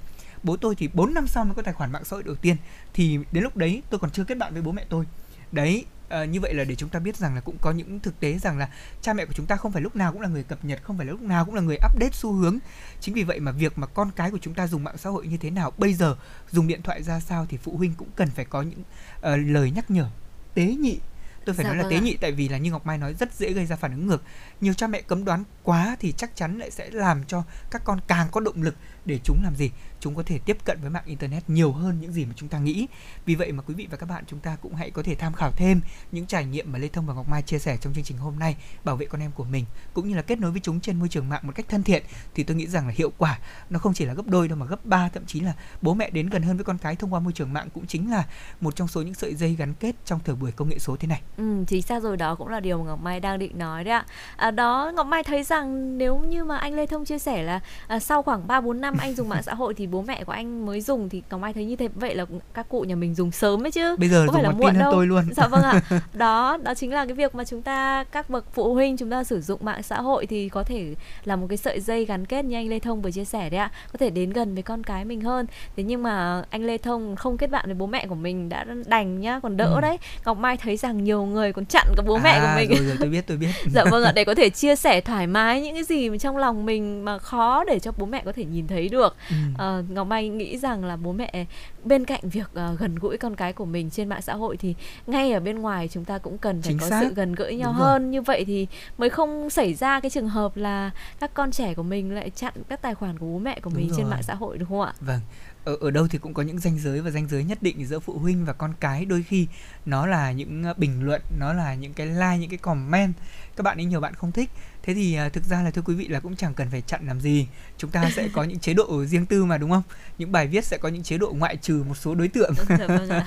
Bố 0.43 0.57
tôi 0.57 0.75
thì 0.75 0.89
4 0.95 1.15
năm 1.15 1.27
sau 1.27 1.45
mới 1.45 1.55
có 1.55 1.63
tài 1.63 1.75
khoản 1.75 1.93
mạng 1.93 2.05
xã 2.05 2.17
hội 2.17 2.23
đầu 2.23 2.35
tiên. 2.35 2.57
Thì 2.95 3.19
đến 3.33 3.43
lúc 3.45 3.57
đấy 3.57 3.83
tôi 3.91 4.01
còn 4.01 4.11
chưa 4.11 4.25
kết 4.25 4.35
bạn 4.39 4.53
với 4.53 4.63
bố 4.63 4.73
mẹ 4.73 4.85
tôi. 4.89 5.05
Đấy 5.53 5.85
ờ, 6.11 6.25
như 6.25 6.41
vậy 6.41 6.55
là 6.55 6.65
để 6.65 6.75
chúng 6.75 6.89
ta 6.89 6.99
biết 6.99 7.17
rằng 7.17 7.35
là 7.35 7.41
cũng 7.41 7.57
có 7.61 7.71
những 7.71 8.01
thực 8.01 8.21
tế 8.21 8.39
rằng 8.39 8.59
là 8.59 8.69
cha 9.03 9.13
mẹ 9.13 9.25
của 9.25 9.33
chúng 9.33 9.47
ta 9.47 9.57
không 9.57 9.73
phải 9.73 9.83
lúc 9.83 9.97
nào 9.97 10.13
cũng 10.13 10.21
là 10.21 10.29
người 10.29 10.43
cập 10.43 10.65
nhật 10.65 10.83
không 10.83 10.97
phải 10.97 11.07
lúc 11.07 11.23
nào 11.23 11.45
cũng 11.45 11.55
là 11.55 11.61
người 11.61 11.77
update 11.77 12.13
xu 12.13 12.33
hướng. 12.33 12.59
Chính 13.01 13.15
vì 13.15 13.25
vậy 13.25 13.41
mà 13.41 13.53
việc 13.53 13.79
mà 13.79 13.87
con 13.87 14.11
cái 14.17 14.31
của 14.31 14.39
chúng 14.39 14.55
ta 14.55 14.67
dùng 14.67 14.85
mạng 14.85 14.99
xã 14.99 15.11
hội 15.11 15.27
như 15.27 15.37
thế 15.37 15.51
nào 15.51 15.73
bây 15.79 15.95
giờ 15.95 16.17
dùng 16.51 16.67
điện 16.67 16.83
thoại 16.83 17.03
ra 17.03 17.21
sao 17.21 17.47
thì 17.49 17.57
phụ 17.57 17.77
huynh 17.77 17.95
cũng 17.95 18.09
cần 18.17 18.31
phải 18.31 18.45
có 18.45 18.63
những 18.63 18.83
ờ, 19.21 19.37
lời 19.37 19.71
nhắc 19.71 19.91
nhở 19.91 20.11
tế 20.55 20.65
nhị. 20.65 20.99
Tôi 21.45 21.55
phải 21.55 21.65
Dạ 21.65 21.69
nói 21.69 21.77
là 21.77 21.83
vâng 21.83 21.91
tế 21.91 21.97
ạ. 21.97 22.01
nhị 22.01 22.17
tại 22.21 22.33
vì 22.33 22.49
là 22.49 22.59
như 22.59 22.71
ngọc 22.71 22.87
mai 22.87 22.99
nói 22.99 23.15
rất 23.15 23.35
dễ 23.35 23.53
gây 23.53 23.67
ra 23.67 23.77
phản 23.77 23.91
ứng 23.91 24.07
ngược. 24.07 24.23
Nhiều 24.61 24.75
cha 24.75 24.87
mẹ 24.87 25.03
cấm 25.03 25.25
đoán 25.25 25.45
quá 25.63 25.97
thì 26.01 26.13
chắc 26.13 26.37
chắn 26.37 26.59
lại 26.59 26.71
sẽ 26.71 26.91
làm 26.91 27.25
cho 27.25 27.43
các 27.71 27.85
con 27.85 28.01
càng 28.07 28.27
có 28.33 28.41
động 28.41 28.63
lực 28.63 28.77
để 29.05 29.19
chúng 29.25 29.43
làm 29.43 29.57
gì 29.57 29.71
chúng 30.01 30.15
có 30.15 30.23
thể 30.23 30.39
tiếp 30.39 30.57
cận 30.65 30.79
với 30.81 30.91
mạng 30.91 31.03
internet 31.07 31.51
nhiều 31.51 31.73
hơn 31.73 32.01
những 32.01 32.13
gì 32.13 32.25
mà 32.25 32.33
chúng 32.37 32.49
ta 32.49 32.59
nghĩ 32.59 32.87
vì 33.27 33.35
vậy 33.35 33.53
mà 33.53 33.63
quý 33.63 33.75
vị 33.75 33.89
và 33.91 33.97
các 33.97 34.09
bạn 34.09 34.25
chúng 34.27 34.41
ta 34.41 34.57
cũng 34.57 34.75
hãy 34.75 34.91
có 34.91 35.03
thể 35.03 35.15
tham 35.15 35.33
khảo 35.33 35.53
thêm 35.57 35.81
những 36.13 36.27
trải 36.27 36.45
nghiệm 36.45 36.73
mà 36.73 36.79
lê 36.79 36.89
thông 36.89 37.07
và 37.07 37.15
ngọc 37.15 37.29
mai 37.29 37.43
chia 37.43 37.59
sẻ 37.59 37.77
trong 37.81 37.95
chương 37.95 38.05
trình 38.05 38.19
hôm 38.19 38.39
nay 38.39 38.57
bảo 38.85 38.97
vệ 38.97 39.07
con 39.07 39.21
em 39.21 39.31
của 39.33 39.45
mình 39.45 39.65
cũng 39.95 40.09
như 40.09 40.17
là 40.17 40.23
kết 40.23 40.39
nối 40.39 40.51
với 40.51 40.61
chúng 40.61 40.81
trên 40.81 40.99
môi 40.99 41.09
trường 41.09 41.29
mạng 41.29 41.41
một 41.45 41.53
cách 41.55 41.67
thân 41.69 41.83
thiện 41.83 42.03
thì 42.35 42.43
tôi 42.43 42.57
nghĩ 42.57 42.67
rằng 42.67 42.87
là 42.87 42.93
hiệu 42.97 43.13
quả 43.19 43.39
nó 43.71 43.79
không 43.79 43.95
chỉ 43.95 44.05
là 44.05 44.15
gấp 44.15 44.27
đôi 44.27 44.49
đâu 44.49 44.59
mà 44.59 44.67
gấp 44.67 44.87
ba 44.87 45.09
thậm 45.09 45.27
chí 45.27 45.41
là 45.41 45.53
bố 45.83 45.95
mẹ 45.95 46.11
đến 46.11 46.29
gần 46.29 46.43
hơn 46.43 46.57
với 46.57 46.65
con 46.65 46.79
cái 46.79 46.97
thông 46.97 47.13
qua 47.13 47.21
môi 47.21 47.33
trường 47.33 47.53
mạng 47.53 47.69
cũng 47.75 47.87
chính 47.87 48.11
là 48.11 48.25
một 48.61 48.77
trong 48.77 48.89
số 48.89 49.03
những 49.03 49.15
sợi 49.15 49.35
dây 49.35 49.55
gắn 49.55 49.75
kết 49.75 49.97
trong 50.05 50.21
thời 50.25 50.35
buổi 50.35 50.53
công 50.53 50.69
nghệ 50.69 50.79
số 50.79 50.97
thế 50.97 51.09
này 51.09 51.23
Ừ, 51.37 51.65
chính 51.67 51.83
xác 51.83 52.03
rồi 52.03 52.17
đó 52.17 52.35
cũng 52.35 52.49
là 52.49 52.61
điều 52.61 52.79
mà 52.79 52.85
Ngọc 52.85 53.01
Mai 53.03 53.21
đang 53.21 53.39
định 53.39 53.59
nói 53.59 53.85
đấy 53.85 53.95
ạ. 53.95 54.05
À, 54.37 54.51
đó 54.51 54.93
Ngọc 54.95 55.07
Mai 55.07 55.23
thấy 55.23 55.43
rằng 55.43 55.99
nếu 55.99 56.19
như 56.19 56.45
mà 56.45 56.57
anh 56.57 56.75
Lê 56.75 56.87
Thông 56.87 57.05
chia 57.05 57.19
sẻ 57.19 57.43
là 57.43 57.61
à, 57.87 57.99
sau 57.99 58.23
khoảng 58.23 58.47
3 58.47 58.61
4 58.61 58.81
năm 58.81 58.95
anh 59.01 59.15
dùng 59.15 59.29
mạng 59.29 59.43
xã 59.43 59.55
hội 59.55 59.75
thì 59.75 59.87
bố 59.87 60.03
mẹ 60.03 60.25
của 60.25 60.33
anh 60.33 60.67
mới 60.67 60.81
dùng 60.81 61.09
thì 61.09 61.23
Ngọc 61.31 61.41
Mai 61.41 61.53
thấy 61.53 61.65
như 61.65 61.77
thế 61.77 61.89
vậy 61.95 62.15
là 62.15 62.27
các 62.55 62.69
cụ 62.69 62.81
nhà 62.81 62.95
mình 62.95 63.15
dùng 63.15 63.31
sớm 63.31 63.65
ấy 63.67 63.71
chứ. 63.71 63.97
bây 63.99 64.09
giờ 64.09 64.25
Có 64.27 64.33
phải 64.33 64.43
là 64.43 64.51
muộn 64.51 64.79
đâu. 64.79 64.93
tôi 64.93 65.07
luôn 65.07 65.25
Dạ 65.37 65.47
vâng 65.49 65.63
ạ. 65.63 65.81
Đó, 66.15 66.59
đó 66.63 66.75
chính 66.75 66.93
là 66.93 67.05
cái 67.07 67.15
việc 67.15 67.35
mà 67.35 67.45
chúng 67.45 67.63
ta 67.63 68.05
các 68.05 68.31
bậc 68.31 68.45
phụ 68.55 68.75
huynh 68.75 68.97
chúng 68.97 69.11
ta 69.11 69.25
sử 69.25 69.41
dụng 69.41 69.61
mạng 69.65 69.83
xã 69.83 70.01
hội 70.01 70.27
thì 70.27 70.49
có 70.49 70.63
thể 70.65 70.95
là 71.25 71.37
một 71.37 71.47
cái 71.51 71.57
sợi 71.57 71.81
dây 71.81 72.05
gắn 72.05 72.27
kết 72.27 72.45
như 72.45 72.57
anh 72.57 72.69
Lê 72.69 72.79
Thông 72.79 73.03
vừa 73.03 73.11
chia 73.11 73.25
sẻ 73.25 73.51
đấy 73.51 73.59
ạ. 73.61 73.71
Có 73.93 73.97
thể 73.99 74.11
đến 74.11 74.31
gần 74.31 74.55
với 74.55 74.63
con 74.63 74.85
cái 74.85 75.05
mình 75.05 75.21
hơn. 75.21 75.47
Thế 75.77 75.83
nhưng 75.83 76.03
mà 76.03 76.43
anh 76.51 76.65
Lê 76.65 76.79
Thông 76.79 77.17
không 77.17 77.37
kết 77.37 77.51
bạn 77.51 77.65
với 77.67 77.75
bố 77.75 77.87
mẹ 77.87 78.07
của 78.07 78.15
mình 78.15 78.49
đã 78.49 78.65
đành 78.87 79.21
nhá, 79.21 79.41
còn 79.43 79.57
đỡ 79.57 79.75
Ừ. 79.75 79.81
đấy. 79.81 79.99
Ngọc 80.25 80.39
Mai 80.39 80.57
thấy 80.57 80.77
rằng 80.77 81.05
nhiều 81.05 81.25
người 81.27 81.53
còn 81.53 81.65
chặn 81.67 81.87
cả 81.97 82.03
bố 82.07 82.19
mẹ 82.19 82.31
à, 82.31 82.41
của 82.41 82.61
mình. 82.61 82.71
rồi 82.79 82.87
rồi 82.87 82.97
tôi 83.01 83.09
biết 83.09 83.25
tôi 83.27 83.37
biết 83.37 83.51
dạ 83.75 83.85
vâng 83.91 84.05
ạ 84.05 84.13
để 84.15 84.25
có 84.25 84.35
thể 84.35 84.51
chia 84.51 84.77
sẻ 84.77 85.01
thoải 85.01 85.27
mái 85.27 85.63
những 85.63 85.75
cái 85.75 85.85
gì 85.85 86.11
mà 86.11 86.19
trong 86.19 86.37
lòng 86.37 86.67
mình 86.67 87.05
mà 87.05 87.19
khó 87.19 87.65
để 87.65 87.79
cho 87.79 87.93
bố 87.99 88.07
mẹ 88.07 88.23
có 88.25 88.33
thể 88.33 88.45
nhìn 88.45 88.67
thấy 88.67 88.80
được 88.89 89.17
Ừ. 89.31 89.37
Ờ, 89.59 89.85
ngọc 89.89 90.07
mai 90.07 90.29
nghĩ 90.29 90.59
rằng 90.59 90.85
là 90.85 90.97
bố 90.97 91.13
mẹ 91.13 91.47
bên 91.85 92.05
cạnh 92.05 92.21
việc 92.23 92.51
ờ, 92.55 92.77
gần 92.79 92.95
gũi 92.95 93.19
con 93.19 93.37
cái 93.37 93.53
của 93.53 93.65
mình 93.65 93.91
trên 93.91 94.09
mạng 94.09 94.23
xã 94.23 94.35
hội 94.35 94.57
thì 94.57 94.75
ngay 95.07 95.33
ở 95.33 95.41
bên 95.41 95.59
ngoài 95.59 95.89
chúng 95.89 96.05
ta 96.05 96.19
cũng 96.19 96.39
cần 96.39 96.63
phải 96.63 96.69
Chính 96.73 96.79
có 96.79 96.89
xác. 96.91 97.01
sự 97.09 97.15
gần 97.15 97.35
gũi 97.35 97.55
nhau 97.55 97.71
Đúng 97.73 97.79
rồi. 97.81 97.89
hơn 97.91 98.11
như 98.11 98.23
vậy 98.23 98.45
thì 98.45 98.67
mới 98.99 99.11
không 99.11 99.51
xảy 99.51 99.75
ra 99.75 100.01
cái 100.01 100.11
trường 100.11 100.29
hợp 100.29 100.57
là 100.57 100.91
các 101.21 101.35
con 101.35 101.51
trẻ 101.51 101.75
của 101.75 101.83
mình 101.83 102.15
lại 102.15 102.31
chặn 102.31 102.53
các 102.69 102.83
tài 102.83 102.95
khoản 102.95 103.19
của 103.19 103.27
bố 103.27 103.39
mẹ 103.39 103.61
của 103.61 103.71
Đúng 103.71 103.81
mình 103.81 103.89
trên 103.91 104.01
rồi. 104.07 104.11
mạng 104.11 104.23
xã 104.23 104.35
hội 104.35 104.59
đúng 104.59 104.69
không 104.69 104.81
ạ? 104.81 104.93
Vâng, 105.01 105.21
ở 105.65 105.77
ở 105.81 105.91
đâu 105.91 106.07
thì 106.11 106.19
cũng 106.19 106.35
có 106.35 106.43
những 106.43 106.59
ranh 106.59 106.79
giới 106.79 107.01
và 107.01 107.11
ranh 107.11 107.29
giới 107.29 107.45
nhất 107.45 107.59
định 107.63 107.87
giữa 107.87 107.99
phụ 107.99 108.19
huynh 108.19 108.45
và 108.45 108.53
con 108.53 108.73
cái. 108.81 109.05
Đôi 109.05 109.23
khi 109.29 109.47
nó 109.87 110.07
là 110.07 110.33
những 110.33 110.63
ờ, 110.65 110.75
bình 110.77 111.03
luận, 111.05 111.21
nó 111.39 111.53
là 111.53 111.75
những 111.75 111.93
cái 111.95 112.07
like, 112.07 112.37
những 112.41 112.51
cái 112.51 112.59
comment. 112.59 113.13
Các 113.57 113.63
bạn 113.63 113.79
ấy 113.79 113.85
nhiều 113.85 114.01
bạn 114.01 114.15
không 114.15 114.33
thích. 114.33 114.51
Thế 114.83 114.95
thì 114.95 115.15
ờ, 115.15 115.29
thực 115.29 115.45
ra 115.45 115.63
là 115.63 115.71
thưa 115.71 115.83
quý 115.83 115.95
vị 115.95 116.09
là 116.09 116.21
cũng 116.21 116.37
chẳng 116.37 116.55
cần 116.55 116.71
phải 116.71 116.81
chặn 116.81 117.07
làm 117.07 117.21
gì. 117.21 117.47
Chúng 117.79 117.91
ta 117.91 118.11
sẽ 118.17 118.29
có 118.33 118.43
những 118.45 118.59
chế 118.59 118.75
độ 118.75 119.05
riêng 119.05 119.27
tư 119.27 119.45
mà 119.45 119.59
đúng 119.59 119.71
không? 119.71 119.83
Những 120.19 120.33
bài 120.33 120.47
viết 120.47 120.65
sẽ 120.65 120.79
có 120.79 120.89
những 120.89 121.03
chế 121.03 121.19
độ 121.19 121.33
ngoại 121.33 121.57
trừ 121.57 121.85
một 121.89 121.95
số 121.95 122.15
đối 122.15 122.29
tượng. 122.29 122.55
Vâng. 122.89 123.09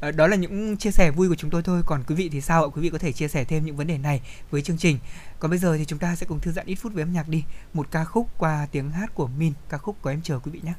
Ờ, 0.00 0.12
Đó 0.12 0.26
là 0.26 0.36
những 0.36 0.76
chia 0.76 0.90
sẻ 0.90 1.10
vui 1.10 1.28
của 1.28 1.34
chúng 1.34 1.50
tôi 1.50 1.62
thôi. 1.62 1.82
Còn 1.86 2.02
quý 2.06 2.14
vị 2.14 2.28
thì 2.32 2.40
sao 2.40 2.64
ạ? 2.64 2.68
Quý 2.74 2.82
vị 2.82 2.90
có 2.90 2.98
thể 2.98 3.12
chia 3.12 3.28
sẻ 3.28 3.44
thêm 3.44 3.64
những 3.64 3.76
vấn 3.76 3.86
đề 3.86 3.98
này 3.98 4.20
với 4.50 4.62
chương 4.62 4.78
trình. 4.78 4.98
Còn 5.38 5.50
bây 5.50 5.58
giờ 5.58 5.76
thì 5.76 5.84
chúng 5.84 5.98
ta 5.98 6.16
sẽ 6.16 6.26
cùng 6.26 6.40
thư 6.40 6.52
giãn 6.52 6.66
ít 6.66 6.74
phút 6.74 6.92
với 6.92 7.02
âm 7.02 7.12
nhạc 7.12 7.28
đi. 7.28 7.44
Một 7.74 7.90
ca 7.90 8.04
khúc 8.04 8.28
qua 8.38 8.66
tiếng 8.72 8.90
hát 8.90 9.14
của 9.14 9.26
Min. 9.26 9.52
Ca 9.68 9.78
khúc 9.78 9.96
có 10.02 10.10
em 10.10 10.22
chờ 10.22 10.38
quý 10.38 10.50
vị 10.52 10.60
nhé. 10.64 10.72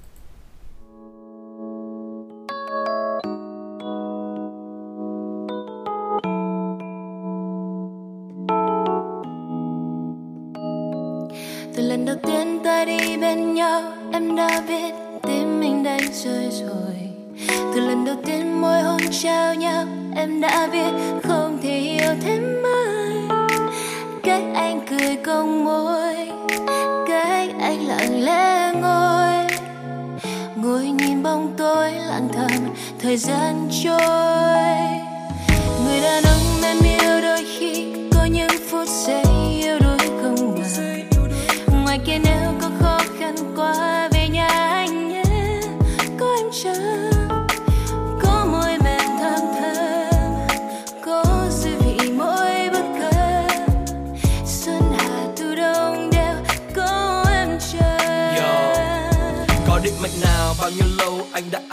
Từ 11.80 11.88
lần 11.88 12.06
đầu 12.06 12.16
tiên 12.24 12.60
ta 12.64 12.86
đi 12.86 13.18
bên 13.18 13.54
nhau, 13.54 13.82
em 14.14 14.36
đã 14.36 14.62
biết 14.68 14.94
tim 15.22 15.60
mình 15.60 15.84
đánh 15.84 16.02
rơi 16.14 16.50
rồi. 16.52 16.96
Từ 17.48 17.80
lần 17.80 18.06
đầu 18.06 18.16
tiên 18.26 18.62
môi 18.62 18.82
hôn 18.82 19.02
trao 19.12 19.56
nhau, 19.56 19.86
em 20.16 20.42
đã 20.42 20.68
biết 20.72 21.20
không 21.24 21.58
thể 21.64 21.78
yêu 21.78 22.16
thêm 22.22 22.44
ai. 22.64 23.40
Cách 24.24 24.44
anh 24.56 24.82
cười 24.90 25.16
cong 25.16 25.66
môi, 25.66 26.32
cách 27.08 27.50
anh 27.62 27.88
lặng 27.88 28.24
lẽ 28.24 28.74
ngồi. 28.82 29.48
Ngồi 30.56 30.86
nhìn 30.86 31.24
bóng 31.24 31.54
tối 31.58 31.92
lặng 31.92 32.28
thầm, 32.34 32.52
thời 33.00 33.18
gian 33.18 33.70
trôi. 33.84 35.09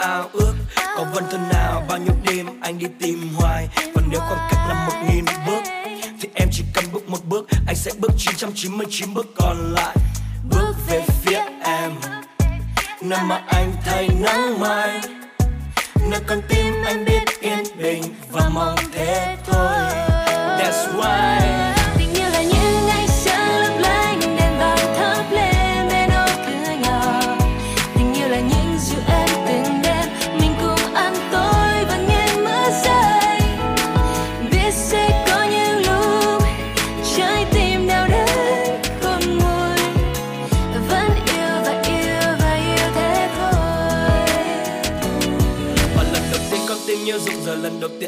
Ao 0.07 0.29
ước. 0.33 0.53
Có 0.97 1.05
vân 1.13 1.23
thân 1.31 1.49
nào, 1.49 1.85
bao 1.89 1.97
nhiêu 1.97 2.15
đêm 2.23 2.47
anh 2.61 2.79
đi 2.79 2.85
tìm 2.99 3.33
hoài. 3.35 3.67
Và 3.93 4.01
nếu 4.09 4.19
khoảng 4.19 4.47
cách 4.51 4.59
là 4.69 4.87
một 4.87 5.07
nghìn 5.09 5.25
bước, 5.47 5.61
Thì 6.21 6.29
em 6.35 6.49
chỉ 6.51 6.63
cần 6.73 6.85
bước 6.93 7.09
một 7.09 7.25
bước, 7.25 7.47
Anh 7.67 7.75
sẽ 7.75 7.91
bước 7.99 8.11
999 8.17 9.13
bước 9.13 9.27
còn 9.35 9.73
lại. 9.73 9.95
Bước 10.49 10.73
về 10.87 11.05
phía 11.21 11.41
em, 11.63 11.91
Nơi 13.01 13.19
mà 13.23 13.43
anh 13.47 13.71
thấy 13.85 14.09
nắng 14.19 14.59
mai. 14.59 15.01
Nơi 16.11 16.19
con 16.27 16.41
tim 16.49 16.73
anh 16.85 17.05
biết 17.05 17.39
yên 17.41 17.63
bình 17.77 18.03
Và 18.31 18.49
mong 18.53 18.79
thế 18.93 19.37
thôi. 19.45 19.77
That's 20.59 20.95
why. 20.97 21.66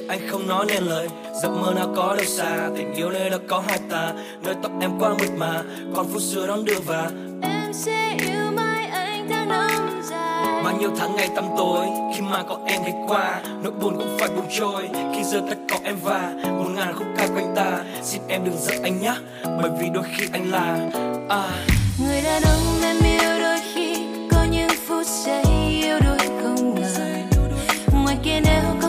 Anh 0.09 0.27
không 0.27 0.47
nói 0.47 0.65
nên 0.67 0.83
lời 0.83 1.07
Giấc 1.41 1.49
mơ 1.49 1.73
nào 1.75 1.93
có 1.95 2.15
đâu 2.15 2.25
xa. 2.25 2.69
Tình 2.77 2.93
yêu 2.93 3.09
nơi 3.09 3.29
đó 3.29 3.37
có 3.47 3.63
hai 3.67 3.79
ta 3.89 4.13
Nơi 4.43 4.55
tóc 4.63 4.71
em 4.81 4.91
quá 4.99 5.09
mượt 5.19 5.29
mà. 5.37 5.61
Còn 5.95 6.07
phút 6.13 6.21
xưa 6.21 6.47
đón 6.47 6.65
đưa 6.65 6.79
và 6.85 7.11
em 7.41 7.73
sẽ 7.73 8.17
yêu 8.19 8.51
mãi 8.55 8.85
anh 8.85 9.27
tháng 9.29 9.49
năm 9.49 10.01
dài. 10.09 10.63
Bao 10.63 10.77
nhiêu 10.79 10.89
tháng 10.97 11.15
ngày 11.15 11.29
tăm 11.35 11.45
tối 11.57 11.85
Khi 12.15 12.21
mà 12.21 12.43
có 12.43 12.59
em 12.67 12.81
đi 12.85 12.91
qua. 13.07 13.41
Nỗi 13.63 13.73
buồn 13.81 13.95
cũng 13.97 14.17
phải 14.19 14.29
buông 14.29 14.47
trôi 14.59 14.89
Khi 15.15 15.23
giờ 15.23 15.41
tất 15.49 15.57
có 15.69 15.77
em 15.83 15.95
và. 16.03 16.33
Một 16.43 16.69
ngàn 16.75 16.93
khúc 16.93 17.07
ca 17.17 17.27
quanh 17.27 17.53
ta 17.55 17.83
Xin 18.03 18.21
em 18.27 18.45
đừng 18.45 18.57
giận 18.59 18.83
anh 18.83 19.01
nhé 19.01 19.13
Bởi 19.43 19.71
vì 19.79 19.87
đôi 19.93 20.03
khi 20.17 20.25
anh 20.31 20.51
là 20.51 20.89
à, 21.29 21.65
người 22.05 22.21
đàn 22.21 22.41
ông 22.43 22.81
em 22.83 22.97
yêu 23.03 23.39
đôi 23.39 23.59
khi 23.73 23.95
có 24.31 24.43
những 24.51 24.69
phút 24.87 25.07
giây 25.07 25.43
yêu 25.69 25.99
đuối 26.05 26.27
không 26.43 26.75
ngờ. 26.75 26.89
Ngoài 27.93 28.17
kia 28.23 28.39
nếu 28.45 28.63
có 28.81 28.88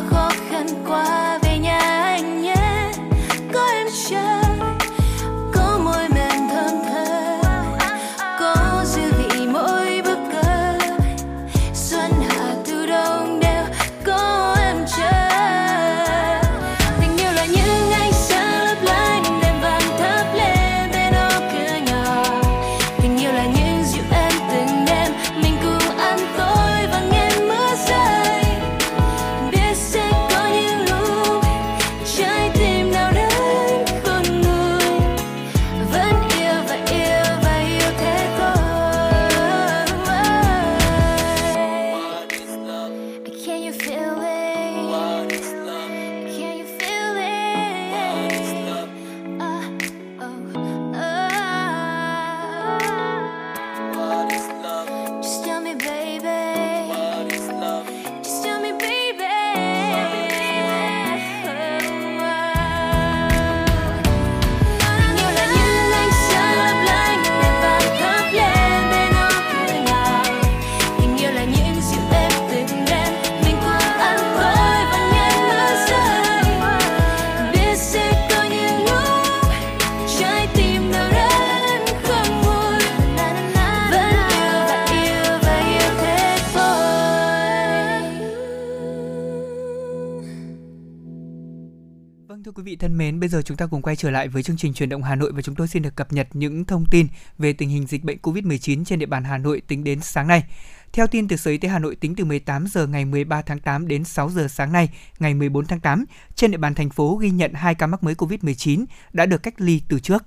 quay 93.90 93.96
trở 93.96 94.10
lại 94.10 94.28
với 94.28 94.42
chương 94.42 94.56
trình 94.56 94.74
truyền 94.74 94.88
động 94.88 95.02
Hà 95.02 95.14
Nội 95.14 95.32
và 95.32 95.42
chúng 95.42 95.54
tôi 95.54 95.68
xin 95.68 95.82
được 95.82 95.96
cập 95.96 96.12
nhật 96.12 96.26
những 96.32 96.64
thông 96.64 96.84
tin 96.90 97.06
về 97.38 97.52
tình 97.52 97.68
hình 97.68 97.86
dịch 97.86 98.04
bệnh 98.04 98.18
COVID-19 98.22 98.84
trên 98.84 98.98
địa 98.98 99.06
bàn 99.06 99.24
Hà 99.24 99.38
Nội 99.38 99.62
tính 99.66 99.84
đến 99.84 100.00
sáng 100.00 100.28
nay. 100.28 100.44
Theo 100.92 101.06
tin 101.06 101.28
từ 101.28 101.36
Sở 101.36 101.50
Y 101.50 101.58
tế 101.58 101.68
Hà 101.68 101.78
Nội 101.78 101.96
tính 101.96 102.14
từ 102.14 102.24
18 102.24 102.66
giờ 102.66 102.86
ngày 102.86 103.04
13 103.04 103.42
tháng 103.42 103.58
8 103.58 103.88
đến 103.88 104.04
6 104.04 104.30
giờ 104.30 104.46
sáng 104.48 104.72
nay, 104.72 104.88
ngày 105.18 105.34
14 105.34 105.66
tháng 105.66 105.80
8, 105.80 106.04
trên 106.34 106.50
địa 106.50 106.56
bàn 106.56 106.74
thành 106.74 106.90
phố 106.90 107.16
ghi 107.16 107.30
nhận 107.30 107.52
2 107.54 107.74
ca 107.74 107.86
mắc 107.86 108.02
mới 108.02 108.14
COVID-19 108.14 108.84
đã 109.12 109.26
được 109.26 109.42
cách 109.42 109.54
ly 109.56 109.82
từ 109.88 109.98
trước. 110.00 110.24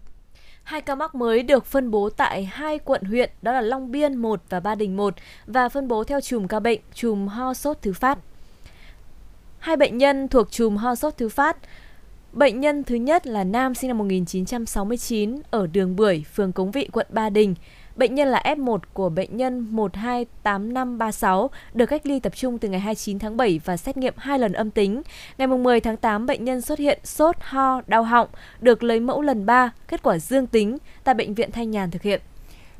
Hai 0.63 0.81
ca 0.81 0.95
mắc 0.95 1.15
mới 1.15 1.43
được 1.43 1.65
phân 1.65 1.91
bố 1.91 2.09
tại 2.09 2.45
hai 2.45 2.79
quận 2.79 3.03
huyện 3.03 3.29
đó 3.41 3.51
là 3.51 3.61
Long 3.61 3.91
Biên 3.91 4.15
1 4.15 4.43
và 4.49 4.59
Ba 4.59 4.75
Đình 4.75 4.97
1 4.97 5.15
và 5.45 5.69
phân 5.69 5.87
bố 5.87 6.03
theo 6.03 6.21
chùm 6.21 6.47
ca 6.47 6.59
bệnh, 6.59 6.79
chùm 6.93 7.27
ho 7.27 7.53
sốt 7.53 7.77
thứ 7.81 7.93
phát. 7.93 8.19
Hai 9.59 9.77
bệnh 9.77 9.97
nhân 9.97 10.27
thuộc 10.27 10.51
chùm 10.51 10.75
ho 10.75 10.95
sốt 10.95 11.13
thứ 11.17 11.29
phát. 11.29 11.57
Bệnh 12.33 12.59
nhân 12.59 12.83
thứ 12.83 12.95
nhất 12.95 13.27
là 13.27 13.43
nam 13.43 13.75
sinh 13.75 13.87
năm 13.87 13.97
1969 13.97 15.35
ở 15.51 15.67
đường 15.67 15.95
Bưởi, 15.95 16.23
phường 16.35 16.51
Cống 16.51 16.71
Vị, 16.71 16.89
quận 16.91 17.07
Ba 17.09 17.29
Đình. 17.29 17.55
Bệnh 17.95 18.15
nhân 18.15 18.27
là 18.27 18.41
F1 18.45 18.77
của 18.93 19.09
bệnh 19.09 19.37
nhân 19.37 19.67
128536 19.69 21.49
được 21.73 21.85
cách 21.85 22.05
ly 22.05 22.19
tập 22.19 22.35
trung 22.35 22.57
từ 22.57 22.69
ngày 22.69 22.79
29 22.79 23.19
tháng 23.19 23.37
7 23.37 23.59
và 23.65 23.77
xét 23.77 23.97
nghiệm 23.97 24.13
hai 24.17 24.39
lần 24.39 24.53
âm 24.53 24.71
tính. 24.71 25.01
Ngày 25.37 25.47
10 25.47 25.79
tháng 25.79 25.97
8, 25.97 26.25
bệnh 26.25 26.45
nhân 26.45 26.61
xuất 26.61 26.79
hiện 26.79 26.99
sốt, 27.03 27.35
ho, 27.39 27.81
đau 27.87 28.03
họng, 28.03 28.27
được 28.61 28.83
lấy 28.83 28.99
mẫu 28.99 29.21
lần 29.21 29.45
3, 29.45 29.71
kết 29.87 30.03
quả 30.03 30.17
dương 30.17 30.47
tính 30.47 30.77
tại 31.03 31.15
Bệnh 31.15 31.33
viện 31.33 31.51
Thanh 31.51 31.71
Nhàn 31.71 31.91
thực 31.91 32.01
hiện. 32.01 32.21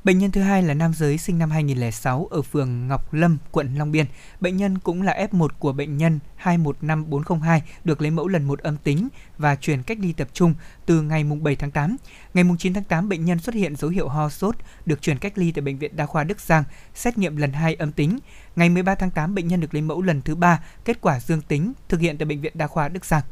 Bệnh 0.03 0.17
nhân 0.17 0.31
thứ 0.31 0.41
hai 0.41 0.63
là 0.63 0.73
nam 0.73 0.93
giới 0.93 1.17
sinh 1.17 1.39
năm 1.39 1.51
2006 1.51 2.27
ở 2.31 2.41
phường 2.41 2.87
Ngọc 2.87 3.13
Lâm, 3.13 3.37
quận 3.51 3.75
Long 3.75 3.91
Biên. 3.91 4.05
Bệnh 4.39 4.57
nhân 4.57 4.77
cũng 4.77 5.01
là 5.01 5.27
F1 5.31 5.47
của 5.59 5.73
bệnh 5.73 5.97
nhân 5.97 6.19
215402 6.35 7.61
được 7.83 8.01
lấy 8.01 8.11
mẫu 8.11 8.27
lần 8.27 8.43
một 8.43 8.59
âm 8.59 8.77
tính 8.77 9.07
và 9.37 9.55
chuyển 9.55 9.83
cách 9.83 9.97
ly 10.01 10.13
tập 10.13 10.27
trung 10.33 10.53
từ 10.85 11.01
ngày 11.01 11.23
7 11.23 11.55
tháng 11.55 11.71
8. 11.71 11.97
Ngày 12.33 12.45
9 12.59 12.73
tháng 12.73 12.83
8, 12.83 13.09
bệnh 13.09 13.25
nhân 13.25 13.39
xuất 13.39 13.55
hiện 13.55 13.75
dấu 13.75 13.91
hiệu 13.91 14.07
ho 14.07 14.29
sốt, 14.29 14.55
được 14.85 15.01
chuyển 15.01 15.17
cách 15.17 15.37
ly 15.37 15.51
tại 15.51 15.61
Bệnh 15.61 15.77
viện 15.77 15.95
Đa 15.95 16.05
khoa 16.05 16.23
Đức 16.23 16.41
Giang, 16.41 16.63
xét 16.93 17.17
nghiệm 17.17 17.37
lần 17.37 17.53
2 17.53 17.75
âm 17.75 17.91
tính. 17.91 18.19
Ngày 18.55 18.69
13 18.69 18.95
tháng 18.95 19.11
8, 19.11 19.35
bệnh 19.35 19.47
nhân 19.47 19.59
được 19.59 19.73
lấy 19.73 19.81
mẫu 19.81 20.01
lần 20.01 20.21
thứ 20.21 20.35
3, 20.35 20.63
kết 20.85 21.01
quả 21.01 21.19
dương 21.19 21.41
tính, 21.41 21.73
thực 21.89 21.99
hiện 21.99 22.17
tại 22.17 22.25
Bệnh 22.25 22.41
viện 22.41 22.53
Đa 22.55 22.67
khoa 22.67 22.87
Đức 22.87 23.05
Giang. 23.05 23.23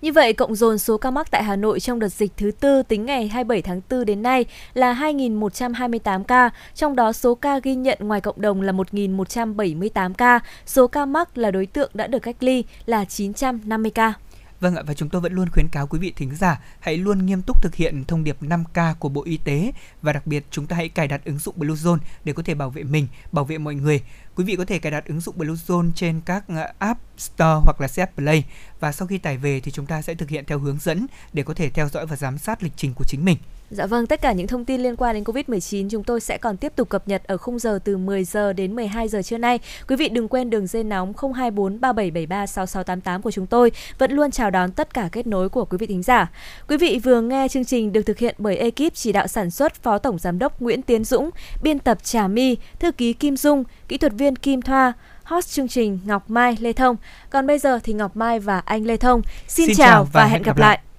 Như 0.00 0.12
vậy, 0.12 0.32
cộng 0.32 0.54
dồn 0.54 0.78
số 0.78 0.98
ca 0.98 1.10
mắc 1.10 1.30
tại 1.30 1.42
Hà 1.42 1.56
Nội 1.56 1.80
trong 1.80 1.98
đợt 1.98 2.08
dịch 2.08 2.32
thứ 2.36 2.50
tư 2.60 2.82
tính 2.82 3.06
ngày 3.06 3.28
27 3.28 3.62
tháng 3.62 3.80
4 3.90 4.04
đến 4.04 4.22
nay 4.22 4.44
là 4.74 4.94
2.128 4.94 6.24
ca, 6.24 6.50
trong 6.74 6.96
đó 6.96 7.12
số 7.12 7.34
ca 7.34 7.58
ghi 7.58 7.74
nhận 7.74 7.98
ngoài 8.00 8.20
cộng 8.20 8.40
đồng 8.40 8.62
là 8.62 8.72
1.178 8.72 10.14
ca, 10.14 10.40
số 10.66 10.86
ca 10.86 11.06
mắc 11.06 11.38
là 11.38 11.50
đối 11.50 11.66
tượng 11.66 11.90
đã 11.94 12.06
được 12.06 12.18
cách 12.18 12.36
ly 12.40 12.64
là 12.86 13.04
950 13.04 13.90
ca. 13.90 14.14
Vâng 14.60 14.76
ạ, 14.76 14.82
và 14.86 14.94
chúng 14.94 15.08
tôi 15.08 15.20
vẫn 15.20 15.32
luôn 15.32 15.48
khuyến 15.48 15.68
cáo 15.68 15.86
quý 15.86 15.98
vị 15.98 16.12
thính 16.16 16.34
giả 16.34 16.60
hãy 16.80 16.96
luôn 16.96 17.26
nghiêm 17.26 17.42
túc 17.42 17.62
thực 17.62 17.74
hiện 17.74 18.04
thông 18.04 18.24
điệp 18.24 18.42
5K 18.42 18.94
của 18.94 19.08
Bộ 19.08 19.22
Y 19.24 19.36
tế 19.36 19.72
và 20.02 20.12
đặc 20.12 20.26
biệt 20.26 20.44
chúng 20.50 20.66
ta 20.66 20.76
hãy 20.76 20.88
cài 20.88 21.08
đặt 21.08 21.24
ứng 21.24 21.38
dụng 21.38 21.54
Bluezone 21.58 21.98
để 22.24 22.32
có 22.32 22.42
thể 22.42 22.54
bảo 22.54 22.70
vệ 22.70 22.82
mình, 22.82 23.06
bảo 23.32 23.44
vệ 23.44 23.58
mọi 23.58 23.74
người. 23.74 24.02
Quý 24.34 24.44
vị 24.44 24.56
có 24.56 24.64
thể 24.64 24.78
cài 24.78 24.92
đặt 24.92 25.06
ứng 25.06 25.20
dụng 25.20 25.38
Bluezone 25.38 25.90
trên 25.94 26.20
các 26.20 26.44
ờ, 26.48 26.72
App 26.78 27.00
Store 27.18 27.60
hoặc 27.64 27.80
là 27.80 27.86
CF 27.86 28.06
Play 28.16 28.44
và 28.80 28.92
sau 28.92 29.08
khi 29.08 29.18
tải 29.18 29.36
về 29.36 29.60
thì 29.60 29.70
chúng 29.70 29.86
ta 29.86 30.02
sẽ 30.02 30.14
thực 30.14 30.28
hiện 30.28 30.44
theo 30.46 30.58
hướng 30.58 30.78
dẫn 30.78 31.06
để 31.32 31.42
có 31.42 31.54
thể 31.54 31.70
theo 31.70 31.88
dõi 31.88 32.06
và 32.06 32.16
giám 32.16 32.38
sát 32.38 32.62
lịch 32.62 32.72
trình 32.76 32.94
của 32.94 33.04
chính 33.04 33.24
mình. 33.24 33.36
Dạ 33.70 33.86
vâng, 33.86 34.06
tất 34.06 34.20
cả 34.20 34.32
những 34.32 34.46
thông 34.46 34.64
tin 34.64 34.80
liên 34.80 34.96
quan 34.96 35.14
đến 35.14 35.24
Covid-19 35.24 35.88
chúng 35.88 36.04
tôi 36.04 36.20
sẽ 36.20 36.38
còn 36.38 36.56
tiếp 36.56 36.72
tục 36.76 36.88
cập 36.88 37.08
nhật 37.08 37.22
ở 37.24 37.36
khung 37.36 37.58
giờ 37.58 37.78
từ 37.84 37.96
10 37.96 38.24
giờ 38.24 38.52
đến 38.52 38.76
12 38.76 39.08
giờ 39.08 39.22
trưa 39.22 39.38
nay. 39.38 39.58
Quý 39.88 39.96
vị 39.96 40.08
đừng 40.08 40.28
quên 40.28 40.50
đường 40.50 40.66
dây 40.66 40.84
nóng 40.84 41.12
024 41.34 41.80
3773 41.80 42.46
6688 42.46 43.22
của 43.22 43.30
chúng 43.30 43.46
tôi 43.46 43.72
vẫn 43.98 44.12
luôn 44.12 44.30
chào 44.30 44.50
đón 44.50 44.72
tất 44.72 44.94
cả 44.94 45.08
kết 45.12 45.26
nối 45.26 45.48
của 45.48 45.64
quý 45.64 45.78
vị 45.78 45.86
thính 45.86 46.02
giả. 46.02 46.30
Quý 46.68 46.76
vị 46.76 47.00
vừa 47.04 47.20
nghe 47.20 47.48
chương 47.48 47.64
trình 47.64 47.92
được 47.92 48.02
thực 48.02 48.18
hiện 48.18 48.34
bởi 48.38 48.56
ekip 48.56 48.94
chỉ 48.94 49.12
đạo 49.12 49.26
sản 49.26 49.50
xuất 49.50 49.74
Phó 49.74 49.98
Tổng 49.98 50.18
Giám 50.18 50.38
đốc 50.38 50.62
Nguyễn 50.62 50.82
Tiến 50.82 51.04
Dũng, 51.04 51.30
biên 51.62 51.78
tập 51.78 51.98
Trà 52.04 52.28
My, 52.28 52.56
thư 52.78 52.92
ký 52.92 53.12
Kim 53.12 53.36
Dung, 53.36 53.64
kỹ 53.88 53.98
thuật 53.98 54.12
viên 54.12 54.36
Kim 54.36 54.62
Thoa, 54.62 54.92
host 55.24 55.48
chương 55.48 55.68
trình 55.68 55.98
Ngọc 56.04 56.30
Mai 56.30 56.56
Lê 56.60 56.72
Thông. 56.72 56.96
Còn 57.30 57.46
bây 57.46 57.58
giờ 57.58 57.78
thì 57.82 57.92
Ngọc 57.92 58.16
Mai 58.16 58.38
và 58.40 58.58
anh 58.58 58.86
Lê 58.86 58.96
Thông 58.96 59.22
xin, 59.48 59.66
Xin 59.66 59.76
chào 59.76 59.86
chào 59.86 60.04
và 60.04 60.10
và 60.12 60.26
hẹn 60.26 60.42
gặp 60.42 60.58
lại. 60.58 60.68
lại. 60.68 60.89